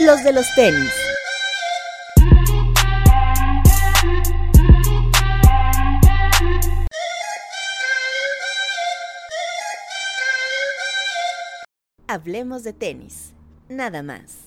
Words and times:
los 0.00 0.22
de 0.24 0.32
los 0.32 0.46
tenis. 0.54 0.92
Hablemos 12.08 12.62
de 12.62 12.72
tenis, 12.72 13.32
nada 13.68 14.02
más. 14.02 14.38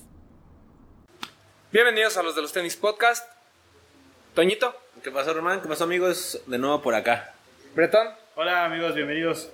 Bienvenidos 1.72 2.16
a 2.16 2.22
los 2.22 2.34
de 2.34 2.42
los 2.42 2.52
tenis 2.52 2.76
podcast. 2.76 3.28
Toñito, 4.34 4.74
¿Qué 5.02 5.10
pasó, 5.10 5.32
Román? 5.32 5.62
¿Qué 5.62 5.68
pasó, 5.68 5.84
amigos? 5.84 6.42
De 6.46 6.58
nuevo 6.58 6.82
por 6.82 6.94
acá. 6.94 7.34
Bretón, 7.74 8.08
Hola 8.36 8.64
amigos, 8.64 8.94
bienvenidos. 8.94 9.50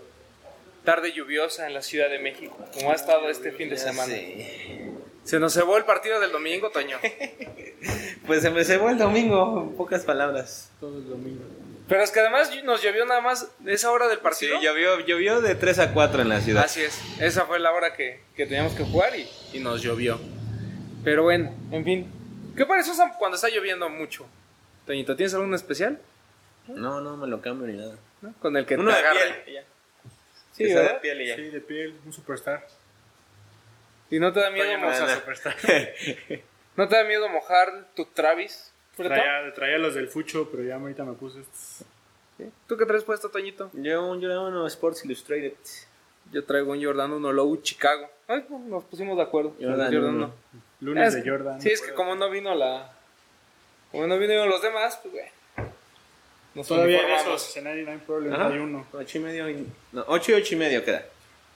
tarde 0.84 1.12
lluviosa 1.12 1.66
en 1.66 1.74
la 1.74 1.82
Ciudad 1.82 2.08
de 2.08 2.18
México, 2.18 2.56
como 2.72 2.90
ha 2.90 2.94
estado 2.94 3.28
este 3.28 3.52
fin 3.52 3.68
de 3.68 3.76
semana. 3.76 4.12
sé. 4.12 4.75
Se 5.26 5.38
nos 5.40 5.52
cebó 5.52 5.76
el 5.76 5.84
partido 5.84 6.18
del 6.20 6.32
domingo, 6.32 6.70
Toño. 6.70 6.98
Pues 8.26 8.42
se 8.42 8.50
me 8.50 8.64
cebó 8.64 8.90
el 8.90 8.98
domingo, 8.98 9.62
en 9.70 9.76
pocas 9.76 10.04
palabras. 10.04 10.70
Todo 10.80 10.98
el 10.98 11.08
domingo. 11.08 11.44
Pero 11.88 12.02
es 12.02 12.10
que 12.10 12.18
además 12.18 12.50
nos 12.64 12.82
llovió 12.82 13.04
nada 13.06 13.20
más 13.20 13.48
esa 13.64 13.92
hora 13.92 14.08
del 14.08 14.16
Sí, 14.18 14.22
partido. 14.24 14.60
llovió, 14.60 14.98
llovió 15.00 15.40
de 15.40 15.54
3 15.54 15.78
a 15.78 15.92
4 15.94 16.22
en 16.22 16.28
la 16.30 16.40
ciudad. 16.40 16.64
Así 16.64 16.82
es, 16.82 17.00
esa 17.20 17.44
fue 17.46 17.60
la 17.60 17.70
hora 17.72 17.94
que, 17.94 18.20
que 18.34 18.46
teníamos 18.46 18.72
que 18.74 18.82
jugar 18.82 19.14
y, 19.16 19.28
y 19.52 19.60
nos 19.60 19.82
llovió. 19.82 20.18
Pero 21.04 21.22
bueno, 21.22 21.54
en 21.70 21.84
fin. 21.84 22.10
¿Qué 22.56 22.66
parece 22.66 22.90
usan 22.90 23.12
cuando 23.18 23.36
está 23.36 23.48
lloviendo 23.48 23.88
mucho? 23.88 24.26
Toñito, 24.86 25.14
¿tienes 25.14 25.32
algún 25.34 25.54
especial? 25.54 26.00
No, 26.66 27.00
no 27.00 27.16
me 27.16 27.28
lo 27.28 27.40
cambio 27.40 27.68
ni 27.68 27.76
nada. 27.76 27.94
¿No? 28.22 28.34
Con 28.40 28.56
el 28.56 28.66
que 28.66 28.74
Uno 28.74 28.90
te 28.90 28.96
de 28.96 29.00
agarre. 29.06 29.42
piel. 29.44 29.64
Sí, 30.50 30.64
de 30.64 30.98
piel 31.00 31.22
y 31.22 31.26
ya. 31.28 31.36
Sí, 31.36 31.42
de 31.42 31.60
piel, 31.60 31.94
un 32.04 32.12
superstar. 32.12 32.66
¿Y 34.10 34.18
no 34.20 34.32
te 34.32 34.40
da 34.40 34.50
miedo, 34.50 34.78
mojar. 34.78 35.22
¿no 36.76 36.88
te 36.88 36.96
da 36.96 37.04
miedo 37.04 37.28
mojar 37.28 37.86
tu 37.94 38.04
Travis? 38.06 38.72
Traía, 38.96 39.52
traía 39.54 39.78
los 39.78 39.94
del 39.94 40.08
Fucho, 40.08 40.48
pero 40.50 40.62
ya 40.62 40.76
ahorita 40.76 41.04
me 41.04 41.12
puse 41.14 41.40
estos. 41.40 41.84
¿Sí? 42.38 42.50
¿Tú 42.66 42.76
qué 42.76 42.86
traes 42.86 43.04
puesto, 43.04 43.28
Toñito? 43.30 43.70
Yo 43.74 44.06
un 44.06 44.22
Jordan 44.22 44.66
Sports 44.66 45.04
Illustrated. 45.04 45.52
Yo 46.32 46.44
traigo 46.44 46.72
un 46.72 46.82
Jordan 46.82 47.12
1 47.12 47.32
Low 47.32 47.56
Chicago. 47.62 48.08
Ay, 48.28 48.44
nos 48.48 48.84
pusimos 48.84 49.16
de 49.16 49.22
acuerdo. 49.22 49.54
Jordan 49.60 49.92
Jordan 49.92 50.14
1. 50.16 50.24
uno. 50.26 50.34
Lunes 50.80 51.14
Es- 51.14 51.22
de 51.24 51.30
Jordan. 51.30 51.60
Sí, 51.60 51.70
es 51.70 51.80
que 51.82 51.92
como 51.94 52.14
no 52.14 52.30
vino 52.30 52.54
la. 52.54 52.92
Como 53.92 54.06
no 54.06 54.18
vinieron 54.18 54.48
los 54.48 54.60
demás, 54.62 54.98
pues 55.02 55.14
güey. 55.14 55.26
Nos 56.54 56.66
Todavía 56.68 57.02
en 57.06 57.14
esos, 57.14 57.54
en 57.58 57.64
99 57.64 58.02
Problems 58.06 58.38
Ajá. 58.38 58.48
hay 58.48 58.58
uno. 58.58 58.86
8 58.92 59.18
y 59.18 59.20
medio. 59.20 59.50
y- 59.50 59.66
No, 59.92 60.04
8 60.08 60.32
y 60.32 60.34
8 60.36 60.54
y 60.54 60.58
medio 60.58 60.84
queda. 60.84 61.04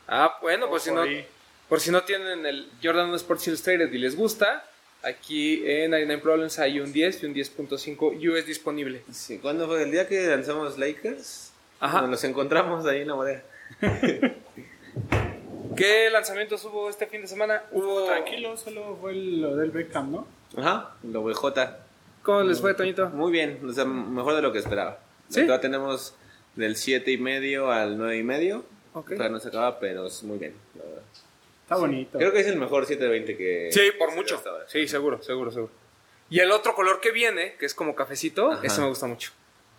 Ah, 0.07 0.39
bueno, 0.43 0.69
pues 0.69 0.83
si 0.83 0.93
no. 0.93 1.03
ahí. 1.03 1.27
Por 1.71 1.79
si 1.79 1.93
no 1.93 2.03
tienen 2.03 2.45
el 2.47 2.69
Jordan 2.83 3.07
1 3.07 3.17
Sports 3.17 3.47
Illustrated 3.47 3.93
y 3.93 3.99
les 3.99 4.17
gusta, 4.17 4.65
aquí 5.05 5.63
en 5.65 5.93
99 5.93 6.21
Problems 6.21 6.59
hay 6.59 6.81
un 6.81 6.93
10 6.93 7.23
y 7.23 7.27
un 7.27 7.35
10.5 7.35 8.29
US 8.29 8.45
disponible. 8.45 9.05
Sí, 9.13 9.39
¿cuándo 9.39 9.69
fue? 9.69 9.85
¿El 9.85 9.93
día 9.93 10.09
que 10.09 10.21
lanzamos 10.27 10.79
Lakers? 10.79 11.53
Ajá. 11.79 12.01
Nos 12.01 12.11
los 12.11 12.25
encontramos 12.25 12.85
ahí 12.87 13.03
en 13.03 13.07
la 13.07 13.15
bodega. 13.15 13.45
¿Qué 15.77 16.11
lanzamientos 16.11 16.65
hubo 16.65 16.91
este 16.91 17.07
fin 17.07 17.21
de 17.21 17.29
semana? 17.29 17.63
Hubo. 17.71 18.05
Tranquilo, 18.07 18.57
solo 18.57 18.99
fue 19.01 19.15
lo 19.15 19.55
del 19.55 19.71
Beckham, 19.71 20.11
¿no? 20.11 20.27
Ajá, 20.57 20.97
lo 21.05 21.23
VJ. 21.23 21.55
¿Cómo 22.25 22.43
les 22.43 22.61
fue, 22.61 22.75
Toñito? 22.75 23.11
Muy 23.11 23.31
bien, 23.31 23.61
o 23.65 23.73
sea, 23.73 23.85
mejor 23.85 24.35
de 24.35 24.43
lo 24.43 24.53
que 24.53 24.59
esperaba. 24.59 24.99
¿Sí? 25.29 25.43
Todavía 25.43 25.61
tenemos 25.61 26.17
del 26.57 26.75
7 26.75 27.13
y 27.13 27.19
medio 27.19 27.71
al 27.71 27.97
9 27.97 28.19
y 28.19 28.23
medio. 28.25 28.65
Ok. 28.93 29.11
Todavía 29.11 29.29
no 29.29 29.39
se 29.39 29.47
acaba, 29.47 29.79
pero 29.79 30.09
es 30.09 30.25
muy 30.25 30.37
bien, 30.37 30.55
la 30.75 30.83
verdad. 30.83 31.03
Está 31.71 31.77
bonito. 31.81 32.19
Creo 32.19 32.33
que 32.33 32.41
es 32.41 32.49
el 32.49 32.57
mejor 32.57 32.85
720 32.85 33.37
que... 33.37 33.69
Sí, 33.71 33.93
por 33.97 34.09
que 34.11 34.17
mucho. 34.17 34.43
Sí, 34.67 34.89
seguro, 34.89 35.23
seguro, 35.23 35.53
seguro. 35.53 35.73
Y 36.29 36.41
el 36.41 36.51
otro 36.51 36.75
color 36.75 37.01
que 37.01 37.13
viene, 37.13 37.55
que 37.61 37.67
es 37.67 37.75
como 37.75 37.95
cafecito, 37.95 38.51
Ajá. 38.51 38.67
ese 38.67 38.81
me 38.81 38.89
gusta 38.89 39.07
mucho. 39.07 39.31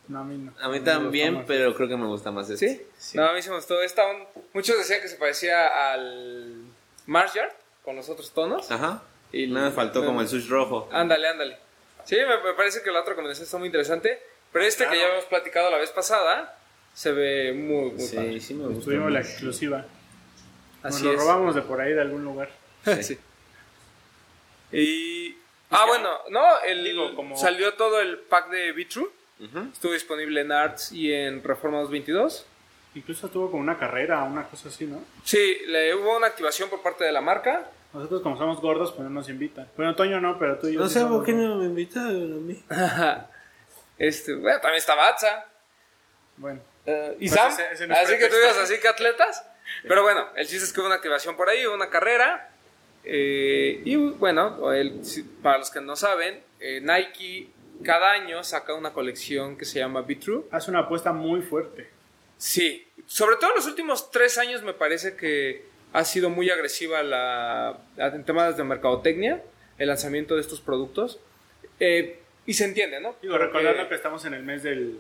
No, 0.07 0.19
a 0.19 0.23
mí 0.23 0.37
no. 0.37 0.53
A 0.61 0.69
mí 0.69 0.79
también, 0.79 1.43
pero 1.45 1.75
creo 1.75 1.89
que 1.89 1.97
me 1.97 2.05
gusta 2.05 2.31
más 2.31 2.49
este. 2.49 2.67
¿Sí? 2.69 2.81
Sí. 2.97 3.17
No, 3.17 3.25
a 3.27 3.33
mí 3.33 3.41
sí 3.41 3.49
me 3.49 3.55
gustó. 3.55 3.81
Esta 3.81 4.05
un- 4.09 4.23
Muchos 4.53 4.77
decían 4.77 5.01
que 5.01 5.09
se 5.09 5.17
parecía 5.17 5.91
al 5.93 6.63
Mars 7.07 7.33
Yard 7.33 7.51
con 7.83 7.97
los 7.97 8.07
otros 8.09 8.31
tonos. 8.31 8.71
Ajá. 8.71 9.03
Y 9.33 9.47
nada, 9.47 9.67
me 9.69 9.75
faltó 9.75 9.99
me- 9.99 10.05
como 10.07 10.21
el 10.21 10.27
sush 10.29 10.47
rojo. 10.47 10.87
Ándale, 10.93 11.27
ándale. 11.27 11.57
Sí, 12.05 12.15
me, 12.15 12.41
me 12.41 12.53
parece 12.55 12.81
que 12.81 12.91
la 12.91 13.01
otra 13.01 13.15
combinación 13.15 13.43
está 13.45 13.57
muy 13.57 13.67
interesante. 13.67 14.17
Pero 14.53 14.63
este 14.65 14.87
que 14.87 14.97
ya 14.97 15.03
habíamos 15.05 15.25
platicado 15.25 15.69
la 15.69 15.77
vez 15.77 15.91
pasada 15.91 16.57
se 16.93 17.11
ve 17.11 17.51
muy, 17.53 17.91
muy 17.91 18.07
padre. 18.07 18.33
Sí, 18.33 18.39
sí 18.39 18.53
me 18.53 18.67
gusta. 18.67 18.85
Tuvimos 18.85 19.11
la 19.11 19.19
más. 19.19 19.41
Nos 20.83 21.01
lo 21.01 21.11
es. 21.13 21.19
robamos 21.19 21.55
de 21.55 21.61
por 21.61 21.79
ahí 21.81 21.93
de 21.93 22.01
algún 22.01 22.23
lugar. 22.23 22.49
Sí. 23.01 23.17
Y. 24.71 25.37
Ah, 25.69 25.85
bueno, 25.87 26.09
no, 26.29 26.59
el, 26.61 26.83
Digo, 26.83 27.15
como- 27.15 27.37
salió 27.37 27.73
todo 27.75 28.01
el 28.01 28.17
pack 28.17 28.49
de 28.49 28.71
Vitru. 28.73 29.11
Estuvo 29.73 29.93
disponible 29.93 30.41
en 30.41 30.51
Arts 30.51 30.91
y 30.91 31.11
en 31.11 31.43
Reforma 31.43 31.79
222. 31.79 32.45
Incluso 32.93 33.27
tuvo 33.29 33.49
como 33.49 33.63
una 33.63 33.79
carrera, 33.79 34.21
una 34.23 34.47
cosa 34.47 34.69
así, 34.69 34.85
¿no? 34.85 35.03
Sí, 35.23 35.61
le 35.65 35.95
hubo 35.95 36.15
una 36.17 36.27
activación 36.27 36.69
por 36.69 36.81
parte 36.83 37.03
de 37.05 37.11
la 37.11 37.21
marca. 37.21 37.67
Nosotros 37.93 38.21
como 38.21 38.37
somos 38.37 38.61
gordos, 38.61 38.91
pues 38.91 39.01
no 39.03 39.09
nos 39.09 39.29
invitan. 39.29 39.67
Bueno, 39.75 39.95
Toño 39.95 40.21
no, 40.21 40.37
pero 40.37 40.59
tú 40.59 40.67
y 40.67 40.73
yo 40.73 40.81
No 40.81 40.87
sí 40.87 40.95
sé 40.99 41.05
por 41.05 41.25
qué 41.25 41.31
gordos. 41.31 41.49
no 41.49 41.55
me 41.57 41.65
invitaron 41.65 42.33
a 42.33 42.35
mí. 42.37 42.63
este, 43.97 44.35
bueno, 44.35 44.59
también 44.61 44.77
estaba 44.79 45.07
Atza. 45.09 45.45
Bueno, 46.37 46.59
Eh, 46.85 47.15
y 47.19 47.27
Pues 47.29 47.39
Sam, 47.39 47.51
ese- 47.51 47.71
ese 47.73 47.87
no 47.87 47.93
es 47.93 47.99
así 47.99 48.17
que 48.17 48.27
tú 48.27 48.35
digas 48.35 48.57
así 48.57 48.79
que 48.79 48.87
atletas. 48.87 49.43
Pero 49.87 50.03
bueno, 50.03 50.27
el 50.35 50.47
chiste 50.47 50.65
es 50.65 50.73
que 50.73 50.79
hubo 50.79 50.87
una 50.87 50.95
activación 50.95 51.35
por 51.35 51.49
ahí, 51.49 51.65
una 51.65 51.89
carrera. 51.89 52.47
eh, 53.03 53.81
y 53.83 53.95
bueno, 53.95 54.71
el- 54.71 55.01
para 55.41 55.57
los 55.57 55.71
que 55.71 55.81
no 55.81 55.95
saben, 55.95 56.39
eh, 56.59 56.79
Nike 56.81 57.47
cada 57.83 58.11
año 58.11 58.43
saca 58.43 58.75
una 58.75 58.93
colección 58.93 59.57
que 59.57 59.65
se 59.65 59.79
llama 59.79 60.03
Be 60.03 60.15
True. 60.17 60.43
hace 60.51 60.69
una 60.69 60.81
apuesta 60.81 61.11
muy 61.11 61.41
fuerte. 61.41 61.89
Sí, 62.37 62.87
sobre 63.07 63.37
todo 63.37 63.49
en 63.49 63.55
los 63.55 63.65
últimos 63.65 64.11
tres 64.11 64.37
años 64.37 64.61
me 64.61 64.73
parece 64.73 65.15
que 65.15 65.65
ha 65.93 66.05
sido 66.05 66.29
muy 66.29 66.49
agresiva 66.51 67.01
la, 67.01 67.79
en 67.97 68.23
temas 68.23 68.55
de 68.55 68.63
mercadotecnia 68.63 69.41
el 69.79 69.87
lanzamiento 69.87 70.35
de 70.35 70.41
estos 70.41 70.61
productos. 70.61 71.19
Eh, 71.79 72.19
y 72.45 72.53
se 72.53 72.65
entiende, 72.65 72.99
¿no? 73.01 73.15
Digo, 73.21 73.35
recordando 73.37 73.89
que 73.89 73.95
estamos 73.95 74.23
en 74.25 74.35
el 74.35 74.43
mes 74.43 74.61
del, 74.61 74.99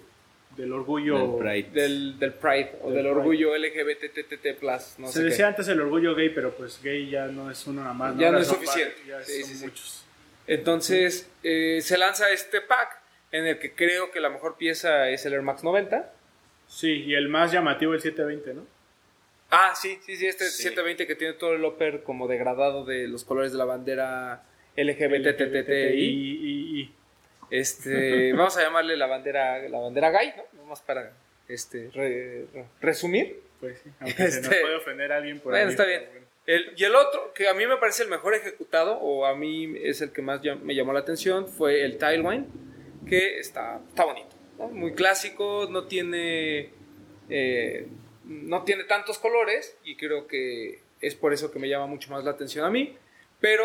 del 0.57 0.73
orgullo. 0.73 1.17
Del 1.17 1.37
Pride. 1.39 1.69
del, 1.81 2.19
del 2.19 2.33
Pride 2.33 2.71
o 2.81 2.91
Del 2.91 3.07
orgullo 3.07 3.55
LGBTTT+, 3.57 4.61
no 4.97 5.07
Se 5.07 5.13
sé 5.13 5.19
qué. 5.19 5.25
decía 5.25 5.47
antes 5.47 5.67
el 5.67 5.79
orgullo 5.81 6.13
gay, 6.15 6.29
pero 6.29 6.51
pues 6.55 6.81
gay 6.83 7.09
ya 7.09 7.27
no 7.27 7.49
es 7.49 7.65
uno 7.67 7.81
nada 7.81 7.93
más. 7.93 8.17
Ya 8.17 8.31
no 8.31 8.39
es 8.39 8.47
suficiente. 8.47 8.95
ya 9.07 9.21
Sí, 9.23 9.41
son 9.41 9.49
sí, 9.49 9.55
sí. 9.55 9.65
muchos. 9.65 10.05
Entonces, 10.47 11.29
eh, 11.43 11.79
se 11.81 11.97
lanza 11.97 12.29
este 12.31 12.61
pack 12.61 12.99
en 13.31 13.45
el 13.47 13.59
que 13.59 13.73
creo 13.73 14.11
que 14.11 14.19
la 14.19 14.29
mejor 14.29 14.57
pieza 14.57 15.09
es 15.09 15.25
el 15.25 15.33
Air 15.33 15.41
Max 15.41 15.63
90. 15.63 16.13
Sí, 16.67 17.03
y 17.05 17.15
el 17.15 17.29
más 17.29 17.51
llamativo 17.51 17.93
el 17.93 18.01
720, 18.01 18.53
¿no? 18.53 18.67
Ah, 19.49 19.73
sí, 19.75 19.99
sí, 20.05 20.15
sí, 20.15 20.27
este 20.27 20.45
Sí. 20.45 20.63
720 20.63 21.07
que 21.07 21.15
tiene 21.15 21.33
todo 21.33 21.53
el 21.53 21.63
upper 21.65 22.03
como 22.03 22.27
degradado 22.27 22.85
de 22.85 23.07
los 23.07 23.25
colores 23.25 23.51
de 23.51 23.57
la 23.57 23.65
bandera 23.65 24.43
LGBTTTI. 24.77 26.93
Este, 27.51 28.33
vamos 28.33 28.57
a 28.57 28.63
llamarle 28.63 28.97
la 28.97 29.07
bandera, 29.07 29.59
la 29.69 29.79
bandera 29.79 30.09
gay, 30.09 30.33
¿no? 30.37 30.43
Vamos 30.61 30.81
para 30.81 31.11
este, 31.47 31.89
re- 31.93 32.47
re- 32.53 32.65
resumir. 32.81 33.39
pues 33.59 33.77
sí, 33.83 33.89
aunque 33.99 34.15
se 34.17 34.23
nos 34.23 34.35
Este- 34.51 34.61
puede 34.61 34.75
ofender 34.77 35.11
a 35.11 35.17
alguien 35.17 35.39
por 35.39 35.51
Bueno, 35.51 35.65
ahí, 35.67 35.71
está 35.71 35.85
bien. 35.85 36.03
bueno. 36.11 36.25
El- 36.47 36.73
y 36.75 36.83
el 36.83 36.95
otro, 36.95 37.33
que 37.33 37.47
a 37.47 37.53
mí 37.53 37.67
me 37.67 37.77
parece 37.77 38.01
el 38.03 38.09
mejor 38.09 38.33
ejecutado, 38.33 38.97
o 38.97 39.25
a 39.25 39.35
mí 39.35 39.75
es 39.83 40.01
el 40.01 40.11
que 40.11 40.21
más 40.23 40.41
llam- 40.41 40.61
me 40.61 40.73
llamó 40.73 40.91
la 40.93 41.01
atención, 41.01 41.47
fue 41.47 41.83
el 41.85 41.97
Tilewine, 41.99 42.45
que 43.07 43.39
está, 43.39 43.79
está 43.87 44.05
bonito, 44.05 44.35
¿no? 44.57 44.67
muy 44.69 44.93
clásico, 44.93 45.67
no 45.69 45.85
tiene, 45.87 46.71
eh, 47.29 47.87
no 48.25 48.63
tiene 48.63 48.85
tantos 48.85 49.19
colores, 49.19 49.77
y 49.83 49.97
creo 49.97 50.25
que 50.27 50.79
es 51.01 51.13
por 51.15 51.31
eso 51.33 51.51
que 51.51 51.59
me 51.59 51.67
llama 51.69 51.85
mucho 51.85 52.09
más 52.11 52.23
la 52.23 52.31
atención 52.31 52.65
a 52.65 52.69
mí, 52.71 52.97
pero 53.39 53.63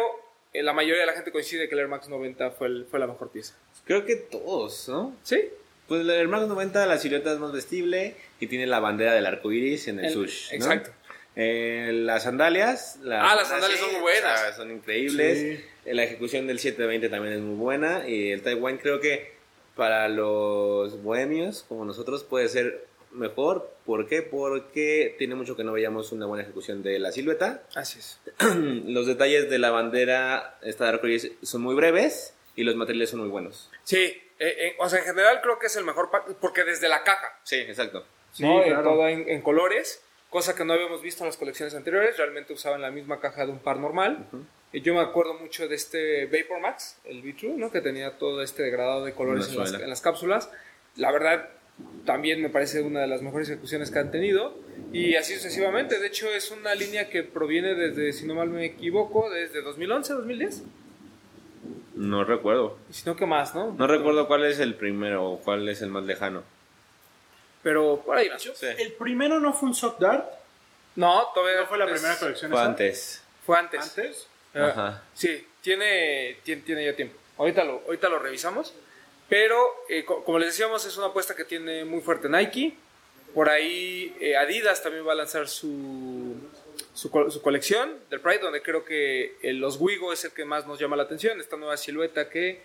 eh, 0.53 0.63
la 0.63 0.73
mayoría 0.73 1.01
de 1.01 1.07
la 1.07 1.13
gente 1.13 1.33
coincide 1.33 1.69
que 1.69 1.75
el 1.75 1.81
Air 1.81 1.89
Max 1.89 2.09
90 2.09 2.51
fue, 2.51 2.67
el- 2.69 2.87
fue 2.91 2.99
la 2.99 3.07
mejor 3.07 3.31
pieza. 3.31 3.55
Creo 3.87 4.05
que 4.05 4.17
todos, 4.17 4.89
¿no? 4.89 5.15
¿Sí? 5.23 5.41
Pues 5.89 6.07
el 6.07 6.29
Max 6.29 6.47
90, 6.49 6.85
la 6.87 6.99
silueta 6.99 7.33
es 7.33 7.39
más 7.39 7.53
vestible 7.53 8.17
y 8.41 8.49
tiene 8.49 8.67
la 8.67 8.81
bandera 8.81 9.15
del 9.15 9.25
arco 9.27 9.53
iris 9.53 9.87
en 9.89 10.01
el, 10.01 10.07
El- 10.07 10.13
sush. 10.13 10.51
¿no? 10.51 10.57
exacto. 10.57 10.91
Eh, 11.37 11.91
las 11.93 12.25
sandalias. 12.25 12.99
Ah, 13.05 13.35
las 13.37 13.49
sandalias 13.49 13.79
son 13.79 13.93
muy 13.93 14.01
buenas. 14.01 14.57
son 14.57 14.71
increíbles. 14.73 15.39
Sí. 15.39 15.65
Eh, 15.85 15.95
La 15.95 16.03
ejecución 16.05 16.47
del 16.47 16.59
720 16.59 17.09
también 17.09 17.35
es 17.35 17.41
muy 17.41 17.57
buena. 17.57 18.09
Y 18.09 18.31
el 18.33 18.43
Taiwan 18.43 18.79
creo 18.79 19.01
que 19.01 19.35
para 19.77 20.09
los 20.09 21.03
bohemios 21.03 21.65
como 21.69 21.85
nosotros 21.85 22.25
puede 22.25 22.49
ser 22.49 22.87
mejor. 23.13 23.71
¿Por 23.85 24.09
qué? 24.09 24.23
Porque 24.23 25.15
tiene 25.19 25.35
mucho 25.35 25.57
que 25.57 25.63
no 25.63 25.73
veíamos 25.73 26.11
una 26.11 26.25
buena 26.27 26.43
ejecución 26.43 26.83
de 26.83 26.99
la 26.99 27.13
silueta. 27.13 27.63
Así 27.75 27.99
es. 27.99 28.19
los 28.87 29.07
detalles 29.07 29.49
de 29.51 29.59
la 29.59 29.71
bandera, 29.71 30.59
esta 30.63 30.85
de 30.85 30.91
arco 30.91 31.07
iris, 31.07 31.31
son 31.43 31.61
muy 31.61 31.75
breves 31.75 32.33
y 32.57 32.65
los 32.65 32.75
materiales 32.75 33.11
son 33.11 33.21
muy 33.21 33.29
buenos. 33.29 33.71
Sí, 33.85 33.99
eh, 33.99 34.23
eh, 34.39 34.77
o 34.79 34.89
sea, 34.89 34.99
en 34.99 35.05
general 35.05 35.41
creo 35.43 35.59
que 35.59 35.67
es 35.67 35.77
el 35.77 35.85
mejor 35.85 36.11
pack, 36.11 36.35
porque 36.41 36.65
desde 36.65 36.89
la 36.89 37.05
caja, 37.05 37.39
Sí, 37.45 37.57
exacto. 37.57 38.05
Sí, 38.33 38.43
¿no? 38.43 38.63
En 38.63 38.71
claro. 38.71 38.83
todo 38.91 39.09
en, 39.09 39.29
en 39.29 39.41
colores, 39.43 40.03
cosa 40.31 40.55
que 40.55 40.65
no 40.65 40.73
habíamos 40.75 41.01
visto 41.01 41.23
en 41.25 41.29
las 41.29 41.37
colecciones 41.37 41.75
anteriores. 41.75 42.17
Realmente 42.19 42.53
usaban 42.53 42.83
la 42.83 42.91
misma 42.91 43.21
caja 43.21 43.47
de 43.47 43.53
un 43.53 43.59
par 43.61 43.79
normal. 43.79 44.27
Eh, 44.73 44.81
Yo 44.83 44.93
me 44.95 45.01
acuerdo 45.01 45.35
mucho 45.35 45.69
de 45.69 45.75
este 45.77 46.27
Vapor 46.27 46.61
Max, 46.61 46.99
el 47.05 47.21
V-True, 47.23 47.55
¿no? 47.57 47.71
que 47.71 47.81
tenía 47.81 48.19
todo 48.19 48.43
este 48.43 48.63
degradado 48.63 49.05
de 49.05 49.13
colores 49.15 49.49
en 49.49 49.59
las, 49.59 49.73
en 49.73 49.89
las 49.89 50.01
cápsulas. 50.03 50.51
La 50.97 51.13
verdad, 51.13 51.49
también 52.05 52.43
me 52.43 52.51
parece 52.51 52.83
una 52.83 53.01
de 53.01 53.07
las 53.07 53.23
mejores 53.23 53.49
ejecuciones 53.49 53.91
que 53.91 53.99
han 53.99 54.11
tenido. 54.11 54.59
Y 54.93 55.15
así 55.17 55.35
sucesivamente. 55.35 55.99
De 55.99 56.07
hecho, 56.07 56.29
es 56.29 56.51
una 56.51 56.75
línea 56.75 57.09
que 57.09 57.23
proviene 57.23 57.75
desde, 57.75 58.13
si 58.13 58.27
no 58.27 58.35
mal 58.35 58.49
me 58.51 58.65
equivoco, 58.67 59.31
desde 59.31 59.63
2011, 59.63 60.13
2010. 60.13 60.63
No 61.97 62.25
recuerdo. 62.25 62.79
Y 62.91 62.93
si 62.93 63.05
no, 63.09 63.17
¿qué 63.17 63.27
más, 63.27 63.55
no? 63.55 63.73
No 63.73 63.87
recuerdo 63.87 64.27
cuál 64.29 64.45
es 64.45 64.59
el 64.61 64.75
primero 64.75 65.25
o 65.25 65.39
cuál 65.41 65.69
es 65.69 65.83
el 65.83 65.89
más 65.89 66.05
lejano. 66.05 66.43
Pero 67.63 68.03
por 68.05 68.17
ahí 68.17 68.29
va. 68.29 68.39
Sí. 68.39 68.51
El 68.79 68.93
primero 68.93 69.41
no 69.41 69.53
fue 69.53 69.69
un 69.71 69.75
Sock 69.75 69.99
Dart. 69.99 70.31
No, 70.95 71.27
todavía 71.35 71.61
¿No 71.63 71.67
fue 71.67 71.79
la 71.79 71.87
primera 71.87 72.17
colección 72.19 72.51
Fue 72.51 72.61
esa? 72.61 72.69
antes. 72.69 73.23
Fue 73.45 73.59
antes. 73.59 73.81
¿Antes? 73.83 74.27
Eh, 74.55 74.61
Ajá. 74.63 75.03
Sí, 75.15 75.47
tiene, 75.63 76.39
tiene, 76.43 76.63
tiene 76.63 76.85
ya 76.85 76.95
tiempo. 76.95 77.17
Ahorita 77.39 77.65
lo, 77.65 77.83
ahorita 77.87 78.09
lo 78.09 78.19
revisamos. 78.19 78.73
Pero, 79.29 79.59
eh, 79.89 80.05
co- 80.05 80.23
como 80.25 80.39
les 80.39 80.49
decíamos, 80.51 80.87
es 80.87 80.97
una 80.97 81.09
apuesta 81.09 81.35
que 81.35 81.45
tiene 81.45 81.85
muy 81.85 82.01
fuerte 82.01 82.29
Nike. 82.29 82.75
Por 83.35 83.51
ahí 83.51 84.17
eh, 84.21 84.37
Adidas 84.37 84.83
también 84.83 85.07
va 85.07 85.13
a 85.13 85.17
lanzar 85.17 85.49
su, 85.49 86.37
su, 86.97 87.11
su 87.31 87.43
colección 87.43 87.93
del 88.09 88.21
Pride, 88.21 88.39
donde 88.39 88.63
creo 88.63 88.85
que 88.85 89.37
eh, 89.43 89.53
los 89.53 89.79
Wigo 89.79 90.15
es 90.15 90.25
el 90.25 90.33
que 90.33 90.47
más 90.47 90.67
nos 90.67 90.81
llama 90.81 90.97
la 90.97 91.03
atención. 91.03 91.39
Esta 91.41 91.57
nueva 91.57 91.77
silueta 91.77 92.31
que 92.31 92.63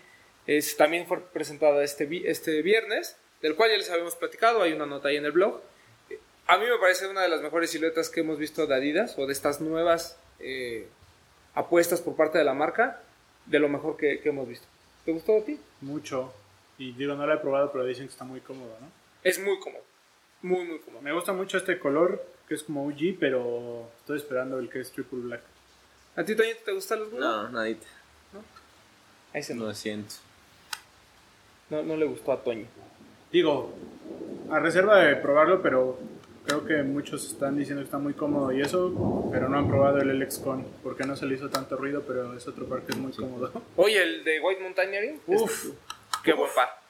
es, 0.48 0.78
también 0.78 1.06
fue 1.06 1.20
presentada 1.20 1.84
este, 1.84 2.08
este 2.30 2.62
viernes, 2.62 3.18
del 3.42 3.56
cual 3.56 3.72
ya 3.72 3.78
les 3.78 3.90
habíamos 3.90 4.16
platicado. 4.16 4.62
Hay 4.62 4.72
una 4.72 4.86
nota 4.86 5.10
ahí 5.10 5.18
en 5.18 5.26
el 5.26 5.34
blog. 5.34 5.62
A 6.48 6.58
mí 6.58 6.66
me 6.66 6.78
parece 6.80 7.08
una 7.08 7.22
de 7.22 7.30
las 7.30 7.42
mejores 7.42 7.72
siluetas 7.72 8.10
que 8.10 8.22
hemos 8.22 8.40
visto 8.40 8.66
de 8.66 8.74
Adidas 8.74 9.20
o 9.20 9.28
de 9.28 9.34
estas 9.34 9.60
nuevas 9.60 10.18
eh, 10.40 10.88
apuestas 11.54 12.00
por 12.00 12.16
parte 12.16 12.38
de 12.38 12.46
la 12.46 12.54
marca 12.54 13.04
de 13.46 13.60
lo 13.60 13.68
mejor 13.68 13.98
que, 13.98 14.22
que 14.22 14.30
hemos 14.30 14.48
visto. 14.48 14.66
¿Te 15.04 15.12
gustó 15.12 15.38
a 15.38 15.44
ti? 15.44 15.60
Mucho. 15.82 16.34
Y 16.78 16.94
digo, 16.94 17.16
no 17.16 17.28
lo 17.28 17.34
he 17.34 17.38
probado, 17.38 17.72
pero 17.72 17.86
dicen 17.86 18.06
que 18.06 18.12
está 18.12 18.24
muy 18.24 18.40
cómodo, 18.40 18.78
¿no? 18.80 18.90
Es 19.24 19.40
muy 19.40 19.60
cómodo. 19.60 19.84
Muy, 20.42 20.66
muy 20.66 20.80
cómodo. 20.80 21.02
Me 21.02 21.14
gusta 21.14 21.34
mucho 21.34 21.58
este 21.58 21.78
color, 21.78 22.26
que 22.52 22.56
es 22.56 22.64
como 22.64 22.86
OG, 22.86 23.18
pero 23.18 23.88
estoy 24.00 24.18
esperando 24.18 24.60
el 24.60 24.70
que 24.70 24.82
es 24.82 24.92
Triple 24.92 25.20
Black. 25.20 25.42
¿A 26.18 26.26
ti, 26.26 26.36
Toñito, 26.36 26.60
te 26.66 26.74
gustan 26.74 27.00
los 27.00 27.08
Wigo? 27.08 27.22
No, 27.22 27.48
nadita. 27.48 27.88
A 29.34 29.38
ese 29.38 29.56
no. 29.56 29.68
No 29.68 29.74
siento. 29.74 30.16
no. 31.70 31.82
No 31.82 31.96
le 31.96 32.04
gustó 32.04 32.34
a 32.34 32.44
Toño. 32.44 32.66
Digo, 33.32 33.74
a 34.50 34.60
reserva 34.60 34.98
de 34.98 35.16
probarlo, 35.16 35.62
pero 35.62 35.98
creo 36.46 36.66
que 36.66 36.84
muchos 36.84 37.26
están 37.26 37.58
diciendo 37.58 37.84
que 37.84 37.86
está 37.86 38.00
muy 38.00 38.16
cómodo 38.16 38.52
y 38.52 38.60
eso, 38.60 39.30
pero 39.32 39.48
no 39.48 39.58
han 39.58 39.70
probado 39.70 40.00
el 40.00 40.10
LX-Con, 40.20 40.66
porque 40.84 41.06
no 41.06 41.16
se 41.16 41.28
le 41.28 41.36
hizo 41.36 41.50
tanto 41.50 41.78
ruido, 41.78 42.04
pero 42.06 42.36
es 42.36 42.46
otro 42.50 42.66
par 42.66 42.82
que 42.82 42.92
es 42.92 42.98
muy 42.98 43.14
cómodo. 43.14 43.50
Oye, 43.78 44.04
el 44.04 44.26
de 44.26 44.42
White 44.42 44.62
Mountaineering. 44.62 45.22
Uf. 45.26 45.68
Este, 45.68 45.78
qué 46.26 46.34
buen 46.34 46.52
par. 46.54 46.81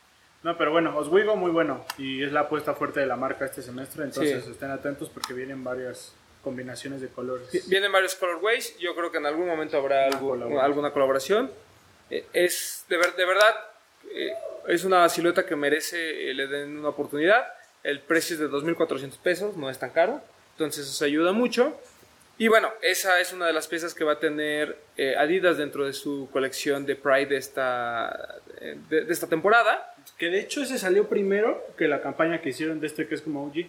No, 0.43 0.57
pero 0.57 0.71
bueno, 0.71 0.97
Oswego 0.97 1.35
muy 1.35 1.51
bueno 1.51 1.85
y 1.97 2.23
es 2.23 2.31
la 2.31 2.41
apuesta 2.41 2.73
fuerte 2.73 2.99
de 2.99 3.05
la 3.05 3.15
marca 3.15 3.45
este 3.45 3.61
semestre, 3.61 4.03
entonces 4.05 4.43
Sí. 4.43 4.51
estén 4.51 4.71
atentos 4.71 5.09
porque 5.09 5.33
vienen 5.33 5.63
varias 5.63 6.13
combinaciones 6.43 6.99
de 7.01 7.09
colores. 7.09 7.51
Vi- 7.51 7.61
Vienen 7.67 7.91
varios 7.91 8.15
colorways. 8.15 8.75
Yo 8.79 8.95
creo 8.95 9.11
que 9.11 9.19
en 9.19 9.27
algún 9.27 9.47
momento 9.47 9.77
habrá 9.77 10.05
algo- 10.07 10.29
colaboración. 10.29 10.65
alguna 10.65 10.91
colaboración. 10.91 11.51
Eh, 12.09 12.25
es 12.33 12.85
de, 12.89 12.97
ver- 12.97 13.15
de 13.15 13.25
verdad, 13.25 13.55
eh, 14.11 14.33
es 14.67 14.83
una 14.83 15.07
silueta 15.09 15.45
que 15.45 15.55
merece 15.55 16.31
eh, 16.31 16.33
le 16.33 16.47
den 16.47 16.77
una 16.79 16.89
oportunidad. 16.89 17.45
El 17.83 17.99
precio 17.99 18.33
es 18.33 18.39
de 18.39 18.47
2.400 18.49 19.17
pesos, 19.19 19.55
no 19.55 19.69
es 19.69 19.77
tan 19.77 19.91
caro. 19.91 20.21
Entonces 20.53 20.87
eso 20.89 21.05
ayuda 21.05 21.31
mucho. 21.33 21.79
Y 22.41 22.47
bueno, 22.47 22.73
esa 22.81 23.21
es 23.21 23.33
una 23.33 23.45
de 23.45 23.53
las 23.53 23.67
piezas 23.67 23.93
que 23.93 24.03
va 24.03 24.13
a 24.13 24.19
tener 24.19 24.75
eh, 24.97 25.13
Adidas 25.15 25.59
dentro 25.59 25.85
de 25.85 25.93
su 25.93 26.27
colección 26.33 26.87
de 26.87 26.95
Pride 26.95 27.27
de 27.27 27.37
esta, 27.37 28.39
eh, 28.59 28.77
de, 28.89 29.05
de 29.05 29.13
esta 29.13 29.27
temporada. 29.27 29.93
Que 30.17 30.31
de 30.31 30.39
hecho 30.39 30.63
ese 30.63 30.79
salió 30.79 31.07
primero 31.07 31.63
que 31.77 31.87
la 31.87 32.01
campaña 32.01 32.41
que 32.41 32.49
hicieron 32.49 32.79
de 32.79 32.87
este 32.87 33.07
que 33.07 33.13
es 33.13 33.21
como 33.21 33.45
OG. 33.45 33.67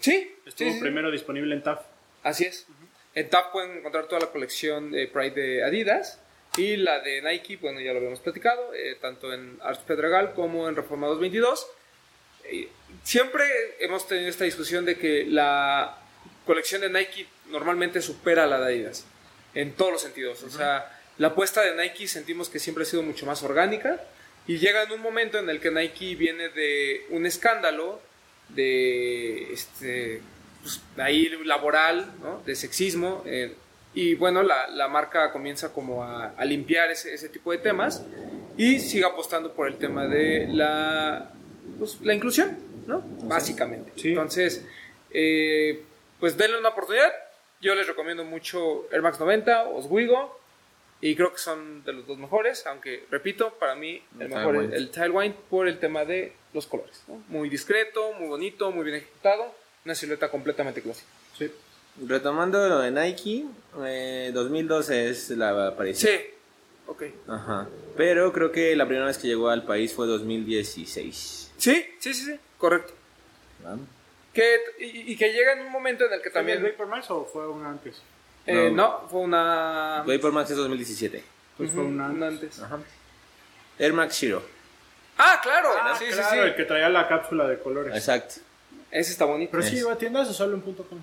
Sí, 0.00 0.36
Estuvo 0.44 0.70
sí, 0.70 0.74
sí. 0.74 0.80
primero 0.80 1.12
disponible 1.12 1.54
en 1.54 1.62
TAF. 1.62 1.82
Así 2.24 2.46
es. 2.46 2.66
En 3.14 3.30
TAP 3.30 3.52
pueden 3.52 3.78
encontrar 3.78 4.06
toda 4.08 4.20
la 4.22 4.32
colección 4.32 4.90
de 4.90 5.06
Pride 5.06 5.40
de 5.40 5.62
Adidas 5.62 6.18
y 6.56 6.78
la 6.78 6.98
de 6.98 7.22
Nike, 7.22 7.58
bueno, 7.58 7.78
ya 7.78 7.92
lo 7.92 7.98
habíamos 7.98 8.18
platicado, 8.18 8.74
eh, 8.74 8.96
tanto 9.00 9.32
en 9.32 9.56
Arts 9.62 9.84
Pedregal 9.86 10.32
como 10.34 10.68
en 10.68 10.74
Reformados 10.74 11.20
22. 11.20 11.64
Eh, 12.46 12.68
siempre 13.04 13.44
hemos 13.78 14.08
tenido 14.08 14.30
esta 14.30 14.42
discusión 14.42 14.84
de 14.84 14.96
que 14.96 15.26
la 15.26 15.96
colección 16.50 16.80
de 16.80 16.90
Nike 16.90 17.26
normalmente 17.48 18.02
supera 18.02 18.42
a 18.42 18.46
la 18.48 18.58
de 18.58 18.66
Adidas 18.66 19.04
en 19.54 19.72
todos 19.74 19.92
los 19.92 20.02
sentidos. 20.02 20.42
O 20.42 20.50
sea, 20.50 20.90
la 21.16 21.28
apuesta 21.28 21.62
de 21.62 21.76
Nike 21.80 22.08
sentimos 22.08 22.48
que 22.48 22.58
siempre 22.58 22.82
ha 22.82 22.86
sido 22.86 23.04
mucho 23.04 23.24
más 23.24 23.44
orgánica 23.44 24.00
y 24.48 24.58
llega 24.58 24.82
en 24.82 24.90
un 24.90 25.00
momento 25.00 25.38
en 25.38 25.48
el 25.48 25.60
que 25.60 25.70
Nike 25.70 26.16
viene 26.16 26.48
de 26.48 27.06
un 27.10 27.24
escándalo 27.24 28.00
de 28.48 29.52
este 29.52 30.22
pues, 30.60 30.80
ahí 30.96 31.28
laboral, 31.44 32.10
¿no? 32.20 32.42
de 32.44 32.56
sexismo. 32.56 33.22
eh, 33.26 33.54
y 33.94 34.14
bueno, 34.14 34.42
la, 34.42 34.66
la 34.68 34.88
marca 34.88 35.30
comienza 35.32 35.72
como 35.72 36.02
a, 36.02 36.30
a 36.36 36.44
limpiar 36.44 36.90
ese, 36.90 37.14
ese 37.14 37.28
tipo 37.28 37.52
de 37.52 37.58
temas 37.58 38.02
y 38.56 38.80
sigue 38.80 39.04
apostando 39.04 39.52
por 39.52 39.68
el 39.68 39.76
tema 39.78 40.08
de 40.08 40.48
la, 40.48 41.30
pues, 41.78 42.00
la 42.02 42.12
inclusión, 42.12 42.58
¿no? 42.88 43.02
Básicamente. 43.22 43.92
Sí. 43.96 44.08
Entonces, 44.08 44.64
eh, 45.12 45.82
pues 46.20 46.36
denle 46.36 46.58
una 46.58 46.68
oportunidad. 46.70 47.12
Yo 47.60 47.74
les 47.74 47.86
recomiendo 47.86 48.24
mucho 48.24 48.86
Air 48.92 49.02
Max 49.02 49.18
90, 49.18 49.64
Oswego, 49.64 50.38
y 51.02 51.14
creo 51.16 51.32
que 51.32 51.38
son 51.38 51.82
de 51.84 51.92
los 51.92 52.06
dos 52.06 52.18
mejores, 52.18 52.66
aunque 52.66 53.04
repito, 53.10 53.50
para 53.58 53.74
mí 53.74 54.02
el 54.16 54.22
El 54.22 54.28
mejor 54.28 54.54
es 54.56 54.60
Tailwind. 54.60 54.74
el 54.74 54.90
Tailwind 54.90 55.34
por 55.48 55.68
el 55.68 55.78
tema 55.78 56.04
de 56.04 56.32
los 56.52 56.66
colores. 56.66 57.02
¿no? 57.08 57.22
Muy 57.28 57.48
discreto, 57.48 58.12
muy 58.18 58.28
bonito, 58.28 58.70
muy 58.70 58.84
bien 58.84 58.96
ejecutado, 58.96 59.54
una 59.84 59.94
silueta 59.94 60.30
completamente 60.30 60.82
clásica. 60.82 61.08
Sí. 61.38 61.50
Retomando 62.06 62.66
lo 62.68 62.78
de 62.80 62.90
Nike, 62.90 63.44
eh, 63.84 64.30
2012 64.32 65.10
es 65.10 65.30
la 65.30 65.68
aparición. 65.68 66.12
Sí, 66.12 66.24
ok. 66.86 67.02
Ajá. 67.28 67.68
Pero 67.96 68.32
creo 68.32 68.52
que 68.52 68.74
la 68.76 68.86
primera 68.86 69.06
vez 69.06 69.18
que 69.18 69.26
llegó 69.26 69.48
al 69.50 69.64
país 69.64 69.92
fue 69.92 70.06
2016. 70.06 71.52
Sí, 71.56 71.86
sí, 71.98 72.14
sí, 72.14 72.24
sí, 72.24 72.36
correcto. 72.58 72.92
¿va? 73.64 73.76
Que, 74.40 74.84
y, 74.84 75.12
y 75.12 75.16
que 75.16 75.32
llega 75.32 75.52
en 75.52 75.60
un 75.66 75.70
momento 75.72 76.06
en 76.06 76.12
el 76.14 76.22
que 76.22 76.30
¿También 76.30 76.58
también... 76.58 76.74
Vapor 76.78 76.86
Max 76.88 77.10
o 77.10 77.24
fue 77.24 77.46
un 77.48 77.64
antes? 77.66 78.00
eh, 78.46 78.70
No. 78.72 79.00
no, 79.02 79.08
fue 79.08 79.20
una... 79.20 80.02
Vapor 80.06 80.32
Max 80.32 80.50
es 80.50 80.56
2017. 80.56 81.22
Pues 81.56 81.68
Ujú, 81.70 81.76
fue 81.78 81.86
un 81.86 81.94
una 82.00 82.06
antes. 82.06 82.28
antes. 82.28 82.60
Ajá. 82.62 82.78
Air 83.78 83.92
Max 83.92 84.16
Zero. 84.18 84.42
Ah, 85.18 85.38
claro, 85.42 85.68
Ah, 85.78 85.94
sí, 85.98 86.06
claro, 86.06 86.28
sí, 86.30 86.38
el 86.38 86.50
sí. 86.50 86.56
que 86.56 86.64
traía 86.64 86.88
la 86.88 87.06
cápsula 87.06 87.46
de 87.46 87.58
colores. 87.58 87.94
Exacto. 87.94 88.36
Ese 88.90 89.12
está 89.12 89.26
bonito. 89.26 89.50
Pero 89.52 89.62
sí 89.62 89.74
Es. 89.76 89.82
iba 89.82 89.92
a 89.92 89.96
tiendas 89.98 90.28
o 90.28 90.32
solo 90.32 90.54
en 90.54 90.62
punto 90.62 90.84
.com. 90.84 90.98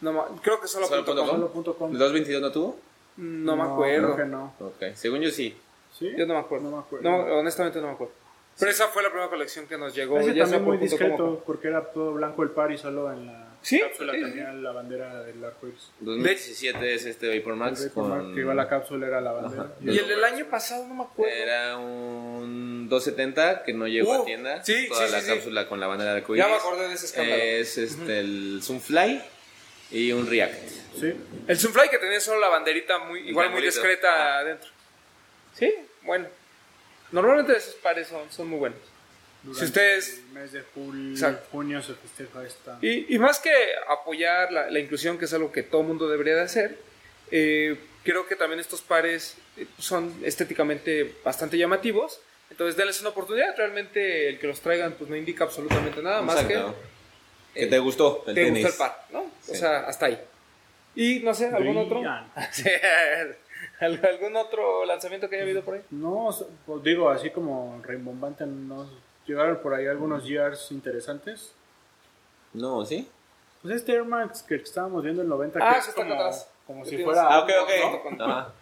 No, 0.00 0.40
creo 0.42 0.60
que 0.60 0.66
solo, 0.66 0.86
¿Solo 0.86 1.04
punto 1.04 1.14
punto 1.14 1.20
com. 1.22 1.28
com? 1.30 1.36
Solo 1.40 1.52
punto 1.52 1.74
.com. 1.76 1.92
¿El 1.92 1.98
222 1.98 2.42
no 2.42 2.50
tuvo? 2.52 2.78
No, 3.16 3.54
me 3.56 3.62
creo 3.62 3.72
acuerdo. 3.74 4.16
que 4.16 4.24
no. 4.24 4.54
Ok. 4.58 4.82
Según 4.96 5.20
yo 5.20 5.30
sí. 5.30 5.56
¿Sí? 5.96 6.12
Yo 6.16 6.26
no 6.26 6.34
me 6.34 6.40
acuerdo. 6.40 6.68
No 6.70 6.76
me 6.78 6.82
acuerdo. 6.82 7.08
No, 7.08 7.16
honestamente 7.38 7.80
no 7.80 7.86
me 7.86 7.92
acuerdo. 7.92 8.14
Pero 8.58 8.70
esa 8.70 8.88
fue 8.88 9.02
la 9.02 9.08
primera 9.10 9.28
colección 9.28 9.66
que 9.66 9.76
nos 9.76 9.94
llegó. 9.94 10.18
Ese 10.20 10.34
ya 10.34 10.44
también 10.44 10.62
muy 10.64 10.76
discreto 10.78 11.42
porque 11.44 11.68
era 11.68 11.82
todo 11.92 12.12
blanco 12.14 12.42
el 12.42 12.50
par 12.50 12.70
y 12.72 12.78
solo 12.78 13.12
en 13.12 13.26
la 13.26 13.48
Sí, 13.62 13.80
cápsula 13.80 14.12
sí, 14.12 14.20
tenía 14.20 14.52
la 14.52 14.72
bandera 14.72 15.22
del 15.22 15.42
arco 15.42 15.66
iris. 15.66 15.90
2017 16.00 16.94
es 16.94 17.06
este 17.06 17.38
Vapor 17.38 17.56
Max 17.56 17.80
El 17.82 17.88
Vapor 17.88 18.08
Max, 18.08 18.22
con... 18.22 18.34
que 18.34 18.40
iba 18.40 18.52
la 18.54 18.68
cápsula 18.68 19.06
era 19.06 19.20
la 19.22 19.32
bandera. 19.32 19.62
Ajá. 19.62 19.72
Y 19.82 19.98
el 19.98 20.06
del 20.06 20.22
año 20.22 20.44
pasado 20.50 20.86
no 20.86 20.94
me 20.94 21.02
acuerdo. 21.04 21.34
Era 21.34 21.78
un 21.78 22.88
270 22.90 23.62
que 23.64 23.72
no 23.72 23.88
llegó 23.88 24.18
Uh, 24.18 24.22
a 24.22 24.24
tienda. 24.26 24.62
sí, 24.64 24.86
Toda 24.88 25.06
sí, 25.06 25.12
la 25.12 25.20
sí, 25.20 25.26
sí. 25.28 25.32
cápsula 25.34 25.66
con 25.68 25.80
la 25.80 25.86
bandera 25.86 26.10
de 26.14 26.20
Ya 26.20 26.22
arcoíris. 26.24 26.46
me 26.46 26.54
acordé 26.56 26.88
de 26.88 26.94
ese 26.94 27.06
escándalo. 27.06 27.42
Es 27.42 27.78
este, 27.78 28.20
el 28.20 28.60
Zoomfly 28.62 29.22
y 29.92 30.12
un 30.12 30.26
React. 30.28 30.68
Sí. 31.00 31.14
El 31.48 31.56
Zoomfly 31.58 31.88
que 31.88 31.98
tenía 31.98 32.20
solo 32.20 32.40
la 32.40 32.48
banderita 32.48 32.98
muy, 32.98 33.20
igual 33.30 33.50
muy 33.50 33.62
discreta 33.62 34.38
adentro. 34.40 34.68
Sí, 35.54 35.74
bueno. 36.02 36.26
Normalmente 37.14 37.56
esos 37.56 37.74
pares 37.76 38.08
son, 38.08 38.30
son 38.30 38.48
muy 38.48 38.58
buenos. 38.58 38.78
Durante 39.42 39.64
ustedes- 39.66 40.18
El 40.18 40.32
mes 40.32 40.52
de 40.52 40.62
julio, 40.74 41.12
Exacto. 41.12 41.46
junio 41.52 41.82
se 41.82 41.94
festeja 41.94 42.44
esta. 42.46 42.78
Y, 42.82 43.14
y 43.14 43.18
más 43.18 43.38
que 43.38 43.52
apoyar 43.88 44.50
la, 44.52 44.70
la 44.70 44.78
inclusión, 44.78 45.18
que 45.18 45.26
es 45.26 45.32
algo 45.34 45.52
que 45.52 45.62
todo 45.62 45.82
mundo 45.82 46.08
debería 46.08 46.34
de 46.34 46.40
hacer, 46.42 46.78
eh, 47.30 47.78
creo 48.02 48.26
que 48.26 48.36
también 48.36 48.58
estos 48.60 48.80
pares 48.82 49.36
eh, 49.56 49.66
son 49.78 50.14
estéticamente 50.24 51.14
bastante 51.22 51.56
llamativos. 51.58 52.20
Entonces, 52.50 52.76
denles 52.76 53.00
una 53.00 53.10
oportunidad. 53.10 53.54
Realmente 53.56 54.28
el 54.28 54.38
que 54.38 54.46
los 54.46 54.60
traigan 54.60 54.92
pues 54.94 55.08
no 55.10 55.16
indica 55.16 55.44
absolutamente 55.44 56.02
nada 56.02 56.22
más 56.22 56.40
Exacto. 56.42 56.74
que 57.54 57.60
Que 57.60 57.66
te 57.66 57.78
gustó 57.78 58.24
el 58.26 58.34
te 58.34 58.44
tenis. 58.44 58.64
gustó 58.64 58.84
el 58.84 58.90
par, 58.90 59.06
¿no? 59.12 59.20
O 59.20 59.30
Sí. 59.42 59.56
sea, 59.56 59.80
hasta 59.80 60.06
ahí. 60.06 60.20
Y 60.96 61.20
no 61.20 61.34
sé, 61.34 61.46
¿algún 61.46 61.76
otro? 61.76 62.00
Brillan. 63.80 64.00
Sí, 64.00 64.06
¿al- 64.06 64.12
¿Algún 64.14 64.36
otro 64.36 64.84
lanzamiento 64.84 65.28
que 65.28 65.36
haya 65.36 65.44
habido 65.44 65.62
por 65.62 65.74
ahí? 65.74 65.82
No, 65.90 66.30
pues 66.66 66.82
digo, 66.82 67.08
así 67.10 67.30
como 67.30 67.80
rimbombante, 67.84 68.46
nos 68.46 68.88
llegaron 69.26 69.58
por 69.62 69.74
ahí 69.74 69.86
algunos 69.86 70.24
GRs 70.28 70.70
interesantes. 70.72 71.52
No, 72.52 72.84
¿sí? 72.84 73.08
Pues 73.62 73.76
este 73.76 73.92
Air 73.92 74.04
Max 74.04 74.42
que 74.42 74.56
estábamos 74.56 75.02
viendo 75.02 75.22
el 75.22 75.28
90, 75.28 75.58
Ah, 75.62 75.74
que 75.76 75.82
sí, 75.82 75.88
es 75.90 75.94
como, 75.94 76.14
atrás. 76.14 76.48
como 76.66 76.84
si 76.84 76.90
tienes. 76.90 77.06
fuera... 77.06 77.26
Ah, 77.28 77.40
ok, 77.40 77.50
ok. 77.62 78.12
no, 78.18 78.24
Ajá. 78.24 78.52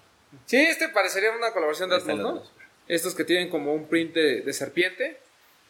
Sí, 0.46 0.56
este 0.56 0.88
parecería 0.88 1.30
una 1.32 1.52
colaboración 1.52 1.90
de 1.90 1.96
Atmos, 1.96 2.18
¿no? 2.18 2.42
Estos 2.88 3.14
que 3.14 3.24
tienen 3.24 3.50
como 3.50 3.74
un 3.74 3.86
print 3.86 4.14
de, 4.14 4.40
de 4.40 4.52
serpiente, 4.52 5.18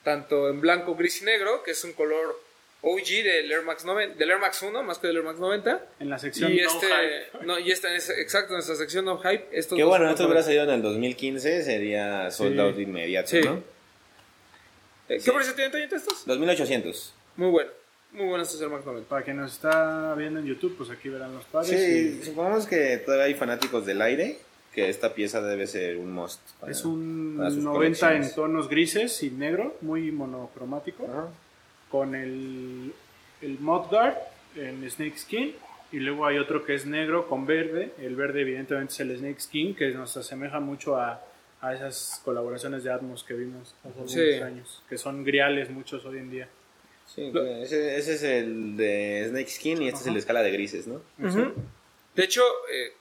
tanto 0.05 0.49
en 0.49 0.61
blanco, 0.61 0.95
gris 0.95 1.21
y 1.23 1.25
negro, 1.25 1.63
que 1.63 1.73
es 1.73 1.83
un 1.85 1.93
color 1.95 2.39
OG 2.85 3.07
del 3.23 3.51
Air 3.53 3.62
Max, 3.62 3.85
90 3.85 4.17
del 4.17 4.31
Air 4.31 4.41
Max 4.41 4.61
1, 4.61 4.83
más 4.83 4.99
que 4.99 5.07
del 5.07 5.17
Air 5.19 5.25
Max 5.25 5.39
90. 5.39 5.87
En 6.01 6.11
la 6.11 6.19
sección 6.19 6.53
Y 6.53 6.57
no 6.61 6.69
este, 6.69 6.87
hype. 6.87 7.47
no, 7.47 7.59
y 7.59 7.71
esta 7.71 7.95
es 7.95 8.11
exacto 8.11 8.49
en 8.49 8.55
nuestra 8.57 8.75
sección 8.75 9.05
no 9.05 9.19
hype. 9.19 9.47
Estos 9.53 9.77
Que 9.77 9.83
dos 9.83 9.89
bueno, 9.89 10.11
esto 10.11 10.25
hubiera 10.25 10.43
salido 10.43 10.65
en 10.65 10.71
el 10.71 10.83
2015, 10.83 11.62
sería 11.62 12.31
sold 12.33 12.55
Sí. 12.55 12.61
out 12.61 12.79
inmediato, 12.79 13.29
Sí. 13.29 13.41
¿no? 13.43 13.62
Eh, 15.09 15.21
¿Qué 15.25 15.33
precio 15.33 15.55
tienen 15.55 15.71
Toñito 15.73 15.95
estos? 15.97 16.27
2800. 16.27 17.15
Muy 17.37 17.51
bueno, 17.51 17.71
muy 18.12 18.27
buenos 18.27 18.49
estos 18.49 18.62
Air 18.62 18.71
Max 18.71 18.85
90. 18.85 19.09
Para 19.09 19.23
quien 19.25 19.37
nos 19.37 19.53
está 19.53 20.15
viendo 20.17 20.41
en 20.41 20.47
YouTube, 20.47 20.77
pues 20.77 20.91
aquí 20.91 21.09
verán 21.09 21.35
los 21.35 21.45
pares. 21.45 21.69
Sí, 21.69 22.19
y 22.21 22.25
supongamos 22.25 22.67
que 22.67 22.97
todavía 22.99 23.27
hay 23.27 23.35
fanáticos 23.35 23.87
del 23.87 24.03
aire, 24.03 24.39
que 24.75 24.89
esta 24.89 25.15
pieza 25.15 25.41
debe 25.43 25.67
ser 25.69 25.99
un 25.99 26.11
must. 26.12 26.41
para- 26.59 26.73
Es 26.73 26.85
un 26.85 27.35
para 27.39 27.51
sus 27.51 27.62
90 27.62 28.15
en 28.17 28.35
tonos 28.35 28.69
grises 28.69 29.23
y 29.23 29.31
negro, 29.31 29.77
muy 29.83 30.11
monocromático. 30.11 31.05
Ajá. 31.05 31.29
Con 31.93 32.17
el, 32.17 32.93
el 33.43 33.59
Mudguard 33.61 34.17
en 34.57 34.91
Snake 34.91 35.17
Skin. 35.19 35.55
Y 35.93 35.99
luego 35.99 36.27
hay 36.27 36.39
otro 36.39 36.65
que 36.65 36.75
es 36.75 36.87
negro 36.87 37.29
con 37.29 37.47
verde. 37.47 37.93
El 37.99 38.17
verde, 38.17 38.41
evidentemente, 38.41 38.93
es 38.95 39.01
el 39.01 39.17
Snake 39.17 39.41
Skin, 39.41 39.75
que 39.77 39.91
nos 39.91 40.17
asemeja 40.17 40.59
mucho 40.59 40.97
a, 40.97 41.23
a 41.61 41.75
esas 41.75 42.21
colaboraciones 42.25 42.83
de 42.83 42.91
Atmos 42.91 43.23
que 43.23 43.35
vimos 43.35 43.75
hace 43.81 43.89
algunos 43.89 44.11
Sí. 44.13 44.33
años. 44.43 44.83
Que 44.89 44.97
son 44.99 45.23
griales 45.23 45.69
muchos 45.71 46.05
hoy 46.07 46.17
en 46.19 46.31
día. 46.31 46.49
Sí, 47.15 47.31
ese, 47.61 47.97
ese 47.99 48.15
es 48.15 48.23
el 48.23 48.77
de 48.79 49.27
Snake 49.29 49.51
Skin 49.51 49.83
y 49.83 49.89
este 49.89 50.01
es 50.01 50.07
el 50.07 50.15
de 50.15 50.21
escala 50.21 50.43
de 50.43 50.51
grises, 50.51 50.87
¿no? 50.87 51.03
De 51.19 52.25
hecho, 52.25 52.43
eh, 52.73 52.93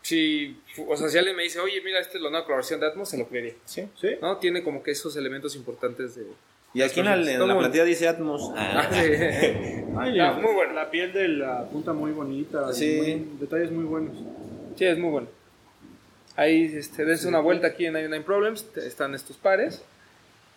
si, 0.00 0.60
o 0.88 0.96
sea, 0.96 1.08
si 1.08 1.16
alguien 1.18 1.36
me 1.36 1.44
dice, 1.44 1.60
oye, 1.60 1.80
mira, 1.80 2.00
esta 2.00 2.16
es 2.16 2.22
la 2.22 2.30
nueva 2.30 2.44
colaboración 2.44 2.80
de 2.80 2.86
Atmos, 2.86 3.08
se 3.08 3.18
lo 3.18 3.28
creería. 3.28 3.54
Sí. 3.66 3.88
¿Sí? 4.00 4.08
¿No? 4.20 4.36
Tiene 4.38 4.64
como 4.64 4.82
que 4.82 4.90
esos 4.90 5.16
elementos 5.16 5.54
importantes 5.54 6.16
de... 6.16 6.26
Y 6.74 6.82
aquí 6.82 7.00
en 7.00 7.06
la, 7.06 7.14
en 7.16 7.48
la 7.48 7.58
plantilla 7.58 7.84
dice 7.84 8.08
Atmos. 8.08 8.50
Ah, 8.56 8.88
Ah. 8.88 8.88
sí. 8.92 8.98
Ay, 9.98 10.18
Ah, 10.20 10.32
muy 10.40 10.52
bueno. 10.54 10.72
La 10.72 10.90
piel 10.90 11.12
de 11.12 11.28
la 11.28 11.64
punta 11.66 11.92
muy 11.92 12.12
bonita. 12.12 12.72
Sí. 12.72 12.96
muy- 12.96 13.38
detalles 13.40 13.70
muy 13.70 13.84
buenos. 13.84 14.16
Sí, 14.76 14.86
es 14.86 14.96
muy 14.98 15.10
bueno. 15.10 15.28
Ahí, 16.34 16.64
este, 16.74 17.04
dense 17.04 17.28
una 17.28 17.40
vuelta 17.40 17.66
aquí 17.66 17.84
en 17.84 17.92
99 17.92 18.24
Problems, 18.24 18.66
están 18.76 19.14
estos 19.14 19.36
pares. 19.36 19.82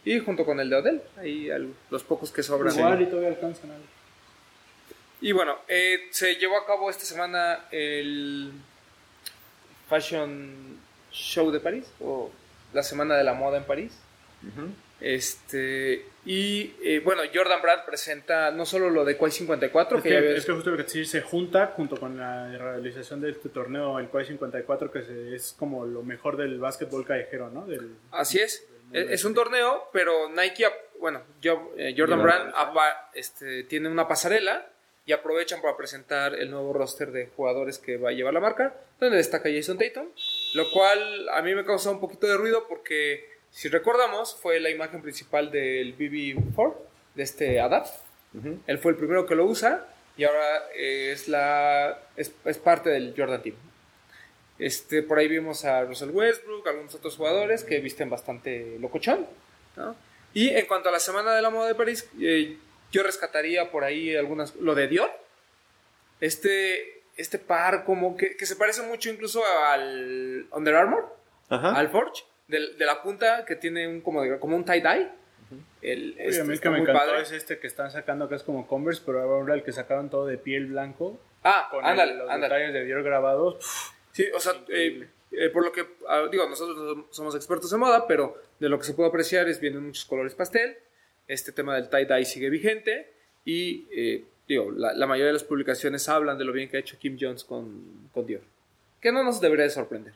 Y 0.05 0.19
junto 0.19 0.45
con 0.45 0.59
el 0.61 0.69
de 0.69 0.75
Odell, 0.77 1.01
ahí 1.17 1.49
al- 1.49 1.73
los 1.89 2.03
pocos 2.03 2.31
que 2.31 2.43
sobran. 2.43 2.73
Igual 2.73 3.01
y 3.01 3.05
todavía 3.07 3.29
alcanzan 3.29 3.71
algo. 3.71 3.83
Y 5.19 5.31
bueno, 5.33 5.55
eh, 5.67 5.97
se 6.11 6.35
llevó 6.35 6.57
a 6.57 6.65
cabo 6.65 6.89
esta 6.89 7.03
semana 7.03 7.65
el 7.71 8.51
Fashion 9.89 10.77
Show 11.11 11.51
de 11.51 11.59
París, 11.59 11.85
o 11.99 12.29
la 12.73 12.83
Semana 12.83 13.15
de 13.15 13.23
la 13.23 13.33
Moda 13.33 13.57
en 13.57 13.63
París. 13.63 13.97
Ujú. 14.43 14.67
Este, 15.01 16.05
y 16.25 16.73
eh, 16.83 16.99
bueno, 17.03 17.21
Jordan 17.33 17.61
Brand 17.61 17.85
presenta 17.85 18.51
no 18.51 18.65
solo 18.65 18.89
lo 18.89 19.05
de 19.05 19.17
Quai 19.17 19.31
54, 19.31 19.97
Es 19.97 20.03
que, 20.03 20.09
que, 20.09 20.13
ya 20.13 20.19
había- 20.19 20.35
es 20.37 20.45
que 20.45 20.51
justo 20.51 20.71
lo 20.71 20.77
que 20.77 20.83
te 20.83 20.87
decía, 20.99 21.05
se 21.05 21.21
junta 21.21 21.67
junto 21.75 21.97
con 21.97 22.17
la 22.17 22.49
realización 22.57 23.21
de 23.21 23.31
este 23.31 23.49
torneo, 23.49 23.99
el 23.99 24.07
Quai 24.09 24.25
54, 24.25 24.91
que 24.91 25.03
se- 25.03 25.35
es 25.35 25.55
como 25.57 25.85
lo 25.85 26.01
mejor 26.03 26.37
del 26.37 26.59
básquetbol 26.59 27.05
callejero, 27.05 27.49
¿no? 27.49 27.65
Del, 27.65 27.95
Así 28.11 28.39
es. 28.39 28.67
Es, 28.91 29.09
es 29.09 29.25
un 29.25 29.33
torneo, 29.33 29.89
pero 29.93 30.29
Nike, 30.29 30.65
bueno, 30.99 31.21
yo, 31.41 31.71
eh, 31.77 31.93
Jordan 31.97 32.21
Brand 32.23 32.51
Brand. 32.51 32.55
apa- 32.69 33.09
este, 33.13 33.63
tiene 33.63 33.89
una 33.89 34.07
pasarela 34.07 34.67
y 35.05 35.11
aprovechan 35.11 35.61
para 35.61 35.75
presentar 35.77 36.33
el 36.35 36.49
nuevo 36.49 36.73
roster 36.73 37.11
de 37.11 37.27
jugadores 37.35 37.77
que 37.77 37.97
va 37.97 38.09
a 38.09 38.13
llevar 38.13 38.33
la 38.33 38.39
marca, 38.39 38.75
donde 38.99 39.17
destaca 39.17 39.49
Jason 39.53 39.77
Tatum, 39.77 40.07
lo 40.55 40.71
cual 40.71 41.29
a 41.29 41.41
mí 41.41 41.53
me 41.53 41.63
causa 41.65 41.91
un 41.91 41.99
poquito 41.99 42.25
de 42.27 42.37
ruido 42.37 42.65
porque, 42.67 43.29
si 43.55 43.69
recordamos, 43.69 44.35
fue 44.35 44.59
la 44.59 44.69
imagen 44.69 45.01
principal 45.01 45.49
del 45.49 45.97
BB4, 45.97 46.75
de 47.15 47.23
este 47.23 47.61
Adapt. 47.61 47.87
Ujú. 48.33 48.59
Él 48.67 48.79
fue 48.79 48.91
el 48.91 48.97
primero 48.97 49.25
que 49.25 49.33
lo 49.33 49.45
usa 49.45 49.87
y 50.17 50.25
ahora 50.25 50.69
es, 50.75 51.29
la, 51.29 51.97
es, 52.17 52.33
es 52.43 52.57
parte 52.57 52.89
del 52.89 53.13
Jordan 53.15 53.41
Team. 53.41 53.55
Este, 54.59 55.03
por 55.03 55.19
ahí 55.19 55.29
vimos 55.29 55.63
a 55.63 55.85
Russell 55.85 56.09
Westbrook, 56.09 56.67
algunos 56.67 56.95
otros 56.95 57.15
jugadores 57.15 57.63
que 57.63 57.79
visten 57.79 58.09
bastante 58.09 58.77
locochón. 58.77 59.25
¿no? 59.77 59.95
Y 60.33 60.49
en 60.49 60.65
cuanto 60.65 60.89
a 60.89 60.91
la 60.91 60.99
Semana 60.99 61.33
de 61.33 61.41
la 61.41 61.49
Moda 61.49 61.69
de 61.69 61.75
París, 61.75 62.09
eh, 62.19 62.57
yo 62.91 63.03
rescataría 63.03 63.71
por 63.71 63.85
ahí 63.85 64.13
algunas. 64.17 64.53
Lo 64.55 64.75
de 64.75 64.89
Dior. 64.89 65.09
Este, 66.19 67.03
este 67.15 67.39
par, 67.39 67.85
como 67.85 68.17
que, 68.17 68.35
que 68.35 68.45
se 68.45 68.57
parece 68.57 68.81
mucho 68.81 69.09
incluso 69.09 69.41
al 69.69 70.45
Under 70.51 70.75
Armour, 70.75 71.15
Ajá. 71.47 71.73
al 71.73 71.87
Forge, 71.87 72.23
del- 72.47 72.77
de, 72.77 72.85
la 72.85 73.01
punta 73.01 73.45
que 73.45 73.55
tiene 73.55 73.87
un, 73.87 74.01
como, 74.01 74.21
de- 74.21 74.39
como 74.39 74.55
un 74.55 74.65
tie-dye. 74.65 75.09
El, 75.81 76.13
Oye, 76.17 76.27
este 76.29 76.41
a 76.41 76.43
mí 76.45 76.53
el 76.53 76.59
que 76.59 76.69
me 76.69 76.79
encantó 76.79 76.99
padre. 76.99 77.21
es 77.21 77.31
este 77.31 77.59
que 77.59 77.67
están 77.67 77.91
sacando, 77.91 78.27
que 78.27 78.35
es 78.35 78.43
como 78.43 78.67
Converse, 78.67 79.03
pero 79.05 79.21
ahora 79.21 79.53
el 79.53 79.63
que 79.63 79.71
sacaron 79.71 80.09
todo 80.09 80.25
de 80.25 80.37
piel 80.37 80.65
blanco, 80.67 81.19
Ah, 81.43 81.67
con 81.69 81.85
ándale, 81.85 82.13
el- 82.13 82.17
los 82.19 82.29
ándale. 82.29 82.53
detalles 82.55 82.73
de 82.73 82.85
Dior 82.85 83.03
grabados. 83.03 83.57
Sí, 84.11 84.25
o 84.33 84.39
sea, 84.39 84.53
eh, 84.69 85.07
eh, 85.31 85.49
por 85.49 85.63
lo 85.63 85.71
que, 85.71 85.85
ah, 86.07 86.27
digo, 86.31 86.47
nosotros 86.49 86.97
no 86.97 87.05
somos 87.11 87.35
expertos 87.35 87.71
en 87.73 87.79
moda, 87.79 88.07
pero 88.07 88.41
de 88.59 88.69
lo 88.69 88.79
que 88.79 88.85
se 88.85 88.93
puede 88.93 89.09
apreciar 89.09 89.47
es 89.47 89.59
vienen 89.59 89.85
muchos 89.85 90.05
colores 90.05 90.33
pastel, 90.33 90.75
este 91.27 91.51
tema 91.51 91.75
del 91.75 91.89
tie-dye 91.89 92.25
sigue 92.25 92.49
vigente 92.49 93.11
y, 93.43 93.87
eh, 93.95 94.23
digo, 94.47 94.71
la, 94.71 94.93
la 94.93 95.05
mayoría 95.05 95.27
de 95.27 95.33
las 95.33 95.43
publicaciones 95.43 96.09
hablan 96.09 96.37
de 96.39 96.45
lo 96.45 96.51
bien 96.53 96.69
que 96.69 96.77
ha 96.77 96.79
hecho 96.79 96.97
Kim 96.97 97.17
Jones 97.19 97.43
con, 97.43 98.09
con 98.13 98.25
Dior, 98.25 98.41
que 99.01 99.11
no 99.11 99.23
nos 99.23 99.39
debería 99.41 99.65
de 99.65 99.71
sorprender. 99.71 100.13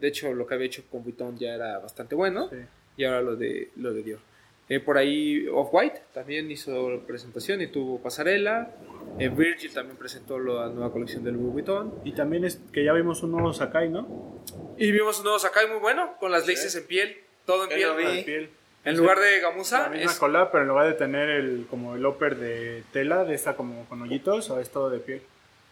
De 0.00 0.08
hecho, 0.08 0.32
lo 0.32 0.46
que 0.46 0.54
había 0.54 0.66
hecho 0.66 0.82
con 0.90 1.02
Vuitton 1.02 1.36
ya 1.38 1.54
era 1.54 1.78
bastante 1.78 2.14
bueno 2.14 2.48
Sí. 2.48 2.56
y 2.96 3.04
ahora 3.04 3.22
lo 3.22 3.36
de, 3.36 3.70
lo 3.76 3.92
de 3.92 4.02
Dior. 4.02 4.20
Eh, 4.68 4.80
por 4.80 4.96
ahí 4.96 5.46
Off-White 5.52 6.00
también 6.14 6.50
hizo 6.50 7.00
presentación 7.06 7.60
y 7.60 7.66
tuvo 7.66 7.98
pasarela. 8.00 8.70
Eh, 9.18 9.28
Virgil 9.28 9.72
también 9.74 9.96
presentó 9.98 10.38
la 10.38 10.68
nueva 10.68 10.90
colección 10.90 11.22
del 11.22 11.34
Louis 11.34 11.52
Vuitton. 11.52 11.92
Y 12.04 12.12
también 12.12 12.44
es 12.44 12.60
que 12.72 12.82
ya 12.82 12.92
vimos 12.94 13.22
un 13.22 13.32
nuevo 13.32 13.52
Sakai, 13.52 13.90
¿no? 13.90 14.40
Y 14.78 14.90
vimos 14.90 15.18
un 15.18 15.24
nuevo 15.24 15.38
Sakai 15.38 15.68
muy 15.68 15.80
bueno, 15.80 16.14
con 16.18 16.32
las 16.32 16.46
laces 16.46 16.74
en 16.76 16.86
piel, 16.86 17.16
todo 17.44 17.64
en 17.64 17.68
piel. 17.70 17.96
De 17.96 18.22
piel. 18.22 18.50
En 18.86 18.96
lugar 18.96 19.18
de 19.18 19.40
La 19.40 19.48
gamuza, 19.48 19.88
misma 19.88 20.10
es, 20.12 20.18
cola, 20.18 20.50
pero 20.50 20.62
en 20.62 20.68
lugar 20.68 20.86
de 20.86 20.92
tener 20.92 21.30
el 21.30 21.66
como 21.70 21.94
el 21.96 22.04
upper 22.04 22.36
de 22.36 22.84
tela, 22.92 23.24
de 23.24 23.34
esta 23.34 23.56
como 23.56 23.86
con 23.88 24.02
hoyitos, 24.02 24.50
ahora 24.50 24.62
es 24.62 24.70
todo 24.70 24.90
de 24.90 24.98
piel. 24.98 25.22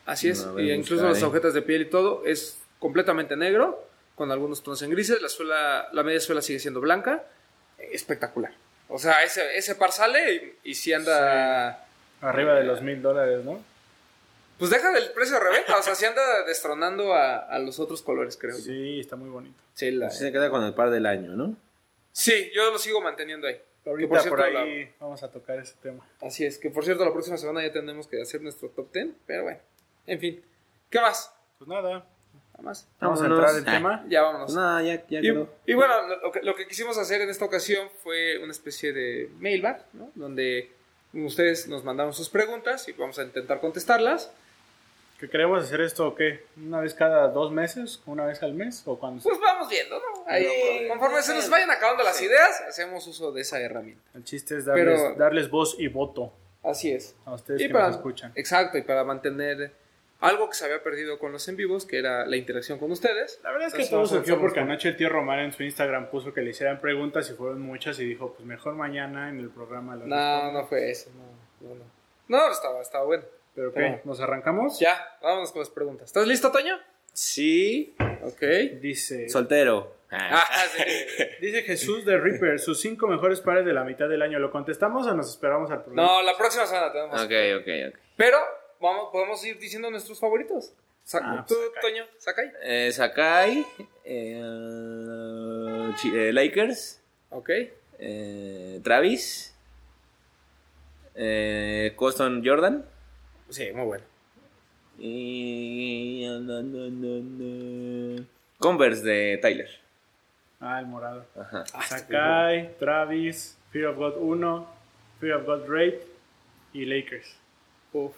así 0.06 0.28
es. 0.30 0.47
No, 0.47 0.59
y 0.59 0.73
incluso 0.73 1.06
las 1.06 1.23
agujetas 1.23 1.52
de 1.54 1.61
piel 1.62 1.82
y 1.82 1.85
todo 1.87 2.23
es 2.25 2.59
completamente 2.78 3.37
negro, 3.37 3.85
con 4.23 4.31
algunos 4.31 4.62
tonos 4.62 4.81
en 4.83 4.91
grises. 4.91 5.21
La 5.21 5.29
suela, 5.29 5.88
la 5.93 6.05
media 6.05 6.21
suela 6.21 6.41
sigue 6.43 6.61
siendo 6.61 6.81
blanca. 6.81 7.25
Espectacular. 7.79 8.52
O 8.88 8.99
sea, 8.99 9.25
ese, 9.25 9.57
ese 9.57 9.75
par 9.75 9.91
sale 9.91 10.59
y, 10.62 10.71
y 10.71 10.75
si 10.76 10.93
anda. 10.93 11.85
Arriba 12.21 12.55
de 12.55 12.62
los 12.62 12.83
mil 12.83 13.02
dólares, 13.02 13.45
¿no? 13.45 13.61
Pues 14.59 14.71
deja 14.71 14.93
del 14.93 15.11
precio 15.11 15.35
de 15.35 15.41
reventa. 15.41 15.76
O 15.76 15.83
sea, 15.83 15.97
si 15.97 16.05
anda 16.05 16.45
destronando 16.45 17.12
a, 17.14 17.38
a 17.38 17.59
los 17.59 17.81
otros 17.81 18.00
colores, 18.02 18.37
creo. 18.37 18.57
yo. 18.57 18.62
Sí, 18.62 19.00
está 19.00 19.17
muy 19.17 19.29
bonito. 19.29 19.61
Sí, 19.75 19.91
la- 19.91 20.11
Se 20.11 20.31
queda 20.31 20.50
con 20.50 20.62
el 20.62 20.73
par 20.75 20.91
del 20.91 21.07
año, 21.07 21.33
¿no? 21.33 21.57
sí, 22.12 22.50
yo 22.55 22.71
lo 22.71 22.79
sigo 22.79 23.00
manteniendo 23.00 23.49
ahí. 23.49 23.61
Ahorita 23.85 24.09
por 24.09 24.19
por, 24.29 24.38
cierto, 24.38 24.59
ahí 24.61 24.95
vamos 25.00 25.21
a 25.25 25.31
tocar 25.33 25.59
ese 25.59 25.75
tema. 25.83 26.07
Así 26.21 26.45
es, 26.45 26.59
que 26.59 26.71
por 26.71 26.85
cierto, 26.85 27.05
la 27.05 27.12
próxima 27.12 27.37
semana 27.37 27.67
ya 27.67 27.73
tenemos 27.73 28.07
que 28.07 28.23
hacer 28.23 28.41
nuestro 28.41 28.69
top 28.69 28.93
10, 28.93 29.09
pero 29.26 29.43
bueno, 29.43 29.59
en 30.07 30.21
fin. 30.21 30.45
¿Qué 30.88 31.00
más? 31.00 31.35
Pues 31.59 31.67
Nada 31.69 32.07
más. 32.62 32.87
vamos 33.00 33.21
a 33.21 33.26
entrar 33.26 33.50
en 33.57 33.69
Ah. 33.69 33.73
tema. 33.73 34.04
Ya 34.09 34.23
vámonos. 34.23 34.47
Pues 34.47 34.57
nada, 34.57 34.83
ya, 34.83 35.04
ya 35.09 35.19
Y, 35.19 35.23
quedó. 35.23 35.49
y 35.66 35.75
bueno, 35.75 35.95
lo 36.23 36.33
que, 36.33 36.40
lo 36.42 36.54
que 36.54 36.66
quisimos 36.66 36.97
hacer 36.99 37.21
en 37.21 37.28
esta 37.31 37.45
ocasión 37.45 37.88
fue 38.02 38.38
una 38.38 38.52
especie 38.52 38.92
de 38.92 39.28
mailbag, 39.38 39.85
¿no? 39.92 40.11
Donde 40.14 40.71
ustedes 41.12 41.69
nos 41.69 41.85
mandaron 41.85 42.14
sus 42.14 42.28
preguntas 42.31 42.88
y 42.88 42.92
vamos 42.92 43.19
a 43.19 43.23
intentar 43.25 43.61
contestarlas. 43.61 44.33
¿Que 45.21 45.28
queremos 45.31 45.62
hacer 45.62 45.81
esto 45.83 46.09
o 46.09 46.14
qué? 46.16 46.45
¿Una 46.57 46.81
vez 46.81 46.95
cada 46.95 47.28
dos 47.28 47.52
meses? 47.52 48.00
¿Una 48.07 48.26
vez 48.26 48.42
al 48.42 48.54
mes? 48.54 48.83
¿O 48.87 48.99
cuando 48.99 49.23
Pues 49.23 49.38
vamos 49.38 49.69
viendo, 49.69 49.97
¿no? 49.97 50.25
Ahí, 50.26 50.45
Sí. 50.45 50.88
conforme 50.88 51.23
se 51.23 51.33
nos 51.35 51.49
vayan 51.49 51.71
acabando 51.71 52.02
las 52.02 52.21
ideas, 52.21 52.61
hacemos 52.69 53.07
uso 53.07 53.31
de 53.31 53.42
esa 53.42 53.61
herramienta. 53.61 54.02
El 54.14 54.25
chiste 54.25 54.57
es 54.57 54.64
darles, 54.64 55.00
Pero- 55.00 55.14
darles 55.14 55.49
voz 55.49 55.76
y 55.78 55.87
voto 55.87 56.33
Así 56.64 56.90
es. 56.90 57.14
a 57.25 57.35
ustedes 57.35 57.61
Y 57.61 57.69
que 57.69 57.73
para, 57.73 57.87
nos 57.87 57.97
escuchan. 57.97 58.33
Exacto, 58.35 58.78
y 58.78 58.83
para 58.83 59.04
mantener 59.04 59.71
algo 60.23 60.49
que 60.49 60.55
se 60.57 60.64
había 60.64 60.83
perdido 60.83 61.19
con 61.19 61.33
los 61.33 61.47
en 61.49 61.57
vivos, 61.57 61.85
que 61.85 61.99
era 61.99 62.25
la 62.26 62.37
interacción 62.37 62.79
con 62.79 62.91
ustedes. 62.93 63.41
La 63.43 63.50
verdad 63.52 63.69
es 63.69 63.75
que 63.75 63.83
Entonces, 63.83 64.09
todo 64.11 64.19
surgió 64.21 64.41
porque 64.41 64.61
con- 64.61 64.71
anoche 64.71 64.88
el 64.88 64.97
tío 64.97 65.09
Román 65.09 65.41
en 65.41 65.52
su 65.52 65.62
Instagram 65.62 66.09
puso 66.11 66.33
que 66.33 66.41
le 66.41 66.50
hicieran 66.50 66.81
preguntas 66.81 67.29
y 67.31 67.35
fueron 67.35 67.61
muchas 67.61 67.99
y 68.00 68.05
dijo, 68.07 68.33
pues 68.35 68.47
mejor 68.47 68.75
mañana 68.75 69.29
en 69.29 69.38
el 69.41 69.50
programa. 69.50 69.97
las 69.97 70.07
No, 70.07 70.17
respondo". 70.17 70.61
no 70.61 70.67
fue 70.67 70.91
eso. 70.91 71.11
No, 71.61 71.69
no, 71.69 71.75
no. 71.75 71.85
No, 72.29 72.50
estaba, 72.50 72.81
estaba 72.81 73.05
bueno. 73.05 73.25
¿Pero 73.55 73.73
qué? 73.75 73.91
No. 73.91 74.00
¿Nos 74.05 74.21
arrancamos? 74.21 74.79
Ya, 74.81 74.99
vámonos 75.21 75.52
con 75.52 75.61
las 75.61 75.69
preguntas. 75.71 76.07
¿Estás 76.07 76.26
listo, 76.26 76.50
Toño? 76.50 76.79
Sí. 77.12 77.95
Ok. 78.23 78.41
Dice, 78.81 79.29
Soltero. 79.29 79.97
Ah, 80.11 80.45
sí. 80.76 80.83
dice 81.41 81.62
Jesús 81.62 82.05
de 82.05 82.19
Reaper, 82.19 82.59
sus 82.61 82.81
cinco 82.81 83.07
mejores 83.09 83.41
pares 83.41 83.64
de 83.67 83.73
la 83.73 83.83
mitad 83.85 84.09
del 84.09 84.23
año. 84.23 84.38
¿Lo 84.38 84.50
contestamos 84.50 85.07
o 85.07 85.14
nos 85.14 85.29
esperamos 85.31 85.71
al 85.71 85.83
programa? 85.85 86.07
No, 86.09 86.23
la 86.23 86.37
próxima 86.37 86.67
semana 86.67 86.93
tenemos. 86.93 87.14
Ok, 87.23 87.31
ok, 87.61 87.69
ok. 87.95 88.00
Pero 88.17 88.38
vamos, 88.83 89.09
podemos 89.12 89.43
ir 89.47 89.59
diciendo 89.59 89.91
nuestros 89.91 90.19
favoritos. 90.21 90.73
Sa- 91.05 91.21
Ah, 91.23 91.45
¿Tú, 91.49 91.55
Sakai. 91.55 91.81
Toño? 91.83 92.05
¿Sakai? 92.19 92.53
Eh, 92.62 92.93
Sakai, 92.93 93.67
eh, 94.05 94.43
eh, 96.15 96.31
Lakers, 96.33 97.01
Ok. 97.31 97.51
eh, 97.99 98.81
Travis, 98.85 99.55
eh, 101.15 101.93
Coston 101.97 102.43
Jordan 102.45 102.85
Sí, 103.49 103.71
muy 103.73 103.85
bueno. 103.87 104.05
y 104.99 106.25
Converse 108.59 109.03
de 109.03 109.39
Tyler. 109.39 109.69
Ah, 110.61 110.79
el 110.79 110.87
morado. 110.87 111.27
Ajá. 111.37 111.65
Sakai, 111.67 112.77
Travis, 112.79 113.59
Fear 113.73 113.87
of 113.87 113.97
God 113.97 114.17
1, 114.19 114.67
Fear 115.21 115.35
of 115.39 115.47
God 115.47 115.69
Raid 115.69 115.95
y 116.73 116.85
Lakers. 116.85 117.37
Uf. 117.93 118.15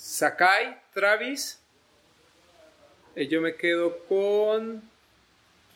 Sakai, 0.00 0.76
Travis. 0.92 1.58
Eh, 3.14 3.26
yo 3.28 3.40
me 3.40 3.54
quedo 3.54 3.98
con. 4.06 4.82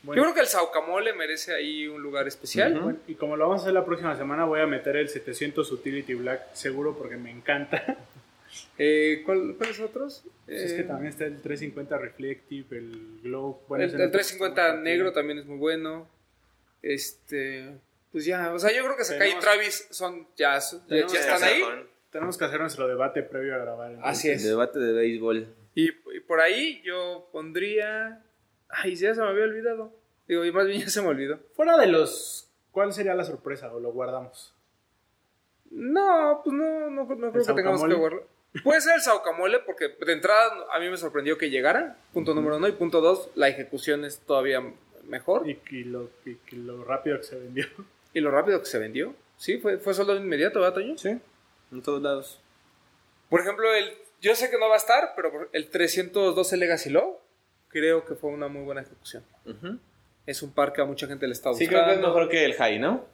Bueno, 0.03 0.17
Yo 0.21 0.23
creo 0.25 0.35
que 0.35 0.41
el 0.41 0.47
Saucamole 0.47 1.13
merece 1.15 1.55
ahí 1.55 1.87
un 1.87 2.03
lugar 2.03 2.27
especial. 2.29 2.79
Bueno, 2.79 2.99
y 3.07 3.15
como 3.15 3.37
lo 3.37 3.45
vamos 3.49 3.61
a 3.61 3.65
hacer 3.65 3.75
la 3.75 3.85
próxima 3.85 4.17
semana, 4.17 4.45
voy 4.45 4.61
a 4.61 4.67
meter 4.67 4.97
el 4.97 5.09
700 5.09 5.71
Utility 5.73 6.15
Black 6.15 6.53
seguro 6.55 6.97
porque 6.97 7.17
me 7.17 7.31
encanta. 7.31 7.97
Eh, 8.79 9.23
¿cuál- 9.25 9.55
¿Cuáles 9.57 9.79
otros? 9.79 10.25
es 10.49 10.73
que 10.73 10.81
Eh, 10.81 10.83
también 10.83 11.11
está 11.13 11.25
el 11.25 11.41
350 11.41 11.97
Reflective, 11.99 12.79
el 12.79 13.21
Glow. 13.23 13.61
bueno, 13.69 13.85
el, 13.85 13.91
ese 13.91 13.97
el 13.99 14.07
no- 14.07 14.11
350 14.11 14.75
negro 14.79 15.13
también 15.13 15.39
es 15.39 15.47
muy 15.47 15.57
bueno. 15.57 16.09
Este. 16.83 17.71
Pues 18.11 18.25
ya, 18.25 18.53
o 18.53 18.59
sea, 18.59 18.73
yo 18.73 18.83
creo 18.85 18.97
que 18.97 19.05
Sakai 19.05 19.29
Tenemos- 19.29 19.39
y 19.39 19.47
Travis 19.47 19.87
son 19.91 20.27
ya, 20.37 20.59
ya, 20.89 20.99
están 21.21 21.45
ahí. 21.45 21.61
Con 21.61 21.87
Tenemos 22.11 22.37
que 22.37 22.45
hacer 22.45 22.61
nuestro 22.61 22.89
debate 22.89 23.23
previo 23.23 23.55
a 23.55 23.59
grabar. 23.59 23.93
entonces. 23.93 24.19
Así 24.19 24.29
el 24.29 24.35
es. 24.35 24.45
debate 24.45 24.79
de 24.79 24.93
béisbol. 24.93 25.47
Y, 25.75 25.89
y 25.89 26.21
por 26.27 26.41
ahí 26.41 26.83
yo 26.85 27.29
pondría. 27.33 28.23
Ay, 28.69 28.97
ya 28.97 29.15
se 29.15 29.21
me 29.21 29.29
había 29.29 29.45
olvidado. 29.45 29.93
Digo, 30.27 30.45
y 30.45 30.53
más 30.53 30.67
bien 30.67 30.81
ya 30.83 30.89
se 30.89 31.03
me 31.03 31.09
olvidó. 31.09 31.39
Fuera 31.55 31.77
de 31.77 31.87
los... 31.87 32.49
¿Cuál 32.73 32.93
sería 32.93 33.15
la 33.15 33.25
sorpresa 33.25 33.73
o 33.73 33.81
lo 33.81 33.93
guardamos? 33.93 34.55
No, 35.71 36.41
pues 36.45 36.55
no, 36.55 36.91
no, 36.91 37.05
no 37.05 37.07
creo 37.33 37.33
que 37.33 37.53
tengamos 37.53 37.85
que 37.85 37.95
guardarlo. 37.95 38.27
Puede 38.65 38.81
ser 38.81 38.97
el 38.97 39.01
Saucamole, 39.01 39.61
porque 39.61 39.89
de 39.89 40.13
entrada 40.13 40.67
a 40.73 40.81
mí 40.81 40.89
me 40.89 40.97
sorprendió 40.97 41.39
que 41.39 41.51
llegara. 41.51 41.97
Punto 42.13 42.35
número 42.35 42.57
uno. 42.57 42.67
Y 42.69 42.73
punto 42.73 43.01
dos, 43.01 43.31
la 43.37 43.49
ejecución 43.49 44.05
es 44.05 44.21
todavía 44.21 44.61
mejor. 45.05 45.49
Y, 45.49 45.61
y 45.71 45.85
lo, 45.85 46.11
y 46.25 46.35
que 46.37 46.57
lo 46.57 46.85
rápido 46.85 47.19
que 47.19 47.25
se 47.25 47.39
vendió. 47.39 47.67
Y 48.13 48.21
lo 48.21 48.33
rápido 48.33 48.59
que 48.59 48.67
se 48.67 48.79
vendió. 48.81 49.15
Sí, 49.37 49.59
fue, 49.59 49.79
fue 49.79 49.95
solo 49.95 50.17
inmediato, 50.17 50.61
¿verdad, 50.61 50.75
Toño? 50.75 50.99
Sí, 50.99 51.19
en 51.73 51.83
todos 51.83 52.03
lados. 52.03 52.41
Por 53.29 53.41
ejemplo, 53.41 53.73
el, 53.75 53.93
yo 54.21 54.35
sé 54.35 54.51
que 54.51 54.59
no 54.59 54.69
va 54.69 54.75
a 54.75 54.79
estar, 54.79 55.13
pero 55.17 55.49
el 55.53 55.69
312 55.71 56.57
Legacy 56.57 56.91
Low 56.91 57.19
creo 57.69 58.05
que 58.05 58.15
fue 58.15 58.31
una 58.31 58.49
muy 58.49 58.63
buena 58.63 58.81
ejecución. 58.83 59.25
Es 60.27 60.43
un 60.43 60.53
par 60.53 60.73
que 60.73 60.81
a 60.81 60.85
mucha 60.85 61.07
gente 61.07 61.27
le 61.27 61.33
está 61.33 61.53
Sí, 61.55 61.65
gustando. 61.65 61.85
creo 61.85 61.87
que 61.87 62.01
es 62.01 62.07
mejor 62.07 62.29
que 62.29 62.45
el 62.45 62.55
High, 62.55 62.79
¿no? 62.79 63.07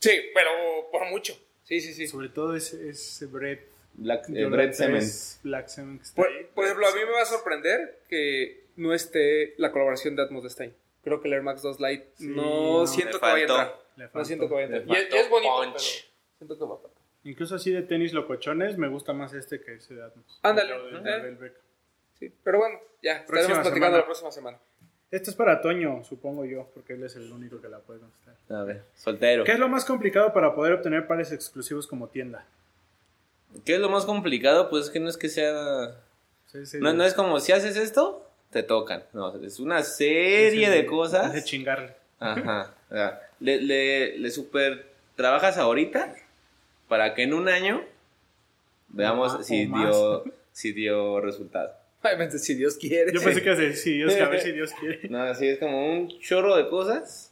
Sí, 0.00 0.10
pero 0.34 0.50
por 0.90 1.04
mucho. 1.10 1.38
Sí, 1.64 1.80
sí, 1.80 1.94
sí. 1.94 2.06
Sobre 2.08 2.28
todo 2.28 2.54
ese, 2.56 2.88
ese 2.88 3.26
Bread. 3.26 3.58
Black, 3.94 4.28
eh, 4.30 4.72
Cement. 4.72 4.72
3 5.02 5.40
Black 5.42 5.66
está 5.68 5.82
Por, 6.16 6.28
por 6.54 6.64
ejemplo, 6.64 6.86
a 6.88 6.92
mí 6.94 7.00
me 7.04 7.12
va 7.12 7.22
a 7.22 7.26
sorprender 7.26 8.00
que 8.08 8.64
no 8.76 8.94
esté 8.94 9.54
la 9.58 9.70
colaboración 9.70 10.16
de 10.16 10.22
Atmos 10.22 10.42
de 10.44 10.50
Stein. 10.50 10.74
Creo 11.04 11.20
que 11.20 11.28
el 11.28 11.34
Air 11.34 11.42
Max 11.42 11.60
2 11.62 11.78
Lite 11.78 12.08
Sí, 12.16 12.28
no, 12.28 12.80
no. 12.80 12.86
siento 12.86 13.20
que 13.20 13.26
vaya 13.26 13.36
a 13.36 13.40
entrar. 13.40 14.10
No 14.14 14.24
siento 14.24 14.48
que 14.48 14.54
vaya 14.54 14.66
a 14.66 14.76
entrar. 14.78 14.98
Y, 14.98 15.00
es- 15.02 15.14
es 15.14 15.28
bonito, 15.30 15.56
punch. 15.56 15.72
pero 15.74 15.78
siento 16.38 16.58
que 16.58 16.64
va 16.64 16.74
a 16.74 16.78
faltar. 16.78 16.91
Incluso 17.24 17.54
así 17.54 17.70
de 17.70 17.82
tenis 17.82 18.12
locochones, 18.12 18.76
me 18.78 18.88
gusta 18.88 19.12
más 19.12 19.32
este 19.34 19.60
que 19.60 19.74
ese 19.74 19.94
de 19.94 20.02
Atmos. 20.04 20.40
Ándale. 20.42 20.72
De- 21.02 21.30
Beck. 21.32 21.54
Sí, 22.18 22.32
pero 22.42 22.58
bueno, 22.58 22.78
ya, 23.02 23.24
Próxima 23.26 23.40
estaremos 23.40 23.62
platicando 23.62 23.74
semana. 23.86 23.96
la 23.98 24.04
próxima 24.04 24.30
semana. 24.32 24.58
Este 25.10 25.30
es 25.30 25.36
para 25.36 25.60
Toño, 25.60 26.02
supongo 26.04 26.44
yo, 26.46 26.70
porque 26.72 26.94
él 26.94 27.04
es 27.04 27.14
el 27.16 27.30
único 27.30 27.60
que 27.60 27.68
la 27.68 27.80
puede 27.80 28.00
contestar. 28.00 28.34
A 28.50 28.64
ver, 28.64 28.82
soltero. 28.94 29.44
¿Qué 29.44 29.52
es 29.52 29.58
lo 29.58 29.68
más 29.68 29.84
complicado 29.84 30.32
para 30.32 30.54
poder 30.54 30.72
obtener 30.72 31.06
pares 31.06 31.32
exclusivos 31.32 31.86
como 31.86 32.08
tienda? 32.08 32.46
¿Qué 33.66 33.74
es 33.74 33.80
lo 33.80 33.90
más 33.90 34.06
complicado? 34.06 34.70
Pues 34.70 34.86
es 34.86 34.90
que 34.90 35.00
no 35.00 35.08
es 35.10 35.16
que 35.18 35.28
sea... 35.28 36.00
Sí, 36.46 36.64
sí, 36.64 36.78
No, 36.80 36.92
no 36.94 37.04
es 37.04 37.12
como 37.14 37.38
si 37.40 37.52
haces 37.52 37.76
esto, 37.76 38.26
te 38.50 38.62
tocan. 38.62 39.04
No, 39.12 39.36
es 39.44 39.60
una 39.60 39.82
serie 39.82 40.70
de 40.70 40.86
cosas. 40.86 41.32
De 41.32 41.44
chingarle. 41.44 41.94
Ajá. 42.18 42.74
o 42.90 42.94
sea, 42.94 43.20
le, 43.40 43.60
le, 43.60 44.18
le 44.18 44.30
super 44.30 44.86
trabajas 45.16 45.58
ahorita 45.58 46.14
para 46.92 47.14
que 47.14 47.22
en 47.22 47.32
un 47.32 47.48
año 47.48 47.82
veamos 48.88 49.32
O 49.32 49.42
si 49.42 49.64
dio, 49.64 50.24
si 50.52 50.72
dio 50.72 51.22
resultado. 51.22 51.72
Obviamente, 52.04 52.38
si 52.38 52.54
Dios 52.54 52.76
quiere. 52.76 53.10
Yo 53.14 53.22
pensé 53.22 53.40
que 53.40 53.46
iba 53.48 53.54
a 53.56 53.58
decir, 53.60 53.76
sí, 53.76 53.96
Dios, 53.96 54.14
a 54.16 54.28
ver 54.28 54.40
si 54.42 54.52
Dios 54.52 54.72
quiere. 54.78 55.00
No, 55.08 55.22
así 55.22 55.48
es 55.48 55.58
como 55.58 55.90
un 55.90 56.08
chorro 56.20 56.54
de 56.54 56.68
cosas 56.68 57.30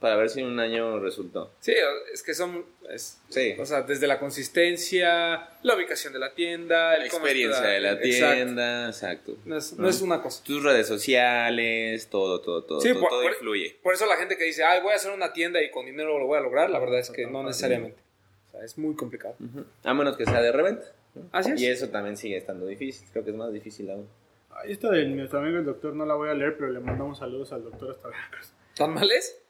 para 0.00 0.16
ver 0.16 0.30
si 0.30 0.40
en 0.40 0.46
un 0.46 0.58
año 0.58 0.98
resultó. 0.98 1.52
Sí, 1.60 1.74
es 2.12 2.24
que 2.24 2.34
son. 2.34 2.64
es- 2.90 3.20
Sí. 3.28 3.54
O 3.60 3.64
sea, 3.66 3.82
desde 3.82 4.08
la 4.08 4.18
consistencia, 4.18 5.48
la 5.62 5.76
ubicación 5.76 6.12
de 6.12 6.18
la 6.18 6.34
tienda, 6.34 6.94
el 6.94 7.02
La 7.02 7.06
experiencia 7.06 7.66
de 7.68 7.80
la 7.80 7.92
Exacto. 7.92 8.34
tienda, 8.34 8.88
exacto. 8.88 9.36
No 9.44 9.56
es, 9.58 9.74
no 9.74 9.84
¿No? 9.84 9.88
es 9.90 10.00
una 10.00 10.20
cosa. 10.20 10.42
Tus 10.42 10.64
redes 10.64 10.88
sociales, 10.88 12.08
todo, 12.08 12.40
todo, 12.40 12.64
todo. 12.64 12.80
Sí, 12.80 12.88
todo, 12.90 13.00
por- 13.02 13.10
todo 13.10 13.24
influye. 13.28 13.76
Por 13.80 13.94
eso 13.94 14.06
la 14.06 14.16
gente 14.16 14.36
que 14.36 14.42
dice, 14.44 14.64
ay, 14.64 14.82
voy 14.82 14.92
a 14.92 14.96
hacer 14.96 15.12
una 15.12 15.32
tienda 15.32 15.62
y 15.62 15.70
con 15.70 15.86
dinero 15.86 16.18
lo 16.18 16.26
voy 16.26 16.38
a 16.38 16.40
lograr, 16.40 16.70
la 16.70 16.80
verdad 16.80 16.98
es 16.98 17.10
que 17.10 17.24
no 17.28 17.44
necesariamente. 17.44 18.00
O 18.48 18.50
sea, 18.50 18.64
es 18.64 18.76
muy 18.78 18.94
complicado. 18.94 19.34
Ujú. 19.40 19.64
A 19.84 19.94
menos 19.94 20.16
que 20.16 20.24
sea 20.24 20.40
de 20.40 20.52
reventa. 20.52 20.86
¿no? 21.14 21.22
Así 21.32 21.52
es. 21.52 21.60
Y 21.60 21.66
eso 21.66 21.88
también 21.90 22.16
sigue 22.16 22.36
estando 22.36 22.66
difícil. 22.66 23.06
Creo 23.12 23.24
que 23.24 23.30
es 23.30 23.36
más 23.36 23.52
difícil 23.52 23.90
aún. 23.90 24.06
Ay, 24.50 24.72
esta 24.72 24.90
de 24.90 25.06
nuestro 25.06 25.38
amigo 25.40 25.58
el 25.58 25.64
doctor 25.64 25.94
no 25.94 26.04
la 26.06 26.14
voy 26.14 26.30
a 26.30 26.34
leer, 26.34 26.56
pero 26.56 26.70
le 26.72 26.80
mandamos 26.80 27.18
saludos 27.18 27.52
al 27.52 27.62
doctor 27.64 27.90
hasta 27.92 28.08
Veracruz. 28.08 28.52
¿Tan 28.76 28.94
mal 28.94 29.10
es? 29.10 29.40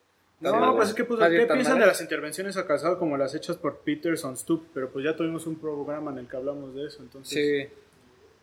No, 0.40 0.54
mal 0.54 0.76
pues 0.76 0.90
es. 0.90 0.94
que 0.94 1.04
pues, 1.04 1.18
¿qué 1.20 1.46
piensan 1.46 1.74
mal 1.74 1.80
de 1.80 1.86
las 1.86 2.00
intervenciones 2.00 2.56
a 2.56 2.66
casado 2.66 2.98
como 2.98 3.16
las 3.16 3.34
hechas 3.34 3.56
por 3.56 3.78
Peterson 3.80 4.36
Stoop? 4.36 4.66
Pero 4.74 4.90
pues 4.90 5.04
ya 5.04 5.16
tuvimos 5.16 5.46
un 5.46 5.56
programa 5.58 6.10
en 6.12 6.18
el 6.18 6.28
que 6.28 6.36
hablamos 6.36 6.74
de 6.74 6.86
eso, 6.86 7.02
entonces 7.02 7.32
Sí. 7.32 7.68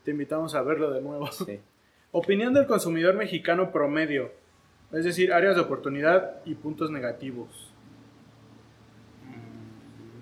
te 0.04 0.12
invitamos 0.12 0.56
a 0.56 0.62
verlo 0.62 0.92
de 0.92 1.02
nuevo. 1.02 1.32
Sí. 1.32 1.60
Opinión 2.12 2.54
del 2.54 2.66
consumidor 2.66 3.16
mexicano 3.16 3.72
promedio, 3.72 4.32
es 4.92 5.06
decir, 5.06 5.32
áreas 5.34 5.56
de 5.56 5.62
oportunidad 5.62 6.42
y 6.46 6.56
puntos 6.56 6.90
negativos. 6.92 7.74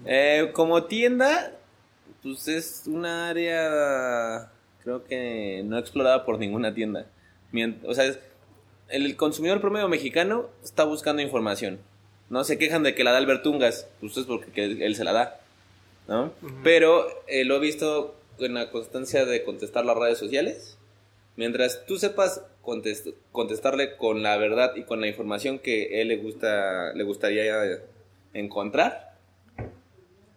Eh, 0.06 0.52
como 0.54 0.84
tienda, 0.86 1.52
pues 2.22 2.48
es 2.48 2.84
una 2.88 3.30
área, 3.30 4.52
creo 4.84 5.04
que 5.06 5.62
no 5.66 5.78
explorada 5.78 6.26
por 6.26 6.40
ninguna 6.40 6.74
tienda. 6.74 7.06
O 7.86 7.94
sea, 7.94 8.06
es- 8.06 8.20
el 8.90 9.16
consumidor 9.16 9.62
promedio 9.62 9.88
mexicano 9.88 10.50
está 10.64 10.84
buscando 10.84 11.22
información. 11.22 11.80
No 12.30 12.44
se 12.44 12.58
quejan 12.58 12.84
de 12.84 12.96
que 12.96 13.04
la 13.04 13.12
da 13.12 13.18
Albertungas, 13.18 13.88
pues 14.00 14.18
es 14.18 14.26
porque 14.26 14.52
que 14.52 14.86
él 14.86 14.96
se 14.96 15.04
la 15.04 15.14
da. 15.14 15.40
¿no? 16.08 16.34
Pero 16.64 17.08
eh, 17.28 17.46
lo 17.46 17.56
he 17.56 17.60
visto 17.60 18.16
en 18.40 18.56
la 18.56 18.72
constancia 18.72 19.26
de 19.26 19.44
contestar 19.44 19.86
las 19.86 19.96
redes 19.98 20.18
sociales. 20.18 20.78
Mientras 21.38 21.86
tú 21.86 21.98
sepas 21.98 22.42
contest- 22.62 23.14
contestarle 23.32 23.96
con 23.96 24.22
la 24.22 24.36
verdad 24.38 24.76
y 24.76 24.84
con 24.84 25.00
la 25.00 25.08
información 25.08 25.60
que 25.60 26.02
él 26.02 26.10
le 26.10 26.18
gusta 26.18 26.92
le 26.94 27.04
gustaría 27.04 27.80
encontrar, 28.34 29.03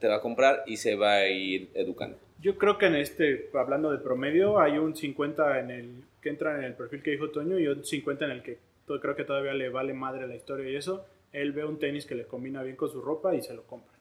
te 0.01 0.09
va 0.09 0.17
a 0.17 0.21
comprar 0.21 0.63
y 0.67 0.77
se 0.77 0.97
va 0.97 1.15
a 1.15 1.29
ir 1.29 1.71
educando. 1.75 2.19
Yo 2.41 2.59
creo 2.59 2.77
que 2.79 2.87
en 2.87 2.97
este, 2.97 3.49
hablando 3.55 3.91
de 3.91 3.99
promedio, 3.99 4.59
hay 4.61 4.77
un 4.79 4.95
50 4.95 5.59
en 5.61 5.71
el 5.71 5.91
que 6.21 6.29
entra 6.29 6.57
en 6.59 6.65
el 6.65 6.75
perfil 6.75 7.03
que 7.03 7.13
dijo 7.13 7.31
Toño 7.31 7.59
y 7.59 7.67
un 7.67 7.85
50 7.85 8.25
en 8.27 8.31
el 8.31 8.43
que 8.43 8.59
to- 8.87 9.01
creo 9.01 9.17
que 9.17 9.25
todavía 9.25 9.55
le 9.55 9.69
vale 9.71 9.95
madre 9.95 10.27
la 10.27 10.35
historia 10.37 10.69
y 10.71 10.77
eso. 10.77 11.07
Él 11.33 11.53
ve 11.53 11.65
un 11.65 11.79
tenis 11.79 12.05
que 12.07 12.15
le 12.15 12.25
combina 12.27 12.63
bien 12.63 12.77
con 12.77 12.91
su 12.91 13.01
ropa 13.01 13.35
y 13.35 13.43
se 13.43 13.55
lo 13.55 13.63
compra. 13.63 13.93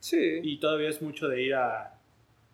Sí. 0.00 0.40
Y 0.42 0.58
todavía 0.58 0.88
es 0.88 1.02
mucho 1.02 1.28
de 1.28 1.42
ir 1.42 1.54
a... 1.54 1.94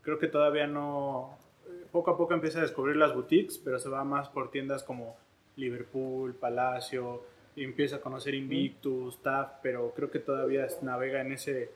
Creo 0.02 0.18
que 0.18 0.26
todavía 0.28 0.66
no... 0.66 1.36
eh, 1.66 1.84
Poco 1.90 2.10
a 2.10 2.16
poco 2.16 2.34
empieza 2.34 2.58
a 2.58 2.62
descubrir 2.62 2.96
las 2.96 3.14
boutiques, 3.14 3.58
pero 3.58 3.78
se 3.78 3.88
va 3.88 4.04
más 4.04 4.28
por 4.28 4.50
tiendas 4.50 4.82
como 4.82 5.16
Liverpool, 5.56 6.34
Palacio, 6.34 7.22
y 7.56 7.64
empieza 7.64 7.96
a 7.96 8.00
conocer 8.00 8.34
Invictus, 8.34 9.22
TAF, 9.22 9.52
pero 9.62 9.92
creo 9.94 10.10
que 10.10 10.18
todavía 10.18 10.66
navega 10.82 11.20
en 11.20 11.32
ese... 11.32 11.70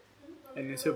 En 0.56 0.70
ese 0.70 0.92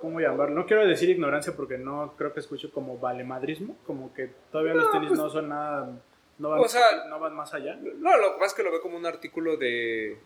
¿Cómo 0.00 0.20
llamarlo? 0.20 0.54
No 0.54 0.66
quiero 0.66 0.86
decir 0.86 1.08
ignorancia 1.08 1.54
porque 1.56 1.78
no 1.78 2.14
creo 2.16 2.32
que 2.32 2.40
escucho 2.40 2.70
como 2.70 2.98
valemadrismo, 2.98 3.76
como 3.86 4.12
que 4.12 4.30
todavía 4.52 4.74
los 4.74 4.92
tenis 4.92 5.10
no 5.12 5.28
son 5.30 5.48
nada... 5.48 5.90
No 6.38 6.50
van, 6.50 6.60
O 6.60 6.68
sea- 6.68 7.06
no 7.08 7.18
van 7.18 7.34
más 7.34 7.54
allá. 7.54 7.76
No, 7.76 8.16
lo 8.18 8.32
que 8.34 8.38
pasa 8.38 8.46
es 8.46 8.54
que 8.54 8.62
lo 8.62 8.70
ve 8.70 8.80
como 8.80 8.98
un 8.98 9.06
artículo 9.06 9.56
de. 9.56 10.18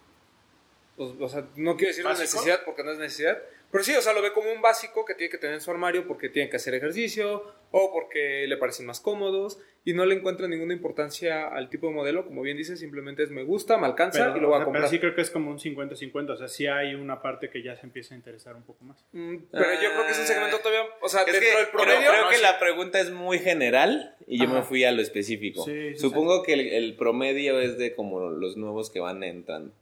pues, 0.97 1.11
o 1.21 1.29
sea, 1.29 1.47
no 1.55 1.77
quiero 1.77 1.91
decir 1.91 2.05
una 2.05 2.15
necesidad 2.15 2.63
porque 2.65 2.83
no 2.83 2.91
es 2.91 2.99
necesidad, 2.99 3.39
Pero 3.73 3.85
sí, 3.85 3.95
o 3.95 4.03
sea, 4.03 4.13
lo 4.13 4.21
ve 4.23 4.33
como 4.33 4.51
un 4.51 4.61
básico 4.61 5.05
que 5.05 5.15
tiene 5.15 5.31
que 5.31 5.39
tener 5.39 5.55
en 5.55 5.61
su 5.61 5.71
armario 5.71 6.07
porque 6.07 6.29
tiene 6.29 6.51
que 6.51 6.57
hacer 6.57 6.75
ejercicio 6.75 7.45
o 7.71 7.93
porque 7.93 8.47
le 8.49 8.57
parecen 8.57 8.85
más 8.87 8.99
cómodos 9.01 9.61
y 9.85 9.93
no 9.95 10.05
le 10.05 10.17
encuentra 10.17 10.49
ninguna 10.49 10.75
importancia 10.75 11.47
al 11.47 11.71
tipo 11.71 11.87
de 11.87 11.93
modelo. 11.95 12.27
Como 12.27 12.43
bien 12.43 12.57
dice, 12.57 12.77
simplemente 12.77 13.23
es 13.23 13.31
me 13.31 13.45
gusta, 13.45 13.79
me 13.79 13.87
alcanza 13.87 14.25
Pero, 14.25 14.37
y 14.37 14.41
lo 14.41 14.49
voy 14.49 14.61
a 14.61 14.65
comprar. 14.65 14.83
pero 14.83 14.91
sí 14.91 14.99
creo 14.99 15.15
que 15.15 15.21
es 15.21 15.31
como 15.31 15.51
un 15.53 15.59
50-50. 15.61 16.31
O 16.31 16.37
sea, 16.37 16.49
sí 16.49 16.67
hay 16.67 16.95
una 16.97 17.23
parte 17.23 17.49
que 17.49 17.63
ya 17.63 17.77
se 17.77 17.87
empieza 17.87 18.15
a 18.15 18.17
interesar 18.17 18.57
un 18.57 18.65
poco 18.65 18.85
más. 18.85 19.05
Mm, 19.13 19.37
Pero 19.53 19.73
yo 19.81 19.91
creo 19.93 20.05
que 20.05 20.11
es 20.13 20.19
un 20.19 20.27
segmento 20.27 20.59
todavía, 20.59 20.83
o 21.01 21.09
sea, 21.09 21.25
dentro 21.25 21.41
que 21.41 21.47
del 21.47 21.55
creo- 21.57 21.71
promedio. 21.71 22.11
creo 22.11 22.25
no, 22.25 22.29
que 22.31 22.37
sí. 22.37 22.43
la 22.43 22.59
pregunta 22.59 22.99
es 23.01 23.11
muy 23.13 23.39
general 23.39 24.17
y 24.27 24.39
yo 24.39 24.45
Ajá. 24.47 24.55
me 24.55 24.63
fui 24.63 24.83
a 24.85 24.91
lo 24.91 25.01
específico. 25.01 25.65
Sí, 25.65 25.95
sí, 25.95 25.99
Supongo 26.01 26.43
que 26.43 26.55
el, 26.55 26.61
el 26.73 26.97
promedio 26.97 27.61
es 27.61 27.79
de 27.79 27.95
como 27.95 28.31
los 28.31 28.57
nuevos 28.57 28.91
que 28.91 28.99
van 29.01 29.23
entrando. 29.23 29.73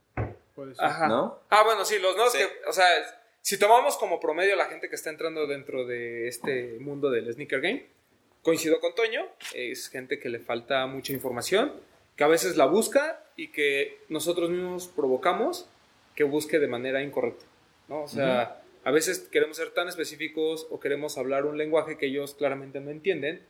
Puede 0.55 0.75
ser. 0.75 0.85
Ajá. 0.85 1.07
¿No? 1.07 1.39
Ah, 1.49 1.63
bueno, 1.65 1.85
sí, 1.85 1.97
los 1.99 2.15
nuevos 2.15 2.33
Sí. 2.33 2.39
que, 2.39 2.69
o 2.69 2.73
sea, 2.73 2.85
si 3.41 3.57
tomamos 3.57 3.97
como 3.97 4.19
promedio 4.19 4.55
la 4.55 4.65
gente 4.65 4.89
que 4.89 4.95
está 4.95 5.09
entrando 5.09 5.47
dentro 5.47 5.85
de 5.85 6.27
este 6.27 6.77
mundo 6.79 7.09
del 7.09 7.31
sneaker 7.33 7.61
game, 7.61 7.85
coincido 8.43 8.79
con 8.79 8.95
Toño, 8.95 9.27
es 9.53 9.89
gente 9.89 10.19
que 10.19 10.29
le 10.29 10.39
falta 10.39 10.85
mucha 10.87 11.13
información, 11.13 11.73
que 12.15 12.23
a 12.23 12.27
veces 12.27 12.57
la 12.57 12.65
busca 12.65 13.23
y 13.35 13.49
que 13.49 13.99
nosotros 14.09 14.49
mismos 14.49 14.87
provocamos 14.87 15.69
que 16.15 16.23
busque 16.23 16.59
de 16.59 16.67
manera 16.67 17.01
incorrecta, 17.01 17.45
¿no? 17.87 18.03
O 18.03 18.07
sea, 18.07 18.61
a 18.83 18.91
veces 18.91 19.19
queremos 19.31 19.57
ser 19.57 19.71
tan 19.71 19.87
específicos 19.87 20.67
o 20.69 20.79
queremos 20.79 21.17
hablar 21.17 21.45
un 21.45 21.57
lenguaje 21.57 21.97
que 21.97 22.07
ellos 22.07 22.35
claramente 22.35 22.79
no 22.81 22.91
entienden, 22.91 23.41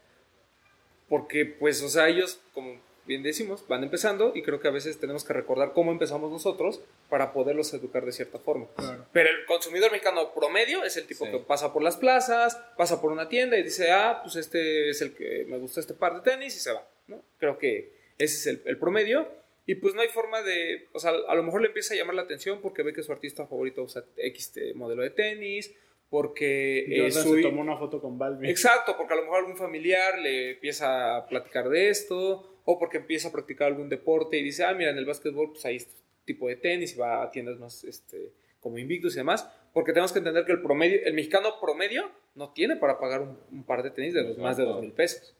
porque 1.07 1.45
pues, 1.45 1.81
o 1.81 1.89
sea, 1.89 2.09
ellos, 2.09 2.39
como 2.53 2.79
bien 3.09 3.23
decimos, 3.23 3.65
van 3.67 3.83
empezando 3.83 4.31
y 4.33 4.41
creo 4.43 4.61
que 4.61 4.69
a 4.69 4.71
veces 4.71 4.99
tenemos 4.99 5.25
que 5.25 5.33
recordar 5.33 5.73
cómo 5.73 5.91
empezamos 5.91 6.31
nosotros 6.31 6.79
para 7.09 7.33
poderlos 7.33 7.73
educar 7.73 8.05
de 8.05 8.13
cierta 8.13 8.39
forma. 8.39 8.67
Claro. 8.77 9.05
Pero 9.11 9.29
el 9.29 9.45
consumidor 9.45 9.91
mexicano 9.91 10.33
promedio 10.33 10.85
es 10.85 10.95
el 10.95 11.05
tipo 11.07 11.25
Sí. 11.25 11.31
que 11.31 11.39
pasa 11.39 11.73
por 11.73 11.83
las 11.83 11.97
plazas, 11.97 12.55
pasa 12.77 13.01
por 13.01 13.11
una 13.11 13.27
tienda 13.27 13.57
y 13.57 13.63
dice, 13.63 13.91
ah, 13.91 14.19
pues 14.23 14.35
este 14.37 14.89
es 14.91 15.01
el 15.01 15.13
que 15.15 15.45
me 15.49 15.57
gusta 15.57 15.81
este 15.81 15.93
par 15.93 16.13
de 16.15 16.21
tenis 16.31 16.55
y 16.55 16.59
se 16.59 16.71
va, 16.71 16.87
¿no? 17.07 17.21
Creo 17.39 17.57
que 17.57 17.91
ese 18.17 18.35
es 18.35 18.47
el, 18.47 18.61
el 18.65 18.77
promedio. 18.77 19.27
Y 19.65 19.75
pues 19.75 19.93
no 19.93 20.01
hay 20.01 20.07
forma 20.07 20.41
de, 20.41 20.87
o 20.93 20.99
sea, 20.99 21.11
a 21.27 21.35
lo 21.35 21.43
mejor 21.43 21.61
le 21.61 21.67
empieza 21.67 21.93
a 21.93 21.97
llamar 21.97 22.15
la 22.15 22.21
atención 22.23 22.59
porque 22.61 22.81
ve 22.83 22.93
que 22.93 23.03
su 23.03 23.11
artista 23.11 23.45
favorito 23.45 23.83
usa 23.83 24.03
X 24.17 24.51
te- 24.53 24.73
modelo 24.73 25.03
de 25.03 25.09
tenis, 25.11 25.75
porque 26.09 27.05
eh, 27.05 27.11
su- 27.11 27.35
se 27.35 27.41
tomó 27.43 27.61
una 27.61 27.77
foto 27.77 28.01
con 28.01 28.17
Balvin. 28.17 28.49
Exacto, 28.49 28.95
porque 28.97 29.13
a 29.13 29.17
lo 29.17 29.21
mejor 29.23 29.39
algún 29.39 29.57
familiar 29.57 30.17
le 30.17 30.51
empieza 30.53 31.17
a 31.17 31.27
platicar 31.27 31.69
de 31.69 31.89
esto, 31.89 32.58
o 32.71 32.77
porque 32.77 32.97
empieza 32.97 33.29
a 33.29 33.31
practicar 33.31 33.67
algún 33.67 33.89
deporte 33.89 34.37
y 34.37 34.43
dice, 34.43 34.63
ah, 34.63 34.73
mira, 34.73 34.91
en 34.91 34.97
el 34.97 35.05
básquetbol 35.05 35.51
pues 35.53 35.65
hay 35.65 35.77
este 35.77 35.93
tipo 36.25 36.47
de 36.47 36.55
tenis 36.55 36.93
y 36.95 36.99
va 36.99 37.23
a 37.23 37.31
tiendas 37.31 37.57
más 37.57 37.83
este, 37.83 38.31
como 38.59 38.77
Invictus 38.77 39.15
y 39.15 39.17
demás, 39.17 39.49
porque 39.73 39.91
tenemos 39.91 40.11
que 40.11 40.19
entender 40.19 40.45
que 40.45 40.51
el 40.51 40.61
promedio, 40.61 40.99
el 41.03 41.13
mexicano 41.15 41.49
promedio 41.59 42.11
no 42.35 42.51
tiene 42.51 42.75
para 42.75 42.99
pagar 42.99 43.21
un, 43.21 43.37
un 43.51 43.63
par 43.63 43.81
de 43.81 43.89
tenis 43.89 44.13
de 44.13 44.23
los, 44.23 44.37
más 44.37 44.55
de 44.57 44.63
dos 44.65 44.81
mil 44.81 44.91
pesos. 44.91 45.33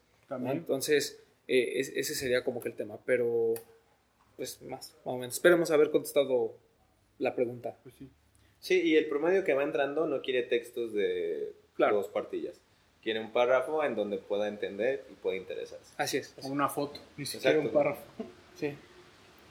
Entonces, 0.47 1.21
eh, 1.47 1.73
es- 1.79 1.89
ese 1.95 2.15
sería 2.15 2.43
como 2.43 2.59
que 2.61 2.69
el 2.69 2.75
tema, 2.75 2.97
pero 3.05 3.53
pues 4.35 4.61
más, 4.63 4.69
más 4.93 4.97
o 5.03 5.17
menos. 5.17 5.33
Esperemos 5.35 5.69
haber 5.71 5.91
contestado 5.91 6.55
la 7.19 7.35
pregunta. 7.35 7.77
Pues 7.83 7.93
sí. 7.95 8.09
Sí, 8.59 8.81
y 8.81 8.95
el 8.95 9.07
promedio 9.07 9.43
que 9.43 9.53
va 9.53 9.63
entrando 9.63 10.07
no 10.07 10.21
quiere 10.21 10.43
textos 10.43 10.93
de 10.93 11.53
Claro. 11.75 11.97
dos 11.97 12.07
cuartillas. 12.09 12.59
Quiere 13.03 13.19
un 13.21 13.31
párrafo 13.31 13.83
en 13.83 13.95
donde 13.95 14.17
pueda 14.17 14.47
entender 14.47 15.05
y 15.09 15.13
pueda 15.15 15.37
interesarse. 15.37 15.93
Así 15.97 16.17
es. 16.17 16.33
O 16.43 16.47
una 16.47 16.67
foto, 16.69 16.99
ni 17.17 17.25
siquiera 17.25 17.57
Exacto. 17.57 17.69
un 17.69 17.73
párrafo. 17.73 18.01
Sí. 18.55 18.75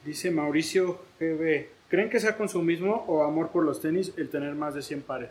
Dice 0.04 0.30
Mauricio 0.30 1.00
GB. 1.18 1.66
¿Creen 1.88 2.10
que 2.10 2.20
sea 2.20 2.36
consumismo 2.36 3.04
o 3.08 3.22
amor 3.24 3.50
por 3.50 3.64
los 3.64 3.80
tenis 3.80 4.12
el 4.18 4.28
tener 4.28 4.54
más 4.54 4.74
de 4.74 4.82
100 4.82 5.02
pares? 5.02 5.30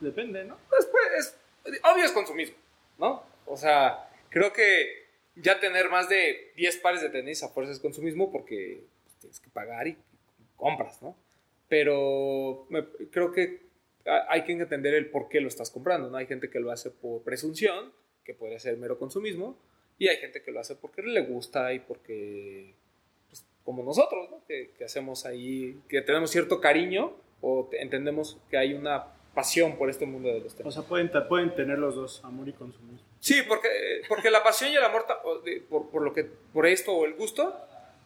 Depende, 0.00 0.44
¿no? 0.44 0.56
Pues, 0.68 0.86
pues, 0.90 1.36
es, 1.66 1.80
obvio 1.84 2.04
es 2.04 2.10
consumismo, 2.12 2.56
¿no? 2.98 3.22
O 3.46 3.56
sea, 3.56 4.10
creo 4.30 4.52
que 4.52 5.04
ya 5.36 5.60
tener 5.60 5.88
más 5.90 6.08
de 6.08 6.52
10 6.56 6.78
pares 6.78 7.00
de 7.00 7.10
tenis 7.10 7.42
a 7.44 7.48
fuerza 7.48 7.72
es 7.72 7.78
consumismo 7.78 8.32
porque 8.32 8.82
tienes 9.20 9.38
que 9.38 9.50
pagar 9.50 9.86
y 9.86 9.96
compras, 10.56 11.00
¿no? 11.00 11.16
Pero 11.68 12.66
me- 12.68 12.84
creo 13.10 13.32
que 13.32 13.62
hay 14.06 14.44
que 14.44 14.52
entender 14.52 14.94
el 14.94 15.10
por 15.10 15.28
qué 15.28 15.40
lo 15.40 15.48
estás 15.48 15.70
comprando, 15.70 16.10
¿no? 16.10 16.16
Hay 16.16 16.26
gente 16.26 16.50
que 16.50 16.60
lo 16.60 16.70
hace 16.70 16.90
por 16.90 17.22
presunción, 17.22 17.92
que 18.24 18.34
puede 18.34 18.58
ser 18.58 18.76
mero 18.76 18.98
consumismo, 18.98 19.58
y 19.98 20.08
hay 20.08 20.16
gente 20.18 20.42
que 20.42 20.50
lo 20.50 20.60
hace 20.60 20.74
porque 20.76 21.02
le 21.02 21.20
gusta 21.22 21.72
y 21.72 21.78
porque, 21.80 22.74
pues, 23.28 23.44
como 23.64 23.82
nosotros, 23.82 24.30
¿no? 24.30 24.44
Que, 24.46 24.72
que 24.76 24.84
hacemos 24.84 25.24
ahí, 25.26 25.80
que 25.88 26.02
tenemos 26.02 26.30
cierto 26.30 26.60
cariño 26.60 27.14
o 27.40 27.68
te- 27.70 27.80
entendemos 27.82 28.38
que 28.50 28.56
hay 28.56 28.74
una 28.74 29.06
pasión 29.34 29.76
por 29.76 29.90
este 29.90 30.06
mundo 30.06 30.28
de 30.28 30.40
los 30.40 30.54
tenis. 30.54 30.68
O 30.68 30.80
sea, 30.80 30.88
pueden, 30.88 31.10
pueden 31.28 31.54
tener 31.54 31.78
los 31.78 31.94
dos, 31.94 32.24
amor 32.24 32.48
y 32.48 32.52
consumismo. 32.52 33.06
Sí, 33.20 33.42
porque, 33.48 33.68
porque 34.08 34.30
la 34.30 34.42
pasión 34.42 34.70
y 34.70 34.76
el 34.76 34.84
amor 34.84 35.04
por, 35.68 35.90
por 35.90 36.02
lo 36.02 36.12
que, 36.12 36.24
por 36.24 36.66
esto 36.66 36.92
o 36.92 37.04
el 37.04 37.14
gusto 37.14 37.54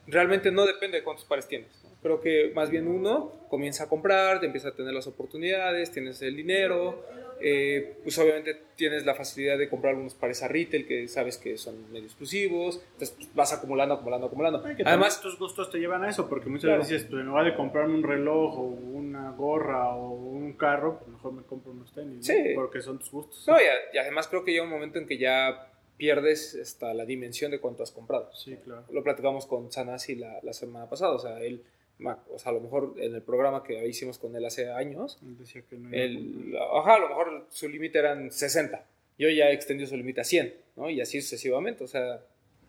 realmente 0.07 0.51
no 0.51 0.65
depende 0.65 0.99
de 0.99 1.05
cuántos 1.05 1.25
pares 1.27 1.47
tienes. 1.49 1.69
¿no? 1.85 1.88
Creo 2.03 2.21
que 2.21 2.53
más 2.55 2.71
bien 2.71 2.87
uno 2.87 3.33
comienza 3.49 3.85
a 3.85 3.89
comprar, 3.89 4.41
te 4.41 4.47
empieza 4.47 4.69
a 4.69 4.73
tener 4.75 4.93
las 4.95 5.07
oportunidades, 5.07 5.91
tienes 5.91 6.23
el 6.23 6.37
dinero, 6.37 7.05
eh, 7.41 7.97
pues 8.05 8.17
obviamente 8.19 8.57
tienes 8.77 9.05
la 9.05 9.15
facilidad 9.15 9.59
de 9.59 9.69
comprar 9.69 9.93
algunos 9.93 10.15
pares 10.15 10.43
a 10.43 10.49
retail 10.49 10.87
que 10.87 11.09
sabes 11.09 11.39
que 11.39 11.57
son 11.59 11.91
medio 11.93 12.07
exclusivos, 12.07 12.81
entonces 12.93 13.17
pues, 13.17 13.35
vas 13.35 13.53
acumulando, 13.53 13.95
acumulando, 13.95 14.27
acumulando. 14.29 14.63
Ay, 14.65 14.77
Además, 14.85 15.21
tus 15.21 15.39
gustos 15.39 15.71
te 15.71 15.79
llevan 15.79 16.05
a 16.05 16.09
eso, 16.11 16.29
porque 16.29 16.49
muchas 16.49 16.65
Claro. 16.69 16.83
veces, 16.83 17.05
pues, 17.05 17.21
en 17.21 17.27
lugar 17.27 17.45
de 17.47 17.55
comprarme 17.57 17.95
un 17.95 18.03
reloj 18.05 18.59
o 18.59 18.63
una 18.63 19.33
gorra 19.33 19.89
o 19.95 20.11
un 20.13 20.53
carro, 20.53 20.99
pues 20.99 21.11
mejor 21.11 21.33
me 21.33 21.43
compro 21.43 21.73
unos 21.73 21.93
tenis, 21.93 22.31
porque 22.55 22.81
son 22.81 22.99
tus 23.01 23.11
gustos. 23.11 23.45
no, 23.49 23.55
y, 23.61 23.65
a- 23.65 23.95
y 23.95 23.99
además 23.99 24.29
creo 24.29 24.45
que 24.45 24.53
llega 24.53 24.63
un 24.65 24.71
momento 24.71 24.99
en 24.99 25.07
que 25.07 25.19
ya 25.19 25.73
pierdes 25.97 26.57
hasta 26.63 26.95
la 26.95 27.05
dimensión 27.05 27.51
de 27.51 27.59
cuánto 27.59 27.83
has 27.83 27.91
comprado. 27.91 28.31
Sí, 28.35 28.57
claro. 28.65 28.85
lo 28.91 29.03
platicamos 29.03 29.47
con 29.47 29.73
Sanasi 29.73 30.15
la, 30.15 30.39
la 30.45 30.53
semana 30.53 30.89
pasada, 30.89 31.13
o 31.13 31.19
sea, 31.19 31.41
él, 31.41 31.63
o 32.01 32.39
sea, 32.39 32.51
a 32.51 32.55
lo 32.55 32.61
mejor 32.61 32.95
en 32.99 33.15
el 33.15 33.23
programa 33.23 33.65
que 33.65 33.87
hicimos 33.87 34.19
con 34.19 34.35
él 34.37 34.45
hace 34.45 34.71
años, 34.71 35.19
Él 35.23 35.39
decía 35.39 35.63
que 35.69 35.77
no 35.77 35.89
él, 35.93 36.57
ajá, 36.73 36.95
a 36.95 36.99
lo 36.99 37.09
mejor 37.09 37.47
su 37.51 37.69
límite 37.69 37.99
eran 37.99 38.31
60, 38.31 38.85
yo 39.19 39.29
ya 39.29 39.51
extendió 39.51 39.87
su 39.87 39.97
límite 39.97 40.21
a 40.21 40.25
100, 40.25 40.55
¿no? 40.77 40.91
Y 40.91 41.01
así 41.01 41.21
sucesivamente, 41.21 41.85
o 41.85 41.89
sea, 41.89 42.21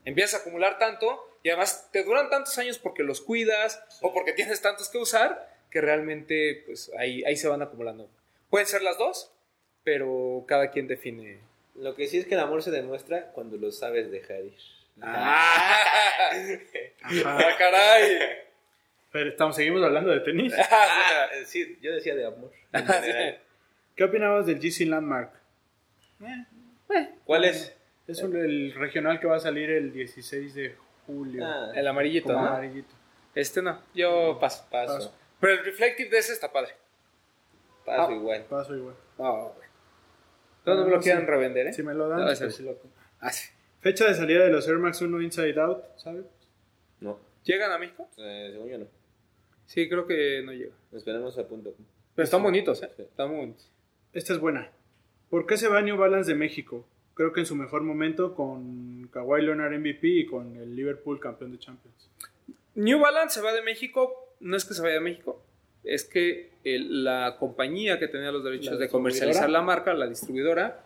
empiezas 0.05 0.39
a 0.39 0.43
acumular 0.43 0.79
tanto 0.79 1.27
y 1.43 1.49
además 1.49 1.89
te 1.91 2.03
duran 2.03 2.29
tantos 2.29 2.57
años 2.57 2.79
porque 2.79 3.03
los 3.03 3.21
cuidas 3.21 3.83
o 4.01 4.13
porque 4.13 4.33
tienes 4.33 4.61
tantos 4.61 4.89
que 4.89 4.97
usar 4.97 5.47
que 5.69 5.81
realmente, 5.81 6.63
pues, 6.65 6.91
ahí, 6.97 7.23
ahí 7.25 7.35
se 7.35 7.47
van 7.47 7.61
acumulando. 7.61 8.09
Pueden 8.49 8.67
ser 8.67 8.81
las 8.81 8.97
dos, 8.97 9.31
pero 9.83 10.43
cada 10.47 10.71
quien 10.71 10.87
define. 10.87 11.39
Lo 11.75 11.95
que 11.95 12.07
sí 12.07 12.17
es 12.17 12.25
que 12.25 12.33
el 12.33 12.41
amor 12.41 12.63
se 12.63 12.71
demuestra 12.71 13.31
cuando 13.31 13.57
lo 13.57 13.71
sabes 13.71 14.09
dejar 14.11 14.43
ir. 14.43 14.57
¡Ah! 15.01 15.77
¡Ah, 17.25 17.55
caray! 17.57 18.48
Pero 19.11 19.29
estamos, 19.29 19.55
seguimos 19.55 19.81
hablando 19.83 20.11
de 20.11 20.19
tenis. 20.21 20.53
Ah, 20.71 21.27
sí, 21.45 21.77
yo 21.81 21.91
decía 21.93 22.15
de 22.15 22.25
amor. 22.27 22.51
general. 22.73 23.39
¿Qué 23.95 24.03
opinabas 24.03 24.45
del 24.45 24.59
GC 24.59 24.85
Landmark? 24.87 25.31
¿Cuál 27.25 27.45
es? 27.45 27.75
Es 28.07 28.21
un- 28.23 28.35
el 28.35 28.73
regional 28.73 29.19
que 29.19 29.27
va 29.27 29.35
a 29.37 29.39
salir 29.39 29.69
el 29.69 29.91
16 29.93 30.53
de 30.55 30.75
julio. 31.05 31.45
Ah, 31.45 31.71
El 31.75 31.87
amarillito, 31.87 32.31
¿no? 32.33 32.39
amarillito. 32.39 32.93
Este 33.35 33.61
no, 33.61 33.81
yo 33.93 34.37
paso. 34.39 34.65
paso. 34.71 34.93
Paso. 34.95 35.15
Pero 35.39 35.53
el 35.53 35.65
reflective 35.65 36.09
de 36.09 36.17
ese 36.17 36.33
está 36.33 36.51
padre. 36.51 36.71
Paso 37.85 38.09
Ah. 38.11 38.13
igual. 38.15 38.43
Paso 38.49 38.75
igual. 38.75 38.95
No, 39.17 39.53
güey. 39.55 39.69
No, 40.65 40.75
no 40.75 40.83
me 40.83 40.89
No, 40.89 40.95
lo 40.97 41.01
quieran 41.01 41.21
sí. 41.21 41.27
revender, 41.27 41.67
¿eh? 41.67 41.73
Si 41.73 41.83
me 41.83 41.93
lo 41.93 42.09
dan, 42.09 42.19
No, 42.21 42.25
pues 42.25 42.55
sí. 42.55 42.63
lo. 42.63 42.77
Ah, 43.19 43.31
sí. 43.31 43.49
Fecha 43.81 44.05
de 44.05 44.13
salida 44.15 44.43
de 44.43 44.51
los 44.51 44.67
Air 44.67 44.77
Max 44.77 45.01
1 45.01 45.21
Inside 45.21 45.59
Out, 45.61 45.83
¿sabes? 45.97 46.25
No, 46.99 47.19
¿Llegan 47.43 47.71
a 47.71 47.77
México? 47.77 48.09
eh, 48.17 48.49
según 48.51 48.69
yo 48.69 48.77
no. 48.79 48.87
Sí, 49.69 49.87
creo 49.87 50.07
que 50.07 50.41
no 50.43 50.51
llega. 50.51 50.73
Esperemos 50.91 51.37
a 51.37 51.47
punto. 51.47 51.75
Pero 52.15 52.23
están 52.23 52.41
bonitos, 52.41 52.81
¿eh? 52.81 52.89
Sí. 52.97 53.03
Están 53.03 53.29
bonitos. 53.29 53.69
Esta 54.13 54.33
es 54.33 54.39
buena. 54.39 54.71
¿Por 55.29 55.45
qué 55.45 55.57
se 55.57 55.67
va 55.67 55.79
New 55.83 55.95
Balance 55.95 56.31
de 56.31 56.35
México? 56.35 56.87
Creo 57.13 57.31
que 57.33 57.41
en 57.41 57.45
su 57.45 57.55
mejor 57.55 57.83
momento 57.83 58.33
con 58.33 59.07
Kawhi 59.13 59.43
Leonard 59.43 59.73
MVP 59.77 60.07
y 60.07 60.25
con 60.25 60.55
el 60.57 60.75
Liverpool 60.75 61.19
campeón 61.19 61.51
de 61.51 61.59
Champions. 61.59 62.09
New 62.73 62.99
Balance 62.99 63.35
se 63.35 63.45
va 63.45 63.53
de 63.53 63.61
México. 63.61 64.33
No 64.39 64.57
es 64.57 64.65
que 64.65 64.73
se 64.73 64.81
vaya 64.81 64.95
de 64.95 65.01
México. 65.01 65.39
Es 65.83 66.03
que 66.03 66.49
el- 66.63 67.03
la 67.03 67.35
compañía 67.37 67.99
que 67.99 68.07
tenía 68.07 68.31
los 68.31 68.43
derechos 68.43 68.73
¿La 68.73 68.79
de 68.79 68.89
comercializar 68.89 69.51
la 69.51 69.61
marca, 69.61 69.93
la 69.93 70.07
distribuidora, 70.07 70.83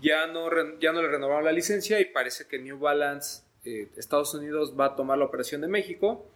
ya 0.00 0.26
no, 0.26 0.48
ya 0.78 0.92
no 0.94 1.02
le 1.02 1.08
renovaron 1.08 1.44
la 1.44 1.52
licencia 1.52 2.00
y 2.00 2.06
parece 2.06 2.46
que 2.46 2.58
New 2.58 2.78
Balance 2.78 3.42
eh, 3.66 3.88
Estados 3.98 4.32
Unidos 4.34 4.74
va 4.78 4.86
a 4.86 4.96
tomar 4.96 5.18
la 5.18 5.26
operación 5.26 5.60
de 5.60 5.68
México. 5.68 6.26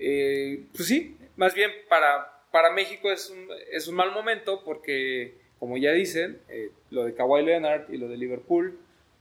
Eh, 0.00 0.64
pues 0.74 0.88
sí, 0.88 1.16
más 1.36 1.54
bien 1.54 1.70
para, 1.88 2.42
para 2.50 2.70
México 2.72 3.12
es 3.12 3.30
un, 3.30 3.48
es 3.70 3.86
un 3.86 3.94
mal 3.94 4.10
momento 4.12 4.62
porque, 4.64 5.34
como 5.58 5.76
ya 5.76 5.92
dicen, 5.92 6.40
eh, 6.48 6.70
lo 6.90 7.04
de 7.04 7.14
Kawhi 7.14 7.44
Leonard 7.44 7.92
y 7.92 7.98
lo 7.98 8.08
de 8.08 8.16
Liverpool, 8.16 8.78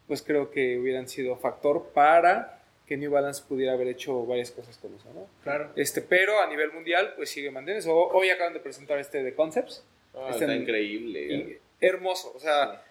pues 0.07 0.21
creo 0.21 0.49
que 0.51 0.79
hubieran 0.79 1.07
sido 1.07 1.35
factor 1.35 1.89
para 1.93 2.55
que 2.87 2.97
New 2.97 3.11
Balance 3.11 3.43
pudiera 3.47 3.73
haber 3.73 3.87
hecho 3.89 4.25
varias 4.25 4.49
cosas 4.49 4.75
con 4.77 4.95
eso, 4.95 5.05
¿no? 5.13 5.27
Claro. 5.43 5.71
Este, 5.75 6.01
pero 6.01 6.41
a 6.41 6.47
nivel 6.47 6.71
mundial, 6.71 7.13
pues 7.15 7.29
sigue 7.29 7.51
manteniendo 7.51 7.87
eso. 7.87 7.95
Hoy 7.95 8.29
acaban 8.31 8.53
de 8.53 8.59
presentar 8.61 8.97
este 8.97 9.21
de 9.21 9.35
Concepts, 9.35 9.83
Ah, 10.15 10.29
Este, 10.31 10.45
está 10.45 10.55
increíble. 10.55 11.21
y- 11.21 11.57
hermoso. 11.85 12.33
O 12.35 12.39
sea, 12.39 12.83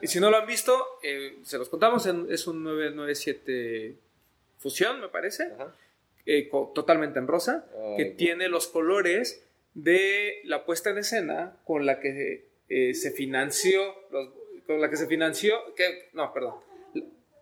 y 0.00 0.06
si 0.06 0.20
no 0.20 0.30
lo 0.30 0.36
han 0.36 0.46
visto, 0.46 0.72
eh, 1.02 1.38
se 1.42 1.58
los 1.58 1.68
contamos. 1.68 2.06
en- 2.06 2.26
es 2.30 2.46
un 2.46 2.62
997 2.62 3.96
Fusión, 4.58 5.00
me 5.00 5.08
parece. 5.08 5.44
Ajá. 5.52 5.74
Eh, 6.26 6.48
totalmente 6.74 7.18
en 7.18 7.26
rosa. 7.26 7.66
Ay, 7.72 7.96
que 7.96 8.04
guau. 8.04 8.16
tiene 8.16 8.48
los 8.48 8.66
colores 8.68 9.46
de 9.74 10.40
la 10.44 10.64
puesta 10.64 10.90
en 10.90 10.98
escena 10.98 11.56
con 11.64 11.84
la 11.86 12.00
que 12.00 12.48
eh, 12.68 12.94
se 12.94 13.10
financió. 13.10 13.82
los- 14.10 14.30
con 14.66 14.80
la 14.80 14.88
que 14.88 14.96
se 14.96 15.06
financió. 15.06 15.74
Que, 15.74 16.08
no, 16.14 16.32
perdón. 16.32 16.54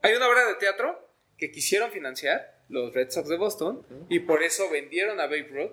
Hay 0.03 0.14
una 0.14 0.29
obra 0.29 0.47
de 0.49 0.55
teatro 0.57 0.99
que 1.38 1.51
quisieron 1.53 1.90
financiar 1.92 2.61
los 2.68 2.92
Red 2.95 3.11
Sox 3.11 3.29
de 3.29 3.37
Boston 3.37 3.87
y 4.09 4.21
por 4.21 4.42
eso 4.42 4.68
vendieron 4.71 5.21
a 5.21 5.27
Babe 5.27 5.49
Ruth 5.51 5.73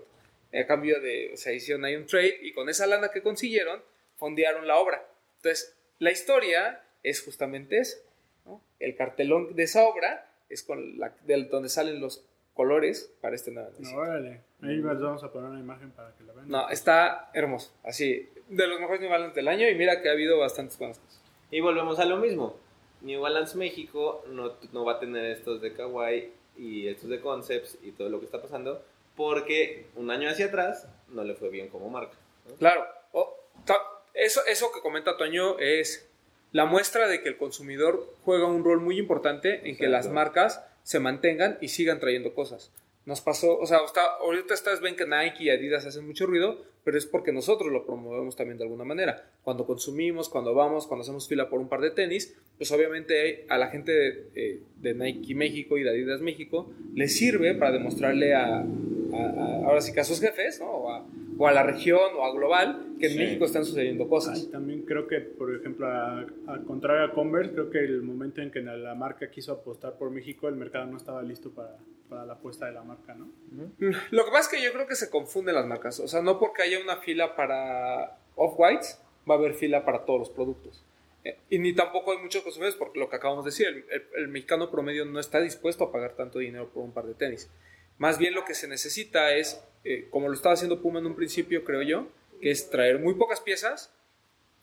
a 0.53 0.65
cambio 0.67 0.99
de, 0.99 1.31
o 1.33 1.37
sea, 1.37 1.53
hicieron 1.53 1.85
ahí 1.85 1.95
un 1.95 2.05
trade 2.05 2.37
y 2.41 2.53
con 2.53 2.69
esa 2.69 2.85
lana 2.87 3.09
que 3.09 3.21
consiguieron 3.23 3.81
fondearon 4.17 4.67
la 4.67 4.77
obra. 4.77 5.07
Entonces, 5.37 5.75
la 5.99 6.11
historia 6.11 6.83
es 7.03 7.21
justamente 7.23 7.77
eso. 7.79 7.97
¿no? 8.45 8.61
El 8.79 8.95
cartelón 8.95 9.55
de 9.55 9.63
esa 9.63 9.87
obra 9.87 10.31
es 10.49 10.61
con 10.63 10.99
la, 10.99 11.15
del 11.25 11.49
donde 11.49 11.69
salen 11.69 11.99
los 12.01 12.25
colores 12.59 13.09
para 13.21 13.35
este 13.37 13.51
nuevo 13.51 13.69
No, 13.79 13.95
órale. 13.95 14.41
Ahí 14.61 14.81
vamos 14.81 15.23
a 15.23 15.31
poner 15.31 15.49
una 15.49 15.61
imagen 15.61 15.91
para 15.91 16.13
que 16.13 16.25
la 16.25 16.33
vean. 16.33 16.49
No, 16.49 16.67
está 16.69 17.31
hermoso. 17.33 17.71
Así, 17.85 18.27
de 18.49 18.67
los 18.67 18.81
mejores 18.81 18.99
New 18.99 19.09
Balance 19.09 19.33
del 19.33 19.47
año 19.47 19.69
y 19.69 19.75
mira 19.75 20.01
que 20.01 20.09
ha 20.09 20.11
habido 20.11 20.37
bastantes 20.37 20.77
buenas 20.77 20.99
cosas. 20.99 21.21
Y 21.51 21.61
volvemos 21.61 21.99
a 21.99 22.03
lo 22.05 22.17
mismo. 22.17 22.57
New 22.99 23.21
Balance 23.21 23.57
México 23.57 24.25
no, 24.27 24.55
no 24.73 24.83
va 24.83 24.93
a 24.95 24.99
tener 24.99 25.23
estos 25.23 25.61
de 25.61 25.71
Kawaii 25.71 26.33
y 26.57 26.89
estos 26.89 27.09
de 27.09 27.21
Concepts 27.21 27.77
y 27.81 27.93
todo 27.93 28.09
lo 28.09 28.19
que 28.19 28.25
está 28.25 28.41
pasando 28.41 28.83
porque 29.15 29.85
un 29.95 30.11
año 30.11 30.29
hacia 30.29 30.47
atrás 30.47 30.85
no 31.07 31.23
le 31.23 31.35
fue 31.35 31.47
bien 31.49 31.69
como 31.69 31.89
marca. 31.89 32.17
¿no? 32.49 32.55
Claro, 32.55 32.85
o- 33.13 33.35
ta- 33.65 33.79
eso, 34.13 34.41
eso 34.47 34.69
que 34.73 34.81
comenta 34.81 35.15
Toño 35.15 35.57
es 35.59 36.09
la 36.51 36.65
muestra 36.65 37.07
de 37.07 37.21
que 37.21 37.29
el 37.29 37.37
consumidor 37.37 38.05
juega 38.25 38.47
un 38.47 38.65
rol 38.65 38.81
muy 38.81 38.97
importante 38.99 39.55
en 39.69 39.77
que 39.77 39.85
Exacto. 39.85 39.91
las 39.91 40.07
marcas 40.09 40.65
se 40.83 40.99
mantengan 40.99 41.57
y 41.61 41.67
sigan 41.69 41.99
trayendo 41.99 42.33
cosas. 42.33 42.71
Nos 43.05 43.21
pasó, 43.21 43.57
o 43.57 43.65
sea, 43.65 43.79
está- 43.85 44.17
ahorita 44.21 44.53
ustedes 44.53 44.81
ven 44.81 44.95
que 44.95 45.05
Nike 45.05 45.45
y 45.45 45.49
Adidas 45.49 45.85
hacen 45.85 46.05
mucho 46.05 46.27
ruido, 46.27 46.61
pero 46.83 46.97
es 46.97 47.05
porque 47.05 47.31
nosotros 47.31 47.71
lo 47.71 47.85
promovemos 47.85 48.35
también 48.35 48.57
de 48.57 48.65
alguna 48.65 48.83
manera. 48.83 49.25
Cuando 49.43 49.65
consumimos, 49.65 50.29
cuando 50.29 50.53
vamos, 50.53 50.85
cuando 50.85 51.01
hacemos 51.03 51.27
fila 51.27 51.49
por 51.49 51.59
un 51.59 51.69
par 51.69 51.81
de 51.81 51.91
tenis, 51.91 52.35
pues 52.57 52.71
obviamente 52.71 53.45
a 53.49 53.57
la 53.57 53.67
gente 53.69 53.91
de, 53.91 54.29
eh, 54.35 54.93
Nike 54.93 55.33
México 55.33 55.77
y 55.77 55.83
de 55.83 55.89
Adidas 55.89 56.21
México 56.21 56.69
les 56.93 57.15
sirve 57.17 57.55
para 57.55 57.71
demostrarle 57.71 58.35
a, 58.35 58.63
ahora 59.65 59.81
sí 59.81 59.91
que 59.93 60.03
sus 60.03 60.19
jefes, 60.19 60.59
¿no? 60.59 61.05
O 61.41 61.47
a 61.47 61.51
la 61.53 61.63
región 61.63 61.99
o 62.17 62.25
a 62.25 62.33
global, 62.33 62.95
que 62.99 63.05
en 63.07 63.13
Sí. 63.13 63.17
México 63.17 63.45
están 63.45 63.63
sucediendo 63.65 64.07
cosas. 64.09 64.41
Ay, 64.45 64.51
también 64.51 64.81
creo 64.83 65.07
que, 65.07 65.21
por 65.21 65.55
ejemplo, 65.55 65.87
a, 65.87 66.19
a 66.47 66.57
contrario 66.67 67.05
a 67.05 67.13
Converse, 67.13 67.53
creo 67.53 67.69
que 67.71 67.79
el 67.79 68.01
momento 68.03 68.41
en 68.41 68.51
que 68.51 68.59
la 68.61 68.93
marca 68.93 69.31
quiso 69.31 69.53
apostar 69.53 69.93
por 69.97 70.11
México, 70.11 70.47
el 70.49 70.55
mercado 70.55 70.85
no 70.85 70.97
estaba 70.97 71.23
listo 71.23 71.49
para, 71.51 71.77
para 72.09 72.25
la 72.25 72.33
apuesta 72.33 72.65
de 72.65 72.73
la 72.73 72.83
marca, 72.83 73.15
¿no? 73.15 73.29
Lo 74.11 74.25
que 74.25 74.31
pasa 74.31 74.41
es 74.51 74.59
que 74.59 74.61
yo 74.63 74.73
creo 74.73 74.85
que 74.85 74.95
se 74.95 75.09
confunden 75.09 75.55
las 75.55 75.65
marcas. 75.65 75.99
O 76.01 76.07
sea, 76.09 76.21
no 76.21 76.37
porque 76.39 76.61
haya 76.63 76.77
una 76.83 76.97
fila 76.97 77.35
para 77.37 78.17
Off-Whites, 78.35 79.01
va 79.29 79.35
a 79.35 79.37
haber 79.37 79.53
fila 79.53 79.85
para 79.85 80.03
todos 80.05 80.19
los 80.19 80.29
productos. 80.29 80.83
Eh, 81.23 81.37
y 81.49 81.59
ni 81.59 81.73
tampoco 81.73 82.11
hay 82.11 82.17
muchos 82.17 82.41
consumidores, 82.43 82.75
porque 82.77 82.99
lo 82.99 83.09
que 83.09 83.15
acabamos 83.15 83.45
de 83.45 83.49
decir, 83.51 83.67
el, 83.67 83.77
el- 83.91 84.03
el 84.23 84.27
mexicano 84.27 84.69
promedio 84.71 85.05
no 85.05 85.19
está 85.19 85.39
dispuesto 85.39 85.85
a 85.85 85.91
pagar 85.91 86.13
tanto 86.13 86.39
dinero 86.39 86.67
por 86.69 86.83
un 86.83 86.91
par 86.91 87.05
de 87.05 87.13
tenis. 87.13 87.49
Más 87.99 88.17
bien 88.17 88.33
lo 88.33 88.45
que 88.45 88.55
se 88.55 88.67
necesita 88.67 89.35
es, 89.35 89.61
eh, 89.83 90.07
como 90.09 90.27
lo 90.27 90.33
estaba 90.33 90.53
haciendo 90.55 90.81
Puma 90.81 90.99
en 90.99 91.05
un 91.05 91.15
principio, 91.15 91.63
creo 91.63 91.83
yo, 91.83 92.07
que 92.41 92.49
es 92.49 92.69
traer 92.71 92.97
muy 92.97 93.13
pocas 93.13 93.41
piezas, 93.41 93.93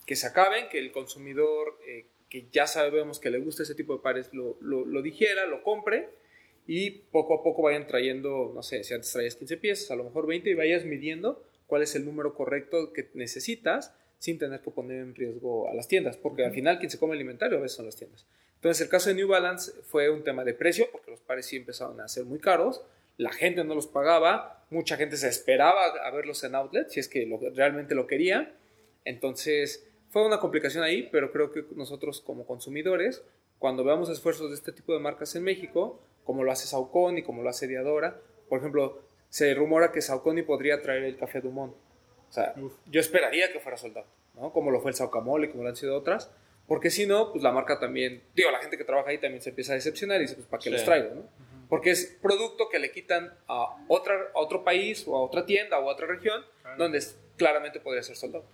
que 0.05 0.15
se 0.15 0.27
acaben, 0.27 0.67
que 0.69 0.79
el 0.79 0.91
consumidor 0.91 1.79
eh, 1.87 2.07
que 2.29 2.47
ya 2.51 2.67
sabemos 2.67 3.19
que 3.19 3.29
le 3.29 3.39
gusta 3.39 3.63
ese 3.63 3.75
tipo 3.75 3.93
de 3.93 4.01
pares 4.01 4.33
lo, 4.33 4.57
lo, 4.59 4.85
lo 4.85 5.01
digiera, 5.01 5.45
lo 5.45 5.63
compre 5.63 6.09
y 6.65 6.91
poco 6.91 7.35
a 7.35 7.43
poco 7.43 7.61
vayan 7.61 7.87
trayendo, 7.87 8.51
no 8.53 8.61
sé, 8.61 8.83
si 8.83 8.93
antes 8.93 9.11
traías 9.11 9.35
15 9.35 9.57
piezas, 9.57 9.91
a 9.91 9.95
lo 9.95 10.03
mejor 10.03 10.27
20 10.27 10.49
y 10.49 10.53
vayas 10.53 10.83
midiendo 10.83 11.43
cuál 11.65 11.81
es 11.81 11.95
el 11.95 12.05
número 12.05 12.33
correcto 12.33 12.91
que 12.91 13.09
necesitas 13.13 13.93
sin 14.19 14.39
tener 14.39 14.61
que 14.61 14.71
poner 14.71 14.99
en 14.99 15.15
riesgo 15.15 15.69
a 15.69 15.73
las 15.73 15.87
tiendas, 15.87 16.17
porque 16.17 16.43
al 16.43 16.51
final 16.51 16.79
quien 16.79 16.89
se 16.89 16.97
come 16.97 17.15
el 17.15 17.21
inventario 17.21 17.57
a 17.57 17.61
veces 17.61 17.77
son 17.77 17.85
las 17.85 17.95
tiendas. 17.95 18.25
Entonces 18.55 18.81
el 18.81 18.89
caso 18.89 19.09
de 19.09 19.15
New 19.15 19.27
Balance 19.27 19.71
fue 19.83 20.09
un 20.09 20.23
tema 20.23 20.43
de 20.43 20.53
precio, 20.53 20.89
porque 20.91 21.11
los 21.11 21.19
pares 21.21 21.45
sí 21.45 21.57
empezaron 21.57 22.01
a 22.01 22.07
ser 22.07 22.25
muy 22.25 22.39
caros, 22.39 22.81
la 23.17 23.31
gente 23.31 23.63
no 23.63 23.75
los 23.75 23.87
pagaba, 23.87 24.65
mucha 24.69 24.95
gente 24.97 25.17
se 25.17 25.27
esperaba 25.27 25.85
a 26.03 26.11
verlos 26.11 26.43
en 26.43 26.55
outlet, 26.55 26.89
si 26.89 26.99
es 26.99 27.07
que 27.07 27.25
lo- 27.25 27.39
realmente 27.55 27.95
lo 27.95 28.05
quería, 28.07 28.53
entonces 29.05 29.87
fue 30.09 30.25
una 30.25 30.39
complicación 30.39 30.83
ahí, 30.83 31.09
pero 31.11 31.31
creo 31.31 31.51
que 31.51 31.65
nosotros 31.75 32.21
como 32.21 32.45
consumidores, 32.45 33.23
cuando 33.59 33.83
veamos 33.83 34.09
esfuerzos 34.09 34.49
de 34.49 34.55
este 34.55 34.71
tipo 34.71 34.93
de 34.93 34.99
marcas 34.99 35.35
en 35.35 35.43
México, 35.43 36.01
como 36.23 36.43
lo 36.43 36.51
hace 36.51 36.67
Saucony, 36.67 37.23
como 37.23 37.43
lo 37.43 37.49
hace 37.49 37.67
Diadora, 37.67 38.19
por 38.49 38.59
ejemplo, 38.59 39.01
se 39.29 39.53
rumora 39.53 39.91
que 39.91 40.01
Saucony 40.01 40.43
podría 40.43 40.81
traer 40.81 41.03
el 41.03 41.17
café 41.17 41.41
Dumont. 41.41 41.73
O 42.29 42.31
sea, 42.33 42.53
Uf. 42.57 42.73
yo 42.85 42.99
esperaría 42.99 43.51
que 43.51 43.59
fuera 43.59 43.77
soldado, 43.77 44.07
¿no? 44.35 44.51
Como 44.51 44.71
lo 44.71 44.81
fue 44.81 44.91
el 44.91 44.95
Saucamole, 44.95 45.49
como 45.49 45.63
lo 45.63 45.69
han 45.69 45.75
sido 45.75 45.95
otras, 45.97 46.29
porque 46.67 46.89
si 46.89 47.05
no, 47.05 47.31
pues 47.31 47.41
la 47.43 47.51
marca 47.51 47.79
también, 47.79 48.21
digo, 48.35 48.51
la 48.51 48.59
gente 48.59 48.77
que 48.77 48.83
trabaja 48.83 49.09
ahí 49.09 49.17
también 49.17 49.41
se 49.41 49.49
empieza 49.51 49.71
a 49.71 49.75
decepcionar 49.75 50.17
y 50.19 50.23
dice, 50.23 50.35
pues, 50.35 50.47
¿para 50.47 50.59
qué 50.61 50.69
Sí. 50.69 50.75
los 50.75 50.83
traigo, 50.83 51.15
no? 51.15 51.23
Porque 51.69 51.91
es 51.91 52.17
producto 52.21 52.69
que 52.69 52.79
le 52.79 52.91
quitan 52.91 53.33
a, 53.47 53.83
otra, 53.87 54.15
a 54.33 54.39
otro 54.39 54.63
país 54.63 55.03
o 55.07 55.15
a 55.17 55.21
otra 55.21 55.45
tienda 55.45 55.77
o 55.79 55.89
a 55.89 55.93
otra 55.93 56.07
región 56.07 56.41
Claro. 56.61 56.77
donde 56.77 56.99
es- 56.99 57.19
claramente 57.37 57.79
podría 57.79 58.03
ser 58.03 58.15
soldado. 58.15 58.45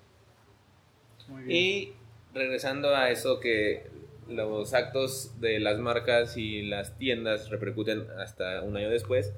Muy 1.28 1.43
bien. 1.43 1.52
Y 1.58 1.93
regresando 2.34 2.95
a 2.95 3.10
eso 3.12 3.39
que 3.39 3.84
los 4.28 4.73
actos 4.73 5.39
de 5.39 5.60
las 5.60 5.80
marcas 5.80 6.38
y 6.38 6.63
las 6.63 6.97
tiendas 6.97 7.49
repercuten 7.49 8.08
hasta 8.19 8.62
un 8.62 8.76
año 8.78 8.89
después, 8.89 9.34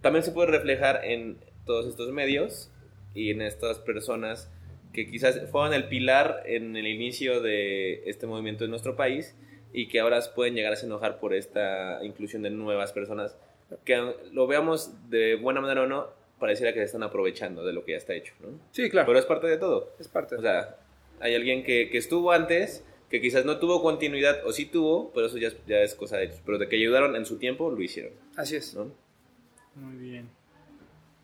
también 0.00 0.24
se 0.24 0.32
puede 0.32 0.50
reflejar 0.50 1.04
en 1.04 1.38
todos 1.64 1.86
estos 1.86 2.10
medios 2.10 2.70
y 3.14 3.30
en 3.30 3.40
estas 3.42 3.78
personas 3.78 4.50
que 4.92 5.06
quizás 5.06 5.40
fueron 5.50 5.72
el 5.74 5.88
pilar 5.88 6.42
en 6.46 6.76
el 6.76 6.86
inicio 6.86 7.40
de 7.40 8.02
este 8.10 8.26
movimiento 8.26 8.64
en 8.64 8.70
nuestro 8.70 8.96
país 8.96 9.34
y 9.72 9.88
que 9.88 10.00
ahora 10.00 10.20
pueden 10.34 10.54
llegar 10.54 10.72
a 10.72 10.76
se 10.76 10.86
enojar 10.86 11.18
por 11.18 11.34
esta 11.34 11.98
inclusión 12.04 12.42
de 12.42 12.50
nuevas 12.50 12.92
personas 12.92 13.36
que 13.84 14.14
lo 14.32 14.46
veamos 14.46 14.92
de 15.08 15.36
buena 15.36 15.60
manera 15.60 15.82
o 15.82 15.86
no, 15.86 16.08
pareciera 16.38 16.72
que 16.72 16.80
se 16.80 16.84
están 16.86 17.02
aprovechando 17.02 17.64
de 17.64 17.72
lo 17.72 17.84
que 17.84 17.92
ya 17.92 17.98
está 17.98 18.12
hecho, 18.14 18.34
¿no? 18.40 18.48
Sí, 18.72 18.90
claro. 18.90 19.06
Pero 19.06 19.18
es 19.18 19.24
parte 19.24 19.46
de 19.46 19.56
todo. 19.56 19.90
es 19.98 20.08
parte. 20.08 20.34
O 20.36 20.42
sea, 20.42 20.76
hay 21.20 21.34
alguien 21.34 21.64
que, 21.64 21.88
que 21.88 21.96
estuvo 21.98 22.32
antes, 22.32 22.84
que 23.08 23.20
quizás 23.20 23.44
no 23.46 23.58
tuvo 23.58 23.80
continuidad, 23.82 24.44
o 24.44 24.52
sí 24.52 24.66
tuvo, 24.66 25.10
pero 25.14 25.26
eso 25.28 25.38
ya 25.38 25.48
es, 25.48 25.56
ya 25.66 25.78
es 25.80 25.94
cosa 25.94 26.18
de 26.18 26.24
ellos. 26.24 26.42
Pero 26.44 26.58
de 26.58 26.68
que 26.68 26.76
ayudaron 26.76 27.16
en 27.16 27.24
su 27.24 27.38
tiempo, 27.38 27.70
lo 27.70 27.80
hicieron, 27.80 28.12
Así 28.36 28.56
es. 28.56 28.74
¿no? 28.74 28.92
Muy 29.74 29.96
bien. 29.96 30.28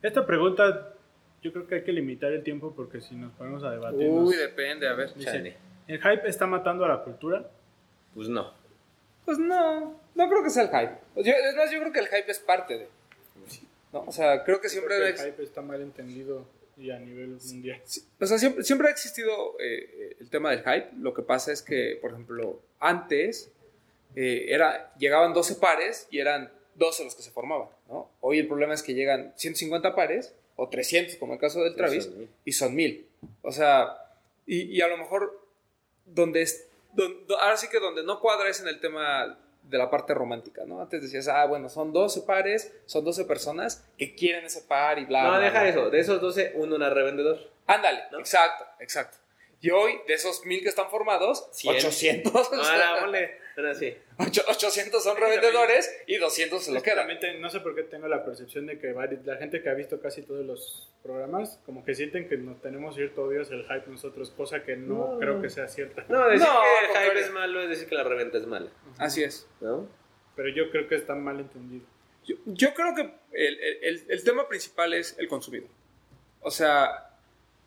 Esta 0.03 0.25
pregunta, 0.25 0.95
yo 1.43 1.53
creo 1.53 1.67
que 1.67 1.75
hay 1.77 1.83
que 1.83 1.93
limitar 1.93 2.33
el 2.33 2.43
tiempo 2.43 2.73
porque 2.75 3.01
si 3.01 3.15
nos 3.15 3.33
ponemos 3.33 3.63
a 3.65 3.71
debatir. 3.73 4.09
Uy, 4.09 4.25
nos- 4.25 4.39
depende, 4.39 4.89
a 4.89 4.95
ver. 4.95 5.13
Dice. 5.15 5.57
¿El 5.87 5.99
hype 6.01 6.29
está 6.29 6.47
matando 6.47 6.85
a 6.85 6.89
la 6.89 7.03
cultura? 7.03 7.51
Pues 8.15 8.29
no. 8.29 8.53
Pues 9.25 9.39
no, 9.39 10.01
no 10.15 10.29
creo 10.29 10.43
que 10.43 10.51
sea 10.51 10.63
el 10.65 10.69
hype. 10.71 10.99
Yo- 11.23 11.35
es 11.35 11.55
más, 11.57 11.71
yo 11.71 11.81
creo 11.81 11.93
que 11.93 11.99
el 12.01 12.07
hype 12.09 12.31
es 12.31 12.39
parte 12.39 12.79
de. 12.79 12.89
¿no? 13.93 14.05
O 14.07 14.13
sea, 14.13 14.45
creo 14.45 14.61
que 14.61 14.69
siempre, 14.69 14.97
Creo 14.97 15.15
que 15.15 15.21
el 15.23 15.27
hype 15.33 15.43
está 15.43 15.63
mal 15.63 15.81
entendido 15.81 16.45
y 16.77 16.91
a 16.91 16.99
nivel 16.99 17.39
mundial. 17.45 17.81
o 18.21 18.27
sea, 18.27 18.39
siempre, 18.39 18.63
siempre 18.65 18.89
ha 18.89 18.91
existido 18.91 19.57
eh, 19.61 20.17
el 20.21 20.31
tema 20.31 20.51
del 20.51 20.61
hype. 20.61 20.91
Lo 20.99 21.13
que 21.15 21.23
pasa 21.23 21.53
es 21.53 21.63
que, 21.63 21.99
por 22.01 22.11
ejemplo, 22.13 22.61
antes 22.81 23.51
eh, 24.15 24.47
era, 24.49 24.93
llegaban 24.99 25.33
12 25.35 25.57
pares 25.57 26.07
y 26.11 26.19
eran 26.21 26.51
12 26.77 27.05
los 27.05 27.15
que 27.15 27.23
se 27.23 27.31
formaban. 27.31 27.69
¿no? 27.89 28.09
Hoy 28.21 28.39
el 28.39 28.47
problema 28.49 28.75
es 28.75 28.83
que 28.83 28.95
llegan 28.95 29.33
150 29.37 29.95
pares 29.95 30.35
o 30.57 30.69
300, 30.69 31.17
como 31.17 31.35
el 31.35 31.39
caso 31.41 31.63
del 31.63 31.75
Travis, 31.75 32.05
son 32.05 32.19
mil. 32.19 32.29
y 32.45 32.53
son 32.53 32.75
1000. 32.75 33.07
O 33.43 33.53
sea, 33.53 33.89
y, 34.47 34.63
y 34.77 34.81
a 34.81 34.89
lo 34.89 34.97
mejor 34.99 35.45
donde 36.07 36.43
es, 36.43 36.68
don- 36.93 37.17
ahora 37.41 37.57
sí 37.57 37.69
que 37.69 37.81
donde 37.81 38.03
no 38.05 38.21
cuadra 38.21 38.49
es 38.49 38.61
en 38.61 38.69
el 38.69 38.81
tema 38.81 39.39
de 39.63 39.79
la 39.79 39.91
parte 39.91 40.15
romántica, 40.15 40.63
¿no? 40.67 40.81
Antes 40.81 41.03
decías, 41.03 41.29
ah, 41.29 41.45
bueno, 41.47 41.69
son 41.69 41.93
12 41.93 42.23
pares, 42.23 42.73
son 42.87 43.05
12 43.05 43.25
personas 43.27 43.85
que 43.99 44.15
quieren 44.15 44.45
ese 44.47 44.63
par 44.63 44.99
y 44.99 45.05
bla, 45.05 45.23
No, 45.25 45.31
bla, 45.31 45.41
deja 45.41 45.61
bla. 45.61 45.69
eso. 45.69 45.91
De 45.91 46.01
esos 46.01 46.21
12, 46.21 46.53
uno 46.57 46.77
era 46.77 46.91
revendedor. 46.91 47.39
Ándale, 47.67 48.05
¿No? 48.11 48.19
exacto, 48.19 48.65
exacto. 48.81 49.19
Y 49.61 49.71
hoy, 49.71 50.01
de 50.07 50.15
esos 50.15 50.45
1000 50.47 50.63
que 50.63 50.69
están 50.69 50.89
formados, 50.89 51.49
100. 51.53 51.77
800, 51.77 52.53
Ahora, 52.53 53.01
ponle. 53.01 53.37
Ahora 53.59 53.75
sí. 53.75 53.93
ocho- 54.19 54.43
800 54.49 55.03
son 55.03 55.17
revendedores 55.17 55.93
y 56.07 56.17
200 56.17 56.63
se 56.65 56.73
lo 56.73 56.81
quedan. 56.83 57.09
no 57.41 57.51
sé 57.51 57.59
por 57.61 57.75
qué 57.75 57.83
tengo 57.83 58.07
la 58.07 58.25
percepción 58.25 58.67
de 58.67 58.79
que 58.79 58.95
la 59.25 59.37
gente 59.37 59.61
que 59.63 59.69
ha 59.69 59.75
visto 59.75 60.01
casi 60.01 60.23
todos 60.23 60.47
los 60.47 60.89
programas, 61.03 61.61
como 61.67 61.85
que 61.85 61.95
sienten 61.95 62.29
que 62.29 62.37
nos 62.37 62.61
tenemos 62.63 62.95
cierto 62.95 63.25
odio 63.25 63.43
hacia 63.43 63.57
el 63.57 63.65
hype 63.65 63.91
nosotros, 63.91 64.31
cosa 64.31 64.63
que 64.63 64.77
no, 64.77 65.15
No. 65.15 65.19
creo 65.19 65.43
que 65.43 65.51
sea 65.51 65.67
cierta. 65.67 66.05
No, 66.09 66.29
decir 66.29 66.47
No, 66.47 66.61
que 66.61 67.01
el 67.01 67.05
hype 67.11 67.21
es 67.21 67.31
malo 67.33 67.61
es 67.61 67.69
decir 67.69 67.89
que 67.89 67.95
la 67.97 68.05
reventa 68.05 68.39
es 68.39 68.47
mala, 68.47 68.71
Así 68.99 69.23
es. 69.25 69.49
¿no? 69.61 69.89
Pero 70.37 70.49
yo 70.51 70.71
creo 70.71 70.87
que 70.87 70.95
está 70.95 71.15
mal 71.17 71.41
entendido. 71.41 71.85
Yo, 72.25 72.37
yo 72.47 72.75
creo 72.75 72.95
que 72.95 73.11
el, 73.33 73.59
el- 73.83 74.05
el 74.09 74.25
tema 74.25 74.47
principal 74.49 74.95
es 74.95 75.17
el 75.19 75.27
consumidor. 75.27 75.69
O 76.41 76.51
sea, 76.53 77.11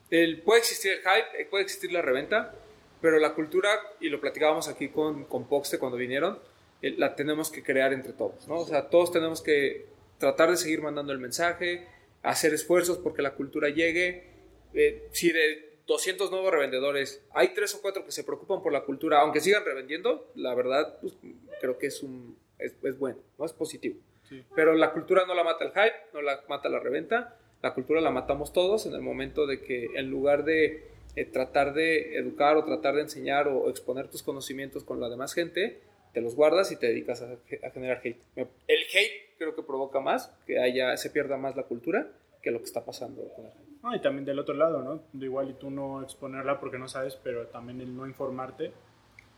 el, 0.10 0.42
puede 0.42 0.60
existir 0.62 0.94
el 0.94 1.00
hype, 1.00 1.46
puede 1.50 1.64
existir 1.64 1.92
la 1.92 2.02
reventa, 2.02 2.54
pero 3.02 3.18
la 3.20 3.34
cultura, 3.34 3.70
y 4.00 4.10
lo 4.10 4.22
platicábamos 4.22 4.68
aquí 4.68 4.90
con, 4.90 5.26
con 5.26 5.48
Poxte 5.48 5.80
cuando 5.80 5.98
vinieron, 5.98 6.40
eh, 6.82 6.96
la 6.98 7.16
tenemos 7.16 7.52
que 7.52 7.64
crear 7.64 7.94
entre 7.94 8.14
todos, 8.14 8.48
¿no? 8.48 8.60
O 8.60 8.66
sea, 8.66 8.90
todos 8.90 9.12
tenemos 9.12 9.42
que 9.42 9.88
tratar 10.18 10.52
de 10.52 10.58
seguir 10.58 10.82
mandando 10.82 11.12
el 11.12 11.20
mensaje, 11.20 11.88
hacer 12.24 12.54
esfuerzos 12.54 12.98
porque 13.00 13.22
la 13.22 13.34
cultura 13.34 13.70
llegue. 13.70 14.30
Eh, 14.74 15.08
si 15.12 15.32
de 15.32 15.80
200 15.88 16.32
nuevos 16.32 16.52
revendedores 16.52 17.24
hay 17.32 17.50
tres 17.50 17.76
o 17.76 17.82
cuatro 17.82 18.06
que 18.06 18.12
se 18.12 18.24
preocupan 18.24 18.62
por 18.62 18.72
la 18.72 18.82
cultura, 18.82 19.20
aunque 19.22 19.42
sigan 19.42 19.66
revendiendo, 19.66 20.32
la 20.36 20.54
verdad, 20.54 20.98
pues, 21.02 21.18
creo 21.60 21.78
que 21.78 21.88
es, 21.88 22.02
un, 22.04 22.38
es, 22.60 22.74
es 22.84 22.98
bueno, 22.98 23.20
¿no? 23.38 23.46
es 23.46 23.54
positivo. 23.54 24.00
Sí. 24.30 24.44
Pero 24.56 24.74
la 24.76 24.94
cultura 24.94 25.26
no 25.26 25.34
la 25.34 25.44
mata 25.44 25.66
el 25.66 25.72
hype, 25.72 25.96
no 26.14 26.22
la 26.22 26.44
mata 26.48 26.70
la 26.70 26.80
reventa, 26.80 27.38
la 27.62 27.74
cultura 27.74 28.00
la 28.00 28.12
matamos 28.12 28.54
todos 28.54 28.86
en 28.86 28.94
el 28.94 29.02
momento 29.02 29.46
de 29.46 29.62
que 29.62 29.86
en 29.96 30.10
lugar 30.10 30.46
de 30.46 30.91
eh, 31.16 31.26
tratar 31.26 31.74
de 31.74 32.18
educar 32.18 32.58
o 32.58 32.64
tratar 32.66 32.96
de 32.96 33.02
enseñar 33.02 33.48
o, 33.48 33.70
exponer 33.70 34.08
tus 34.08 34.24
conocimientos 34.24 34.84
con 34.84 35.00
la 35.00 35.10
demás 35.10 35.34
gente, 35.34 35.80
te 36.14 36.22
los 36.22 36.36
guardas 36.36 36.72
y 36.72 36.78
te 36.78 36.88
dedicas 36.88 37.22
a, 37.22 37.34
a 37.68 37.70
generar 37.72 38.02
hate. 38.04 38.20
El 38.36 38.48
hate 38.94 39.38
creo 39.38 39.56
que 39.56 39.64
provoca 39.64 40.00
más, 40.00 40.34
que 40.46 40.60
haya, 40.60 40.96
se 40.98 41.10
pierda 41.10 41.38
más 41.38 41.56
la 41.56 41.64
cultura 41.64 42.08
que 42.42 42.52
lo 42.52 42.60
que 42.60 42.66
está 42.66 42.84
pasando 42.86 43.24
con 43.36 43.46
el 43.46 43.52
hate. 43.52 43.72
Ah, 43.84 43.96
y 43.96 44.02
también 44.02 44.26
del 44.26 44.38
otro 44.38 44.54
lado, 44.54 44.82
¿no? 44.84 45.02
De 45.12 45.26
igual 45.26 45.50
y 45.50 45.54
tú 45.54 45.72
no 45.72 46.04
exponerla 46.04 46.60
porque 46.60 46.78
no 46.78 46.88
sabes, 46.88 47.16
pero 47.24 47.48
también 47.48 47.82
el 47.82 47.96
no 47.96 48.06
informarte, 48.06 48.72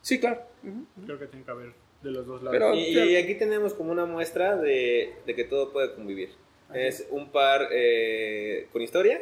Sí, 0.02 0.20
claro. 0.20 0.42
creo 1.06 1.18
que 1.18 1.28
tiene 1.28 1.46
que 1.46 1.52
haber 1.52 1.72
de 2.02 2.12
los 2.12 2.28
dos 2.28 2.44
lados. 2.44 2.52
Pero- 2.60 2.74
Y, 2.76 2.90
y 2.90 3.16
aquí 3.16 3.36
tenemos 3.36 3.74
como 3.74 3.94
una 3.94 4.06
muestra 4.06 4.58
de, 4.58 5.14
de 5.26 5.34
que 5.36 5.46
todo 5.46 5.72
puede 5.72 5.94
convivir. 5.96 6.30
Es 6.74 7.08
un 7.10 7.32
par 7.32 7.70
eh, 7.72 8.68
con 8.74 8.82
historia, 8.82 9.22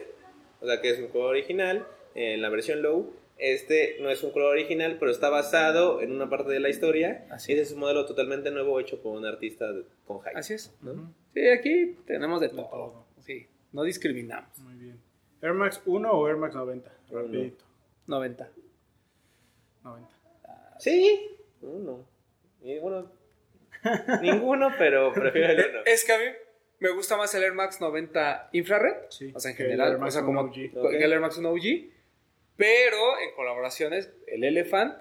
o 0.59 0.65
sea 0.65 0.81
que 0.81 0.89
es 0.89 0.97
un 0.99 1.09
color 1.09 1.27
original 1.29 1.85
en 2.15 2.41
la 2.41 2.49
versión 2.49 2.81
low. 2.81 3.13
Este 3.37 3.97
no 4.01 4.09
es 4.11 4.21
un 4.23 4.31
color 4.31 4.51
original, 4.51 4.97
pero 4.99 5.09
está 5.11 5.29
basado 5.29 6.01
en 6.01 6.11
una 6.11 6.29
parte 6.29 6.51
de 6.51 6.59
la 6.59 6.69
historia. 6.69 7.25
Así 7.31 7.53
Ese 7.53 7.61
es 7.63 7.71
un 7.71 7.79
modelo 7.79 8.05
totalmente 8.05 8.51
nuevo 8.51 8.79
hecho 8.79 9.01
por 9.01 9.17
un 9.17 9.25
artista 9.25 9.71
de- 9.71 9.83
con 10.05 10.19
hype. 10.21 10.37
Así 10.37 10.53
es. 10.53 10.71
¿no? 10.81 11.11
Sí, 11.33 11.47
aquí 11.47 11.97
tenemos 12.05 12.39
de 12.41 12.49
todo. 12.49 12.67
todo. 12.69 13.05
Sí, 13.19 13.47
no 13.71 13.81
discriminamos. 13.83 14.55
Muy 14.59 14.75
bien. 14.75 14.99
¿Air 15.41 15.53
Max 15.53 15.81
1 15.85 16.11
o 16.11 16.27
Air 16.27 16.37
Max 16.37 16.53
90? 16.53 16.91
Uno. 17.09 17.19
Rapidito. 17.21 17.65
90. 18.05 18.49
90. 19.83 20.09
Sí, 20.79 21.29
uno. 21.61 22.05
Y 22.61 22.77
bueno, 22.79 23.11
ninguno, 24.21 24.69
pero 24.77 25.11
prefiero 25.13 25.53
el 25.53 25.69
uno. 25.71 25.79
Es 25.85 26.05
que 26.05 26.11
a 26.13 26.19
mí 26.19 26.25
me 26.79 26.89
gusta 26.91 27.17
más 27.17 27.33
el 27.33 27.43
Air 27.43 27.53
Max 27.53 27.81
90 27.81 28.49
infrared. 28.51 28.95
Sí, 29.09 29.31
o 29.33 29.39
sea, 29.39 29.51
en 29.51 29.57
que 29.57 29.63
el 29.63 29.69
general. 29.71 29.91
Air 29.93 29.99
Max 29.99 30.09
o 30.15 30.17
sea, 30.19 30.25
como 30.25 30.41
1 30.41 30.51
OG. 30.51 30.93
el 30.93 31.11
Air 31.13 31.19
Max 31.19 31.37
1 31.37 31.49
OG. 31.49 31.91
Pero 32.57 33.19
en 33.19 33.33
colaboraciones, 33.35 34.11
el 34.27 34.43
Elephant 34.43 34.95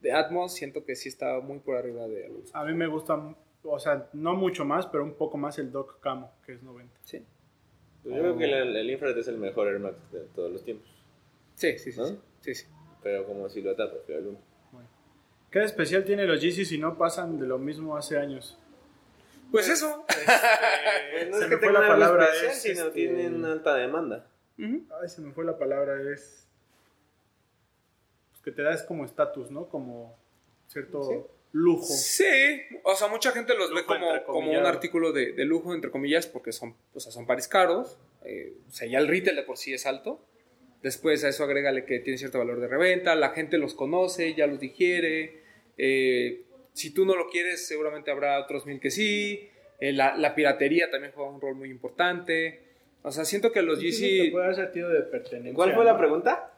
de 0.00 0.12
Atmos 0.12 0.54
siento 0.54 0.84
que 0.84 0.96
sí 0.96 1.08
está 1.08 1.40
muy 1.40 1.60
por 1.60 1.76
arriba 1.76 2.06
de 2.08 2.28
los. 2.28 2.54
A 2.54 2.64
mí 2.64 2.74
me 2.74 2.86
gusta, 2.86 3.34
o 3.62 3.78
sea, 3.78 4.08
no 4.12 4.34
mucho 4.34 4.64
más, 4.64 4.86
pero 4.86 5.04
un 5.04 5.14
poco 5.14 5.38
más 5.38 5.58
el 5.58 5.72
Doc 5.72 6.00
Camo, 6.00 6.32
que 6.44 6.52
es 6.52 6.62
90. 6.62 6.98
Sí, 7.04 7.24
Pues 8.02 8.14
yo 8.16 8.20
creo 8.20 8.38
que 8.38 8.44
el, 8.44 8.76
el 8.76 8.90
infrared 8.90 9.16
es 9.16 9.28
el 9.28 9.38
mejor 9.38 9.68
Air 9.68 9.78
Max 9.78 9.96
de 10.12 10.20
todos 10.34 10.52
los 10.52 10.64
tiempos. 10.64 10.88
sí, 11.56 11.78
sí. 11.78 11.92
sí, 11.92 12.00
¿No? 12.00 12.06
sí, 12.06 12.18
sí, 12.40 12.54
sí. 12.54 12.66
Pero 13.02 13.26
como 13.26 13.48
silueta 13.48 13.90
prefiero 13.90 14.20
el 14.20 14.26
uno. 14.28 14.38
Bueno. 14.70 14.88
¿Qué 15.50 15.60
de 15.60 15.64
especial 15.64 16.04
tiene 16.04 16.24
los 16.26 16.40
Yeezys 16.40 16.68
si 16.68 16.78
no 16.78 16.96
pasan 16.96 17.38
de 17.38 17.46
lo 17.46 17.58
mismo 17.58 17.96
hace 17.96 18.18
años? 18.18 18.58
Pues 19.50 19.68
eso. 19.68 20.04
Pues 20.06 20.26
no 21.30 21.38
se 21.38 21.44
es 21.44 21.50
que 21.50 21.56
tengan 21.58 21.74
la 21.82 21.88
palabra, 21.88 22.24
especial, 22.24 22.50
es, 22.52 22.62
sino 22.62 22.86
este, 22.86 22.90
tienen 22.92 23.44
alta 23.44 23.74
demanda. 23.74 24.26
Ujú. 24.62 24.82
Ay, 25.02 25.08
se 25.08 25.20
me 25.20 25.32
fue 25.32 25.44
la 25.44 25.58
palabra, 25.58 25.96
es... 26.12 26.46
Pues 28.30 28.42
que 28.42 28.52
te 28.52 28.62
das 28.62 28.82
como 28.82 29.04
estatus, 29.04 29.50
¿no? 29.50 29.68
Como 29.68 30.16
cierto 30.68 31.02
Sí. 31.02 31.16
lujo. 31.52 31.84
Sí, 31.84 32.24
o 32.84 32.94
sea, 32.94 33.08
mucha 33.08 33.32
gente 33.32 33.54
los 33.54 33.74
ve 33.74 33.84
como, 33.84 34.06
como 34.24 34.50
un 34.52 34.66
artículo 34.66 35.12
de, 35.12 35.32
de 35.32 35.44
lujo, 35.44 35.74
entre 35.74 35.90
comillas, 35.90 36.26
porque 36.26 36.52
son, 36.52 36.74
o 36.94 37.00
sea, 37.00 37.12
son 37.12 37.26
pares 37.26 37.48
caros. 37.48 37.98
eh, 38.24 38.52
o 38.68 38.70
sea, 38.72 38.86
ya 38.88 38.98
el 38.98 39.08
retail 39.08 39.36
de 39.36 39.42
por 39.42 39.58
sí 39.58 39.74
es 39.74 39.84
alto. 39.86 40.24
Después 40.82 41.22
a 41.24 41.28
eso 41.28 41.44
agrégale 41.44 41.84
que 41.84 41.98
tiene 42.00 42.18
cierto 42.18 42.38
valor 42.38 42.60
de 42.60 42.68
reventa, 42.68 43.14
la 43.14 43.30
gente 43.30 43.58
los 43.58 43.74
conoce, 43.74 44.34
ya 44.34 44.46
los 44.46 44.58
digiere. 44.60 45.42
eh, 45.78 46.44
si 46.74 46.92
tú 46.94 47.04
no 47.04 47.14
lo 47.16 47.28
quieres, 47.28 47.66
seguramente 47.66 48.10
habrá 48.10 48.40
otros 48.40 48.64
mil 48.64 48.80
que 48.80 48.90
sí. 48.90 49.48
eh, 49.80 49.92
la, 49.92 50.16
la 50.16 50.34
piratería 50.34 50.90
también 50.90 51.12
juega 51.12 51.30
un 51.30 51.40
rol 51.40 51.54
muy 51.56 51.68
importante. 51.70 52.60
O 53.02 53.10
sea, 53.10 53.24
siento 53.24 53.50
que 53.52 53.62
los 53.62 53.78
Sí, 53.80 53.92
sí, 53.92 54.02
Yeezy... 54.08 54.24
te 54.26 54.30
puede 54.32 54.46
dar 54.46 54.54
sentido 54.54 54.88
de 54.88 55.00
pertenencia. 55.02 55.54
¿Cuál 55.54 55.74
fue 55.74 55.84
la 55.84 55.98
pregunta? 55.98 56.52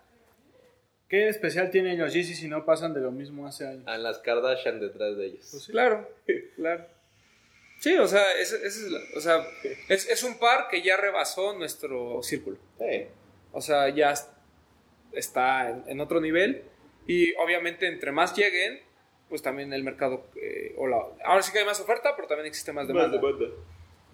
¿Qué 1.09 1.29
especial 1.29 1.71
tienen 1.71 1.99
los 1.99 2.13
Yeezys 2.13 2.39
si 2.39 2.49
no 2.49 2.65
pasan 2.65 2.93
de 2.95 3.01
lo 3.01 3.11
mismo 3.13 3.47
hace 3.47 3.67
años? 3.67 3.87
A 3.87 3.97
las 3.99 4.19
Kardashian 4.19 4.81
detrás 4.81 5.17
de 5.17 5.27
ellos. 5.27 5.49
Pues 5.51 5.63
sí. 5.65 5.73
Claro, 5.73 6.09
claro. 6.57 6.87
Sí, 7.79 7.97
o 7.97 8.07
sea, 8.07 8.23
es, 8.41 8.53
es- 8.53 8.89
o 9.17 9.21
sea, 9.21 9.45
es, 9.89 10.09
es 10.09 10.23
un 10.23 10.39
par 10.39 10.69
que 10.71 10.83
ya 10.83 10.97
rebasó 10.97 11.57
nuestro 11.57 12.23
círculo. 12.23 12.57
Sí. 12.79 13.07
O 13.53 13.61
sea, 13.61 13.89
ya 13.91 14.13
es- 14.13 14.29
está 15.13 15.71
en, 15.71 15.85
en 15.87 16.01
otro 16.01 16.21
nivel. 16.21 16.63
Y 17.07 17.35
obviamente, 17.35 17.87
entre 17.87 18.11
más 18.11 18.35
lleguen, 18.37 18.81
pues 19.29 19.43
también 19.43 19.73
el 19.73 19.85
mercado. 19.85 20.27
eh, 20.41 20.75
o 20.79 20.87
la- 20.87 21.05
ahora 21.25 21.43
sí 21.43 21.53
que 21.53 21.59
hay 21.61 21.65
más 21.67 21.81
oferta, 21.81 22.15
pero 22.17 22.27
también 22.27 22.47
existe 22.47 22.73
más 22.73 22.89
demanda. 22.89 23.21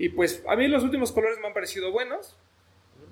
Y 0.01 0.09
pues 0.09 0.43
a 0.49 0.57
mí 0.57 0.67
los 0.67 0.83
últimos 0.83 1.13
colores 1.13 1.39
me 1.41 1.47
han 1.47 1.53
parecido 1.55 1.93
buenos. 1.93 2.37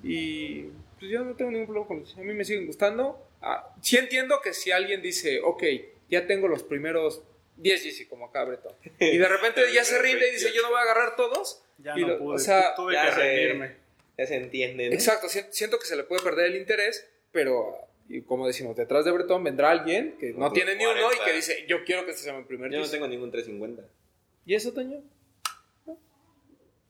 Y 0.03 0.63
pues 0.99 1.11
yo 1.11 1.25
no 1.25 1.35
tengo 1.35 1.51
ningún 1.51 1.67
problema 1.67 1.87
con 1.87 1.99
ellos. 1.99 2.17
A 2.17 2.21
mí 2.21 2.33
me 2.33 2.45
siguen 2.45 2.67
gustando. 2.67 3.25
Ah, 3.41 3.75
sí 3.83 3.97
entiendo 3.97 4.41
que 4.43 4.53
si 4.53 4.71
alguien 4.71 5.03
dice, 5.03 5.41
ok, 5.45 5.63
ya 6.09 6.27
tengo 6.27 6.49
los 6.49 6.63
primeros 6.63 7.23
10 7.57 7.85
Yeezy 7.85 8.07
como 8.07 8.27
acá 8.27 8.45
Breton. 8.45 8.73
Y 9.01 9.19
de 9.19 9.29
repente 9.29 9.61
ya 9.73 9.85
se 9.85 10.01
rinde 10.01 10.29
y 10.29 10.33
dice, 10.33 10.53
yo 10.55 10.63
no 10.63 10.69
voy 10.71 10.79
a 10.79 10.83
agarrar 10.83 11.17
todos. 11.17 11.63
Ya 11.79 11.97
Y 11.97 12.03
no 12.03 12.09
lo- 12.09 12.19
pude, 12.19 12.37
o 12.37 12.39
sea, 12.39 12.75
tuve 12.75 12.95
ya 12.95 13.07
que 13.07 13.13
se- 13.13 13.19
rendirme. 13.21 13.77
Ya 14.17 14.27
se 14.27 14.37
entiende. 14.37 14.89
¿no? 14.89 14.95
Exacto, 14.95 15.29
si- 15.29 15.45
siento 15.51 15.79
que 15.79 15.87
se 15.87 15.95
le 15.95 16.03
puede 16.05 16.23
perder 16.23 16.47
el 16.47 16.57
interés, 16.57 17.09
pero 17.31 17.77
y 18.09 18.23
como 18.23 18.47
decimos, 18.47 18.75
detrás 18.77 19.05
de 19.05 19.11
Breton 19.13 19.45
vendrá 19.45 19.71
alguien 19.71 20.17
que 20.19 20.33
no 20.33 20.47
Otros 20.47 20.55
tiene 20.55 20.75
ni 20.77 20.85
uno 20.87 20.99
y 20.99 21.03
40. 21.03 21.25
que 21.27 21.33
dice, 21.35 21.65
yo 21.69 21.85
quiero 21.85 22.05
que 22.07 22.13
este 22.13 22.23
sea 22.25 22.33
mi 22.33 22.45
primer 22.45 22.73
Yo 22.73 22.81
no 22.81 22.89
tengo 22.91 23.07
ningún 23.07 23.31
350. 23.31 23.83
¿Y 24.47 24.55
eso, 24.55 24.73
Toño? 24.73 25.03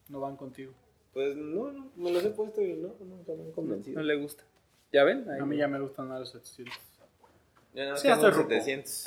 No 0.09 0.21
van 0.21 0.37
contigo. 0.37 0.73
Pues 1.13 1.37
no, 1.37 1.73
no, 1.73 1.91
me 1.97 2.11
los 2.13 2.25
he 2.25 2.31
puesto 2.31 2.63
y 2.63 2.75
no, 2.75 2.95
nunca 3.01 3.33
me 3.33 3.45
han 3.45 3.53
convencido. 3.53 3.99
No 4.01 4.07
le 4.07 4.15
gusta. 4.17 4.45
¿Ya 4.93 5.05
ven? 5.05 5.29
Ahí 5.31 5.41
A 5.41 5.45
mí 5.45 5.57
no. 5.57 5.61
ya 5.61 5.69
me 5.69 5.81
gustan 5.81 6.09
más 6.09 6.21
los 6.21 6.31
700. 6.33 6.75
Ya 7.75 7.91
no 7.91 7.97
Sí, 7.97 8.03
tengo 8.05 8.15
hasta 8.15 8.31
ruco. 8.31 8.49
700. 8.51 9.05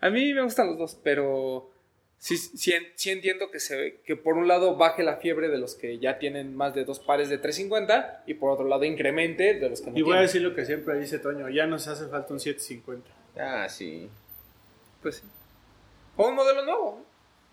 A 0.00 0.10
mí 0.10 0.32
me 0.34 0.42
gustan 0.42 0.66
los 0.68 0.78
dos, 0.78 0.98
pero 1.02 1.70
sí, 2.18 2.36
sí, 2.36 2.72
sí 2.96 3.10
entiendo 3.10 3.50
que, 3.50 3.60
se 3.60 3.76
ve, 3.76 4.00
que 4.04 4.16
por 4.16 4.36
un 4.36 4.46
lado 4.48 4.76
baje 4.76 5.02
la 5.02 5.16
fiebre 5.16 5.48
de 5.48 5.58
los 5.58 5.74
que 5.74 5.98
ya 5.98 6.18
tienen 6.18 6.54
más 6.56 6.74
de 6.74 6.84
dos 6.84 6.98
pares 7.00 7.28
de 7.28 7.38
350 7.38 8.24
y 8.26 8.34
por 8.34 8.50
otro 8.50 8.66
lado 8.66 8.84
incremente 8.84 9.54
de 9.54 9.70
los 9.70 9.80
que 9.80 9.90
no 9.90 9.98
Y 9.98 10.02
voy 10.02 10.12
a 10.12 10.14
tienen. 10.14 10.26
decir 10.26 10.42
lo 10.42 10.54
que 10.54 10.64
siempre 10.66 10.98
dice 10.98 11.18
Toño, 11.18 11.48
ya 11.50 11.66
nos 11.66 11.86
hace 11.88 12.06
falta 12.08 12.32
un 12.34 12.40
750. 12.40 13.10
Ah, 13.36 13.68
sí. 13.68 14.08
Pues 15.02 15.16
sí. 15.16 15.22
O 16.16 16.28
un 16.28 16.34
modelo 16.34 16.64
nuevo. 16.64 17.04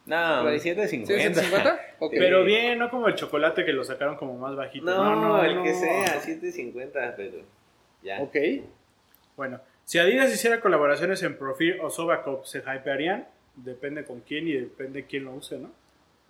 No, 0.10 0.52
¿Sí, 0.52 0.60
750. 0.60 1.42
750? 1.42 1.86
Ok. 2.02 2.14
Pero 2.18 2.44
bien, 2.46 2.80
no 2.80 2.90
como 2.90 3.08
el 3.10 3.16
chocolate 3.16 3.66
que 3.66 3.74
lo 3.74 3.84
sacaron 3.84 4.16
como 4.16 4.38
más 4.38 4.56
bajito. 4.56 4.86
No, 4.86 5.44
el 5.44 5.64
que 5.64 5.74
sea, 5.74 6.20
750, 6.20 7.16
pero 7.18 7.40
ya. 8.02 8.22
Ok. 8.22 8.36
Bueno, 9.36 9.60
si 9.84 10.00
Adidas 10.00 10.34
hiciera 10.34 10.62
colaboraciones 10.62 11.22
en 11.24 11.38
Profil 11.38 11.80
o 11.82 11.90
Sobacop, 11.90 12.46
¿se 12.46 12.60
hypearían? 12.60 13.28
Depende 13.56 14.06
con 14.06 14.22
quién 14.22 14.48
y 14.48 14.54
depende 14.54 15.06
quién 15.06 15.26
lo 15.26 15.34
use, 15.34 15.58
¿no? 15.60 15.72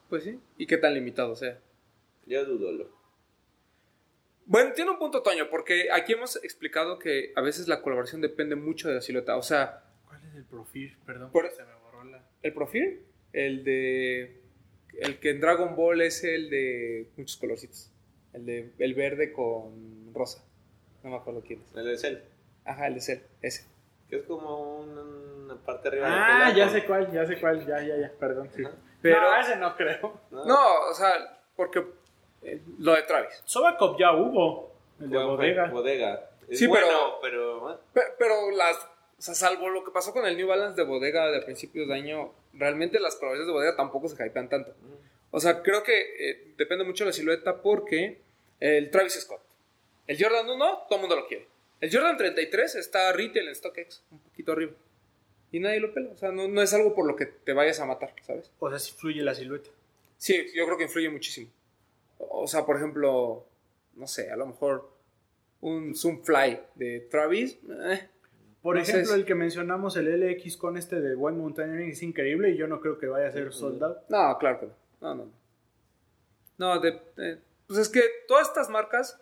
Pues 0.09 0.23
sí. 0.23 0.39
¿Y 0.57 0.65
qué 0.65 0.77
tan 0.77 0.93
limitado 0.95 1.35
sea? 1.35 1.59
Yo 2.25 2.43
dudo 2.45 2.71
lo. 2.71 2.89
Bueno, 4.45 4.71
tiene 4.73 4.89
un 4.89 4.97
punto, 4.97 5.21
Toño, 5.21 5.47
porque 5.51 5.89
aquí 5.93 6.13
hemos 6.13 6.43
explicado 6.43 6.97
que 6.97 7.31
a 7.35 7.41
veces 7.41 7.67
la 7.67 7.81
colaboración 7.83 8.21
depende 8.21 8.55
mucho 8.55 8.87
de 8.89 8.95
la 8.95 9.01
silueta. 9.01 9.37
O 9.37 9.43
sea, 9.43 9.83
¿Cuál 10.07 10.21
es 10.27 10.35
el 10.35 10.43
Profil? 10.45 10.97
Perdón, 11.05 11.31
Por- 11.31 11.43
porque 11.43 11.55
se 11.55 11.63
me 11.63 11.73
borró 11.75 12.03
la... 12.05 12.23
el 12.41 12.53
profil, 12.53 13.01
el 13.33 13.63
de. 13.63 14.39
El 14.99 15.19
que 15.19 15.29
en 15.31 15.39
Dragon 15.39 15.75
Ball 15.75 16.01
es 16.01 16.23
el 16.23 16.49
de 16.49 17.09
muchos 17.17 17.37
colorcitos. 17.37 17.89
El 18.33 18.45
de 18.45 18.71
el 18.79 18.93
verde 18.95 19.31
con 19.31 20.13
rosa. 20.13 20.43
No 21.03 21.11
me 21.11 21.15
acuerdo 21.17 21.41
quién 21.45 21.61
es. 21.61 21.75
El 21.75 21.85
de 21.85 21.97
Cell. 21.97 22.17
Ajá, 22.65 22.87
el 22.87 22.95
de 22.95 23.01
Cell, 23.01 23.19
ese. 23.41 23.65
Que 24.10 24.17
es 24.17 24.23
como 24.23 24.79
una, 24.79 25.56
parte 25.65 25.87
arriba 25.87 26.08
Ah, 26.10 26.47
del 26.47 26.58
ya 26.58 26.69
sé 26.69 26.85
cuál, 26.85 27.12
ya 27.12 27.25
sé 27.25 27.39
cuál, 27.39 27.65
ya, 27.65 27.81
ya, 27.81 27.95
ya, 27.97 28.12
perdón. 28.19 28.49
Sí. 28.56 28.63
Pero- 29.01 29.21
no, 29.21 29.37
ese 29.39 29.56
no 29.56 29.75
creo. 29.77 30.19
No, 30.31 30.45
No, 30.45 30.89
o 30.89 30.93
sea, 30.93 31.39
porque. 31.56 31.85
eh, 32.43 32.62
lo 32.79 32.93
de 32.93 33.04
Travis. 33.04 33.41
Sobacop 33.45 33.97
ya 33.99 34.13
hubo, 34.13 34.73
el 34.99 35.10
de 35.10 35.17
bodega. 35.23 35.69
Bodega. 35.69 36.29
Es 36.49 36.60
Sí, 36.60 36.67
bueno, 36.67 36.87
pero- 36.87 37.19
pero. 37.21 37.69
ah, 37.69 37.79
Pe- 37.93 38.13
Pero, 38.17 38.51
las. 38.51 38.75
O 39.17 39.21
sea, 39.21 39.33
salvo 39.35 39.69
lo 39.69 39.83
que 39.83 39.91
pasó 39.91 40.12
con 40.13 40.25
el 40.25 40.35
New 40.37 40.47
Balance 40.47 40.75
de 40.81 40.87
bodega 40.87 41.29
de 41.31 41.41
principios 41.41 41.87
de 41.87 41.93
año, 41.93 42.31
realmente 42.54 43.00
las 43.00 43.15
colaboraciones 43.15 43.47
de 43.47 43.54
bodega 43.54 43.75
tampoco 43.75 44.08
se 44.08 44.25
hypean 44.25 44.50
tanto. 44.50 44.73
O 45.31 45.39
sea, 45.39 45.62
creo 45.62 45.83
que 45.83 46.00
eh, 46.19 46.54
depende 46.58 46.83
mucho 46.83 47.04
de 47.04 47.10
la 47.10 47.13
silueta 47.13 47.62
porque 47.62 48.19
el 48.60 48.89
Travis 48.89 49.13
Scott, 49.13 49.41
El 50.08 50.21
Jordan 50.21 50.50
1, 50.50 50.85
todo 50.87 50.95
el 50.95 51.02
mundo 51.02 51.15
lo 51.15 51.27
quiere. 51.27 51.47
El 51.79 51.91
Jordan 51.93 52.17
33 52.17 52.75
está 52.75 53.12
retail 53.13 53.47
en 53.47 53.56
StockX, 53.56 54.04
un 54.12 54.19
poquito 54.19 54.52
arriba. 54.52 54.73
Y 55.52 55.60
nadie 55.60 55.79
lo 55.79 55.93
pela. 55.93 56.12
O 56.12 56.17
sea, 56.17 56.31
no, 56.31 56.47
no 56.47 56.62
es 56.62 56.73
algo 56.73 56.93
por 56.93 57.08
lo 57.08 57.15
que 57.15 57.25
te 57.25 57.54
vayas 57.54 57.79
a 57.79 57.85
matar, 57.85 58.13
¿sabes? 58.21 58.52
O 58.60 58.69
sea, 58.69 58.79
si 58.79 58.91
fluye 58.93 59.21
la 59.23 59.33
silueta. 59.33 59.69
Sí, 60.17 60.47
yo 60.54 60.65
creo 60.65 60.77
que 60.77 60.83
influye 60.83 61.10
muchísimo. 61.10 61.50
O 62.17 62.47
sea, 62.47 62.65
por 62.65 62.75
ejemplo, 62.75 63.45
no 63.95 64.08
sé, 64.08 64.29
a 64.29 64.35
lo 64.35 64.45
mejor 64.47 64.91
un 65.62 65.95
Zoom 65.95 66.23
Fly 66.23 66.60
de 66.75 67.08
Travis. 67.10 67.58
eh, 67.85 68.10
Por 68.62 68.77
ejemplo, 68.77 69.13
el 69.15 69.25
que 69.25 69.35
mencionamos, 69.35 69.95
el 69.95 70.07
LX 70.19 70.57
con 70.57 70.75
este 70.77 70.99
de 70.99 71.15
White 71.15 71.37
Mountaineering 71.37 71.91
es 71.91 72.03
increíble 72.03 72.49
y 72.51 72.57
yo 72.57 72.67
no 72.67 72.81
creo 72.81 72.97
que 72.99 73.07
vaya 73.07 73.27
a 73.27 73.31
ser 73.31 73.53
sold 73.53 73.81
out. 73.83 73.97
No, 74.10 74.37
claro 74.37 74.60
que 74.60 74.65
no. 74.67 74.73
No, 75.01 75.15
no, 75.15 75.31
no. 76.57 76.79
De- 76.79 76.99
pues 77.67 77.79
es 77.79 77.89
que 77.89 78.01
todas 78.27 78.47
estas 78.47 78.69
marcas, 78.69 79.21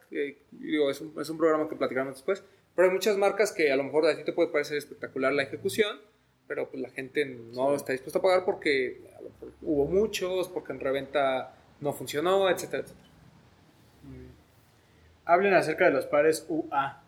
digo, 0.51 0.89
es 0.89 1.01
un, 1.01 1.13
es 1.21 1.29
un 1.29 1.38
programa 1.38 1.67
que 1.69 1.75
platicaremos 1.75 2.15
después, 2.15 2.43
pero 2.75 2.88
hay 2.88 2.93
muchas 2.93 3.17
marcas 3.17 3.51
que 3.51 3.71
a 3.71 3.75
lo 3.75 3.83
mejor 3.83 4.05
a 4.07 4.15
ti 4.15 4.23
te 4.23 4.31
puede 4.33 4.49
parecer 4.49 4.77
espectacular 4.77 5.33
la 5.33 5.43
ejecución, 5.43 5.99
pero 6.47 6.69
pues 6.69 6.81
la 6.81 6.89
gente 6.89 7.25
no 7.25 7.75
está 7.75 7.91
dispuesta 7.91 8.19
a 8.19 8.21
pagar 8.21 8.45
porque 8.45 9.01
a 9.17 9.21
lo 9.21 9.29
mejor 9.29 9.51
hubo 9.61 9.85
muchos, 9.85 10.47
porque 10.47 10.71
en 10.71 10.79
reventa 10.79 11.53
no 11.81 11.91
funcionó, 11.93 12.49
etcétera, 12.49 12.83
etcétera. 12.83 13.07
Muy 14.03 14.17
bien. 14.19 14.31
Hablen 15.25 15.53
acerca 15.53 15.85
de 15.85 15.91
los 15.91 16.05
pares 16.05 16.45
UA. 16.47 17.03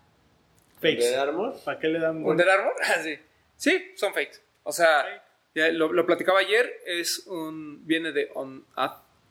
¿De 0.82 0.92
Fakes. 0.96 1.16
Armour? 1.16 1.56
¿Para 1.64 1.80
qué 1.80 1.88
le 1.88 2.00
dan 2.00 2.22
buen- 2.24 2.32
¿Under 2.32 2.50
Armour? 2.50 2.74
Ah, 2.84 3.02
sí. 3.04 3.18
Sí, 3.56 3.92
son 3.96 4.14
fakes. 4.14 4.38
O 4.64 4.72
sea, 4.72 5.06
ya 5.54 5.68
lo, 5.70 5.92
lo 5.92 6.06
platicaba 6.06 6.40
ayer, 6.40 6.72
es 6.86 7.26
un, 7.28 7.86
viene 7.86 8.12
de 8.12 8.32
un, 8.36 8.66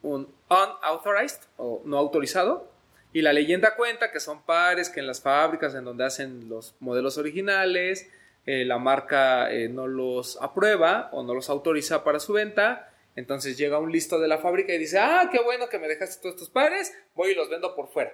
un 0.02 0.34
unauthorized 0.50 1.40
o 1.56 1.82
no 1.84 1.96
autorizado. 1.98 2.70
Y 3.12 3.22
la 3.22 3.32
leyenda 3.32 3.74
cuenta 3.74 4.10
que 4.12 4.20
son 4.20 4.42
pares 4.42 4.90
que 4.90 5.00
en 5.00 5.06
las 5.06 5.22
fábricas 5.22 5.74
en 5.74 5.84
donde 5.84 6.04
hacen 6.04 6.48
los 6.50 6.74
modelos 6.80 7.16
originales, 7.16 8.10
eh, 8.44 8.64
la 8.66 8.78
marca 8.78 9.50
eh, 9.50 9.68
no 9.68 9.86
los 9.86 10.40
aprueba 10.42 11.08
o 11.12 11.22
no 11.22 11.34
los 11.34 11.48
autoriza 11.48 12.04
para 12.04 12.20
su 12.20 12.34
venta. 12.34 12.92
Entonces 13.16 13.56
llega 13.56 13.78
un 13.78 13.90
listo 13.90 14.20
de 14.20 14.28
la 14.28 14.38
fábrica 14.38 14.74
y 14.74 14.78
dice, 14.78 14.98
ah, 14.98 15.28
qué 15.32 15.40
bueno 15.42 15.68
que 15.70 15.78
me 15.78 15.88
dejaste 15.88 16.20
todos 16.20 16.34
estos 16.34 16.50
pares, 16.50 16.94
voy 17.14 17.30
y 17.32 17.34
los 17.34 17.48
vendo 17.48 17.74
por 17.74 17.88
fuera. 17.88 18.12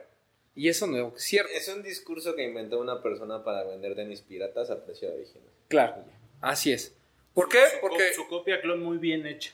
Y 0.56 0.68
eso 0.68 0.86
no 0.86 1.08
es 1.16 1.22
cierto. 1.22 1.50
Es 1.52 1.68
un 1.68 1.82
discurso 1.82 2.34
que 2.36 2.44
inventó 2.44 2.80
una 2.80 3.02
persona 3.02 3.42
para 3.42 3.64
vender 3.64 3.94
tenis 3.96 4.22
piratas 4.22 4.70
a 4.70 4.84
precio 4.84 5.08
de 5.10 5.16
original. 5.16 5.48
Claro, 5.68 6.04
así 6.40 6.72
es. 6.72 6.94
¿Por 7.34 7.48
qué? 7.48 7.58
Su, 7.72 7.80
Porque... 7.80 8.12
su 8.12 8.28
copia 8.28 8.60
clon 8.60 8.82
muy 8.82 8.98
bien 8.98 9.26
hecha. 9.26 9.52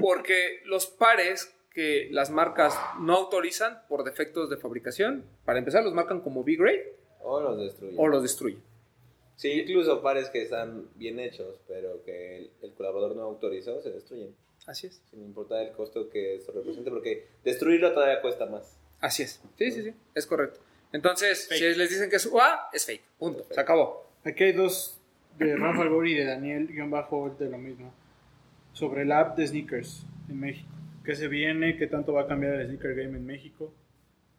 Porque 0.00 0.60
los 0.64 0.86
pares 0.86 1.54
que 1.72 2.08
las 2.10 2.30
marcas 2.30 2.74
no 2.98 3.14
autorizan 3.16 3.82
por 3.88 4.02
defectos 4.04 4.50
de 4.50 4.56
fabricación, 4.56 5.24
para 5.44 5.58
empezar, 5.58 5.84
los 5.84 5.94
marcan 5.94 6.20
como 6.20 6.42
B-grade 6.42 6.94
O 7.20 7.40
los 7.40 7.58
destruyen. 7.58 7.96
o 7.98 8.08
los 8.08 8.22
destruyen. 8.22 8.62
Sí, 9.36 9.52
incluso 9.52 10.02
pares 10.02 10.28
que 10.30 10.42
están 10.42 10.88
bien 10.96 11.20
hechos, 11.20 11.60
pero 11.68 12.02
que 12.04 12.36
el, 12.38 12.50
el 12.62 12.72
colaborador 12.74 13.14
no 13.16 13.22
autorizó, 13.22 13.80
se 13.80 13.90
destruyen. 13.90 14.34
Así 14.66 14.86
es. 14.88 15.00
Sin 15.10 15.22
importar 15.22 15.62
el 15.62 15.72
costo 15.72 16.10
que 16.10 16.34
eso 16.36 16.52
represente, 16.52 16.90
porque 16.90 17.26
destruirlo 17.44 17.92
todavía 17.92 18.20
cuesta 18.20 18.46
más. 18.46 18.76
Así 19.00 19.22
es. 19.22 19.40
Sí, 19.58 19.70
sí, 19.72 19.82
sí. 19.82 19.94
Es 20.14 20.26
correcto. 20.26 20.60
Entonces, 20.92 21.46
Fake. 21.48 21.58
si 21.58 21.74
les 21.78 21.90
dicen 21.90 22.10
que 22.10 22.16
es 22.16 22.26
UA, 22.26 22.70
es 22.72 22.84
fake. 22.86 23.02
Punto. 23.18 23.44
Se 23.50 23.60
acabó. 23.60 24.10
Aquí 24.24 24.44
hay 24.44 24.52
dos 24.52 24.98
de 25.38 25.56
Rafa 25.56 25.84
Gori 25.86 26.12
y 26.12 26.16
de 26.16 26.24
Daniel 26.26 26.66
guion 26.66 26.90
bajo 26.90 27.30
de 27.38 27.48
lo 27.48 27.58
mismo. 27.58 27.92
Sobre 28.72 29.04
la 29.04 29.20
app 29.20 29.36
de 29.36 29.46
sneakers 29.46 30.04
en 30.28 30.40
México. 30.40 30.68
¿Qué 31.04 31.14
se 31.16 31.28
viene? 31.28 31.76
¿Qué 31.76 31.86
tanto 31.86 32.12
va 32.12 32.22
a 32.22 32.26
cambiar 32.26 32.54
el 32.54 32.66
sneaker 32.66 32.94
game 32.94 33.16
en 33.16 33.24
México? 33.26 33.72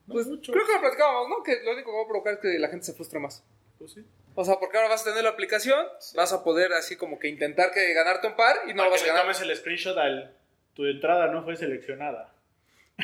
No 0.08 0.14
Pues 0.14 0.28
mucho. 0.28 0.52
creo 0.52 0.66
que 0.66 0.74
lo 0.74 0.80
platicábamos, 0.82 1.30
¿no? 1.30 1.44
Que 1.44 1.64
lo 1.64 1.72
único 1.74 1.92
que 1.92 1.98
va 1.98 2.04
a 2.04 2.08
provocar 2.08 2.34
es 2.34 2.40
que 2.40 2.60
la 2.60 2.68
gente 2.70 2.86
se 2.86 2.94
frustre 2.94 3.20
más. 3.20 3.44
Pues 3.80 3.92
sí. 3.94 4.06
O 4.36 4.46
sea, 4.46 4.58
porque 4.60 4.78
ahora 4.78 4.90
vas 4.90 5.02
a 5.02 5.10
tener 5.10 5.24
la 5.24 5.32
aplicación, 5.32 5.86
vas 6.16 6.32
a 6.34 6.44
poder 6.44 6.72
así 6.74 6.96
como 6.96 7.20
que 7.20 7.28
intentar 7.28 7.72
que 7.72 7.94
ganarte 7.94 8.28
un 8.28 8.36
par 8.36 8.56
y 8.68 8.74
no 8.74 8.84
lo 8.86 8.92
vas 8.92 9.02
a 9.02 9.04
que 9.06 9.12
le 9.12 9.18
ganar. 9.18 9.34
tomes 9.34 9.42
el 9.50 9.56
screenshot 9.58 9.98
al... 9.98 10.36
Tu 10.74 10.86
entrada 10.86 11.28
no 11.32 11.44
fue 11.44 11.58
seleccionada. 11.58 12.34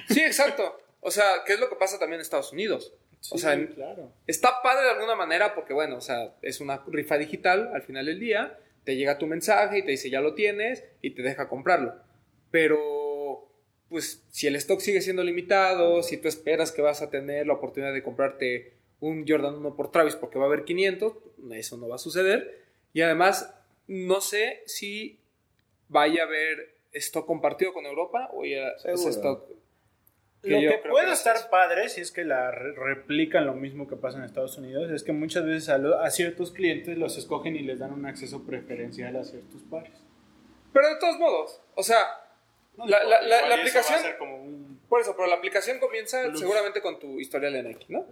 Sí, 0.07 0.21
exacto. 0.21 0.79
O 1.07 1.11
sea, 1.11 1.43
¿qué 1.45 1.53
es 1.53 1.59
lo 1.61 1.69
que 1.69 1.77
pasa 1.77 1.97
también 1.97 2.15
en 2.19 2.23
Estados 2.23 2.51
Unidos? 2.51 2.93
O 3.31 3.37
Sí, 3.37 3.39
sea, 3.39 3.53
en- 3.53 3.67
claro. 3.67 4.11
Está 4.27 4.61
padre 4.61 4.83
de 4.83 4.91
alguna 4.91 5.15
manera 5.15 5.55
porque, 5.55 5.73
bueno, 5.73 5.95
o 5.95 6.01
sea, 6.01 6.35
es 6.41 6.59
una 6.59 6.83
rifa 6.85 7.17
digital 7.17 7.71
al 7.73 7.81
final 7.81 8.05
del 8.07 8.19
día, 8.19 8.59
te 8.83 8.97
llega 8.97 9.17
tu 9.17 9.25
mensaje 9.25 9.77
y 9.79 9.83
te 9.83 9.91
dice 9.91 10.09
ya 10.09 10.19
lo 10.19 10.33
tienes 10.33 10.83
y 11.01 11.11
te 11.11 11.21
deja 11.21 11.47
comprarlo. 11.47 11.93
Pero, 12.51 13.47
pues, 13.87 14.21
si 14.31 14.47
el 14.47 14.55
stock 14.57 14.81
sigue 14.81 15.01
siendo 15.01 15.23
limitado, 15.23 16.03
si 16.03 16.17
tú 16.17 16.27
esperas 16.27 16.73
que 16.73 16.81
vas 16.81 17.01
a 17.01 17.09
tener 17.09 17.47
la 17.47 17.53
oportunidad 17.53 17.93
de 17.93 18.03
comprarte 18.03 18.73
un 18.99 19.25
Jordan 19.25 19.55
1 19.55 19.75
por 19.77 19.91
Travis 19.91 20.15
porque 20.17 20.37
va 20.39 20.45
a 20.45 20.47
haber 20.47 20.65
500, 20.65 21.13
eso 21.53 21.77
no 21.77 21.87
va 21.87 21.95
a 21.95 21.99
suceder. 21.99 22.63
Y 22.93 23.01
además, 23.01 23.53
no 23.87 24.19
sé 24.19 24.61
si 24.65 25.19
vaya 25.87 26.23
a 26.23 26.25
haber 26.25 26.75
stock 26.91 27.25
compartido 27.25 27.71
con 27.73 27.85
Europa 27.85 28.29
o 28.33 28.43
ya 28.43 28.69
es 28.85 29.05
stock... 29.05 29.45
que 30.43 30.49
Lo 30.49 30.59
yo 30.61 30.69
que 30.69 30.89
puede 30.89 31.07
que 31.07 31.13
estar 31.13 31.35
es- 31.35 31.43
padre, 31.43 31.89
si 31.89 32.01
es 32.01 32.11
que 32.11 32.23
la 32.23 32.51
re- 32.51 32.73
replican 32.73 33.45
lo 33.45 33.53
mismo 33.53 33.87
que 33.87 33.95
pasa 33.95 34.17
en 34.19 34.23
Estados 34.23 34.57
Unidos, 34.57 34.91
es 34.91 35.03
que 35.03 35.11
muchas 35.11 35.45
veces 35.45 35.69
a, 35.69 35.77
lo- 35.77 35.99
a 35.99 36.09
ciertos 36.11 36.51
clientes 36.51 36.97
los 36.97 37.17
escogen 37.17 37.55
y 37.55 37.59
les 37.63 37.79
dan 37.79 37.91
un 37.91 38.05
acceso 38.05 38.45
preferencial 38.45 39.15
a 39.15 39.23
ciertos 39.23 39.61
pares. 39.69 39.93
Pero 40.73 40.87
de 40.89 40.95
todos 40.99 41.17
modos, 41.17 41.61
o 41.75 41.83
sea, 41.83 41.97
la, 42.77 43.03
la- 43.03 43.21
la- 43.21 43.21
la 43.23 43.45
eso 43.47 43.53
aplicación... 43.55 43.99
como 44.19 44.37
un... 44.43 44.79
Por 44.87 45.01
eso, 45.01 45.15
pero 45.15 45.27
la 45.27 45.35
aplicación 45.35 45.79
comienza 45.79 46.21
Plus. 46.23 46.39
seguramente 46.39 46.81
con 46.81 46.99
tu 46.99 47.19
historial 47.19 47.51
de 47.53 47.63
Nike, 47.63 47.85
¿no? 47.89 48.05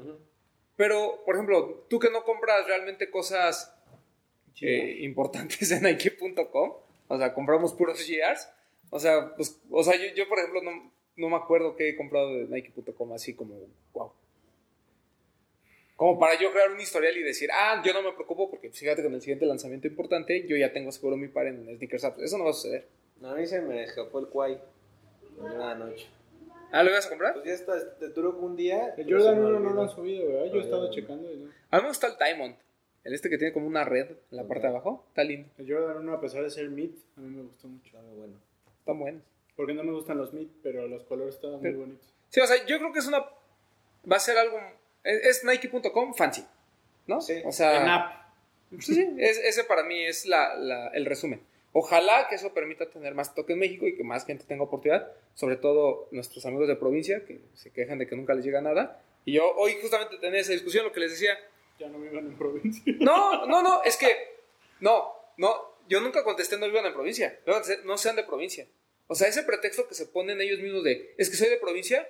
Pero, 0.76 1.22
por 1.26 1.36
ejemplo, 1.36 1.86
tú 1.90 2.00
que 2.00 2.10
no 2.10 2.24
compras 2.24 2.68
realmente 2.68 3.10
cosas 3.10 3.74
eh, 4.62 4.98
importantes 5.02 5.72
en 5.72 5.84
Nike.com, 5.84 6.74
o 7.08 7.18
sea, 7.18 7.34
compramos 7.34 7.74
puros 7.74 8.00
GRs, 8.00 8.50
o 8.90 9.00
sea, 9.00 9.34
pues, 9.36 9.62
o 9.70 9.84
sea 9.84 9.96
yo, 9.96 10.14
yo, 10.16 10.28
por 10.28 10.40
ejemplo, 10.40 10.62
no, 10.64 10.92
no 11.18 11.30
me 11.30 11.36
acuerdo 11.36 11.76
que 11.76 11.90
he 11.90 11.96
comprado 11.96 12.34
de 12.34 12.46
Nike.com 12.48 13.14
así 13.14 13.34
como, 13.36 13.56
wow. 13.94 14.12
Como 15.96 16.20
para 16.20 16.38
yo 16.40 16.52
crear 16.52 16.72
un 16.72 16.80
historial 16.82 17.16
y 17.16 17.24
decir, 17.24 17.50
ah, 17.54 17.82
yo 17.86 17.94
no 17.94 18.02
me 18.02 18.12
preocupo 18.12 18.50
porque 18.50 18.68
pues, 18.68 18.80
fíjate 18.80 19.02
que 19.02 19.08
en 19.08 19.14
el 19.14 19.22
siguiente 19.22 19.46
lanzamiento 19.46 19.88
importante 19.88 20.46
yo 20.46 20.58
ya 20.58 20.74
tengo 20.74 20.92
seguro 20.92 21.16
mi 21.16 21.30
par 21.30 21.48
en 21.48 21.64
Sneakers 21.78 22.04
Apps. 22.04 22.20
Eso 22.20 22.38
no 22.38 22.44
va 22.44 22.50
a 22.50 22.54
suceder. 22.54 22.88
No, 23.22 23.30
a 23.30 23.36
mí 23.36 23.46
se 23.46 23.62
me 23.62 23.84
escapó 23.84 24.20
el 24.20 24.28
Kwai 24.28 24.60
en 25.40 25.44
una 25.46 25.74
noche. 25.76 26.08
Ah, 26.72 26.84
¿lo 26.84 26.90
ibas 26.90 27.06
a 27.06 27.10
comprar? 27.10 27.34
Pues 27.36 27.46
ya 27.46 27.54
está, 27.54 27.98
te 27.98 28.10
duró 28.10 28.36
un 28.38 28.58
día. 28.58 28.94
El 28.98 29.10
Jordan 29.10 29.40
me 29.40 29.46
1 29.48 29.60
no 29.62 29.70
lo 29.74 29.82
han 29.84 29.90
subido, 29.90 30.28
¿verdad? 30.28 30.48
Yo 30.48 30.56
he 30.56 30.62
Ah, 30.62 30.64
estado 30.66 30.92
checando 30.92 31.32
y 31.32 31.38
no. 31.38 31.50
A 31.72 31.78
mí 31.78 31.84
me 31.84 31.88
gusta 31.88 32.08
el 32.08 32.16
Diamond. 32.18 32.56
El 33.06 33.14
este 33.14 33.30
que 33.30 33.38
tiene 33.38 33.54
como 33.54 33.68
una 33.68 33.86
red 33.86 34.08
en 34.10 34.18
la 34.38 34.44
parte 34.46 34.64
de 34.64 34.70
abajo. 34.70 35.06
Está 35.08 35.24
lindo. 35.24 35.48
El 35.58 35.72
Jordan 35.72 35.98
1, 35.98 36.14
a 36.14 36.20
pesar 36.20 36.44
de 36.44 36.50
ser 36.50 36.68
mid, 36.70 36.92
a 37.16 37.22
mí 37.22 37.30
me 37.30 37.44
gustó 37.44 37.70
mucho. 37.70 37.86
Está 37.86 38.02
muy 38.02 38.18
bueno. 38.18 38.34
Están 38.80 39.00
buenos. 39.00 39.24
Porque 39.56 39.74
no 39.74 39.84
me 39.84 39.92
gustan 39.94 40.18
los 40.18 40.34
mid, 40.34 40.48
pero 40.64 40.88
los 40.88 41.04
colores 41.04 41.36
estaban 41.36 41.62
muy 41.62 41.72
bonitos. 41.72 42.14
Sí, 42.30 42.40
o 42.42 42.48
sea, 42.48 42.66
yo 42.66 42.78
creo 42.80 42.92
que 42.92 43.00
es 43.00 43.08
una. 43.08 43.20
Va 44.12 44.18
a 44.18 44.20
ser 44.20 44.38
algo. 44.38 44.60
Es, 45.04 45.26
es 45.26 45.44
Nike.com 45.46 46.14
fancy. 46.14 46.46
¿No? 47.08 47.22
Sí. 47.22 47.42
O 47.46 47.52
sea. 47.52 47.82
en 47.82 47.88
app. 47.90 48.26
Sí, 48.80 48.96
sí, 48.96 49.08
es- 49.20 49.38
ese 49.38 49.64
para 49.64 49.84
mí 49.84 50.04
es 50.04 50.26
la, 50.26 50.56
la- 50.56 50.88
el 50.90 51.06
resumen. 51.06 51.42
Ojalá 51.72 52.28
que 52.30 52.36
eso 52.36 52.54
permita 52.54 52.90
tener 52.90 53.14
más 53.14 53.28
stock 53.30 53.50
en 53.50 53.60
México 53.60 53.86
y 53.86 53.96
que 53.96 54.04
más 54.04 54.26
gente 54.26 54.46
tenga 54.46 54.64
oportunidad, 54.64 55.12
sobre 55.34 55.58
todo 55.58 56.08
nuestros 56.12 56.46
amigos 56.46 56.68
de 56.70 56.76
provincia 56.78 57.26
que 57.26 57.42
se 57.54 57.70
quejan 57.72 57.98
de 58.00 58.08
que 58.08 58.16
nunca 58.16 58.34
les 58.34 58.46
llega 58.46 58.62
nada. 58.62 59.02
Y 59.26 59.34
yo 59.34 59.50
hoy 59.56 59.78
justamente 59.82 60.18
tenía 60.18 60.40
esa 60.40 60.54
discusión, 60.54 60.86
lo 60.86 60.92
que 60.94 61.02
les 61.02 61.12
decía, 61.12 61.38
Ya 61.80 61.88
no 61.90 62.00
vivan 62.00 62.28
en 62.28 62.38
provincia. 62.38 62.82
no, 63.00 63.46
no, 63.46 63.62
no, 63.62 63.84
es 63.84 63.98
que, 63.98 64.08
no, 64.80 65.14
no, 65.38 65.54
yo 65.90 66.00
nunca 66.02 66.24
contesté 66.24 66.58
no 66.58 66.66
vivan 66.66 66.86
en 66.86 66.94
provincia, 66.94 67.40
no 67.84 67.98
sean 67.98 68.16
de 68.16 68.24
provincia. 68.24 68.66
O 69.08 69.16
sea, 69.16 69.28
ese 69.28 69.44
pretexto 69.44 69.88
que 69.88 69.94
se 69.96 70.06
ponen 70.08 70.42
ellos 70.42 70.60
mismos 70.60 70.84
de, 70.84 71.14
es 71.18 71.30
que 71.30 71.36
soy 71.36 71.50
de 71.50 71.58
provincia, 71.58 72.08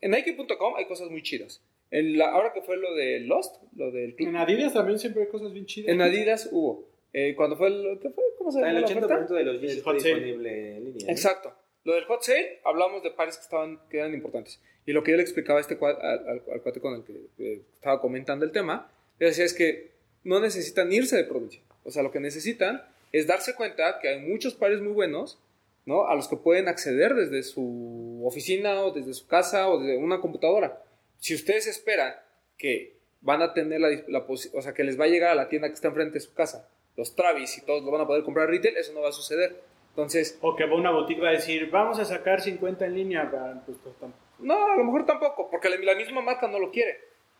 en 0.00 0.10
Nike.com 0.12 0.74
hay 0.76 0.86
cosas 0.86 1.10
muy 1.10 1.22
chidas. 1.22 1.62
En 1.90 2.16
la, 2.18 2.30
ahora 2.30 2.52
que 2.52 2.62
fue 2.62 2.76
lo 2.76 2.94
de 2.94 3.20
Lost, 3.20 3.62
lo 3.76 3.90
del 3.90 4.14
club, 4.16 4.28
En 4.28 4.36
Adidas 4.36 4.72
también 4.72 4.98
siempre 4.98 5.22
hay 5.22 5.28
cosas 5.28 5.52
bien 5.52 5.66
chidas. 5.66 5.92
en 5.92 6.00
Adidas 6.00 6.48
hubo. 6.50 6.88
Eh, 7.12 7.34
cuando 7.36 7.56
fue 7.56 7.68
el, 7.68 7.98
¿qué 8.00 8.08
fue? 8.10 8.24
¿Cómo 8.38 8.50
se 8.50 8.58
Ah, 8.58 8.62
llama 8.62 8.78
El 8.78 8.80
la 8.80 8.86
oferta? 8.86 9.26
80% 9.26 9.28
de 9.36 9.44
los 9.44 9.60
jeans 9.60 9.72
está 9.76 9.92
disponible 9.92 10.76
en 10.76 10.84
línea. 10.86 11.10
Exacto. 11.12 11.54
Lo 11.84 11.94
del 11.94 12.04
hot 12.04 12.22
sale, 12.22 12.60
hablamos 12.64 13.02
de 13.02 13.10
pares 13.10 13.36
que 13.36 13.42
estaban 13.42 13.78
que 13.90 13.98
eran 13.98 14.14
importantes. 14.14 14.60
Y 14.86 14.92
lo 14.92 15.02
que 15.04 15.10
yo 15.10 15.16
le 15.18 15.22
explicaba 15.22 15.58
a 15.58 15.60
este 15.62 15.78
cua- 15.78 15.98
al, 16.00 16.28
al- 16.28 16.42
al 16.52 16.62
cuate 16.62 16.80
con 16.80 16.94
el 16.94 17.04
que 17.04 17.12
eh, 17.38 17.62
estaba 17.74 18.00
comentando 18.00 18.44
el 18.44 18.52
tema, 18.52 18.90
le 19.18 19.26
decía 19.26 19.44
es 19.44 19.52
que 19.52 19.90
no 20.24 20.40
necesitan 20.40 20.90
irse 20.92 21.16
de 21.16 21.24
provincia. 21.24 21.60
O 21.84 21.90
sea, 21.90 22.02
lo 22.02 22.10
que 22.10 22.20
necesitan 22.20 22.82
es 23.12 23.26
darse 23.26 23.54
cuenta 23.54 23.98
que 24.00 24.08
hay 24.08 24.20
muchos 24.20 24.54
pares 24.54 24.80
muy 24.80 24.92
buenos, 24.92 25.38
¿no? 25.86 26.06
A 26.06 26.14
los 26.14 26.28
que 26.28 26.36
pueden 26.36 26.68
acceder 26.68 27.14
desde 27.14 27.42
su 27.42 28.22
oficina 28.24 28.82
o 28.82 28.92
desde 28.92 29.14
su 29.14 29.26
casa 29.26 29.68
o 29.68 29.78
desde 29.80 29.96
una 29.98 30.20
computadora. 30.20 30.82
Si 31.18 31.34
ustedes 31.34 31.66
esperan 31.66 32.14
que 32.58 32.96
van 33.20 33.42
a 33.42 33.52
tener 33.54 33.80
la, 33.80 33.88
la 34.08 34.18
o 34.28 34.36
sea, 34.62 34.72
que 34.74 34.84
les 34.84 34.98
va 34.98 35.04
a 35.04 35.08
llegar 35.08 35.30
a 35.30 35.34
la 35.34 35.48
tienda 35.48 35.68
que 35.68 35.74
está 35.74 35.88
enfrente 35.88 36.14
de 36.14 36.20
su 36.20 36.34
casa, 36.34 36.68
los 36.96 37.14
Travis 37.14 37.56
y 37.58 37.62
todos 37.62 37.82
lo 37.84 37.90
van 37.90 38.02
a 38.02 38.06
poder 38.06 38.22
comprar 38.24 38.48
retail, 38.48 38.76
eso 38.76 38.92
no 38.92 39.00
va 39.00 39.08
a 39.08 39.12
suceder. 39.12 39.60
Entonces, 39.90 40.38
O 40.40 40.56
que 40.56 40.64
va 40.66 40.74
una 40.76 40.90
boutique 40.90 41.20
va 41.22 41.28
a 41.28 41.32
decir, 41.32 41.70
vamos 41.70 41.98
a 41.98 42.04
sacar 42.04 42.40
50 42.40 42.86
en 42.86 42.94
línea. 42.94 43.30
para- 43.30 43.62
Pues, 43.64 43.76
pues. 43.82 43.94
No, 44.38 44.72
a 44.72 44.76
lo 44.76 44.84
mejor 44.84 45.04
tampoco, 45.06 45.48
porque 45.50 45.68
la, 45.68 45.76
la 45.76 45.94
misma 45.94 46.20
marca 46.22 46.48
no 46.48 46.58
lo 46.58 46.70
quiere. 46.70 46.98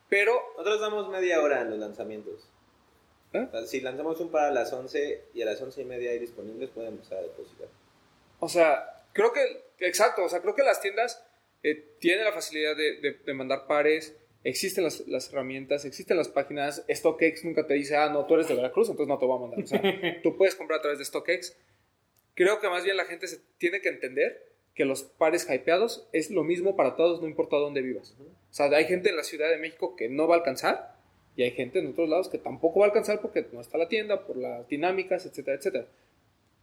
Pero, 0.08 0.32
Nosotros 0.58 0.80
damos 0.80 1.08
media 1.08 1.40
hora 1.42 1.62
en 1.62 1.70
los 1.70 1.78
lanzamientos. 1.78 2.46
¿Eh? 3.32 3.46
O 3.48 3.50
sea, 3.50 3.66
Si 3.66 3.80
lanzamos 3.80 4.20
un 4.20 4.30
par 4.30 4.44
a 4.44 4.50
las 4.52 4.70
11 4.72 5.24
y 5.32 5.40
a 5.42 5.46
las 5.46 5.60
11 5.62 5.80
y 5.80 5.84
media 5.86 6.10
hay 6.10 6.18
disponibles, 6.18 6.68
pueden 6.70 6.92
empezar 6.92 7.18
a 7.18 7.22
depositar. 7.22 7.68
O 8.44 8.48
sea, 8.48 9.04
creo 9.12 9.32
que, 9.32 9.40
exacto, 9.78 10.24
o 10.24 10.28
sea, 10.28 10.40
creo 10.40 10.54
que 10.56 10.62
las 10.64 10.80
tiendas 10.80 11.24
eh, 11.62 11.76
tienen 12.00 12.24
la 12.24 12.32
facilidad 12.32 12.74
de, 12.76 13.00
de- 13.00 13.12
de 13.24 13.34
mandar 13.34 13.68
pares, 13.68 14.16
existen 14.42 14.82
las, 14.82 15.06
las 15.06 15.28
herramientas, 15.32 15.84
existen 15.84 16.16
las 16.16 16.28
páginas, 16.28 16.84
StockX 16.90 17.44
nunca 17.44 17.66
te 17.68 17.74
dice, 17.74 17.96
ah, 17.96 18.08
no, 18.08 18.26
tú 18.26 18.34
eres 18.34 18.48
de 18.48 18.56
Veracruz, 18.56 18.88
entonces 18.88 19.08
no 19.08 19.18
te 19.18 19.26
voy 19.26 19.36
a 19.36 19.40
mandar. 19.42 19.60
O 19.62 19.66
sea, 19.66 19.80
tú 20.24 20.36
puedes 20.36 20.56
comprar 20.56 20.80
a 20.80 20.82
través 20.82 20.98
de 20.98 21.04
StockX. 21.04 21.56
Creo 22.34 22.58
que 22.60 22.68
más 22.68 22.82
bien 22.82 22.96
la 22.96 23.04
gente 23.04 23.28
se 23.28 23.38
tiene 23.58 23.80
que 23.80 23.90
entender 23.90 24.50
que 24.74 24.84
los 24.84 25.04
pares 25.04 25.46
hypeados 25.48 26.08
es 26.12 26.30
lo 26.30 26.42
mismo 26.42 26.74
para 26.74 26.96
todos, 26.96 27.20
no 27.22 27.28
importa 27.28 27.56
dónde 27.58 27.80
vivas. 27.82 28.16
O 28.18 28.24
sea, 28.54 28.66
hay 28.66 28.86
gente 28.86 29.10
en 29.10 29.16
la 29.16 29.22
Ciudad 29.22 29.48
de 29.50 29.58
México 29.58 29.94
que 29.94 30.08
no 30.08 30.26
va 30.26 30.34
a 30.34 30.38
alcanzar 30.38 30.96
y 31.36 31.44
hay 31.44 31.52
gente 31.52 31.78
en 31.78 31.86
otros 31.88 32.08
lados 32.08 32.28
que 32.28 32.38
tampoco 32.38 32.80
va 32.80 32.86
a 32.86 32.88
alcanzar 32.88 33.20
porque 33.20 33.46
no 33.52 33.60
está 33.60 33.78
la 33.78 33.88
tienda, 33.88 34.26
por 34.26 34.36
las 34.36 34.66
dinámicas, 34.68 35.24
etcétera, 35.26 35.56
etcétera. 35.58 35.86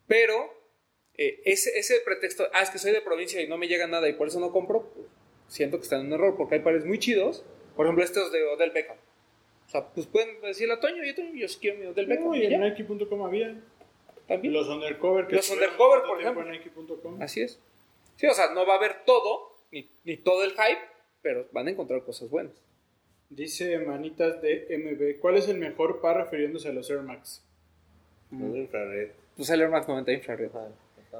Pero 0.08 0.54
eh, 1.22 1.42
ese, 1.44 1.78
ese 1.78 2.00
pretexto, 2.06 2.48
ah, 2.54 2.62
es 2.62 2.70
que 2.70 2.80
soy 2.80 2.94
de 2.94 3.02
provincia 3.02 3.42
y 3.42 3.48
no 3.50 3.58
me 3.58 3.68
llega 3.68 3.88
nada 3.88 4.08
y 4.08 4.14
por 4.14 4.30
eso 4.30 4.40
no 4.40 4.54
compro, 4.54 4.90
pues, 4.96 5.06
siento 5.50 5.76
que 5.78 5.84
están 5.84 6.00
en 6.00 6.08
un 6.08 6.14
error 6.14 6.38
porque 6.38 6.56
hay 6.56 6.62
pares 6.62 6.86
muy 6.86 6.98
chidos. 6.98 7.44
Por 7.76 7.86
ejemplo, 7.86 8.06
estos 8.06 8.32
de 8.32 8.42
Odell 8.46 8.72
Beckham. 8.72 8.96
O 9.68 9.70
sea, 9.70 9.86
pues 9.90 10.08
pueden 10.08 10.40
decirle 10.42 10.76
a 10.76 10.80
Toño, 10.80 11.04
yo, 11.04 11.14
Toño, 11.14 11.34
yo 11.34 11.48
sí 11.50 11.58
quiero 11.60 11.78
mi 11.78 11.88
Odell 11.88 12.06
Beckham. 12.06 12.28
Uy, 12.28 12.46
y 12.46 12.54
en 12.54 12.62
Nike.com 12.62 13.22
había 13.24 13.54
también. 14.30 14.54
los 14.54 14.70
undercover. 14.70 15.28
Que 15.28 15.36
Los 15.36 15.50
undercover, 15.50 16.04
por 16.04 16.22
ejemplo. 16.22 16.46
En. 16.50 17.22
Así 17.22 17.42
es. 17.42 17.60
Sí, 18.16 18.26
o 18.26 18.34
sea, 18.34 18.54
no 18.54 18.66
va 18.66 18.76
a 18.76 18.78
haber 18.78 19.04
todo, 19.06 19.58
ni, 19.74 19.90
ni 20.06 20.16
todo 20.16 20.46
el 20.46 20.52
hype, 20.52 20.82
pero 21.22 21.50
van 21.52 21.68
a 21.68 21.72
encontrar 21.72 22.02
cosas 22.06 22.30
buenas. 22.30 22.54
Dice 23.30 23.78
Manitas 23.80 24.42
de 24.42 24.68
MB, 24.70 25.20
¿cuál 25.20 25.36
es 25.36 25.50
el 25.50 25.58
mejor 25.58 26.00
par 26.00 26.16
refiriéndose 26.16 26.70
a 26.70 26.72
los 26.72 26.90
Air 26.90 27.02
Max? 27.02 27.44
Un 28.32 28.56
infrared. 28.56 29.12
Pues 29.36 29.50
el 29.50 29.62
Air 29.62 29.70
Max 29.70 29.88
90 29.88 30.12
infrared. 30.14 30.50
Muy 30.52 30.70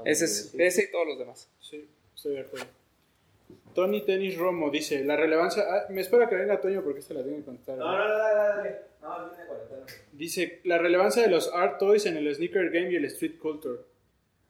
Ese, 0.06 0.26
es, 0.26 0.54
ese 0.58 0.84
y 0.84 0.92
todos 0.92 1.08
los 1.08 1.20
demás. 1.20 1.50
Sí, 1.60 1.90
estoy 2.16 2.34
de 2.34 2.42
acuerdo. 2.42 2.68
Tony 3.74 4.02
Tenis 4.02 4.38
Romo 4.38 4.70
dice, 4.70 5.04
la 5.04 5.16
relevancia... 5.16 5.64
ah, 5.68 5.86
me 5.90 6.02
espera 6.02 6.28
que 6.28 6.36
venga 6.36 6.60
Toño 6.60 6.84
porque 6.84 7.00
este 7.00 7.14
la 7.14 7.24
tiene 7.24 7.40
que 7.40 7.46
contar. 7.46 7.78
No, 7.78 7.98
no, 7.98 8.08
no, 8.08 8.18
dale, 8.18 8.36
dale. 8.36 8.76
No, 9.02 9.30
viene 9.30 9.46
cuarentena. 9.46 9.86
Dice, 10.12 10.60
la 10.64 10.78
relevancia 10.78 11.22
de 11.22 11.30
los 11.30 11.54
art 11.54 11.80
toys 11.80 12.06
en 12.06 12.18
el 12.18 12.34
sneaker 12.34 12.70
game 12.72 12.92
y 12.92 12.96
el 12.96 13.06
street 13.06 13.38
culture. 13.40 13.80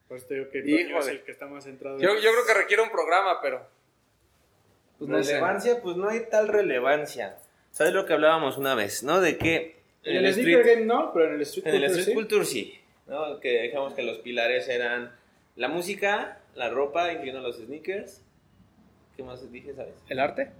Pues 0.08 0.26
te 0.28 0.36
digo 0.36 0.50
que 0.50 0.62
Toño 0.62 0.76
es 0.76 0.90
Híjole. 0.90 1.12
el 1.12 1.24
que 1.24 1.32
está 1.32 1.46
más 1.46 1.66
centrado. 1.66 1.98
en 1.98 2.02
Yo, 2.02 2.16
yo 2.16 2.32
creo 2.32 2.46
que 2.48 2.54
requiere 2.56 2.82
un 2.82 2.90
programa, 2.90 3.40
pero. 3.42 3.68
Pues 4.98 5.10
no 5.10 5.24
sé. 5.24 5.34
relevancia, 5.34 5.82
pues 5.82 5.96
no 5.96 6.10
hay 6.10 6.22
tal 6.30 6.48
relevancia. 6.48 7.38
¿Sabes 7.72 7.94
lo 7.94 8.06
que 8.06 8.14
hablábamos 8.14 8.58
una 8.58 8.74
vez, 8.74 9.04
no? 9.04 9.22
De 9.22 9.38
que 9.38 9.78
En 10.04 10.26
el, 10.26 10.34
sneaker 10.34 10.66
game 10.66 10.86
no, 10.86 11.14
pero 11.14 11.28
en 11.28 11.36
el 11.36 11.42
street 11.42 11.68
En 11.68 11.76
el 11.76 11.82
culture 11.82 12.00
Street 12.00 12.06
sí. 12.06 12.14
Culture 12.14 12.46
sí, 12.46 12.80
¿no? 13.08 13.40
Que 13.40 13.62
dejamos 13.62 13.94
que 13.94 14.02
los 14.02 14.18
pilares 14.18 14.68
eran 14.68 15.16
la 15.60 15.68
música, 15.68 16.40
la 16.56 16.70
ropa, 16.70 17.12
incluyendo 17.12 17.42
los 17.42 17.58
sneakers. 17.58 18.24
¿Qué 19.18 19.24
más 19.24 19.52
dije, 19.52 19.74
sabes? 19.76 19.94
¿El 20.08 20.20
arte? 20.20 20.52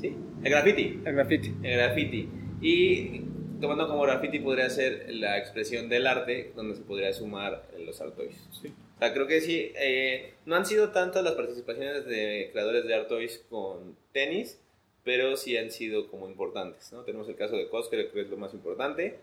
Sí. 0.00 0.16
El 0.44 0.50
graffiti. 0.50 1.00
El 1.04 1.14
graffiti. 1.16 1.52
El 1.64 1.76
graffiti. 1.76 2.28
Y 2.60 3.22
tomando 3.60 3.88
como 3.88 4.02
graffiti 4.02 4.38
podría 4.38 4.70
ser 4.70 5.06
la 5.08 5.36
expresión 5.36 5.88
del 5.88 6.06
arte 6.06 6.52
donde 6.54 6.76
se 6.76 6.82
podría 6.82 7.12
sumar 7.12 7.66
los 7.84 8.00
art 8.00 8.14
toys. 8.14 8.36
Sí. 8.62 8.68
O 8.68 8.98
sea, 9.00 9.12
creo 9.12 9.26
que 9.26 9.40
sí. 9.40 9.72
eh, 9.74 10.34
no 10.46 10.54
han 10.54 10.64
sido 10.64 10.90
tantas 10.90 11.24
las 11.24 11.32
participaciones 11.34 12.06
de 12.06 12.50
creadores 12.52 12.86
de 12.86 12.94
art 12.94 13.08
toys 13.08 13.44
con 13.50 13.96
tenis, 14.12 14.60
pero 15.02 15.36
sí 15.36 15.56
han 15.56 15.72
sido 15.72 16.08
como 16.08 16.28
importantes, 16.28 16.92
¿no? 16.92 17.02
Tenemos 17.02 17.28
el 17.28 17.34
caso 17.34 17.56
de 17.56 17.68
Cos, 17.68 17.88
que 17.88 17.96
creo 17.96 18.12
que 18.12 18.20
es 18.20 18.30
lo 18.30 18.36
más 18.36 18.54
importante. 18.54 19.18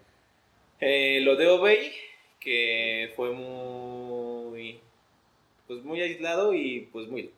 Eh, 0.82 1.22
lo 1.22 1.38
de 1.38 1.48
Obey, 1.48 1.94
que 2.42 3.14
fue 3.16 3.32
muy, 3.32 4.82
pues 5.68 5.84
muy 5.84 6.02
aislado 6.02 6.54
y 6.54 6.88
pues 6.92 7.08
muy, 7.08 7.32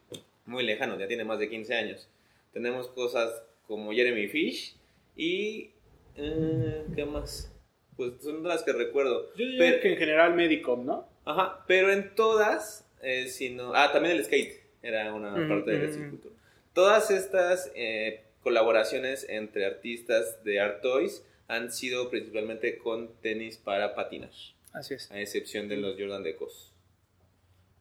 muy 0.46 0.64
lejano, 0.64 0.98
ya 1.00 1.08
tiene 1.08 1.26
más 1.26 1.40
de 1.40 1.50
15 1.50 1.76
años. 1.76 2.08
Tenemos 2.54 2.88
cosas 2.90 3.42
como 3.68 3.92
Jeremy 3.92 4.28
Fish 4.28 4.76
y... 5.16 5.70
eh, 6.16 6.86
¿Qué 6.96 7.06
más? 7.06 7.52
Pues 7.98 8.14
son 8.22 8.44
las 8.44 8.64
que 8.64 8.74
recuerdo. 8.74 9.28
Yo 9.36 9.46
diría 9.46 9.60
Pero- 9.60 9.82
que 9.82 9.92
en 9.94 9.98
general 9.98 10.34
Medicom, 10.36 10.86
¿no? 10.86 11.08
Ajá, 11.26 11.64
pero 11.68 11.92
en 11.92 12.16
todas, 12.16 12.86
eh, 13.04 13.28
si 13.28 13.50
no- 13.50 13.74
ah, 13.76 13.92
también 13.92 14.16
el 14.18 14.24
skate 14.26 14.60
era 14.82 15.14
una 15.14 15.34
Ujú, 15.34 15.48
parte 15.50 15.72
del 15.72 15.82
ujú. 15.84 15.90
street 15.92 16.10
culture. 16.12 16.36
Todas 16.74 17.12
estas 17.12 17.72
eh, 17.76 18.24
colaboraciones 18.42 19.26
entre 19.30 19.66
artistas 19.66 20.44
de 20.44 20.60
Art 20.60 20.82
Toys 20.82 21.24
han 21.48 21.72
sido 21.72 22.10
principalmente 22.10 22.78
con 22.78 23.10
tenis 23.22 23.58
para 23.58 23.96
patinar, 23.96 24.30
Así 24.72 24.94
es. 24.94 25.12
a 25.12 25.20
excepción 25.20 25.68
de 25.68 25.78
los 25.78 25.96
Jordan 26.00 26.24
de 26.24 26.36
Cos. 26.36 26.69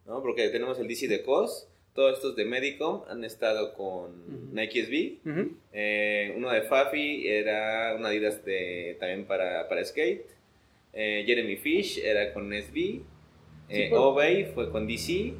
¿No? 0.08 0.20
Porque 0.22 0.48
tenemos 0.48 0.78
el 0.80 0.88
DC 0.88 1.06
de 1.06 1.22
Cos, 1.22 1.68
todos 1.94 2.14
estos 2.14 2.34
de 2.34 2.44
Medicom 2.44 3.02
han 3.08 3.22
estado 3.24 3.74
con. 3.74 4.54
Nike 4.54 4.82
SB, 4.84 5.30
Ujú. 5.30 5.56
eh, 5.72 6.32
uno 6.36 6.50
de 6.50 6.62
Fafi 6.62 7.28
era 7.28 7.94
una 7.96 8.08
Adidas 8.08 8.44
de, 8.44 8.96
también 8.98 9.26
para, 9.26 9.68
para 9.68 9.84
skate. 9.84 10.24
Eh, 10.94 11.22
Jeremy 11.26 11.56
Fish 11.56 11.98
era 12.02 12.32
con 12.32 12.50
SB. 12.52 13.02
Eh. 13.68 13.90
Obey 13.92 14.46
fue 14.54 14.70
con 14.70 14.86
DC. 14.86 15.34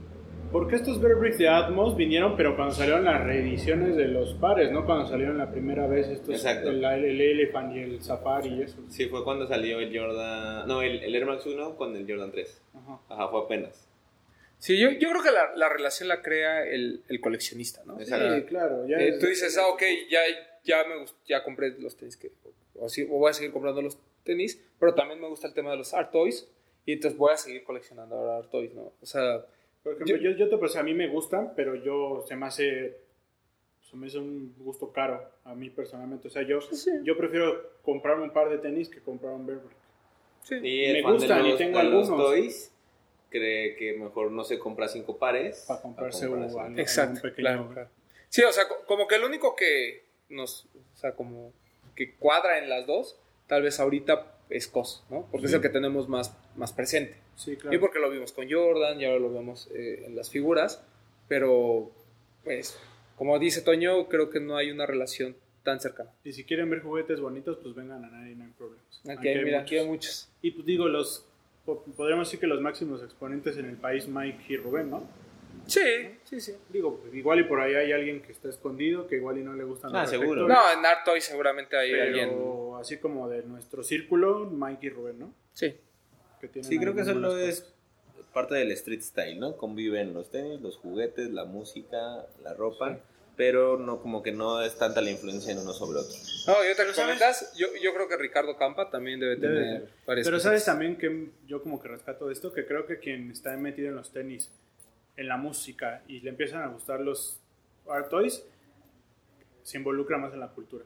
Porque 0.53 0.77
estos 0.77 0.99
Bear 1.01 1.17
Bricks 1.17 1.37
de 1.39 1.47
Atmos 1.49 1.95
vinieron, 1.97 2.35
pero 2.35 2.57
cuando 2.57 2.75
salieron 2.75 3.05
las 3.05 3.23
reediciones 3.23 3.97
de 3.97 4.09
los 4.09 4.33
pares, 4.35 4.71
¿no? 4.73 4.87
Cuando 4.87 5.07
salieron 5.07 5.37
la 5.37 5.51
primera 5.51 5.87
vez 5.87 6.09
estos, 6.09 6.31
Exacto. 6.35 6.71
el, 6.71 6.83
el 6.85 7.21
Elephant 7.21 7.77
y 7.77 7.81
el 7.81 8.01
Safari 8.03 8.49
y 8.55 8.63
eso. 8.63 8.83
Sí, 8.89 9.07
fue 9.07 9.25
cuando 9.25 9.47
salió 9.47 9.79
el 9.81 9.97
Jordan. 9.99 10.67
No, 10.67 10.81
el, 10.81 11.03
el 11.03 11.15
Air 11.15 11.27
Max 11.27 11.45
1 11.45 11.77
con 11.77 11.95
el 11.97 12.07
Jordan 12.09 12.31
3. 12.33 12.63
Ajá. 12.75 13.01
Ajá, 13.11 13.29
fue 13.29 13.41
apenas. 13.43 13.88
Sí, 14.59 14.77
yo, 14.79 14.91
yo 14.91 15.11
creo 15.11 15.23
que 15.23 15.31
la, 15.31 15.55
la 15.55 15.69
relación 15.69 16.09
la 16.09 16.21
crea 16.21 16.67
el, 16.67 17.03
el 17.09 17.21
coleccionista, 17.21 17.83
¿no? 17.85 17.99
Sí, 18.01 18.11
claro. 18.49 18.87
Ya 18.89 18.97
Eh, 18.97 19.11
es- 19.11 19.19
tú 19.19 19.27
dices, 19.27 19.57
ah, 19.59 19.69
ok, 19.69 19.83
ya, 20.11 20.21
ya 20.65 20.85
me 20.85 20.97
gust- 20.97 21.17
ya 21.27 21.45
compré 21.45 21.71
los 21.79 21.97
tenis 21.97 22.17
que, 22.17 22.33
o, 22.75 22.89
sí, 22.89 23.05
o 23.05 23.19
voy 23.19 23.31
a 23.31 23.35
seguir 23.35 23.53
comprando 23.53 23.81
los 23.83 23.99
tenis, 24.25 24.61
pero 24.81 24.95
también 24.95 25.21
me 25.21 25.29
gusta 25.29 25.47
el 25.47 25.55
tema 25.55 25.71
de 25.71 25.77
los 25.77 25.95
art 25.95 26.11
toys 26.11 26.49
y 26.85 26.93
entonces 26.93 27.17
voy 27.19 27.33
a 27.33 27.37
seguir 27.37 27.63
coleccionando 27.65 28.17
ahora 28.17 28.39
art 28.39 28.51
toys, 28.51 28.75
¿no? 28.75 28.93
O 29.01 29.07
sea, 29.07 29.45
Por 29.85 29.93
ejemplo, 29.95 30.17
yo, 30.17 30.33
yo 30.33 30.49
te 30.49 30.57
pues, 30.59 30.75
a 30.77 30.83
mí 30.83 30.93
me 30.93 31.07
gustan, 31.09 31.53
pero 31.55 31.77
yo 31.77 32.25
se 32.27 32.35
me 32.37 32.47
hace 32.47 32.97
se 33.89 33.97
me 33.97 34.09
hace 34.09 34.19
un 34.19 34.55
gusto 34.59 34.93
caro 34.93 35.31
a 35.45 35.55
mí 35.55 35.71
personalmente. 35.71 36.29
O 36.29 36.31
sea, 36.31 36.43
yo, 36.43 36.61
Sí. 36.61 36.91
yo 37.05 37.17
prefiero 37.17 37.79
comprarme 37.83 38.25
un 38.25 38.33
par 38.33 38.51
de 38.51 38.59
tenis 38.59 38.89
que 38.91 39.01
comprar 39.01 39.33
un 39.33 39.47
Bear 39.47 39.61
Brick. 39.61 39.77
sí. 40.43 40.57
Me 40.61 41.01
gustan 41.03 41.47
y 41.47 41.57
tengo 41.57 41.79
algunos. 41.79 42.09
toys 42.09 42.71
cree 43.31 43.77
que 43.77 43.95
mejor 43.95 44.31
no 44.31 44.45
se 44.45 44.59
compra 44.59 44.89
cinco 44.89 45.19
pares. 45.19 45.65
Para 45.69 45.81
comprarse 45.83 46.27
para 46.29 46.47
un- 46.47 46.61
algo. 46.61 46.81
Exacto, 46.81 47.21
un 47.29 47.35
claro, 47.35 47.69
claro. 47.73 47.89
Sí, 48.29 48.43
o 48.43 48.53
sea, 48.53 48.69
co- 48.69 48.85
como 48.87 49.07
que 49.07 49.15
el 49.17 49.25
único 49.25 49.55
que 49.57 50.05
nos, 50.29 50.67
o 50.67 50.97
sea, 50.97 51.13
como 51.13 51.53
que 51.95 52.15
cuadra 52.15 52.59
en 52.59 52.69
las 52.69 52.87
dos, 52.87 53.19
tal 53.47 53.63
vez 53.63 53.81
ahorita 53.81 54.35
es 54.51 54.67
COS, 54.69 55.05
¿no? 55.11 55.27
Porque 55.31 55.47
es 55.47 55.53
el 55.53 55.61
que 55.61 55.69
tenemos 55.69 56.09
más, 56.09 56.37
más 56.57 56.73
presente. 56.73 57.17
Sí, 57.37 57.53
Y 57.53 57.57
claro. 57.57 57.81
porque 57.81 57.99
lo 57.99 58.11
vimos 58.11 58.33
con 58.33 58.51
Jordan, 58.51 59.01
y 59.01 59.05
ahora 59.05 59.19
lo 59.19 59.33
vemos 59.33 59.69
eh, 59.75 60.05
en 60.07 60.17
las 60.17 60.31
figuras, 60.31 60.83
pero 61.29 61.91
pues, 62.45 62.79
como 63.17 63.39
dice 63.39 63.63
Toño, 63.63 64.09
creo 64.09 64.31
que 64.31 64.41
no 64.41 64.57
hay 64.57 64.71
una 64.71 64.87
relación 64.87 65.37
tan 65.63 65.81
cercana. 65.81 66.11
Y 66.25 66.33
si 66.33 66.45
quieren 66.45 66.71
ver 66.71 66.81
juguetes 66.83 67.21
bonitos, 67.21 67.59
pues 67.63 67.75
vengan 67.75 68.05
a 68.05 68.09
nadie, 68.11 68.35
no 68.35 68.45
hay 68.45 68.51
problemas. 68.53 69.03
Aquí, 69.09 69.29
hay 69.29 69.45
mira, 69.45 69.61
aquí 69.61 69.77
hay 69.77 69.87
muchos. 69.87 70.29
muchos. 70.29 70.39
Y 70.43 70.51
pues 70.53 70.67
digo, 70.67 70.89
los 70.89 71.28
podríamos 71.77 72.27
decir 72.29 72.41
que 72.41 72.47
los 72.47 72.61
máximos 72.61 73.03
exponentes 73.03 73.57
en 73.59 73.67
el 73.67 73.77
país, 73.77 74.09
Mike 74.09 74.45
y 74.49 74.57
Rubén, 74.57 74.91
¿no? 74.91 75.03
Sí, 75.67 75.81
sí, 76.25 76.41
sí. 76.41 76.53
Digo, 76.71 77.05
igual 77.13 77.41
y 77.41 77.45
por 77.45 77.61
ahí 77.61 77.75
hay 77.75 77.93
alguien 77.93 78.23
que 78.23 78.33
está 78.33 78.49
escondido, 78.49 79.07
que 79.07 79.17
igual 79.17 79.39
y 79.39 79.43
no 79.43 79.53
le 79.53 79.65
gustan 79.65 79.95
Ah, 79.95 80.03
los 80.03 80.11
seguro. 80.11 80.49
No, 80.49 80.73
en 80.73 80.87
Art 80.87 81.05
Toy 81.05 81.21
seguramente 81.21 81.77
hay 81.77 81.91
pero 81.91 82.03
alguien. 82.05 82.81
así 82.81 82.97
como 82.99 83.29
de 83.29 83.43
nuestro 83.43 83.83
círculo, 83.83 84.47
Mike 84.47 84.87
y 84.87 84.91
Rubén, 84.91 85.19
¿no? 85.19 85.35
Sí. 85.53 85.77
Que 86.41 86.49
tienen 86.49 86.71
Sí, 86.71 86.79
creo 86.79 86.95
que 86.95 87.03
buenas 87.03 87.35
es 87.35 87.75
parte 88.33 88.55
del 88.55 88.71
street 88.73 89.03
style, 89.03 89.39
¿no? 89.39 89.57
Conviven 89.57 90.15
los 90.15 90.31
tenis, 90.31 90.61
los 90.61 90.77
juguetes, 90.79 91.29
la 91.31 91.45
música, 91.45 92.27
la 92.43 92.55
ropa, 92.55 92.99
pero 93.39 93.79
no 93.79 94.03
como 94.03 94.21
que 94.21 94.33
no 94.33 94.61
es 94.63 94.77
tanta 94.77 95.01
la 95.01 95.13
influencia 95.13 95.53
en 95.53 95.59
uno 95.61 95.73
sobre 95.73 96.01
otro. 96.01 96.13
No, 96.49 96.55
y 96.65 96.75
que 96.75 96.93
comentas, 97.01 97.55
yo, 97.57 97.69
yo 97.81 97.95
creo 97.95 98.09
que 98.09 98.17
Ricardo 98.17 98.57
Campa 98.57 98.91
también 98.91 99.21
debe 99.21 99.37
Debe 99.37 99.55
tener 99.65 99.81
de- 99.83 99.89
varias 100.05 100.27
Pero 100.27 100.41
sabes 100.41 100.65
también 100.65 100.99
que 100.99 101.29
yo 101.47 101.63
como 101.63 101.81
que 101.81 101.87
rescato 101.87 102.27
de 102.27 102.33
esto, 102.33 102.53
que 102.53 102.67
creo 102.67 102.85
que 102.85 102.99
quien 102.99 103.31
está 103.31 103.57
metido 103.57 103.91
en 103.91 103.95
los 103.95 104.11
tenis, 104.13 104.51
en 105.17 105.29
la 105.29 105.37
música 105.37 106.03
y 106.09 106.19
le 106.19 106.31
empiezan 106.31 106.63
a 106.63 106.67
gustar 106.67 106.99
los 106.99 107.39
art 107.89 108.09
toys, 108.11 108.43
se 109.63 109.79
involucra 109.79 110.19
más 110.19 110.33
en 110.35 110.41
la 110.41 110.49
cultura. 110.49 110.85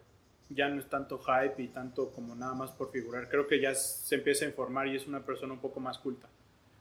Ya 0.51 0.69
no 0.69 0.79
es 0.79 0.91
tanto 0.91 1.19
hype 1.21 1.63
y 1.63 1.69
tanto 1.69 2.11
como 2.11 2.35
nada 2.35 2.53
más 2.53 2.71
por 2.71 2.93
figurar. 2.93 3.31
Creo 3.31 3.47
que 3.47 3.63
ya 3.63 3.75
se 3.75 4.17
empieza 4.17 4.45
a 4.45 4.49
informar 4.49 4.89
y 4.89 4.97
es 4.97 5.07
una 5.07 5.25
persona 5.25 5.55
un 5.55 5.61
poco 5.61 5.81
más 5.81 5.97
culta. 5.99 6.29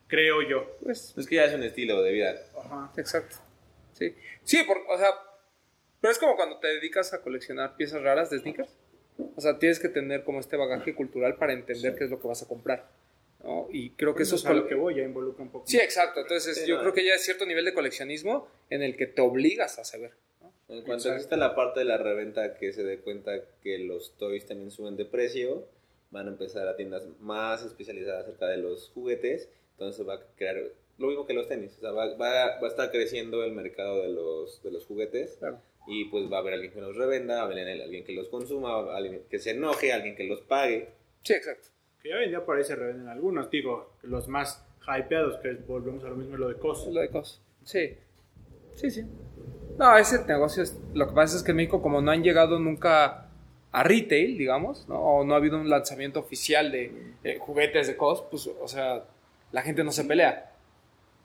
Creo 0.08 0.42
yo. 0.42 0.76
Pues, 0.84 1.14
Es 1.18 1.26
que 1.26 1.36
ya 1.36 1.46
es 1.46 1.54
un 1.56 1.64
estilo 1.64 2.02
de 2.02 2.12
vida. 2.12 2.36
Ajá. 2.62 2.92
exacto. 2.98 3.38
Sí, 3.94 4.14
sí 4.44 4.64
por, 4.68 4.78
o 4.90 4.98
sea, 4.98 5.12
pero 6.02 6.12
es 6.12 6.20
como 6.20 6.36
cuando 6.36 6.58
te 6.60 6.68
dedicas 6.68 7.14
a 7.14 7.22
coleccionar 7.22 7.78
piezas 7.78 8.02
raras 8.02 8.30
de 8.30 8.40
sneakers. 8.40 8.76
O 9.36 9.42
sea, 9.42 9.60
tienes 9.60 9.80
que 9.80 9.88
tener 9.90 10.24
como 10.24 10.40
este 10.40 10.58
bagaje 10.58 10.96
cultural 10.96 11.36
para 11.36 11.54
entender 11.54 11.96
qué 11.96 12.06
es 12.06 12.10
lo 12.10 12.20
que 12.20 12.28
vas 12.28 12.42
a 12.42 12.48
comprar. 12.48 12.90
¿no? 13.44 13.68
Y 13.72 13.92
creo 13.92 14.14
que 14.16 14.24
eso 14.24 14.36
es 14.36 14.46
a 14.46 14.54
lo 14.54 14.68
que 14.68 14.76
voy, 14.76 14.96
ya 14.96 15.04
involucra 15.04 15.44
un 15.44 15.52
poco. 15.52 15.66
Sí, 15.68 15.78
exacto. 15.78 16.22
Entonces 16.22 16.58
Sí, 16.58 16.68
yo 16.68 16.80
creo 16.80 16.94
que 16.94 17.06
ya 17.06 17.14
es 17.16 17.24
cierto 17.24 17.46
nivel 17.46 17.66
de 17.66 17.74
coleccionismo 17.74 18.48
en 18.70 18.82
el 18.84 18.96
que 18.98 19.06
te 19.08 19.22
obligas 19.22 19.78
a 19.80 19.84
saber. 19.84 20.12
¿no? 20.42 20.48
En 20.70 20.78
cuanto 20.84 20.94
Exacto. 21.10 21.16
exista 21.16 21.38
la 21.38 21.56
parte 21.56 21.80
de 21.82 21.86
la 21.86 21.98
reventa 21.98 22.56
que 22.56 22.74
se 22.74 22.84
dé 22.84 23.00
cuenta 23.00 23.32
que 23.62 23.78
los 23.80 24.16
toys 24.18 24.46
también 24.46 24.72
suben 24.72 24.96
de 24.96 25.06
precio, 25.06 25.68
van 26.12 26.28
a 26.28 26.32
empezar 26.32 26.68
a 26.68 26.76
tiendas 26.76 27.06
más 27.20 27.64
especializadas 27.64 28.24
acerca 28.26 28.48
de 28.48 28.58
los 28.58 28.90
juguetes, 28.90 29.50
entonces 29.74 30.08
va 30.08 30.16
a 30.16 30.22
crear 30.36 30.58
lo 30.98 31.08
mismo 31.08 31.26
que 31.26 31.34
los 31.34 31.48
tenis, 31.48 31.76
o 31.78 31.82
sea, 31.82 31.92
va, 31.92 32.08
va- 32.16 32.60
va 32.60 32.68
a 32.68 32.68
estar 32.68 32.92
creciendo 32.92 33.44
el 33.44 33.54
mercado 33.54 34.02
de 34.04 34.10
los, 34.10 34.62
de 34.62 34.72
los 34.72 34.86
juguetes 34.86 35.38
Claro. 35.40 35.62
Y 35.88 36.06
pues 36.06 36.32
va 36.32 36.38
a 36.38 36.40
haber 36.42 36.54
alguien 36.54 36.72
que 36.72 36.82
los 36.82 36.96
revenda, 36.96 37.36
va 37.36 37.42
a 37.42 37.46
haber 37.46 37.82
alguien 37.82 38.04
que 38.04 38.14
los 38.14 38.30
consuma, 38.30 38.70
va 38.70 38.76
a 38.76 38.80
haber 38.80 38.96
alguien 38.96 39.22
que 39.30 39.40
se 39.40 39.52
enoje, 39.52 39.92
alguien 39.92 40.16
que 40.16 40.24
los 40.26 40.42
pague. 40.42 40.90
Sí, 41.24 41.34
exacto. 41.34 41.70
Que 42.02 42.10
ya 42.10 42.16
hoy 42.16 42.26
en 42.26 42.30
día 42.30 42.46
por 42.46 42.58
ahí 42.58 42.64
se 42.64 42.76
revenden 42.76 43.08
algunos, 43.08 43.50
digo, 43.50 43.94
los 44.04 44.28
más 44.28 44.66
hypeados, 44.88 45.38
que 45.38 45.54
volvemos 45.68 46.04
a 46.04 46.10
lo 46.10 46.16
mismo 46.16 46.38
lo 46.38 46.48
de 46.48 46.56
COS. 46.56 46.88
Lo 46.88 47.02
de 47.02 47.10
cosas. 47.10 47.42
Sí. 47.64 47.96
Sí, 48.74 48.90
sí. 48.90 49.06
No, 49.78 49.98
ese 49.98 50.24
negocio 50.26 50.64
es. 50.64 50.80
Lo 50.94 51.08
que 51.08 51.14
pasa 51.14 51.38
es 51.38 51.44
que 51.44 51.52
en 51.52 51.58
México, 51.58 51.82
como 51.82 52.02
no 52.02 52.12
han 52.12 52.24
llegado 52.24 52.60
nunca 52.60 53.30
a 53.72 53.84
retail, 53.84 54.38
digamos, 54.38 54.88
¿no? 54.90 55.00
o 55.00 55.24
no 55.24 55.34
ha 55.34 55.38
habido 55.38 55.60
un 55.60 55.70
lanzamiento 55.70 56.20
oficial 56.20 56.72
de 56.72 57.14
eh, 57.24 57.38
juguetes 57.40 57.88
de 57.88 57.96
COS, 57.96 58.24
pues, 58.30 58.48
o 58.48 58.68
sea, 58.68 59.06
la 59.52 59.62
gente 59.62 59.84
no 59.84 59.92
se 59.92 60.04
pelea. 60.04 60.51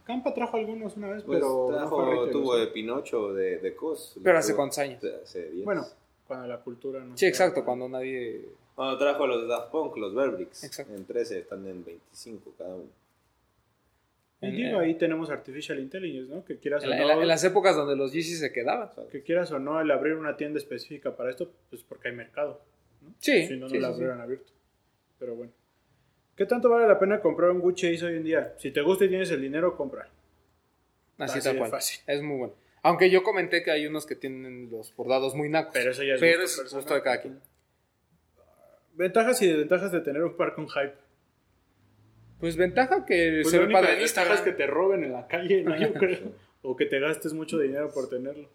Campa 0.07 0.33
trajo 0.33 0.57
algunos 0.57 0.97
una 0.97 1.09
vez, 1.09 1.25
Pues 1.25 1.39
pero 1.41 1.69
no 1.71 1.77
trajo, 1.77 1.97
fue 2.05 2.11
retail, 2.15 2.31
tuvo 2.31 2.51
o 2.51 2.55
sea. 2.57 2.65
de 2.65 2.71
Pinocho, 2.71 3.35
de, 3.35 3.59
de 3.59 3.75
Cos. 3.75 4.17
Pero 4.23 4.39
hace 4.39 4.55
cuántos 4.55 4.79
años. 4.79 5.03
Hace 5.23 5.51
10. 5.51 5.65
Bueno, 5.65 5.85
cuando 6.27 6.47
la 6.47 6.61
cultura 6.61 7.01
no 7.05 7.17
Sí, 7.17 7.27
exacto, 7.27 7.65
cuando 7.65 7.89
nadie. 7.89 8.45
Cuando 8.77 8.99
trajo 8.99 9.27
los 9.27 9.49
Daft 9.49 9.71
Punk, 9.73 9.97
los 9.97 10.15
Verbricks. 10.15 10.63
Exacto. 10.65 10.95
En 10.95 11.05
13 11.07 11.41
están 11.41 11.67
en 11.67 11.85
25 11.85 12.53
cada 12.57 12.75
uno. 12.77 12.89
Y 14.43 14.51
digo, 14.51 14.79
ahí 14.79 14.95
tenemos 14.97 15.31
Artificial 15.31 15.81
Intelligence, 15.81 16.33
¿no? 16.33 16.45
Que 16.45 16.59
quieras 16.59 16.85
En, 16.85 16.91
o 16.91 16.93
en 16.93 17.07
la- 17.09 17.15
no, 17.17 17.23
en 17.23 17.29
las 17.29 17.43
épocas 17.43 17.75
donde 17.75 17.97
los 17.97 18.13
Yeezys 18.13 18.39
se 18.39 18.53
quedaban. 18.53 18.91
que 19.11 19.23
quieras 19.23 19.51
o 19.51 19.59
no, 19.59 19.81
el 19.81 19.91
abrir 19.91 20.15
una 20.15 20.37
tienda 20.37 20.59
específica 20.59 21.17
para 21.17 21.31
esto, 21.31 21.51
pues 21.71 21.83
porque 21.83 22.09
hay 22.09 22.15
mercado. 22.15 22.61
Sí. 23.19 23.47
si 23.47 23.55
no, 23.55 23.61
no 23.61 23.69
sí, 23.71 23.79
la 23.79 23.89
sí, 23.89 23.95
sí. 23.95 23.97
abrieran 24.03 24.21
abierto. 24.21 24.53
Pero 25.19 25.35
bueno. 25.37 25.53
¿Qué 26.37 26.45
tanto 26.47 26.69
vale 26.69 26.87
la 26.87 26.99
pena 26.99 27.21
comprar 27.21 27.51
un 27.51 27.61
Gucci 27.61 27.95
Ace 27.95 28.05
hoy 28.05 28.17
en 28.17 28.25
día? 28.25 28.55
Si 28.59 28.71
te 28.71 28.83
gusta 28.83 29.05
y 29.07 29.09
tienes 29.09 29.31
el 29.31 29.41
dinero, 29.41 29.77
compra. 29.77 30.09
Así 31.19 31.39
Así 31.39 31.49
tal 31.49 31.57
cual. 31.59 31.71
fácil. 31.71 32.01
Es 32.07 32.21
muy 32.23 32.37
bueno. 32.37 32.55
Aunque 32.83 33.11
yo 33.11 33.23
comenté 33.23 33.63
que 33.63 33.71
hay 33.71 33.87
unos 33.87 34.05
que 34.07 34.15
tienen 34.17 34.71
los 34.71 34.95
bordados 34.95 35.35
muy 35.35 35.49
nacos. 35.49 35.73
Pero 35.73 35.91
eso 35.91 36.03
ya 36.03 36.15
es 36.15 36.21
Pero 36.21 36.43
gusto 36.43 36.53
es 36.53 36.57
personal. 36.61 36.83
gusto 36.83 36.95
de 36.95 37.03
cada 37.03 37.21
quien. 37.23 37.41
Ventajas 38.95 39.43
y 39.43 39.47
desventajas 39.49 39.93
de 39.93 40.01
tener 40.01 40.23
un 40.23 40.37
par 40.37 40.55
con 40.55 40.69
hype. 40.69 40.95
Pues 42.39 42.57
ventaja 42.57 43.07
que 43.07 43.41
Pues 43.43 43.51
se 43.51 43.57
la 43.57 43.61
ve 43.61 43.65
única 43.67 43.81
padre 43.81 43.95
en 43.95 44.01
desventaja 44.03 44.35
es 44.35 44.41
que 44.43 44.53
te 44.53 44.67
roben 44.67 45.05
en 45.05 45.13
la 45.13 45.27
calle, 45.27 45.63
¿no? 45.63 45.75
Yo 45.81 45.93
creo. 45.95 46.33
O 46.63 46.77
que 46.77 46.85
te 46.87 47.01
gastes 47.01 47.33
mucho 47.33 47.59
dinero 47.59 47.91
por 47.93 48.09
tenerlo. 48.11 48.49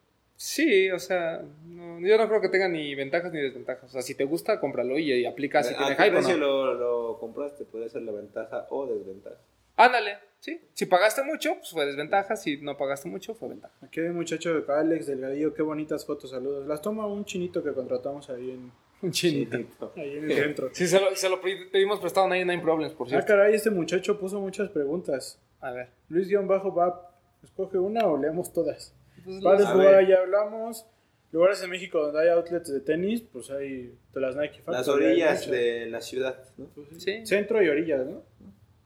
Sí, 0.43 0.89
o 0.89 0.97
sea, 0.97 1.43
no- 1.67 1.99
yo 1.99 2.17
no 2.17 2.27
creo 2.27 2.41
que 2.41 2.49
tenga 2.49 2.67
ni 2.67 2.95
ventajas 2.95 3.31
ni 3.31 3.39
desventajas. 3.39 3.83
O 3.83 3.93
sea, 3.93 4.01
si 4.01 4.15
te 4.15 4.23
gusta, 4.23 4.59
cómpralo 4.59 4.97
y, 4.97 5.11
y 5.13 5.25
aplica 5.27 5.61
si 5.61 5.75
¿A 5.75 5.77
tiene 5.77 5.95
hype 5.95 6.17
o 6.17 6.21
no. 6.21 6.37
lo, 6.37 6.73
lo 6.73 7.19
compraste? 7.19 7.63
Puede 7.65 7.89
ser 7.89 8.01
la 8.01 8.11
ventaja 8.11 8.65
o 8.71 8.87
desventaja. 8.87 9.35
Ándale, 9.77 10.17
sí. 10.39 10.59
Si 10.73 10.87
pagaste 10.87 11.21
mucho, 11.21 11.53
pues 11.57 11.69
fue 11.69 11.85
desventaja. 11.85 12.35
Si 12.35 12.57
no 12.57 12.75
pagaste 12.75 13.07
mucho, 13.07 13.35
fue 13.35 13.49
ventaja. 13.49 13.73
Aquí 13.83 13.99
hay 13.99 14.07
un 14.07 14.15
muchacho 14.15 14.59
de 14.59 14.73
Alex 14.73 15.05
Delgadillo, 15.05 15.53
qué 15.53 15.61
bonitas 15.61 16.07
fotos, 16.07 16.31
saludos. 16.31 16.65
Las 16.65 16.81
toma 16.81 17.05
un 17.05 17.23
chinito 17.23 17.63
que 17.63 17.71
contratamos 17.73 18.27
ahí 18.31 18.49
en, 18.49 18.71
Un 19.03 19.11
chinito. 19.11 19.93
ahí 19.95 20.17
en 20.17 20.23
el 20.31 20.37
centro. 20.37 20.69
Sí, 20.73 20.87
se 20.87 20.99
lo, 20.99 21.15
se 21.15 21.29
lo 21.29 21.39
pedimos 21.39 21.99
prestado 21.99 22.25
a 22.25 22.29
99 22.29 22.63
Problems, 22.63 22.93
por 22.95 23.05
Ah, 23.05 23.09
cierto. 23.11 23.27
caray, 23.27 23.53
este 23.53 23.69
muchacho 23.69 24.19
puso 24.19 24.39
muchas 24.39 24.69
preguntas. 24.69 25.39
A 25.59 25.69
ver. 25.69 25.89
Luis-Bab, 26.09 26.95
escoge 27.43 27.77
una 27.77 28.07
o 28.07 28.17
leemos 28.17 28.51
todas. 28.51 28.95
Jugar, 29.25 29.77
ver. 29.77 30.07
ya 30.07 30.17
hablamos. 30.19 30.85
Lugares 31.31 31.63
en 31.63 31.69
México 31.69 31.99
donde 32.05 32.21
hay 32.21 32.29
outlets 32.29 32.71
de 32.73 32.81
tenis, 32.81 33.21
pues 33.21 33.49
hay 33.51 33.93
de 34.13 34.19
las 34.21 34.35
Nike 34.35 34.57
Factory. 34.61 34.75
Las 34.77 34.87
orillas 34.89 35.49
de 35.49 35.85
la 35.85 36.01
ciudad, 36.01 36.43
¿no? 36.57 36.65
Pues 36.75 36.87
sí. 36.89 36.99
Sí. 36.99 37.25
Centro 37.25 37.61
y 37.63 37.69
orillas, 37.69 38.05
¿no? 38.05 38.21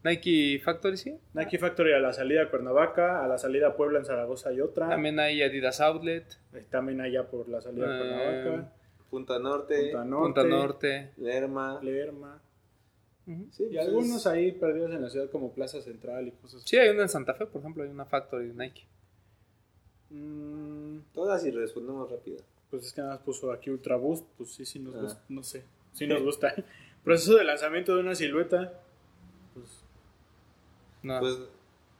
Nike 0.04 0.60
Factory, 0.64 0.96
sí. 0.96 1.16
Nike 1.34 1.58
Factory 1.58 1.92
a 1.92 1.98
la 1.98 2.12
salida 2.12 2.42
a 2.42 2.48
Cuernavaca, 2.50 3.24
a 3.24 3.26
la 3.26 3.38
salida 3.38 3.68
a 3.68 3.76
Puebla 3.76 3.98
en 3.98 4.04
Zaragoza 4.04 4.50
hay 4.50 4.60
otra. 4.60 4.88
También 4.88 5.18
hay 5.18 5.42
Adidas 5.42 5.80
Outlet, 5.80 6.24
También 6.70 7.00
allá 7.00 7.24
por 7.24 7.48
la 7.48 7.60
salida 7.60 7.86
a 7.88 7.96
Eh, 7.96 7.98
Cuernavaca. 8.44 8.72
Punta 9.10 9.38
Norte, 9.40 9.82
Punta 9.82 10.04
Norte, 10.04 10.40
Punta 10.42 10.44
Norte. 10.44 11.10
Lerma. 11.16 11.80
Lerma. 11.82 12.40
Ujú. 13.26 13.46
Sí, 13.50 13.64
Y 13.64 13.74
pues 13.74 13.86
algunos 13.88 14.16
es- 14.18 14.26
ahí 14.28 14.52
perdidos 14.52 14.92
en 14.92 15.02
la 15.02 15.10
ciudad 15.10 15.28
como 15.30 15.52
Plaza 15.52 15.80
Central 15.80 16.28
y 16.28 16.30
cosas 16.32 16.60
así. 16.60 16.68
Sí, 16.68 16.76
hay 16.78 16.90
una 16.90 17.02
en 17.02 17.08
Santa 17.08 17.34
Fe, 17.34 17.46
por 17.46 17.60
ejemplo, 17.60 17.82
hay 17.82 17.88
una 17.90 18.04
Factory 18.04 18.48
de 18.48 18.54
Nike. 18.54 18.86
Mm, 20.10 20.98
Todas 21.14 21.44
y 21.44 21.50
respondemos 21.50 22.10
rápido. 22.10 22.38
pues 22.70 22.86
es 22.86 22.92
que 22.92 23.00
nada 23.00 23.14
más 23.14 23.22
puso 23.24 23.50
aquí 23.52 23.70
Ultra 23.70 23.96
Boost, 23.96 24.24
pues 24.36 24.50
sí, 24.52 24.64
sí 24.64 24.78
nos 24.78 24.94
Ah. 24.96 25.00
gusta, 25.02 25.20
no 25.28 25.42
sé, 25.42 25.64
sí 25.92 26.06
nos 26.06 26.22
gusta. 26.22 26.54
Proceso 27.04 27.36
de 27.36 27.44
lanzamiento 27.44 27.94
de 27.94 28.00
una 28.00 28.14
silueta, 28.14 28.80
pues, 29.54 29.66
No. 31.02 31.20
Pues, 31.20 31.38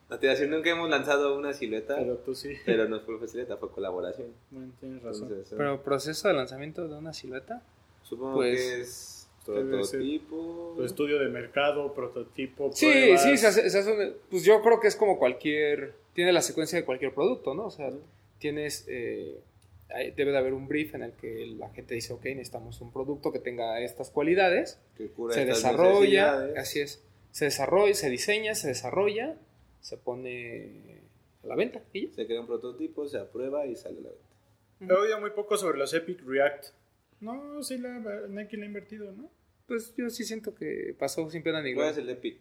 a 0.08 0.18
ti 0.18 0.26
decir, 0.28 0.48
nunca 0.48 0.70
hemos 0.70 0.88
lanzado 0.90 1.36
una 1.36 1.52
silueta, 1.52 1.96
pero 1.96 2.16
tú 2.18 2.34
sí, 2.34 2.54
pero 2.64 2.88
no 2.88 3.00
fue 3.00 3.26
silueta, 3.28 3.56
fue 3.56 3.70
colaboración. 3.70 4.28
bueno, 4.50 4.72
tienes 4.80 5.02
razón. 5.02 5.28
Entonces, 5.28 5.54
Pero 5.56 5.82
proceso 5.82 6.28
de 6.28 6.34
lanzamiento 6.34 6.86
de 6.88 6.94
una 6.96 7.12
silueta. 7.12 7.62
supongo 8.02 8.34
pues, 8.36 8.60
que 8.60 8.80
es 8.82 9.28
prototipo. 9.44 10.74
Tu 10.76 10.84
estudio 10.84 11.18
de 11.20 11.28
mercado, 11.28 11.92
prototipo, 11.92 12.70
Sí, 12.72 12.86
pruebas. 12.86 13.22
sí, 13.22 13.36
se 13.36 13.46
hace, 13.48 13.70
se 13.70 13.78
hace 13.78 13.92
un- 13.92 14.14
pues 14.30 14.44
yo 14.44 14.60
creo 14.62 14.78
que 14.80 14.88
es 14.88 14.96
como 14.96 15.18
cualquier, 15.18 15.94
tiene 16.16 16.32
la 16.32 16.40
secuencia 16.42 16.78
de 16.78 16.84
cualquier 16.84 17.12
producto, 17.14 17.54
¿no? 17.54 17.66
O 17.66 17.70
sea, 17.70 17.92
tienes, 18.38 18.86
eh, 18.88 19.38
debe 20.16 20.32
de 20.32 20.38
haber 20.38 20.54
un 20.54 20.66
brief 20.66 20.94
en 20.94 21.02
el 21.02 21.12
que 21.12 21.46
la 21.58 21.68
gente 21.68 21.94
dice, 21.94 22.14
ok, 22.14 22.24
necesitamos 22.24 22.80
un 22.80 22.90
producto 22.90 23.30
que 23.30 23.38
tenga 23.38 23.80
estas 23.80 24.10
cualidades, 24.10 24.80
que 24.96 25.08
cura 25.08 25.34
se 25.34 25.42
estas 25.42 25.58
desarrolla, 25.58 26.48
así 26.56 26.80
es, 26.80 27.04
se 27.30 27.44
desarrolla, 27.44 27.94
se 27.94 28.08
diseña, 28.10 28.54
se 28.54 28.68
desarrolla, 28.68 29.36
se 29.80 29.98
pone 29.98 31.02
a 31.44 31.46
la 31.48 31.54
venta 31.54 31.82
y. 31.92 32.08
Se 32.08 32.26
crea 32.26 32.40
un 32.40 32.46
prototipo, 32.46 33.06
se 33.06 33.18
aprueba 33.18 33.66
y 33.66 33.76
sale 33.76 33.98
a 33.98 34.02
la 34.02 34.08
venta. 34.08 34.94
He 34.94 34.98
oído 34.98 35.20
muy 35.20 35.30
poco 35.30 35.56
sobre 35.58 35.78
los 35.78 35.92
Epic 35.94 36.22
React. 36.26 36.66
No, 37.20 37.62
sí, 37.62 37.78
la, 37.78 37.98
Nike 38.28 38.56
le 38.56 38.64
ha 38.64 38.66
invertido, 38.66 39.12
¿no? 39.12 39.30
Pues 39.66 39.94
yo 39.96 40.08
sí 40.10 40.24
siento 40.24 40.54
que 40.54 40.94
pasó 40.98 41.28
sin 41.30 41.42
pena 41.42 41.60
ni 41.62 41.74
¿Cuál 41.74 41.92
gloria. 41.94 42.02
es 42.02 42.08
el 42.08 42.10
Epic? 42.10 42.38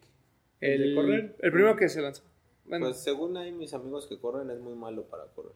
el 0.60 0.80
de 0.80 0.88
El, 0.88 0.94
correr? 0.94 1.36
el 1.40 1.52
primero 1.52 1.76
que 1.76 1.88
se 1.90 2.00
lanzó. 2.00 2.22
Bueno, 2.68 2.86
Pues 2.86 3.02
según 3.02 3.36
hay 3.36 3.52
mis 3.52 3.72
amigos 3.74 4.06
que 4.06 4.18
corren, 4.18 4.50
es 4.50 4.58
muy 4.58 4.74
malo 4.74 5.04
para 5.04 5.24
correr. 5.26 5.52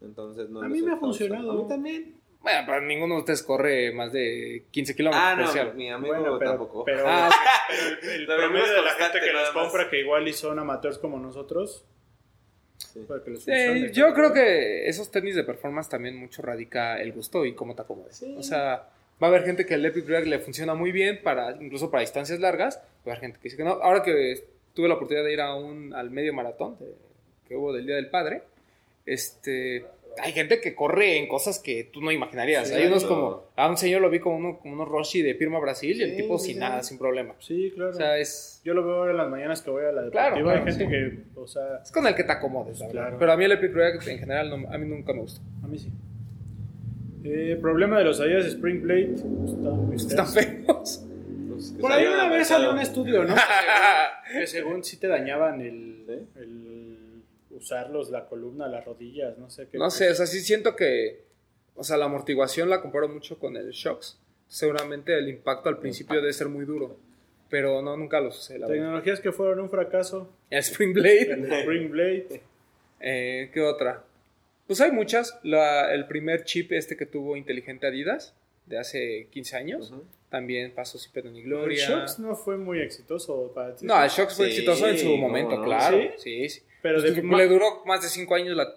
Entonces 0.00 0.48
no 0.50 0.62
A 0.62 0.68
mí 0.68 0.82
me 0.82 0.92
ha 0.92 0.96
funcionado. 0.96 1.52
A 1.52 1.54
mí 1.54 1.68
también. 1.68 2.16
bueno, 2.40 2.62
pero 2.66 2.80
ninguno 2.82 3.14
de 3.14 3.20
ustedes 3.20 3.42
corre 3.42 3.92
más 3.92 4.12
de 4.12 4.64
15 4.70 4.96
kilómetros 4.96 5.24
Ah, 5.24 5.36
no, 5.36 5.46
cielo. 5.48 5.74
mi 5.74 5.90
amigo 5.90 6.14
Bueno, 6.14 6.38
pero, 6.38 6.50
tampoco. 6.50 6.84
pero, 6.84 7.04
Ah, 7.06 7.30
pero 7.68 8.10
el, 8.12 8.20
el 8.20 8.26
promedio 8.26 8.72
de 8.72 8.82
la 8.82 8.90
gente 8.94 9.20
que 9.20 9.32
los 9.32 9.50
compra, 9.50 9.88
que 9.88 10.00
igual 10.00 10.26
y 10.26 10.32
son 10.32 10.58
amateurs 10.58 10.98
como 10.98 11.18
nosotros, 11.18 11.84
Sí. 12.78 13.06
Sí, 13.38 13.90
yo 13.92 14.12
creo 14.12 14.32
que 14.32 14.88
esos 14.88 15.08
tenis 15.12 15.36
de 15.36 15.44
performance 15.44 15.88
también 15.88 16.16
mucho 16.16 16.42
radica 16.42 17.00
el 17.00 17.12
gusto 17.12 17.44
y 17.46 17.54
cómo 17.54 17.76
te 17.76 17.82
acomodas. 17.82 18.16
Sí. 18.16 18.34
O 18.36 18.42
sea, 18.42 18.88
va 19.22 19.26
a 19.26 19.30
haber 19.30 19.44
gente 19.44 19.64
que 19.64 19.74
el 19.74 19.86
Epic 19.86 20.04
React 20.06 20.26
le 20.26 20.38
funciona 20.40 20.74
muy 20.74 20.90
bien 20.90 21.20
para 21.22 21.52
incluso 21.62 21.92
para 21.92 22.00
distancias 22.00 22.40
largas, 22.40 22.78
va 23.06 23.12
a 23.12 23.14
haber 23.14 23.20
gente 23.20 23.38
que 23.38 23.44
dice 23.44 23.56
que 23.56 23.62
no. 23.62 23.70
Ahora 23.74 24.02
que 24.02 24.44
tuve 24.74 24.88
la 24.88 24.94
oportunidad 24.94 25.24
de 25.24 25.32
ir 25.32 25.40
a 25.40 25.54
un 25.54 25.92
al 25.94 26.10
medio 26.10 26.32
maratón 26.34 26.76
de- 26.78 26.94
que 27.48 27.56
hubo 27.56 27.72
del 27.72 27.86
Día 27.86 27.96
del 27.96 28.08
Padre, 28.10 28.42
este 29.06 29.84
hay 30.22 30.32
gente 30.32 30.60
que 30.60 30.74
corre 30.74 31.16
en 31.16 31.26
cosas 31.26 31.58
que 31.58 31.84
tú 31.84 32.02
no 32.02 32.12
imaginarías. 32.12 32.68
Sí, 32.68 32.74
hay 32.74 32.86
unos 32.86 33.04
claro. 33.04 33.14
como 33.22 33.44
a 33.56 33.70
un 33.70 33.78
señor 33.78 34.02
lo 34.02 34.10
vi 34.10 34.20
como 34.20 34.36
uno 34.36 34.58
como 34.58 34.74
unos 34.74 34.86
Roshi 34.88 35.22
de 35.22 35.34
Pirma 35.34 35.58
Brasil 35.58 35.98
y 35.98 36.02
el 36.02 36.10
Sí, 36.10 36.16
tipo 36.18 36.38
sí, 36.38 36.44
sin 36.48 36.54
sí. 36.56 36.60
nada, 36.60 36.82
sin 36.82 36.98
problema. 36.98 37.34
Sí, 37.38 37.72
claro. 37.74 37.90
O 37.92 37.94
sea, 37.94 38.18
es 38.18 38.60
yo 38.62 38.74
lo 38.74 38.84
veo 38.84 38.96
ahora 38.96 39.12
en 39.12 39.16
las 39.16 39.30
mañanas 39.30 39.62
que 39.62 39.70
voy 39.70 39.82
a 39.84 39.92
la 39.92 40.02
deportiva. 40.02 40.10
Claro, 40.10 40.36
Hay 40.36 40.42
claro, 40.42 40.64
gente 40.66 40.84
sí. 40.84 40.90
que, 40.90 41.40
o 41.40 41.46
sea, 41.46 41.80
es 41.82 41.90
con 41.90 42.06
el 42.06 42.14
que 42.14 42.24
te 42.24 42.32
acomodes, 42.32 42.78
la 42.78 42.84
Pues 42.86 42.94
verdad. 42.94 43.06
claro. 43.08 43.18
Pero 43.20 43.32
a 43.32 43.36
mí 43.38 43.44
el 43.44 43.52
Epic 43.52 43.72
React 43.72 44.08
en 44.08 44.18
general 44.18 44.50
no- 44.50 44.68
a 44.70 44.76
mí 44.78 44.86
nunca 44.86 45.12
me 45.14 45.20
gustó. 45.20 45.40
a 45.64 45.66
mí 45.66 45.78
sí. 45.78 45.90
Eh, 47.24 47.56
problema 47.60 47.98
de 47.98 48.04
los 48.04 48.20
Adidas 48.20 48.46
Spring 48.46 48.82
Blade. 48.82 49.14
Están 49.14 49.86
muy 49.86 49.96
Están 49.96 50.26
feos. 50.26 51.04
Pues, 51.70 51.80
Por 51.80 51.92
ahí 51.92 52.06
una 52.06 52.28
vez 52.28 52.48
salió 52.48 52.70
un 52.72 52.78
estudio, 52.78 53.24
¿no? 53.24 53.34
Que 54.32 54.46
según, 54.46 54.82
sí 54.82 54.96
te 54.96 55.08
dañaban 55.08 55.60
el, 55.60 56.04
¿Sí? 56.06 56.40
el 56.40 57.22
usarlos, 57.50 58.10
la 58.10 58.26
columna, 58.26 58.66
las 58.66 58.84
rodillas, 58.84 59.36
no 59.38 59.50
sé 59.50 59.68
qué. 59.70 59.78
No 59.78 59.90
sé, 59.90 60.10
o 60.10 60.14
sea, 60.14 60.26
sí 60.26 60.40
siento 60.40 60.74
que, 60.74 61.22
o 61.76 61.84
sea, 61.84 61.96
la 61.96 62.06
amortiguación 62.06 62.68
la 62.70 62.80
comparo 62.80 63.08
mucho 63.08 63.38
con 63.38 63.56
el 63.56 63.70
Shocks. 63.70 64.18
Seguramente 64.48 65.16
el 65.16 65.28
impacto 65.28 65.68
al 65.68 65.78
principio 65.78 66.20
debe 66.20 66.32
ser 66.32 66.48
muy 66.48 66.64
duro, 66.64 66.96
pero 67.48 67.80
no, 67.82 67.96
nunca 67.96 68.20
lo 68.20 68.30
la 68.30 68.48
verdad. 68.50 68.68
Tecnologías 68.68 69.20
que 69.20 69.32
fueron 69.32 69.60
un 69.60 69.70
fracaso. 69.70 70.30
El 70.50 70.58
Spring 70.60 70.92
Blade, 70.94 71.32
El 71.32 71.52
Spring 71.52 71.90
Blade. 71.90 72.42
eh, 73.00 73.50
¿qué 73.52 73.60
otra? 73.60 74.02
Pues 74.66 74.80
hay 74.80 74.90
muchas. 74.92 75.38
La- 75.42 75.92
el 75.92 76.06
primer 76.06 76.44
chip 76.44 76.72
este 76.72 76.96
que 76.96 77.06
tuvo 77.06 77.36
inteligente 77.36 77.86
Adidas, 77.86 78.34
de 78.66 78.78
hace 78.78 79.28
15 79.30 79.56
años. 79.56 79.92
También 80.32 80.72
pasó 80.74 80.98
sin 80.98 81.12
pena 81.12 81.30
ni 81.30 81.38
El 81.40 81.44
gloria. 81.44 81.86
Shocks 81.88 82.18
no 82.18 82.34
fue 82.34 82.56
muy 82.56 82.80
exitoso 82.80 83.52
para 83.54 83.76
ti. 83.76 83.86
No, 83.86 84.02
el 84.02 84.08
Shocks 84.10 84.34
fue 84.34 84.46
Sí, 84.46 84.52
exitoso 84.52 84.88
en 84.88 84.98
su 84.98 85.04
¿cómo 85.10 85.28
momento, 85.28 85.56
no? 85.58 85.64
claro. 85.64 85.96
¿Sí? 85.96 86.08
Sí, 86.16 86.48
sí. 86.48 86.62
Pero 86.82 87.00
Pues, 87.00 87.14
de, 87.14 87.22
le 87.22 87.46
duró 87.48 87.84
más 87.84 88.02
de 88.02 88.08
5 88.08 88.34
años 88.34 88.56
la, 88.56 88.74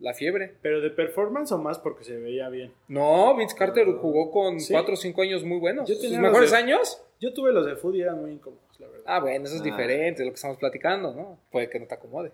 la 0.00 0.14
fiebre. 0.14 0.54
pero 0.62 0.80
de 0.80 0.90
performance 0.90 1.50
o 1.52 1.58
más 1.58 1.78
porque 1.80 2.04
se 2.04 2.16
veía 2.18 2.48
bien. 2.50 2.72
No, 2.86 3.34
Vince 3.36 3.56
Carter 3.56 3.86
jugó 3.94 4.30
con 4.30 4.60
¿Sí? 4.60 4.72
4 4.72 4.94
o 4.94 4.96
5 4.96 5.22
años 5.22 5.42
muy 5.42 5.58
buenos. 5.58 5.88
Yo 5.88 5.96
¿Sus 5.96 6.10
mejores 6.12 6.50
de- 6.52 6.56
años? 6.58 7.02
Yo 7.18 7.32
tuve 7.34 7.50
los 7.52 7.66
de 7.66 7.74
Food 7.76 7.94
y 7.96 8.02
eran 8.02 8.20
muy 8.20 8.30
incómodos, 8.32 8.78
la 8.78 8.86
verdad. 8.86 9.04
Ah, 9.06 9.20
bueno, 9.20 9.46
eso 9.46 9.54
es 9.56 9.60
Ah. 9.62 9.64
diferente 9.64 10.20
de 10.20 10.26
lo 10.26 10.32
que 10.32 10.36
estamos 10.36 10.58
platicando, 10.58 11.14
¿no? 11.14 11.38
Puede 11.50 11.68
que 11.68 11.80
no 11.80 11.86
te 11.86 11.94
acomode. 11.94 12.30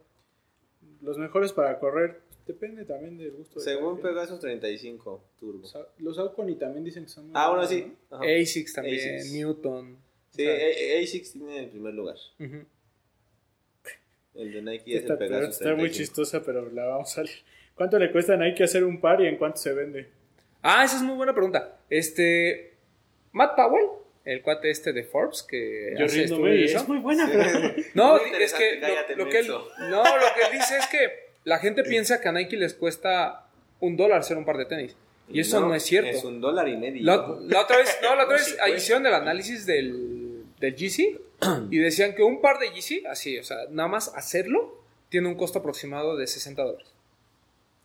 Los 1.02 1.18
mejores 1.18 1.52
para 1.52 1.78
correr 1.78 2.20
depende 2.46 2.84
también 2.84 3.18
del 3.18 3.32
gusto. 3.32 3.58
de 3.58 3.64
Según. 3.64 4.00
Pegasus 4.00 4.38
35 4.40 5.24
Turbo. 5.38 5.58
Los 5.60 5.74
Au- 5.74 5.86
Los 5.98 6.18
Alcony 6.18 6.54
también 6.54 6.84
dicen 6.84 7.04
que 7.04 7.10
son 7.10 7.24
muy 7.26 7.32
Ah, 7.36 7.50
bueno, 7.50 7.66
sí. 7.66 7.92
¿no? 8.10 8.18
ASICS 8.20 8.72
también, 8.74 9.16
ASICS. 9.16 9.32
Newton. 9.32 9.96
Sí, 10.30 10.46
ASICS 10.48 11.32
tiene 11.32 11.58
el 11.60 11.68
primer 11.70 11.94
lugar. 11.94 12.16
El 14.34 14.52
de 14.52 14.62
Nike 14.62 14.96
es 14.98 15.04
el 15.04 15.16
Pegasus 15.16 15.48
está 15.54 15.70
muy 15.70 15.88
35. 15.88 15.96
chistosa, 15.96 16.42
pero 16.44 16.70
la 16.70 16.84
vamos 16.86 17.16
a 17.16 17.22
leer. 17.22 17.36
¿Cuánto 17.74 17.98
le 17.98 18.12
cuesta 18.12 18.34
a 18.34 18.36
Nike 18.36 18.64
hacer 18.64 18.84
un 18.84 19.00
par 19.00 19.20
y 19.20 19.26
en 19.26 19.36
cuánto 19.38 19.58
se 19.58 19.72
vende? 19.72 20.08
Ah, 20.62 20.84
esa 20.84 20.96
es 20.96 21.02
muy 21.02 21.14
buena 21.16 21.32
pregunta. 21.32 21.78
Este. 21.88 22.74
Matt 23.32 23.54
Powell, 23.56 23.86
el 24.24 24.42
cuate 24.42 24.70
este 24.70 24.92
de 24.92 25.04
Forbes, 25.04 25.42
que 25.42 25.94
Yo 25.98 26.04
hace 26.06 26.18
de 26.26 26.64
es 26.64 26.88
muy 26.88 26.98
buena, 26.98 27.28
pero... 27.30 27.74
No, 27.94 28.12
Muy 28.18 28.42
es 28.42 28.54
que 28.54 28.80
lo, 29.16 29.24
lo 29.24 29.30
que 29.30 29.38
él, 29.40 29.48
no, 29.48 30.02
lo 30.02 30.26
que 30.34 30.42
él 30.42 30.52
dice 30.52 30.78
es 30.78 30.86
que 30.86 31.25
la 31.46 31.58
gente 31.58 31.84
piensa 31.84 32.20
que 32.20 32.28
a 32.28 32.32
Nike 32.32 32.56
les 32.56 32.74
cuesta 32.74 33.46
un 33.78 33.96
dólar 33.96 34.18
hacer 34.18 34.36
un 34.36 34.44
par 34.44 34.58
de 34.58 34.66
tenis. 34.66 34.96
Y 35.28 35.40
eso 35.40 35.60
no, 35.60 35.74
es 35.74 35.84
cierto. 35.84 36.10
Es 36.10 36.24
un 36.24 36.40
dólar 36.40 36.68
y 36.68 36.76
medio. 36.76 37.04
La, 37.04 37.16
la 37.16 37.62
otra 37.62 37.76
vez, 37.76 37.96
no, 38.02 38.16
la 38.16 38.24
otra 38.24 38.36
vez 38.36 38.58
hicieron 38.76 39.06
el 39.06 39.14
análisis 39.14 39.64
del, 39.64 40.44
del 40.58 40.74
GC 40.74 41.20
y 41.70 41.78
decían 41.78 42.16
que 42.16 42.24
un 42.24 42.40
par 42.40 42.58
de 42.58 42.70
GC, 42.70 43.06
así, 43.06 43.38
o 43.38 43.44
sea, 43.44 43.58
nada 43.70 43.88
más 43.88 44.12
hacerlo, 44.16 44.82
tiene 45.08 45.28
un 45.28 45.36
costo 45.36 45.60
aproximado 45.60 46.16
de 46.16 46.26
60 46.26 46.62
dólares. 46.62 46.88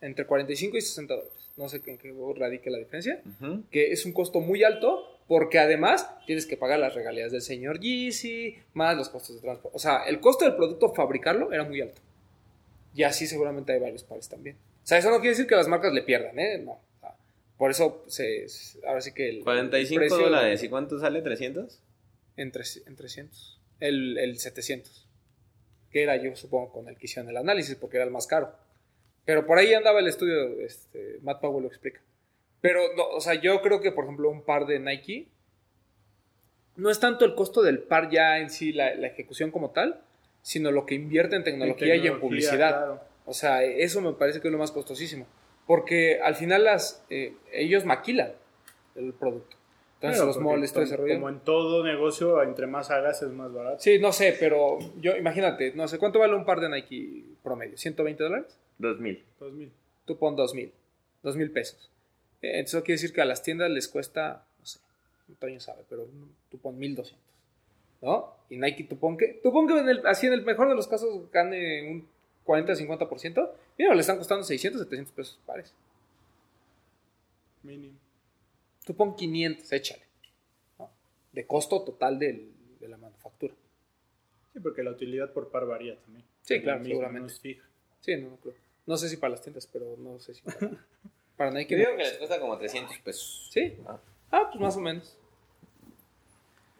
Entre 0.01 0.26
45 0.26 0.78
y 0.78 0.82
60 0.82 1.14
dólares. 1.14 1.34
No 1.55 1.70
sé 1.70 1.84
en 1.86 1.99
qué 1.99 2.12
radique 2.36 2.72
la 2.72 2.80
diferencia. 2.80 3.22
Que 3.70 3.91
es 3.91 4.07
un 4.07 4.14
costo 4.14 4.39
muy 4.39 4.64
alto 4.64 5.20
porque 5.28 5.59
además 5.59 6.09
tienes 6.26 6.47
que 6.47 6.57
pagar 6.57 6.80
las 6.80 6.95
regalías 6.95 7.32
del 7.32 7.43
señor 7.43 7.78
GC, 7.80 8.55
más 8.74 8.97
los 8.97 9.09
costos 9.09 9.36
de 9.36 9.41
transporte. 9.41 9.78
O 9.78 9.80
sea, 9.80 10.03
el 10.05 10.20
costo 10.20 10.45
del 10.45 10.55
producto 10.55 10.91
fabricarlo 10.95 11.53
era 11.53 11.64
muy 11.64 11.80
alto. 11.80 12.01
Y 12.94 13.04
así 13.04 13.28
seguramente 13.28 13.72
hay 13.74 13.80
varios 13.80 14.04
pares 14.04 14.28
también. 14.30 14.58
O 14.84 14.88
sea, 14.88 14.98
eso 14.98 15.10
no 15.10 15.18
quiere 15.18 15.30
decir 15.32 15.48
que 15.48 15.56
las 15.56 15.68
marcas 15.68 15.94
le 15.94 16.02
pierdan, 16.04 16.38
¿eh? 16.39 16.58
No. 16.58 16.80
Por 17.58 17.70
eso, 17.72 18.04
se, 18.08 18.48
ahora 18.88 19.02
sí 19.02 19.14
que 19.14 19.30
el... 19.30 19.44
45 19.44 20.00
precio- 20.00 20.18
dólares. 20.18 20.64
¿Y 20.64 20.70
cuánto 20.70 21.00
sale? 21.00 21.24
¿300? 21.24 21.78
En, 22.38 22.52
tres- 22.52 22.82
en 22.88 22.96
300. 22.96 23.60
El, 23.80 24.18
el 24.18 24.39
700. 24.39 25.08
Que 25.92 26.02
era, 26.04 26.16
yo 26.18 26.36
supongo, 26.36 26.72
con 26.72 26.88
el 26.89 26.98
que 26.98 27.06
hicieron 27.06 27.30
el 27.30 27.38
análisis, 27.38 27.76
porque 27.76 27.98
era 27.98 28.06
el 28.06 28.12
más 28.12 28.26
caro. 28.26 28.52
Pero 29.26 29.46
por 29.46 29.60
ahí 29.60 29.72
andaba 29.76 30.00
el 30.00 30.08
estudio, 30.08 30.60
este, 30.62 31.20
Matt 31.22 31.39
Powell 31.39 31.62
lo 31.62 31.68
explica. 31.70 32.02
Pero, 32.62 32.82
no, 32.96 33.08
o 33.10 33.22
sea, 33.22 33.36
yo 33.36 33.62
creo 33.62 33.80
que, 33.80 33.92
por 33.92 34.06
ejemplo, 34.06 34.30
un 34.32 34.44
par 34.44 34.66
de 34.66 34.80
Nike 34.80 35.28
no 36.78 36.89
es 36.89 37.00
tanto 37.00 37.26
el 37.26 37.36
costo 37.36 37.62
del 37.62 37.80
par 37.80 38.10
ya 38.10 38.39
en 38.39 38.50
sí, 38.50 38.72
la, 38.74 38.96
la 38.96 39.08
ejecución 39.08 39.52
como 39.52 39.70
tal, 39.72 40.02
sino 40.42 40.72
lo 40.72 40.86
que 40.86 40.96
invierte 40.96 41.36
en 41.36 41.44
tecnología, 41.44 41.88
y 41.96 42.00
en 42.00 42.04
tecnología, 42.04 42.22
publicidad. 42.22 42.58
claro. 42.86 43.02
O 43.26 43.34
sea, 43.34 43.64
eso 43.64 44.02
me 44.02 44.14
parece 44.14 44.42
que 44.42 44.48
es 44.48 44.52
lo 44.52 44.58
más 44.58 44.72
costosísimo. 44.72 45.26
Porque 45.68 46.20
al 46.22 46.36
final 46.36 46.64
las, 46.64 47.04
eh, 47.10 47.36
ellos 47.54 47.86
maquilan 47.86 48.34
el 48.96 49.14
producto. 49.14 49.56
Entonces 49.96 50.18
Claro, 50.20 50.26
los 50.26 50.39
moldes, 50.39 50.74
todo 50.74 50.84
ese 50.84 50.96
como, 50.96 51.08
rollo. 51.08 51.16
como 51.20 51.30
en 51.30 51.39
todo 51.42 51.84
negocio, 51.86 52.42
entre 52.42 52.66
más 52.66 52.89
hagas 52.89 53.22
es 53.22 53.30
más 53.30 53.54
barato. 53.54 53.80
Sí, 53.80 54.00
no 54.00 54.12
sé, 54.12 54.36
pero 54.39 54.80
yo 55.00 55.16
imagínate, 55.16 55.74
no 55.76 55.88
sé, 55.88 56.00
¿cuánto 56.00 56.18
vale 56.18 56.36
un 56.36 56.44
par 56.44 56.60
de 56.60 56.70
Nike 56.70 57.24
promedio? 57.44 57.78
¿120 57.78 58.18
dólares? 58.18 58.58
2000. 58.80 59.24
2000. 59.39 59.72
Tú 60.06 60.18
pon 60.18 60.36
2000, 60.36 60.72
2000 61.22 61.52
pesos. 61.52 61.92
Eh, 62.42 62.50
Entonces 62.58 62.74
eso 62.74 62.84
quiere 62.84 62.96
decir 63.00 63.14
que 63.14 63.22
a 63.22 63.26
las 63.26 63.44
tiendas 63.44 63.70
les 63.70 63.88
cuesta, 63.88 64.44
no 64.60 64.66
sé, 64.66 64.80
Antonio 65.30 65.60
sabe, 65.60 65.84
pero 65.88 66.08
tú 66.50 66.58
pon 66.58 66.80
1200. 66.80 67.24
¿No? 68.02 68.34
Y 68.49 68.58
Nike, 68.58 68.84
tú 68.86 68.97
pon 68.97 69.16
que, 69.18 69.39
tú 69.43 69.52
pon 69.52 69.68
que 69.68 69.78
en 69.80 69.88
el- 69.89 70.06
así 70.08 70.28
en 70.28 70.34
el 70.34 70.43
mejor 70.43 70.68
de 70.70 70.76
los 70.76 70.88
casos 70.88 71.30
gane 71.32 71.89
un 71.91 72.08
40-50%. 72.45 73.52
Mira, 73.78 73.93
le 73.93 74.02
están 74.02 74.18
costando 74.18 74.43
600, 74.43 74.82
700 74.82 75.14
pesos 75.14 75.39
pares. 75.45 75.74
Mínimo. 77.64 77.95
Tú 78.86 78.95
pon 78.95 79.16
500, 79.16 79.72
échale. 79.72 80.04
¿no? 80.80 80.89
De 81.32 81.45
costo 81.45 81.82
total 81.84 82.18
del- 82.18 82.52
de 82.80 82.88
la 82.88 82.97
manufactura. 82.97 83.54
Sí, 84.54 84.60
porque 84.60 84.84
la 84.84 84.91
utilidad 84.91 85.32
por 85.32 85.49
par 85.49 85.66
varía 85.66 85.95
también. 86.02 86.26
Sí, 86.41 86.60
claro, 86.62 86.80
la 86.80 86.84
misma, 86.84 86.89
seguramente. 86.93 87.22
No 87.22 87.28
es 87.28 87.39
fija. 87.39 87.64
Sí, 88.02 88.16
no, 88.18 88.30
no 88.32 88.36
creo. 88.38 88.56
No 88.88 88.97
sé 88.97 89.08
si 89.10 89.18
para 89.18 89.32
las 89.32 89.41
tiendas, 89.41 89.68
pero 89.68 89.95
no 89.97 90.20
sé 90.20 90.34
si 90.34 90.41
para, 90.41 90.58
para 91.38 91.52
Nike. 91.52 91.74
Yo 91.76 91.78
digo 91.78 91.91
que 91.97 92.04
les 92.04 92.18
cuesta 92.18 92.39
como 92.39 92.58
300 92.58 92.97
pesos. 92.99 93.49
Sí. 93.54 93.78
Ah. 93.88 93.99
Ah, 94.32 94.47
pues 94.52 94.60
más 94.60 94.76
o 94.76 94.82
menos. 94.82 95.18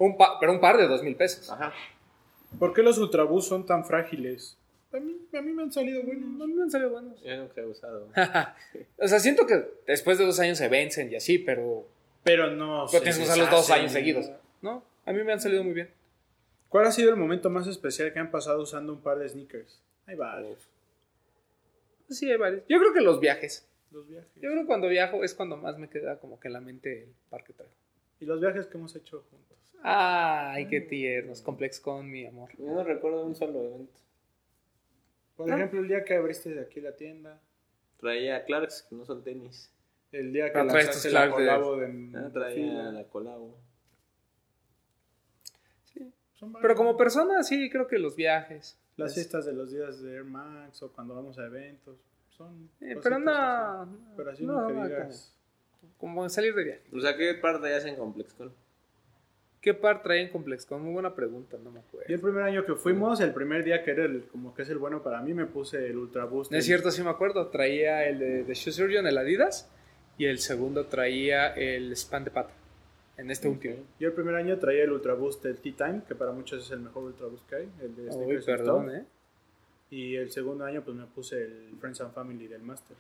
Un 0.02 0.18
pa- 0.18 0.40
pero 0.40 0.52
un 0.52 0.60
par 0.60 0.78
de 0.78 0.88
dos 0.88 1.04
mil 1.04 1.16
pesos. 1.16 1.50
Ajá. 1.50 1.74
¿Por 2.58 2.74
qué 2.74 2.82
los 2.82 2.98
ultrabús 2.98 3.46
son 3.46 3.66
tan 3.66 3.86
frágiles? 3.86 4.58
A 4.92 5.00
mí, 5.00 5.16
a 5.34 5.42
mí 5.42 5.54
me 5.54 5.62
han 5.64 5.72
salido 5.72 6.02
A 6.02 6.06
buenos. 6.06 6.28
mí 6.48 6.54
me 6.54 6.64
han 6.64 6.72
salido 6.72 6.90
buenos. 6.90 7.22
Yo 7.22 7.38
nunca 7.38 7.62
he 7.62 7.66
usado. 7.66 8.08
o 8.98 9.08
sea, 9.08 9.20
siento 9.20 9.46
que 9.46 9.64
después 9.86 10.18
de 10.18 10.26
dos 10.26 10.40
años 10.40 10.58
se 10.58 10.68
vencen 10.70 11.12
y 11.12 11.16
así, 11.16 11.38
pero, 11.38 11.88
Pero 12.24 12.50
no. 12.52 12.88
pero 12.88 12.88
se 12.88 12.98
tienes 13.00 13.18
que 13.18 13.24
usarlos 13.26 13.52
dos 13.52 13.70
años 13.70 13.92
seguidos. 13.92 14.32
No, 14.62 14.84
a 15.06 15.14
mí 15.14 15.24
me 15.24 15.32
han 15.34 15.40
salido 15.40 15.64
muy 15.64 15.74
bien. 15.74 15.92
¿Cuál 16.68 16.88
ha 16.88 16.92
sido 16.92 17.10
el 17.12 17.16
momento 17.18 17.50
más 17.50 17.68
especial 17.68 18.12
que 18.12 18.20
han 18.20 18.32
pasado 18.32 18.62
usando 18.62 18.94
un 18.94 19.02
par 19.02 19.18
de 19.20 19.30
sneakers? 19.30 19.82
Hay 20.08 20.16
varios. 20.16 20.68
Sí, 22.10 22.30
hay 22.30 22.38
varios. 22.38 22.64
Yo 22.68 22.80
creo 22.80 22.94
que 22.94 23.02
los 23.02 23.20
viajes. 23.20 23.68
Los 23.92 24.08
viajes. 24.08 24.30
Yo 24.36 24.50
creo 24.50 24.62
que 24.62 24.68
cuando 24.68 24.88
viajo 24.88 25.24
es 25.24 25.34
cuando 25.36 25.58
más 25.58 25.78
me 25.78 25.90
queda 25.90 26.18
como 26.20 26.40
que 26.40 26.48
en 26.48 26.54
la 26.54 26.62
mente 26.62 27.04
el 27.04 27.14
par 27.30 27.44
que 27.44 27.54
traigo. 27.54 27.74
Y 28.20 28.26
los 28.26 28.40
viajes 28.42 28.68
que 28.68 28.78
hemos 28.78 28.96
hecho 28.96 29.24
juntos. 29.30 29.58
Ay, 29.84 30.68
qué 30.68 30.82
tiernos. 30.82 31.42
Complex 31.42 31.80
con 31.80 32.10
mi 32.10 32.26
amor. 32.26 32.50
Yo 32.58 32.66
no 32.66 32.84
recuerdo 32.84 33.26
un 33.26 33.36
solo 33.36 33.64
evento. 33.64 34.00
Por 35.36 35.52
Ah. 35.52 35.56
ejemplo, 35.56 35.80
el 35.82 35.88
día 35.88 36.04
que 36.04 36.16
abriste 36.16 36.54
de 36.54 36.62
aquí 36.62 36.82
la 36.82 36.96
tienda. 36.96 37.42
Traía 37.98 38.44
Clarks, 38.46 38.84
que 38.90 38.96
no 38.96 39.06
son 39.06 39.24
tenis. 39.24 39.72
El 40.12 40.34
día 40.34 40.48
que 40.48 40.54
Pero 40.54 40.68
traes 40.68 40.86
lanzaste 40.88 41.12
la 41.12 41.30
colabo 41.32 41.78
de, 41.78 41.86
Ah, 42.16 42.20
de 42.22 42.30
traía 42.32 42.56
fila. 42.56 42.92
la 42.92 43.04
colabo. 43.06 43.58
Son 46.34 46.52
varios. 46.52 46.62
Pero 46.64 46.76
como 46.76 46.98
persona, 46.98 47.44
sí, 47.44 47.70
creo 47.70 47.88
que 47.88 48.00
los 48.00 48.16
viajes. 48.16 48.78
Las 48.98 49.12
Es- 49.12 49.16
fiestas 49.16 49.46
de 49.46 49.54
los 49.54 49.72
días 49.72 50.02
de 50.02 50.16
Air 50.16 50.24
Max 50.26 50.82
o 50.84 50.92
cuando 50.92 51.16
vamos 51.16 51.38
a 51.40 51.46
eventos. 51.46 51.98
Son 52.30 52.70
Eh, 52.82 52.96
pero 53.02 53.16
así. 53.18 53.26
no. 53.26 53.98
Pero 54.18 54.32
así 54.32 54.46
no, 54.46 54.62
no, 54.62 54.68
que 54.68 54.74
no, 54.74 54.88
digas. 54.88 55.38
Como, 55.80 56.14
como 56.16 56.30
salir 56.30 56.54
de 56.56 56.64
viaje. 56.64 56.84
O 56.92 57.00
sea, 57.00 57.16
¿qué 57.16 57.36
parte 57.36 57.74
hacen 57.74 57.96
ComplexCon? 57.96 58.52
¿Qué 59.62 59.76
par 59.76 60.02
traen 60.02 60.30
ComplexCon? 60.30 60.82
Muy 60.82 60.92
buena 60.92 61.14
pregunta, 61.14 61.58
no 61.64 61.70
me 61.70 61.82
acuerdo. 61.82 62.08
Y 62.10 62.14
el 62.14 62.20
primer 62.20 62.42
año 62.42 62.66
que 62.66 62.74
fuimos, 62.74 63.20
el 63.22 63.32
primer 63.32 63.64
día 63.64 63.84
que 63.84 63.92
era 63.92 64.06
el, 64.06 64.24
como 64.24 64.56
que 64.56 64.64
es 64.64 64.70
el 64.70 64.80
bueno 64.80 65.04
para 65.04 65.22
mí, 65.22 65.36
me 65.36 65.46
puse 65.46 65.88
el 65.88 65.98
Ultra 65.98 66.26
Boost. 66.26 66.52
No 66.52 66.58
es 66.58 66.66
cierto, 66.66 66.90
sí 66.90 67.04
me 67.04 67.12
acuerdo. 67.12 67.48
Traía 67.50 68.08
el 68.08 68.18
de, 68.18 68.44
de 68.44 68.54
Shoe 68.56 68.74
Surgeon, 68.74 69.06
el 69.06 69.18
Adidas, 69.20 69.70
y 70.18 70.26
el 70.26 70.40
segundo 70.40 70.88
traía 70.88 71.54
el 71.54 71.96
Span 71.96 72.24
de 72.24 72.32
pata. 72.32 72.54
En 73.18 73.30
este 73.30 73.48
último. 73.48 73.76
Yo 74.00 74.08
el 74.08 74.16
primer 74.16 74.34
año 74.34 74.58
traía 74.58 74.84
el 74.84 74.92
Ultra 74.92 75.14
Boost 75.14 75.44
del 75.44 75.58
T-Time, 75.58 76.02
que 76.08 76.16
para 76.16 76.32
muchos 76.32 76.66
es 76.66 76.72
el 76.72 76.80
mejor 76.80 77.04
Ultra 77.04 77.28
Boost 77.28 77.48
que 77.48 77.56
hay, 77.56 77.70
el 77.82 77.96
de 77.96 78.04
Uy, 78.04 78.12
Sneakers 78.12 78.46
perdón. 78.46 78.96
¿eh? 78.96 79.06
Y 79.92 80.16
el 80.16 80.32
segundo 80.32 80.66
año 80.66 80.84
pues 80.84 80.98
me 80.98 81.06
puse 81.06 81.44
el 81.44 81.76
Friends 81.80 82.02
and 82.02 82.14
Family 82.14 82.48
del 82.48 82.64
Master. 82.64 82.98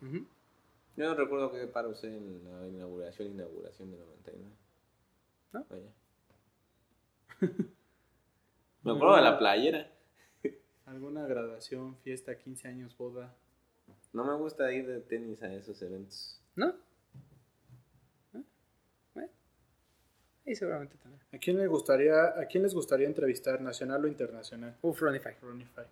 Yo 0.00 1.08
no 1.08 1.14
recuerdo 1.14 1.50
qué 1.50 1.66
par 1.66 1.88
usé 1.88 2.06
en 2.06 2.40
la 2.44 2.68
inauguración, 2.68 3.32
inauguración 3.32 3.90
de 3.90 3.96
99. 3.96 4.48
¿No? 5.52 5.64
Me 8.82 8.92
acuerdo 8.92 9.16
de 9.16 9.22
la 9.22 9.38
playera. 9.38 9.88
¿Alguna 10.86 11.26
graduación, 11.26 11.96
fiesta, 11.98 12.36
15 12.38 12.68
años, 12.68 12.96
boda? 12.96 13.34
No 14.12 14.24
me 14.24 14.34
gusta 14.36 14.72
ir 14.72 14.86
de 14.86 15.00
tenis 15.00 15.42
a 15.42 15.52
esos 15.52 15.80
eventos. 15.82 16.40
¿No? 16.56 16.68
¿Eh? 18.34 18.42
Bueno. 19.14 19.28
Y 20.46 20.54
seguramente 20.54 20.96
también. 20.96 21.22
¿A 21.32 21.38
quién, 21.38 21.58
le 21.58 21.66
gustaría, 21.66 22.40
¿A 22.40 22.46
quién 22.46 22.62
les 22.62 22.74
gustaría 22.74 23.06
entrevistar, 23.06 23.60
nacional 23.60 24.04
o 24.04 24.08
internacional? 24.08 24.74
Uf, 24.80 25.00
Ronify. 25.00 25.34
Ronify. 25.42 25.84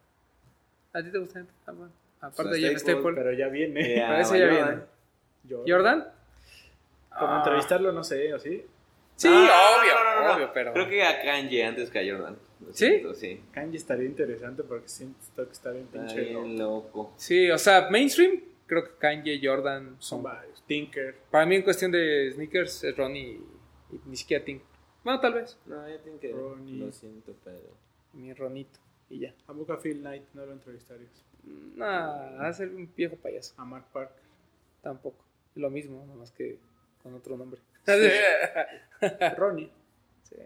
¿A 0.95 1.03
ti 1.03 1.11
te 1.11 1.19
gusta? 1.19 1.45
Ah, 1.67 1.73
bueno. 1.73 1.93
Aparte 2.21 2.55
de 2.55 2.61
Jeff 2.61 2.79
Staple. 2.81 3.13
Pero 3.15 3.33
ya 3.33 3.49
viene. 3.49 3.81
Eh, 3.99 4.21
eso 4.21 4.33
a 4.35 4.39
ya 4.39 4.47
Jordan. 4.49 4.69
viene. 4.69 4.83
Yo- 5.45 5.65
¿Jordan? 5.67 6.09
Como 7.19 7.33
Ah. 7.33 7.39
entrevistarlo, 7.45 7.93
no 7.93 8.03
sé, 8.03 8.33
¿o 8.33 8.39
sí? 8.39 8.65
Sí, 9.17 9.29
Ah, 9.31 9.79
obvio, 9.81 9.93
no, 9.95 10.29
no, 10.29 10.35
obvio, 10.37 10.51
pero... 10.53 10.73
Creo 10.75 10.89
que 10.89 11.03
a 11.03 11.23
Kanye 11.23 11.65
antes 11.65 11.91
que 11.91 11.99
a 11.99 12.03
Jordan. 12.15 12.37
Lo 12.61 12.73
¿Sí? 12.73 12.87
siento, 12.87 13.15
Sí. 13.15 13.41
Kanji 13.53 13.77
estaría 13.77 14.07
interesante 14.07 14.63
porque 14.63 14.89
siento 14.89 15.19
que 15.35 15.53
está 15.53 15.71
bien 15.73 15.85
Está 15.85 15.99
pinche 16.07 16.21
bien 16.23 16.59
loco. 16.59 16.99
loco. 16.99 17.13
Sí, 17.17 17.51
o 17.51 17.59
sea, 17.59 17.89
mainstream, 17.91 18.41
creo 18.67 18.85
que 18.85 18.91
Kanye, 18.99 19.41
Jordan 19.43 19.97
Son 19.99 20.23
varios. 20.23 20.63
Tinker. 20.67 21.15
Para 21.31 21.47
mí 21.47 21.57
en 21.57 21.63
cuestión 21.63 21.91
de 21.93 22.31
sneakers 22.35 22.85
es 22.85 22.97
Ronnie 22.97 23.41
y, 23.93 24.01
ni 24.07 24.17
siquiera 24.17 24.45
Tink. 24.45 24.63
Bueno, 25.05 25.21
tal 25.21 25.35
vez. 25.35 25.59
No, 25.67 25.89
yo 25.89 25.99
tengo 26.01 26.19
que. 26.19 26.33
Ronnie. 26.33 26.79
Lo 26.79 26.91
siento, 26.93 27.35
pero. 27.45 27.77
Mi 28.15 28.33
Ronito. 28.35 28.81
Y 29.09 29.21
ya. 29.21 29.35
A 29.47 29.53
Boca 29.53 29.77
Phil 29.77 30.01
Knight 30.01 30.25
no 30.35 30.45
lo 30.45 30.53
entrevistarías. 30.53 31.25
Nah, 31.45 32.39
va 32.41 32.49
a 32.49 32.53
ser 32.53 32.69
un 32.71 32.91
viejo 32.97 33.15
payaso. 33.17 33.55
A 33.59 33.65
Mark 33.65 33.85
Parker. 33.93 34.23
Tampoco. 34.83 35.25
Lo 35.55 35.71
mismo, 35.71 36.03
nada 36.05 36.19
más 36.19 36.33
que 36.33 36.59
con 37.03 37.15
otro 37.15 37.37
nombre. 37.37 37.61
Ronnie. 39.37 39.71
sí. 40.23 40.37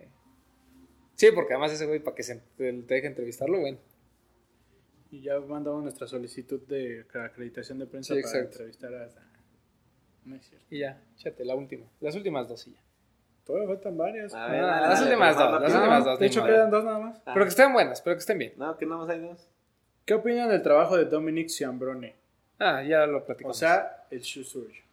Sí, 1.14 1.28
porque 1.34 1.52
además 1.52 1.72
ese 1.72 1.86
güey, 1.86 2.00
para 2.00 2.14
que 2.14 2.22
se 2.22 2.36
te 2.56 2.72
deje 2.72 3.06
entrevistarlo, 3.06 3.60
bueno. 3.60 3.78
Y 5.10 5.22
ya 5.22 5.38
mandamos 5.40 5.82
nuestra 5.82 6.06
solicitud 6.06 6.60
de 6.66 7.04
acreditación 7.12 7.78
de 7.78 7.86
prensa 7.86 8.14
Sí, 8.14 8.22
para 8.22 8.38
entrevistar 8.40 8.94
a... 8.94 9.08
No 10.24 10.36
es 10.36 10.46
cierto. 10.46 10.66
Y 10.70 10.78
ya, 10.80 11.02
échate 11.16 11.44
la 11.44 11.54
última. 11.54 11.86
Las 12.00 12.14
últimas 12.14 12.48
dos 12.48 12.66
y 12.68 12.72
ya. 12.72 12.80
Todavía 13.44 13.68
faltan 13.68 13.96
varias. 13.98 14.32
A 14.32 14.44
Ah, 14.46 14.80
las 14.82 15.00
dale, 15.00 15.02
últimas 15.10 15.36
dos, 15.36 15.60
las 15.62 15.74
últimas 15.74 16.04
dos. 16.04 16.18
de 16.20 16.26
hecho, 16.26 16.44
quedan 16.44 16.70
dos 16.70 16.84
nada 16.84 16.98
más. 17.00 17.18
Ah. 17.26 17.32
Pero 17.34 17.44
que 17.44 17.48
estén 17.48 17.72
buenas, 17.72 18.00
pero 18.02 18.14
que 18.16 18.20
estén 18.20 18.38
bien. 18.38 18.52
No, 18.56 18.76
que 18.78 18.86
no 18.86 18.98
más 18.98 19.08
hay 19.10 19.20
dos. 19.20 19.48
¿Qué 20.04 20.14
opinan 20.14 20.48
del 20.48 20.62
trabajo 20.62 20.96
de 20.96 21.06
Dominic 21.06 21.48
Ciambrone? 21.48 22.14
Ah, 22.58 22.82
ya 22.82 23.06
lo 23.06 23.18
O 23.18 23.24
platicamos. 23.24 23.56
sea, 23.58 24.06
el 24.10 24.20
shoe 24.20 24.44
surge. 24.44 24.84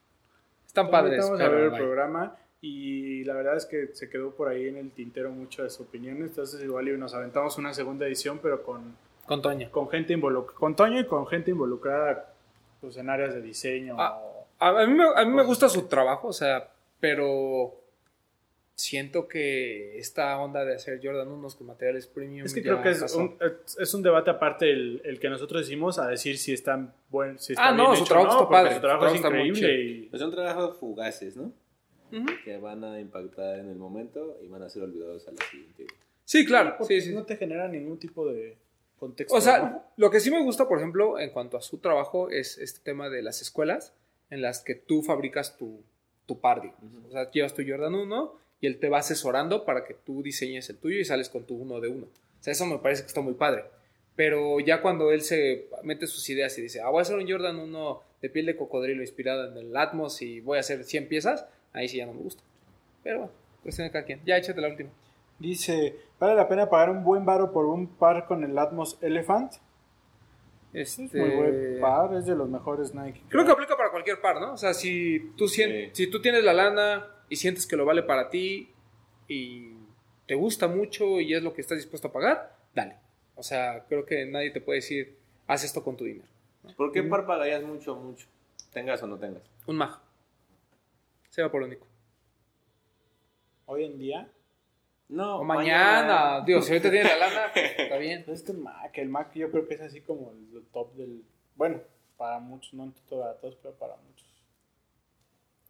Están 0.68 0.91
padres. 0.91 1.24
Vamos 1.26 1.41
a 1.41 1.49
ver 1.49 1.63
el 1.63 1.72
programa 1.72 2.36
y 2.61 3.24
la 3.24 3.34
verdad 3.34 3.57
es 3.57 3.65
que 3.65 3.89
se 3.93 4.09
quedó 4.09 4.32
por 4.32 4.47
ahí 4.49 4.68
en 4.68 4.78
el 4.78 4.91
tintero 4.91 5.32
mucho 5.32 5.63
de 5.63 5.70
su 5.70 5.84
opinión. 5.84 6.18
Entonces 6.22 6.61
igual 6.61 6.88
y 6.89 6.97
nos 6.97 7.13
aventamos 7.13 7.57
una 7.57 7.74
segunda 7.74 8.05
edición, 8.05 8.39
pero 8.41 8.63
con, 8.63 8.95
Con 9.26 9.41
Toño. 9.41 9.72
con 9.72 9.89
gente 9.89 10.13
involucrada, 10.13 10.59
con 10.59 10.76
Toño 10.76 10.99
y 10.99 11.05
con 11.05 11.26
gente 11.28 11.51
involucrada 11.51 12.34
pues, 12.82 12.97
en 12.97 13.09
áreas 13.09 13.34
de 13.34 13.41
diseño. 13.41 13.95
Ah, 13.99 14.22
A, 14.59 14.70
a 14.70 14.86
mí 14.88 14.93
me, 14.93 15.03
a 15.15 15.24
mí 15.26 15.32
me 15.32 15.43
gusta 15.43 15.70
su 15.70 15.84
trabajo, 15.88 16.30
o 16.30 16.34
sea, 16.34 16.70
pero 16.99 17.74
siento 18.78 19.28
que 19.28 19.97
esta 19.97 20.38
onda 20.38 20.63
de 20.63 20.75
hacer 20.75 20.99
Jordan 21.03 21.28
1 21.30 21.47
con 21.57 21.67
materiales 21.67 22.05
premium. 22.05 22.45
es 22.45 22.53
que 22.53 22.61
creo 22.61 22.82
que 22.84 22.91
es 22.91 23.15
un, 23.15 23.36
es 23.80 23.93
un 23.93 24.03
debate 24.03 24.30
aparte 24.30 24.69
el, 24.69 25.01
el 25.03 25.19
que 25.19 25.30
nosotros 25.30 25.63
hicimos 25.65 25.97
a 25.97 26.07
decir 26.07 26.38
si 26.38 26.53
están 26.53 26.93
buen, 27.09 27.39
si 27.39 27.53
está 27.53 27.69
Ah, 27.69 27.71
no, 27.71 27.91
bien 27.91 27.97
su 27.97 28.03
hecho 28.03 28.13
o 28.13 28.17
trabajo 28.17 28.34
no, 28.34 28.43
está 28.43 28.49
padre, 28.51 28.75
Su 28.75 28.82
trabajo 28.82 29.09
su 29.09 29.15
es 29.15 29.21
trabajo 29.21 29.36
está 29.36 29.49
muy 29.49 29.57
increíble 29.57 30.05
y 30.05 30.09
Pues 30.09 30.21
son 30.21 30.32
trabajos 30.32 30.78
fugaces, 30.78 31.36
¿no? 31.36 31.51
Ujú. 32.11 32.25
Que 32.45 32.57
van 32.57 32.84
a 32.84 32.99
impactar 32.99 33.59
en 33.59 33.67
el 33.69 33.75
momento 33.78 34.38
y 34.43 34.47
van 34.47 34.61
a 34.61 34.69
ser 34.69 34.84
olvidados 34.84 35.28
a 35.28 35.32
la 35.32 35.43
siguiente. 35.49 35.88
Sí, 36.23 36.45
claro, 36.45 36.75
porque 36.78 37.01
sí, 37.01 37.09
sí. 37.09 37.15
no 37.15 37.23
te 37.25 37.36
genera 37.36 37.67
ningún 37.67 37.97
tipo 37.97 38.28
de 38.28 38.57
contexto. 38.99 39.36
O 39.36 39.41
sea, 39.41 39.59
¿no? 39.59 39.84
lo 39.97 40.11
que 40.11 40.19
sí 40.19 40.30
me 40.30 40.41
gusta, 40.43 40.67
por 40.67 40.78
ejemplo, 40.78 41.19
en 41.19 41.32
cuanto 41.32 41.57
a 41.57 41.61
su 41.61 41.80
trabajo, 41.80 42.30
es 42.30 42.59
este 42.59 42.80
tema 42.82 43.09
de 43.09 43.23
las 43.23 43.41
escuelas 43.41 43.93
en 44.30 44.43
las 44.43 44.61
que 44.61 44.75
tú 44.75 45.01
fabricas 45.01 45.57
tu, 45.57 45.82
tu 46.28 46.39
par, 46.39 46.61
digamos. 46.61 46.84
Ujú. 46.84 47.07
O 47.07 47.11
sea, 47.11 47.32
llevas 47.32 47.55
tu 47.55 47.63
Jordan 47.67 47.95
1 47.95 48.46
y 48.59 48.67
él 48.67 48.79
te 48.79 48.89
va 48.89 48.99
asesorando 48.99 49.65
para 49.65 49.85
que 49.85 49.93
tú 49.93 50.23
diseñes 50.23 50.69
el 50.69 50.77
tuyo 50.77 50.99
y 50.99 51.05
sales 51.05 51.29
con 51.29 51.45
tu 51.45 51.55
uno 51.55 51.79
de 51.79 51.89
uno. 51.89 52.05
O 52.05 52.43
sea, 52.43 52.53
eso 52.53 52.65
me 52.65 52.77
parece 52.79 53.03
que 53.03 53.07
está 53.07 53.21
muy 53.21 53.33
padre. 53.33 53.65
Pero 54.15 54.59
ya 54.59 54.81
cuando 54.81 55.11
él 55.11 55.21
se 55.21 55.67
mete 55.83 56.07
sus 56.07 56.27
ideas 56.29 56.57
y 56.57 56.63
dice, 56.63 56.81
ah, 56.81 56.89
voy 56.89 56.99
a 56.99 57.01
hacer 57.03 57.17
un 57.17 57.29
Jordan 57.29 57.59
1 57.59 58.01
de 58.21 58.29
piel 58.29 58.47
de 58.47 58.55
cocodrilo 58.55 59.01
inspirado 59.01 59.51
en 59.51 59.57
el 59.57 59.77
Atmos 59.77 60.21
y 60.23 60.39
voy 60.41 60.57
a 60.57 60.61
hacer 60.61 60.83
100 60.83 61.07
piezas, 61.07 61.45
ahí 61.73 61.87
sí 61.87 61.97
ya 61.97 62.07
no 62.07 62.13
me 62.13 62.21
gusta. 62.21 62.41
Pero 63.03 63.19
bueno, 63.19 63.33
cuestión 63.61 63.87
de 63.87 63.91
cada 63.91 64.05
quien. 64.05 64.21
Ya, 64.25 64.37
échate 64.37 64.59
la 64.59 64.69
última. 64.69 64.89
Dice, 65.37 65.95
¿vale 66.19 66.33
la 66.33 66.47
pena 66.47 66.67
pagar 66.67 66.89
un 66.89 67.03
buen 67.03 67.25
varo 67.25 67.51
por 67.51 67.67
un 67.67 67.85
par 67.87 68.25
con 68.25 68.43
el 68.43 68.57
Atmos 68.57 68.97
Elephant? 69.01 69.53
Este... 70.73 71.03
Es 71.03 71.13
muy 71.13 71.29
buen 71.29 71.79
par, 71.79 72.13
es 72.15 72.25
de 72.25 72.35
los 72.35 72.49
mejores 72.49 72.95
Nike. 72.95 73.21
Creo 73.29 73.45
que 73.45 73.51
aplica 73.51 73.77
para 73.77 73.91
cualquier 73.91 74.19
par, 74.19 74.41
¿no? 74.41 74.53
O 74.53 74.57
sea, 74.57 74.73
si 74.73 75.31
tú, 75.37 75.47
Sí. 75.47 75.89
si 75.93 76.07
tú 76.07 76.21
tienes 76.21 76.43
la 76.43 76.53
lana 76.53 77.07
y 77.30 77.36
sientes 77.36 77.67
que 77.67 77.75
lo 77.75 77.86
vale 77.86 78.03
para 78.03 78.30
ti 78.30 78.69
y 79.28 79.73
te 80.25 80.36
gusta 80.36 80.67
mucho 80.67 81.19
y 81.19 81.34
es 81.34 81.43
lo 81.43 81.53
que 81.53 81.61
estás 81.61 81.78
dispuesto 81.78 82.09
a 82.09 82.13
pagar, 82.13 82.55
dale. 82.73 82.97
O 83.36 83.43
sea, 83.43 83.86
creo 83.88 84.05
que 84.05 84.25
nadie 84.25 84.51
te 84.51 84.61
puede 84.61 84.80
decir, 84.80 85.17
haz 85.47 85.63
esto 85.63 85.84
con 85.84 85.95
tu 85.95 86.05
dinero. 86.05 86.28
¿Por 86.75 86.91
qué 86.91 87.03
par 87.03 87.25
pagarías 87.25 87.63
mucho, 87.63 87.95
mucho? 87.95 88.28
Tengas 88.73 89.01
o 89.03 89.07
no 89.07 89.17
tengas. 89.17 89.43
Un 89.65 89.78
mag. 89.78 89.99
Se 91.30 91.41
va 91.41 91.51
por 91.51 91.61
único. 91.63 91.86
Hoy 93.65 93.86
en 93.86 93.97
día, 93.97 94.30
No, 95.09 95.39
O 95.39 95.43
mañana. 95.43 96.41
Digo, 96.45 96.61
si 96.61 96.71
ahorita 96.71 96.89
tienes 96.89 97.11
la 97.11 97.28
lana, 97.28 97.45
está 97.55 97.97
bien. 97.97 98.23
pues 98.25 98.39
este 98.39 98.53
Mac, 98.53 98.97
el 98.97 99.09
Mac 99.09 99.34
yo 99.34 99.51
creo 99.51 99.67
que 99.67 99.75
es 99.75 99.82
así 99.82 100.01
como 100.01 100.32
el 100.32 100.65
top 100.73 100.93
del... 100.95 101.23
Bueno, 101.55 101.82
para 102.17 102.39
muchos, 102.39 102.73
no 102.73 102.93
para 103.09 103.36
todos, 103.36 103.55
pero 103.61 103.73
para 103.75 103.95
muchos. 103.95 104.28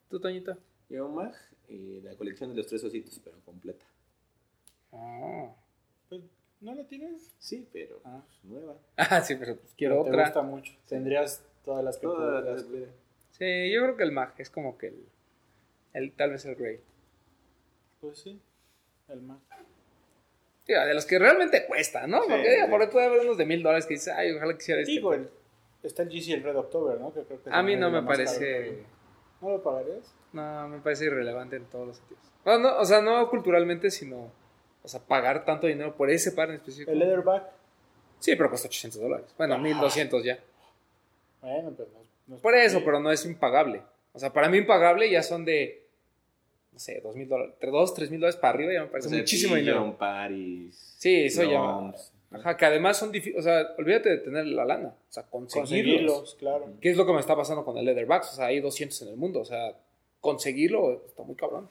¿Tú, 0.10 0.20
Toñita? 0.20 0.58
Yo 0.89 1.05
un 1.07 1.15
mag 1.15 1.33
y 1.67 2.01
la 2.01 2.15
colección 2.15 2.51
de 2.51 2.57
los 2.57 2.67
tres 2.67 2.83
ositos, 2.83 3.19
pero 3.23 3.38
completa. 3.45 3.85
Ah. 4.93 5.53
Pues, 6.09 6.21
¿No 6.61 6.73
lo 6.73 6.85
tienes? 6.85 7.33
Sí, 7.38 7.67
pero 7.71 7.99
Ah. 8.03 8.21
pues, 8.25 8.43
nueva. 8.45 8.75
Ah, 8.97 9.21
sí, 9.21 9.35
pero 9.35 9.55
pues 9.57 9.73
quiero 9.77 9.95
Pero 9.95 10.03
te 10.05 10.09
otra. 10.11 10.23
gusta 10.23 10.41
mucho. 10.41 10.73
Tendrías 10.88 11.43
todas 11.63 11.83
las 11.83 11.97
que 11.97 12.03
Todas 12.07 12.43
las- 12.43 12.65
Sí, 13.31 13.71
yo 13.71 13.81
creo 13.83 13.97
que 13.97 14.03
el 14.03 14.11
mag 14.11 14.33
es 14.39 14.49
como 14.49 14.77
que 14.77 14.88
el, 14.88 15.05
el 15.93 16.11
tal 16.13 16.31
vez 16.31 16.45
el 16.45 16.55
Grey. 16.55 16.79
Pues 18.01 18.19
sí, 18.19 18.39
el 19.09 19.21
Mac. 19.21 19.39
Digo, 20.65 20.81
de 20.81 20.93
los 20.93 21.05
que 21.05 21.19
realmente 21.19 21.65
cuestan, 21.67 22.09
¿no? 22.09 22.21
Sí, 22.23 22.29
Porque 22.29 22.55
sí. 22.63 22.69
por 22.71 22.81
ahí 22.81 22.88
puede 22.88 23.05
haber 23.05 23.21
unos 23.21 23.38
de 23.38 23.45
mil 23.45 23.61
dólares 23.61 23.85
que 23.85 23.93
dices, 23.93 24.13
ay, 24.15 24.31
ojalá 24.31 24.57
quisiera 24.57 24.81
este. 24.81 24.91
Digo, 24.93 25.13
el- 25.13 25.29
está 25.83 26.03
el 26.03 26.09
GC 26.09 26.33
el 26.33 26.43
Red 26.43 26.55
October, 26.57 26.99
¿no? 26.99 27.13
Que 27.13 27.21
creo 27.23 27.43
que 27.43 27.49
A 27.51 27.61
mí 27.61 27.75
no 27.75 27.89
me 27.91 27.99
caro. 27.99 28.07
¿No 29.41 29.49
lo 29.49 29.63
pagarías? 29.63 30.13
No, 30.33 30.67
me 30.67 30.79
parece 30.79 31.05
irrelevante 31.05 31.55
en 31.55 31.65
todos 31.65 31.88
los 31.88 31.97
sentidos. 31.97 32.21
No, 32.45 32.57
no, 32.59 32.77
o 32.77 32.85
sea, 32.85 33.01
no 33.01 33.29
culturalmente, 33.29 33.91
sino. 33.91 34.31
O 34.83 34.88
sea, 34.88 35.01
pagar 35.01 35.45
tanto 35.45 35.67
dinero 35.67 35.95
por 35.95 36.09
ese 36.09 36.31
par 36.31 36.49
en 36.49 36.55
específico. 36.55 36.91
El 36.91 36.99
Leatherback. 36.99 37.43
Sí, 38.19 38.35
pero 38.35 38.49
cuesta 38.49 38.67
800 38.67 39.01
dólares. 39.01 39.35
Bueno, 39.38 39.57
1200 39.57 40.23
ya. 40.23 40.39
Bueno, 41.41 41.73
pero 41.75 41.89
no, 41.93 41.99
no 42.27 42.35
es 42.35 42.41
Por 42.41 42.55
eso, 42.55 42.81
pero 42.83 42.99
no 42.99 43.11
es 43.11 43.25
impagable. 43.25 43.83
O 44.13 44.19
sea, 44.19 44.33
para 44.33 44.49
mí 44.49 44.57
impagable 44.57 45.09
ya 45.09 45.21
son 45.21 45.45
de. 45.45 45.85
No 46.71 46.79
sé, 46.79 47.01
2000 47.01 47.27
dólares. 47.27 47.53
Entre 47.53 47.69
2, 47.69 47.93
3 47.93 48.11
mil 48.11 48.19
dólares 48.19 48.39
para 48.39 48.53
arriba 48.53 48.73
ya 48.73 48.81
me 48.81 48.88
parece 48.88 49.07
O 49.07 49.09
sea, 49.11 49.19
muchísimo 49.19 49.55
dinero. 49.55 49.95
Paris. 49.97 50.95
Sí, 50.97 51.25
eso 51.25 51.43
ya. 51.43 51.93
Ajá, 52.32 52.57
que 52.57 52.65
además 52.65 52.97
son 52.97 53.11
difíciles. 53.11 53.39
O 53.39 53.43
sea, 53.43 53.67
olvídate 53.78 54.09
de 54.09 54.17
tener 54.17 54.45
la 54.47 54.65
lana. 54.65 54.89
O 54.89 55.11
sea, 55.11 55.23
conseguirlos. 55.23 55.61
conseguirlos, 55.69 56.36
claro. 56.36 56.65
¿Qué 56.82 56.89
es 56.89 56.97
lo 56.97 57.05
que 57.05 57.13
me 57.13 57.19
está 57.19 57.36
pasando 57.36 57.63
con 57.63 57.78
el 57.78 57.86
Leatherbacks? 57.86 58.34
O 58.34 58.36
sea, 58.36 58.47
hay 58.47 58.59
200 58.59 59.01
en 59.03 59.07
el 59.09 59.17
mundo. 59.17 59.39
O 59.39 59.45
sea, 59.45 59.73
conseguirlo 60.19 61.03
está 61.05 61.23
muy 61.23 61.36
cabrón. 61.36 61.69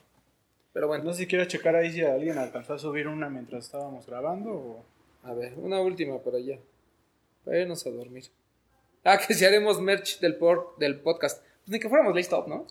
Pero 0.73 0.87
bueno, 0.87 1.03
No 1.03 1.13
sé 1.13 1.19
si 1.21 1.27
quieres 1.27 1.47
checar 1.47 1.75
ahí 1.75 1.91
si 1.91 2.01
alguien 2.03 2.37
alcanzó 2.37 2.73
a 2.73 2.79
subir 2.79 3.07
una 3.07 3.29
mientras 3.29 3.65
estábamos 3.65 4.05
grabando 4.05 4.51
o... 4.51 4.85
a 5.23 5.33
ver, 5.33 5.53
una 5.57 5.79
última 5.79 6.19
para 6.19 6.37
allá. 6.37 6.59
Para 7.43 7.59
irnos 7.59 7.85
a 7.85 7.89
dormir. 7.91 8.25
Ah, 9.03 9.17
que 9.17 9.33
si 9.33 9.45
haremos 9.45 9.79
merch 9.79 10.19
del, 10.19 10.35
por, 10.35 10.75
del 10.77 10.99
podcast. 10.99 11.41
Pues 11.41 11.69
ni 11.69 11.79
que 11.79 11.89
fuéramos 11.89 12.15
Lace 12.15 12.29
Top, 12.29 12.47
¿no? 12.47 12.67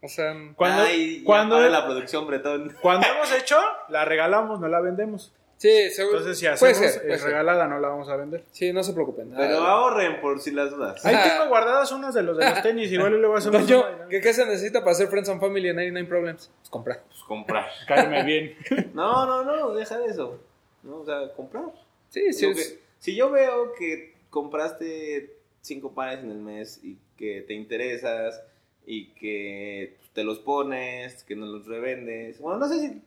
O 0.00 0.08
sea, 0.08 0.34
Cuando, 0.56 1.60
la 1.60 1.84
producción 1.84 2.26
bretón. 2.26 2.74
cuando 2.82 3.06
hemos 3.06 3.32
hecho, 3.40 3.56
la 3.88 4.04
regalamos, 4.04 4.58
no 4.60 4.68
la 4.68 4.80
vendemos. 4.80 5.32
Sí, 5.62 5.90
seguro. 5.90 6.18
Entonces, 6.18 6.38
si 6.38 6.44
puede 6.58 6.72
hacemos 6.72 6.92
ser, 6.92 7.02
puede 7.02 7.18
ser. 7.18 7.28
regalada, 7.28 7.66
no 7.68 7.78
la 7.78 7.88
vamos 7.88 8.08
a 8.08 8.16
vender. 8.16 8.44
Sí, 8.50 8.72
no 8.72 8.82
se 8.82 8.92
preocupen. 8.92 9.32
Pero 9.36 9.60
Ah, 9.60 9.70
ahorren 9.72 10.20
por 10.20 10.40
si 10.40 10.50
las 10.50 10.70
dudas. 10.70 11.04
Ahí 11.06 11.14
Ah. 11.16 11.28
tengo 11.28 11.48
guardadas 11.48 11.90
unas 11.92 12.14
de 12.14 12.22
los 12.22 12.36
de 12.36 12.44
los 12.50 12.62
tenis, 12.62 12.90
igual 12.92 13.18
luego 13.20 13.36
hacemos 13.36 13.62
Toño, 13.62 13.78
una 13.80 13.88
dinámica. 13.90 14.08
¿qué, 14.10 14.20
¿qué 14.20 14.34
se 14.34 14.44
necesita 14.46 14.80
para 14.80 14.92
hacer 14.92 15.08
Friends 15.08 15.28
and 15.28 15.40
Family 15.40 15.68
en 15.68 15.76
99 15.76 16.08
Problems? 16.08 16.50
Pues 16.58 16.70
comprar. 16.70 17.02
Pues 17.08 17.20
comprar. 17.22 17.66
Cáeme 17.88 18.22
bien. 18.24 18.56
No, 18.94 19.24
no, 19.26 19.44
no, 19.44 19.72
deja 19.74 19.98
de 19.98 20.06
eso. 20.06 20.38
No, 20.82 20.96
o 20.98 21.04
sea, 21.06 21.32
comprar. 21.34 21.64
Sí, 22.10 22.32
sí. 22.32 22.44
Lo 22.46 22.52
es- 22.52 22.68
que- 22.72 22.78
si 22.98 23.14
yo 23.16 23.30
veo 23.30 23.72
que 23.74 24.14
compraste 24.30 25.34
cinco 25.60 25.92
pares 25.92 26.20
en 26.24 26.30
el 26.30 26.38
mes 26.38 26.80
y 26.82 26.96
que 27.16 27.42
te 27.42 27.54
interesas 27.54 28.42
y 28.86 29.06
que 29.14 29.96
te 30.12 30.24
los 30.24 30.38
pones, 30.40 31.22
que 31.24 31.36
no 31.36 31.46
los 31.46 31.66
revendes. 31.66 32.38
Bueno, 32.40 32.58
no 32.58 32.68
sé 32.68 32.80
si. 32.80 33.02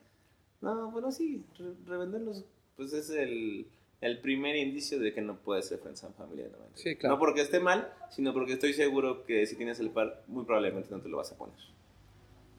No, 0.62 0.92
bueno, 0.92 1.12
sí, 1.12 1.44
re- 1.58 1.74
revenderlos, 1.86 2.44
pues 2.76 2.94
es 2.94 3.10
el, 3.12 3.68
el 4.02 4.20
primer 4.20 4.56
indicio 4.56 5.00
de 5.00 5.14
que 5.14 5.22
no 5.22 5.38
puede 5.38 5.62
ser 5.62 5.80
Friends 5.80 6.04
and 6.04 6.16
Family. 6.16 6.44
de 6.44 6.50
90. 6.50 6.78
Sí, 6.78 6.96
claro. 6.96 7.16
No 7.16 7.20
porque 7.20 7.42
esté 7.42 7.60
mal, 7.60 7.94
sino 8.10 8.34
porque 8.34 8.54
estoy 8.54 8.74
seguro 8.74 9.26
que 9.26 9.46
si 9.46 9.56
tienes 9.56 9.80
el 9.80 9.92
par, 9.92 10.24
muy 10.28 10.46
probablemente 10.46 10.90
no 10.92 11.02
te 11.02 11.10
lo 11.10 11.18
vas 11.18 11.32
a 11.32 11.38
poner. 11.38 11.56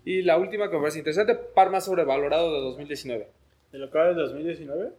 Y 0.04 0.22
la 0.22 0.38
última 0.38 0.68
que 0.70 0.76
me 0.76 0.82
parece 0.82 0.98
interesante, 0.98 1.34
par 1.34 1.70
más 1.70 1.84
sobrevalorado 1.86 2.54
de 2.54 2.60
2019. 2.60 3.28
¿De 3.72 3.78
lo 3.78 3.90
que 3.90 3.98
va 3.98 4.06
del 4.06 4.16
2019? 4.16 4.92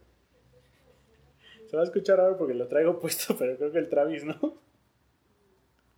Se 1.70 1.76
va 1.76 1.82
a 1.82 1.86
escuchar 1.86 2.20
ahora 2.20 2.36
porque 2.36 2.54
lo 2.54 2.66
traigo 2.68 2.98
puesto, 3.00 3.34
pero 3.38 3.56
creo 3.56 3.72
que 3.72 3.78
el 3.78 3.88
Travis, 3.88 4.24
¿no? 4.24 4.54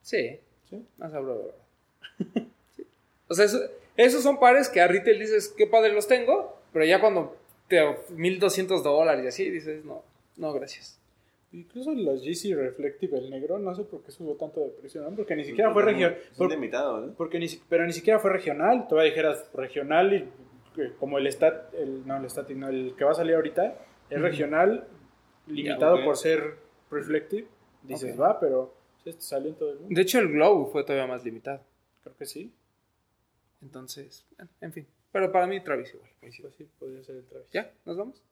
Sí, 0.02 0.38
¿Sí? 0.68 0.84
más 0.98 1.10
sobrevalorado. 1.12 1.54
Sí. 2.76 2.86
O 3.28 3.34
sea, 3.34 3.44
eso- 3.46 3.60
esos 3.96 4.22
son 4.22 4.38
pares 4.38 4.68
que 4.68 4.80
a 4.80 4.86
retail 4.88 5.18
dices, 5.18 5.52
qué 5.56 5.66
padre 5.66 5.92
los 5.92 6.06
tengo, 6.06 6.59
pero 6.72 6.84
ya 6.84 7.00
cuando 7.00 7.36
te 7.68 7.80
1200 8.10 8.82
dólares 8.82 9.24
y 9.24 9.28
así, 9.28 9.50
dices, 9.50 9.84
no, 9.84 10.02
no, 10.36 10.52
gracias. 10.52 11.00
Incluso 11.52 11.92
los 11.92 12.22
GC 12.22 12.54
Reflective, 12.54 13.18
el 13.18 13.28
negro, 13.28 13.58
no 13.58 13.74
sé 13.74 13.82
por 13.82 14.02
qué 14.02 14.12
subió 14.12 14.34
tanto 14.34 14.60
de 14.60 14.68
precio, 14.68 15.02
¿no? 15.02 15.14
Porque 15.16 15.34
ni 15.34 15.44
siquiera 15.44 15.72
fue 15.72 15.82
regional. 15.82 16.16
Son 16.32 16.48
limitados, 16.48 17.06
¿no? 17.08 17.12
Porque 17.14 17.40
ni, 17.40 17.46
pero 17.68 17.84
ni 17.86 17.92
siquiera 17.92 18.20
fue 18.20 18.30
regional. 18.30 18.86
Todavía 18.88 19.10
dijeras 19.10 19.50
regional 19.52 20.12
y 20.14 20.80
eh, 20.80 20.92
como 21.00 21.18
el 21.18 21.26
stat, 21.26 21.74
el, 21.74 22.06
no 22.06 22.16
el 22.18 22.30
static, 22.30 22.56
no, 22.56 22.68
el 22.68 22.94
que 22.96 23.04
va 23.04 23.10
a 23.10 23.14
salir 23.14 23.34
ahorita 23.34 23.76
es 24.08 24.20
regional, 24.20 24.86
limitado 25.48 25.96
ok. 25.96 26.04
por 26.04 26.16
ser 26.16 26.56
reflective. 26.90 27.48
Dices, 27.82 28.14
Ok. 28.14 28.20
va, 28.20 28.38
pero 28.38 28.74
este 29.04 29.20
salió 29.20 29.48
en 29.48 29.56
todo 29.56 29.70
el 29.72 29.80
mundo. 29.80 29.94
De 29.94 30.02
hecho, 30.02 30.20
el 30.20 30.28
Glow 30.28 30.66
fue 30.70 30.84
todavía 30.84 31.06
más 31.08 31.24
limitado. 31.24 31.62
Creo 32.02 32.16
que 32.16 32.26
sí. 32.26 32.52
Entonces, 33.60 34.24
en 34.60 34.72
fin. 34.72 34.86
Pero 35.12 35.32
para 35.32 35.46
mí, 35.46 35.60
Travis 35.60 35.92
igual. 35.94 36.10
Pues 36.20 36.34
sí, 36.56 36.68
podría 36.78 37.02
ser 37.02 37.16
el 37.16 37.24
Travis. 37.26 37.48
¿Ya? 37.52 37.70
¿Nos 37.84 37.96
vamos? 37.96 38.22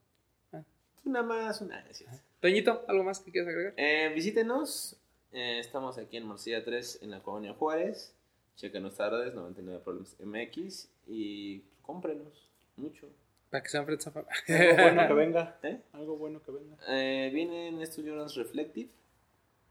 Una 1.04 1.22
más, 1.22 1.60
una. 1.62 1.84
sí. 1.92 2.04
Toñito, 2.40 2.84
¿algo 2.86 3.02
más 3.02 3.20
que 3.20 3.30
quieras 3.32 3.48
agregar? 3.48 3.72
Eh, 3.76 4.12
visítenos. 4.14 4.96
Eh, 5.32 5.58
estamos 5.58 5.96
aquí 5.98 6.16
en 6.18 6.24
Morcilla 6.24 6.62
3 6.64 7.00
en 7.02 7.10
la 7.10 7.22
colonia 7.22 7.54
Juárez. 7.54 8.14
Chequenos 8.56 8.96
tardes, 8.96 9.34
99 9.34 9.80
Problems 9.82 10.16
MX. 10.20 10.90
Y 11.06 11.60
cómprenos 11.82 12.48
mucho. 12.76 13.08
Para 13.50 13.62
que 13.62 13.70
sean 13.70 13.86
Fred 13.86 14.00
Zafa. 14.00 14.24
Algo 14.48 14.82
bueno 14.82 15.08
que 15.08 15.14
venga. 15.14 15.58
¿Eh? 15.62 15.80
Algo 15.92 16.16
bueno 16.16 16.42
que 16.42 16.50
venga. 16.52 16.76
Eh, 16.88 17.30
vienen 17.32 17.80
estos 17.80 18.04
Jordans 18.04 18.34
Reflective. 18.36 18.90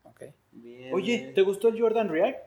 Ok. 0.03 0.23
Viene- 0.53 0.93
Oye, 0.93 1.31
¿te 1.35 1.41
gustó 1.43 1.67
el 1.67 1.79
Jordan 1.79 2.09
React? 2.09 2.39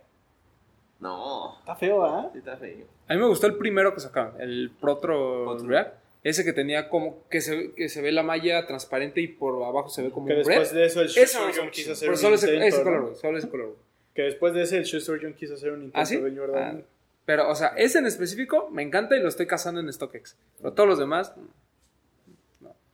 No, 1.00 1.58
Está 1.60 1.74
feo, 1.76 2.04
¿ah? 2.04 2.28
sí 2.32 2.38
está 2.38 2.56
feo. 2.56 2.86
A 3.08 3.14
mí 3.14 3.20
me 3.20 3.26
gustó 3.26 3.46
el 3.46 3.56
primero 3.56 3.94
que 3.94 4.00
sacaron, 4.00 4.40
el 4.40 4.70
Protro. 4.80 5.56
React. 5.58 5.94
Ese 6.22 6.44
que 6.44 6.52
tenía 6.52 6.90
como 6.90 7.26
que 7.30 7.40
se, 7.40 7.72
que 7.72 7.88
se 7.88 8.02
ve 8.02 8.12
la 8.12 8.22
malla 8.22 8.66
transparente 8.66 9.22
y 9.22 9.28
por 9.28 9.62
abajo 9.62 9.88
se 9.88 10.02
ve 10.02 10.10
como 10.10 10.26
Que 10.26 10.32
un 10.34 10.38
después 10.40 10.70
red. 10.72 10.78
de 10.80 10.84
eso 10.86 11.00
el 11.00 11.08
Surgeon 11.08 11.46
mucho. 11.64 11.70
quiso 11.70 11.92
hacer 11.92 12.06
Pero 12.08 12.12
un 12.12 12.18
solo 12.18 12.34
intento, 12.34 12.62
ese 12.66 12.78
¿no? 12.78 12.84
color, 12.84 13.02
güey, 13.04 13.14
solo 13.16 13.38
ese 13.38 13.48
color. 13.48 13.66
güey. 13.68 13.78
Que 14.14 14.22
después 14.22 14.52
de 14.52 14.62
ese 14.62 14.76
el 14.76 14.84
Shoe 14.84 15.00
Surgeon 15.00 15.32
quiso 15.32 15.54
hacer 15.54 15.70
un 15.72 15.78
intento 15.84 15.98
¿Ah, 15.98 16.04
sí? 16.04 16.20
de 16.20 16.36
Jordan. 16.36 16.82
Ah, 16.82 16.86
pero, 17.24 17.48
o 17.48 17.54
sea, 17.54 17.68
ese 17.68 18.00
en 18.00 18.06
específico 18.06 18.68
me 18.70 18.82
encanta 18.82 19.16
y 19.16 19.22
lo 19.22 19.28
estoy 19.28 19.46
cazando 19.46 19.80
en 19.80 19.90
StockX. 19.90 20.36
Pero 20.58 20.72
todos 20.74 20.88
los 20.90 20.98
demás, 20.98 21.32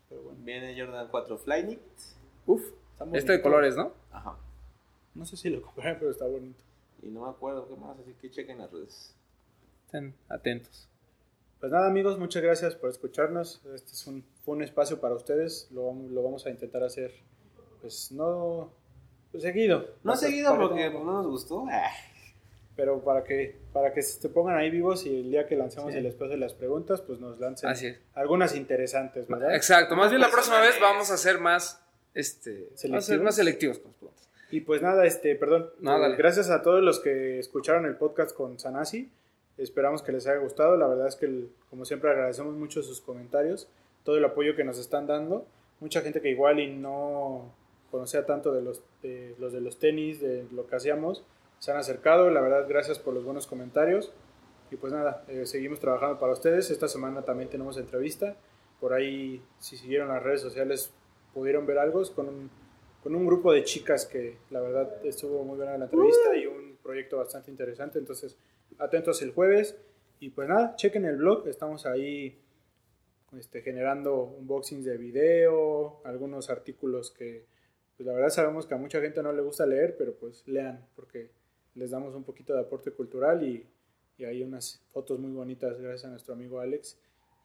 Pero 0.08 0.22
bueno, 0.22 0.38
Viene 0.44 0.78
Jordan 0.80 1.08
4 1.10 1.38
Flyknit. 1.38 1.80
uff. 2.46 2.62
está 2.92 3.04
muy 3.06 3.18
Este 3.18 3.32
de 3.32 3.40
colores, 3.42 3.74
¿no? 3.76 3.92
Ajá. 4.12 4.36
No 5.14 5.24
sé 5.24 5.36
si 5.36 5.50
lo 5.50 5.62
compré, 5.62 5.94
pero 5.98 6.12
está 6.12 6.26
bonito. 6.26 6.62
Y 7.06 7.10
no 7.10 7.22
me 7.24 7.30
acuerdo 7.30 7.68
qué 7.68 7.76
más, 7.76 7.96
así 8.00 8.14
que 8.20 8.30
chequen 8.30 8.58
las 8.58 8.72
redes. 8.72 9.14
Estén 9.86 10.14
atentos. 10.28 10.88
Pues 11.60 11.70
nada, 11.70 11.86
amigos, 11.86 12.18
muchas 12.18 12.42
gracias 12.42 12.74
por 12.74 12.90
escucharnos. 12.90 13.62
Este 13.74 13.92
es 13.92 14.06
un, 14.06 14.24
fue 14.44 14.56
un 14.56 14.62
espacio 14.62 15.00
para 15.00 15.14
ustedes. 15.14 15.68
Lo, 15.70 15.86
vamos- 15.86 16.10
lo 16.10 16.22
vamos 16.22 16.46
a 16.46 16.50
intentar 16.50 16.82
hacer, 16.82 17.12
pues 17.80 18.10
no 18.12 18.72
pues, 19.30 19.42
seguido. 19.44 19.78
No 20.02 20.12
Para- 20.12 20.16
seguido 20.16 20.50
para- 20.50 20.68
porque 20.68 20.90
no 20.90 21.04
nos 21.04 21.26
gustó. 21.28 21.64
Ah. 21.70 21.90
Pero 22.74 23.02
para 23.02 23.22
que, 23.24 23.58
para 23.72 23.92
que 23.94 24.02
se 24.02 24.28
pongan 24.28 24.56
ahí 24.56 24.68
vivos 24.70 25.06
y 25.06 25.20
el 25.20 25.30
día 25.30 25.46
que 25.46 25.56
lancemos 25.56 25.92
Sí. 25.92 25.98
el 25.98 26.06
espacio 26.06 26.32
de 26.32 26.38
las 26.38 26.52
preguntas, 26.52 27.00
pues 27.00 27.20
nos 27.20 27.38
lancen 27.38 27.70
algunas 28.14 28.54
interesantes, 28.54 29.28
¿verdad? 29.28 29.54
Exacto. 29.54 29.96
Más 29.96 30.10
bien 30.10 30.20
la 30.20 30.30
próxima 30.30 30.60
vez 30.60 30.74
vamos 30.80 31.10
a 31.10 31.16
ser 31.16 31.38
más, 31.38 31.80
este, 32.12 32.50
vamos 32.50 32.64
a 32.66 32.76
ser 32.76 32.78
¿Selectivos? 32.90 33.22
más 33.24 33.36
selectivos 33.36 33.78
con 33.78 33.86
las 33.92 33.96
preguntas. 33.96 34.28
Y 34.50 34.60
pues 34.60 34.80
nada, 34.82 35.04
este, 35.06 35.34
perdón. 35.36 35.70
No, 35.80 36.04
Eh. 36.04 36.14
Gracias 36.16 36.50
a 36.50 36.62
todos 36.62 36.82
los 36.82 37.00
que 37.00 37.38
escucharon 37.38 37.84
el 37.86 37.96
podcast 37.96 38.34
con 38.36 38.58
Sanasi. 38.58 39.10
Esperamos 39.58 40.02
que 40.02 40.12
les 40.12 40.26
haya 40.26 40.38
gustado. 40.38 40.76
La 40.76 40.86
verdad 40.86 41.08
es 41.08 41.16
que, 41.16 41.26
el- 41.26 41.50
como 41.70 41.84
siempre, 41.84 42.10
agradecemos 42.10 42.54
mucho 42.54 42.82
sus 42.82 43.00
comentarios, 43.00 43.68
todo 44.04 44.16
el 44.18 44.24
apoyo 44.24 44.54
que 44.54 44.64
nos 44.64 44.78
están 44.78 45.06
dando. 45.06 45.46
Mucha 45.80 46.00
gente 46.02 46.20
que 46.20 46.30
igual 46.30 46.60
y 46.60 46.70
no 46.74 47.52
conocía 47.90 48.24
tanto 48.26 48.52
de 48.52 48.62
los 48.62 48.82
de 49.02 49.34
los, 49.38 49.52
de 49.52 49.60
los 49.60 49.78
tenis, 49.78 50.20
de 50.20 50.44
lo 50.52 50.66
que 50.66 50.76
hacíamos, 50.76 51.24
se 51.58 51.70
han 51.70 51.76
acercado. 51.78 52.30
La 52.30 52.40
verdad, 52.40 52.66
gracias 52.68 52.98
por 52.98 53.14
los 53.14 53.24
buenos 53.24 53.46
comentarios. 53.46 54.12
Y 54.70 54.76
pues 54.76 54.92
nada, 54.92 55.24
eh, 55.28 55.46
seguimos 55.46 55.80
trabajando 55.80 56.18
para 56.18 56.32
ustedes. 56.32 56.70
Esta 56.70 56.88
semana 56.88 57.22
también 57.22 57.48
tenemos 57.48 57.76
entrevista. 57.78 58.36
Por 58.80 58.92
ahí, 58.92 59.42
si 59.58 59.76
siguieron 59.76 60.08
las 60.08 60.22
redes 60.22 60.40
sociales, 60.40 60.92
pudieron 61.34 61.66
ver 61.66 61.78
algo. 61.78 62.02
Con 62.14 62.28
un, 62.28 62.50
con 63.06 63.14
un 63.14 63.24
grupo 63.24 63.52
de 63.52 63.62
chicas 63.62 64.04
que 64.04 64.36
la 64.50 64.60
verdad 64.60 65.06
estuvo 65.06 65.44
muy 65.44 65.58
buena 65.58 65.78
la 65.78 65.84
entrevista 65.84 66.36
y 66.36 66.44
un 66.44 66.76
proyecto 66.82 67.18
bastante 67.18 67.52
interesante. 67.52 68.00
Entonces, 68.00 68.36
atentos 68.78 69.22
el 69.22 69.30
jueves. 69.30 69.76
Y 70.18 70.30
pues 70.30 70.48
nada, 70.48 70.74
chequen 70.74 71.04
el 71.04 71.14
blog. 71.14 71.46
Estamos 71.46 71.86
ahí 71.86 72.36
este, 73.38 73.62
generando 73.62 74.24
unboxings 74.40 74.84
de 74.84 74.96
video, 74.96 76.00
algunos 76.02 76.50
artículos 76.50 77.12
que 77.12 77.46
pues 77.96 78.08
la 78.08 78.12
verdad 78.12 78.30
sabemos 78.30 78.66
que 78.66 78.74
a 78.74 78.76
mucha 78.76 79.00
gente 79.00 79.22
no 79.22 79.32
le 79.32 79.40
gusta 79.40 79.66
leer, 79.66 79.94
pero 79.96 80.16
pues 80.16 80.42
lean 80.48 80.84
porque 80.96 81.30
les 81.76 81.92
damos 81.92 82.12
un 82.16 82.24
poquito 82.24 82.54
de 82.54 82.62
aporte 82.62 82.90
cultural 82.90 83.44
y, 83.44 83.68
y 84.18 84.24
hay 84.24 84.42
unas 84.42 84.82
fotos 84.88 85.20
muy 85.20 85.30
bonitas 85.30 85.80
gracias 85.80 86.06
a 86.06 86.10
nuestro 86.10 86.34
amigo 86.34 86.58
Alex. 86.58 86.98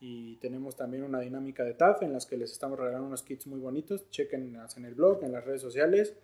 Y 0.03 0.37
tenemos 0.37 0.75
también 0.75 1.03
una 1.03 1.19
dinámica 1.19 1.63
de 1.63 1.75
TAF 1.75 2.01
en 2.01 2.11
las 2.11 2.25
que 2.25 2.35
les 2.35 2.51
estamos 2.51 2.77
regalando 2.79 3.05
unos 3.07 3.21
kits 3.21 3.45
muy 3.45 3.59
bonitos. 3.59 4.09
Chequen 4.09 4.57
en 4.75 4.85
el 4.85 4.95
blog, 4.95 5.23
en 5.23 5.31
las 5.31 5.45
redes 5.45 5.61
sociales. 5.61 6.15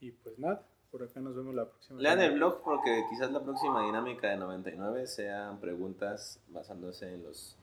Y 0.00 0.10
pues 0.12 0.38
nada, 0.38 0.62
por 0.90 1.02
acá 1.02 1.20
nos 1.20 1.34
vemos 1.34 1.54
la 1.54 1.64
próxima. 1.64 2.00
Lean 2.02 2.20
el 2.20 2.32
semana. 2.32 2.36
blog 2.36 2.62
porque 2.62 3.04
quizás 3.08 3.32
la 3.32 3.42
próxima 3.42 3.82
dinámica 3.86 4.28
de 4.28 4.36
99 4.36 5.06
sean 5.06 5.58
preguntas 5.58 6.38
basándose 6.48 7.14
en 7.14 7.22
los 7.24 7.56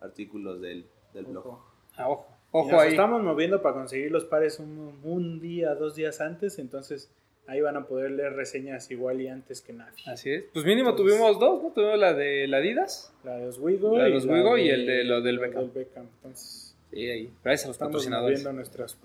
artículos 0.00 0.62
del, 0.62 0.86
del 1.12 1.26
blog. 1.26 1.46
Ojo. 1.46 1.64
Ah, 1.96 2.08
ojo. 2.08 2.26
Y 2.54 2.56
Ojo 2.58 2.70
nos 2.72 2.80
ahí. 2.82 2.90
estamos 2.90 3.22
moviendo 3.22 3.60
para 3.62 3.74
conseguir 3.74 4.10
los 4.10 4.24
pares 4.24 4.58
un, 4.58 4.98
un 5.04 5.40
día, 5.40 5.74
dos 5.74 5.94
días 5.94 6.20
antes, 6.22 6.58
entonces 6.58 7.10
ahí 7.46 7.60
van 7.60 7.76
a 7.76 7.86
poder 7.86 8.10
leer 8.12 8.32
reseñas 8.34 8.90
igual 8.90 9.20
y 9.20 9.28
antes 9.28 9.60
que 9.60 9.72
nadie. 9.72 10.02
Así 10.06 10.30
es. 10.30 10.44
Pues 10.52 10.64
mínimo 10.64 10.90
Entonces- 10.90 11.16
tuvimos 11.16 11.38
dos, 11.40 11.62
¿no? 11.62 11.70
Tuvimos 11.72 11.98
la 11.98 12.14
de 12.14 12.46
la 12.48 12.58
Adidas. 12.58 13.12
La 13.24 13.36
de 13.38 13.46
Oswego, 13.46 13.96
La 13.98 14.04
de 14.04 14.16
Oswego 14.16 14.56
y 14.58 14.68
el 14.68 14.86
de- 14.86 15.04
lo 15.04 15.20
del 15.20 15.38
Beckham. 15.38 15.72
Beckham. 15.72 16.06
Entonces, 16.16 16.76
Sí, 16.90 17.08
ahí. 17.08 17.30
Gracias 17.42 17.64
a 17.64 17.68
los 17.68 17.74
estamos 17.76 17.92
patrocinadores. 17.92 18.38
moviendo 18.40 18.52
nuestras 18.52 18.94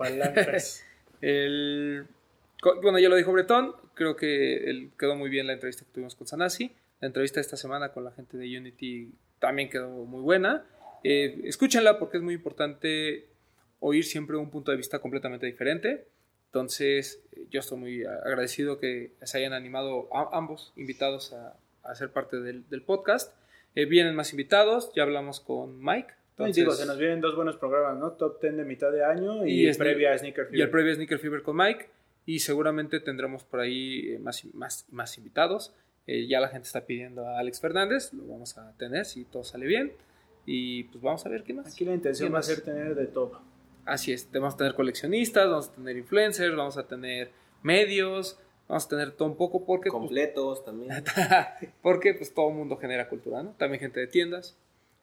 palancas. 0.52 0.84
El, 1.20 2.06
bueno, 2.82 2.98
ya 2.98 3.08
lo 3.08 3.16
dijo 3.16 3.32
Bretón. 3.32 3.72
Creo 3.94 4.14
que 4.16 4.90
quedó 4.98 5.16
muy 5.16 5.30
bien 5.30 5.46
la 5.46 5.54
entrevista 5.54 5.84
que 5.84 5.90
tuvimos 5.92 6.14
con 6.14 6.26
Sanasi. 6.26 6.70
La 7.00 7.06
entrevista 7.06 7.40
esta 7.40 7.56
semana 7.56 7.92
con 7.92 8.04
la 8.04 8.12
gente 8.12 8.36
de 8.36 8.58
Unity 8.58 9.10
también 9.38 9.68
quedó 9.70 9.88
muy 10.04 10.20
buena. 10.20 10.64
Eh, 11.04 11.40
escúchenla 11.44 11.98
porque 11.98 12.18
es 12.18 12.22
muy 12.22 12.34
importante 12.34 13.26
oír 13.80 14.04
siempre 14.04 14.36
un 14.36 14.50
punto 14.50 14.70
de 14.70 14.76
vista 14.76 14.98
completamente 14.98 15.46
diferente. 15.46 16.06
Entonces, 16.52 17.22
eh, 17.32 17.46
yo 17.50 17.60
estoy 17.60 17.78
muy 17.78 18.04
agradecido 18.04 18.78
que 18.78 19.12
se 19.22 19.38
hayan 19.38 19.52
animado 19.52 20.08
a- 20.14 20.36
ambos 20.36 20.72
invitados 20.76 21.32
a, 21.32 21.56
a 21.82 21.94
ser 21.94 22.10
parte 22.10 22.40
del, 22.40 22.68
del 22.68 22.82
podcast. 22.82 23.34
Eh, 23.74 23.84
vienen 23.84 24.14
más 24.14 24.32
invitados, 24.32 24.90
ya 24.94 25.02
hablamos 25.02 25.40
con 25.40 25.78
Mike. 25.82 26.08
Entonces, 26.30 26.56
digo, 26.56 26.72
se 26.72 26.86
nos 26.86 26.98
vienen 26.98 27.20
dos 27.20 27.34
buenos 27.36 27.56
programas, 27.56 27.98
¿no? 27.98 28.12
Top 28.12 28.40
10 28.40 28.56
de 28.56 28.64
mitad 28.64 28.90
de 28.92 29.04
año 29.04 29.46
y, 29.46 29.66
Y 29.66 29.68
Sne- 29.68 29.78
previa 29.78 30.12
a 30.12 30.18
Sneaker 30.18 30.44
y 30.44 30.46
el 30.46 30.50
Fever. 30.52 30.70
previo 30.70 30.94
Sneaker 30.94 31.18
Fever 31.18 31.42
con 31.42 31.56
Mike. 31.56 31.88
Y 32.26 32.40
seguramente 32.40 33.00
tendremos 33.00 33.42
por 33.44 33.60
ahí 33.60 34.12
eh, 34.14 34.18
más, 34.18 34.44
más, 34.54 34.86
más 34.90 35.16
invitados. 35.18 35.74
Eh, 36.06 36.26
ya 36.26 36.40
la 36.40 36.48
gente 36.48 36.66
está 36.66 36.86
pidiendo 36.86 37.26
a 37.26 37.38
Alex 37.38 37.60
Fernández, 37.60 38.12
lo 38.14 38.26
vamos 38.26 38.56
a 38.56 38.72
tener 38.78 39.04
si 39.04 39.24
todo 39.24 39.44
sale 39.44 39.66
bien. 39.66 39.92
Y 40.46 40.84
pues 40.84 41.02
vamos 41.02 41.24
a 41.26 41.28
ver 41.28 41.42
qué 41.42 41.52
más. 41.52 41.72
Aquí 41.72 41.84
la 41.84 41.94
intención 41.94 42.28
¿Qué 42.28 42.32
va 42.32 42.38
a 42.38 42.42
ser 42.42 42.60
tener 42.62 42.94
de 42.94 43.06
todo. 43.06 43.42
Así 43.88 44.12
es, 44.12 44.30
vamos 44.32 44.54
a 44.54 44.56
tener 44.58 44.74
coleccionistas, 44.74 45.48
vamos 45.48 45.68
a 45.68 45.72
tener 45.72 45.96
influencers, 45.96 46.54
vamos 46.54 46.76
a 46.76 46.86
tener 46.86 47.30
medios, 47.62 48.38
vamos 48.68 48.84
a 48.84 48.88
tener 48.88 49.12
todo 49.12 49.28
un 49.28 49.36
poco 49.36 49.64
porque, 49.64 49.90
pues, 49.90 49.98
Completos 49.98 50.64
también. 50.64 50.92
porque 51.82 52.14
pues 52.14 52.32
todo 52.32 52.50
el 52.50 52.54
mundo 52.54 52.76
genera 52.76 53.08
cultura, 53.08 53.42
¿no? 53.42 53.54
También 53.58 53.80
gente 53.80 54.00
de 54.00 54.06
tiendas. 54.06 54.56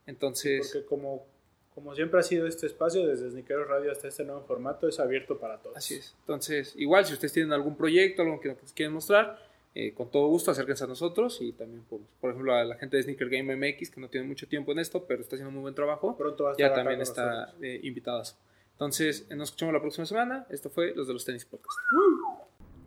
Entonces, 0.05 0.71
Porque 0.71 0.88
como, 0.88 1.25
como 1.73 1.95
siempre 1.95 2.19
ha 2.19 2.23
sido 2.23 2.47
este 2.47 2.67
espacio, 2.67 3.07
desde 3.07 3.29
Sneakeros 3.31 3.67
Radio 3.67 3.91
hasta 3.91 4.07
este 4.07 4.23
nuevo 4.23 4.43
formato, 4.43 4.88
es 4.88 4.99
abierto 4.99 5.39
para 5.39 5.57
todos. 5.57 5.75
Así 5.75 5.95
es. 5.95 6.15
Entonces, 6.21 6.75
igual 6.77 7.05
si 7.05 7.13
ustedes 7.13 7.33
tienen 7.33 7.53
algún 7.53 7.75
proyecto, 7.75 8.21
algo 8.21 8.39
que 8.39 8.49
nos 8.49 8.71
quieren 8.71 8.93
mostrar, 8.93 9.39
eh, 9.73 9.93
con 9.93 10.09
todo 10.09 10.27
gusto 10.27 10.51
acérquense 10.51 10.86
a 10.86 10.88
nosotros 10.88 11.41
y 11.41 11.51
también, 11.51 11.83
por, 11.83 11.99
por 12.21 12.29
ejemplo, 12.29 12.53
a 12.53 12.63
la 12.63 12.75
gente 12.77 12.95
de 12.95 13.03
Sneaker 13.03 13.29
Game 13.29 13.55
MX, 13.55 13.89
que 13.89 13.99
no 13.99 14.09
tiene 14.09 14.25
mucho 14.25 14.47
tiempo 14.47 14.71
en 14.71 14.79
esto, 14.79 15.05
pero 15.05 15.21
está 15.21 15.36
haciendo 15.36 15.51
muy 15.51 15.63
buen 15.63 15.75
trabajo, 15.75 16.15
Pronto 16.15 16.45
va 16.45 16.51
a 16.51 16.53
estar 16.53 16.69
ya 16.69 16.73
también 16.73 17.01
está 17.01 17.53
eh, 17.61 17.81
invitadas. 17.83 18.38
Entonces, 18.76 19.26
nos 19.30 19.49
escuchamos 19.49 19.73
la 19.73 19.80
próxima 19.80 20.05
semana. 20.05 20.45
Esto 20.49 20.69
fue 20.69 20.93
Los 20.93 21.07
de 21.07 21.13
los 21.13 21.23
Tenis 21.23 21.45
Podcast. 21.45 21.78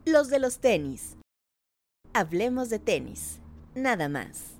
Los 0.04 0.28
de 0.28 0.38
los 0.38 0.58
tenis. 0.58 1.16
Hablemos 2.12 2.68
de 2.68 2.78
tenis. 2.78 3.40
Nada 3.74 4.10
más. 4.10 4.57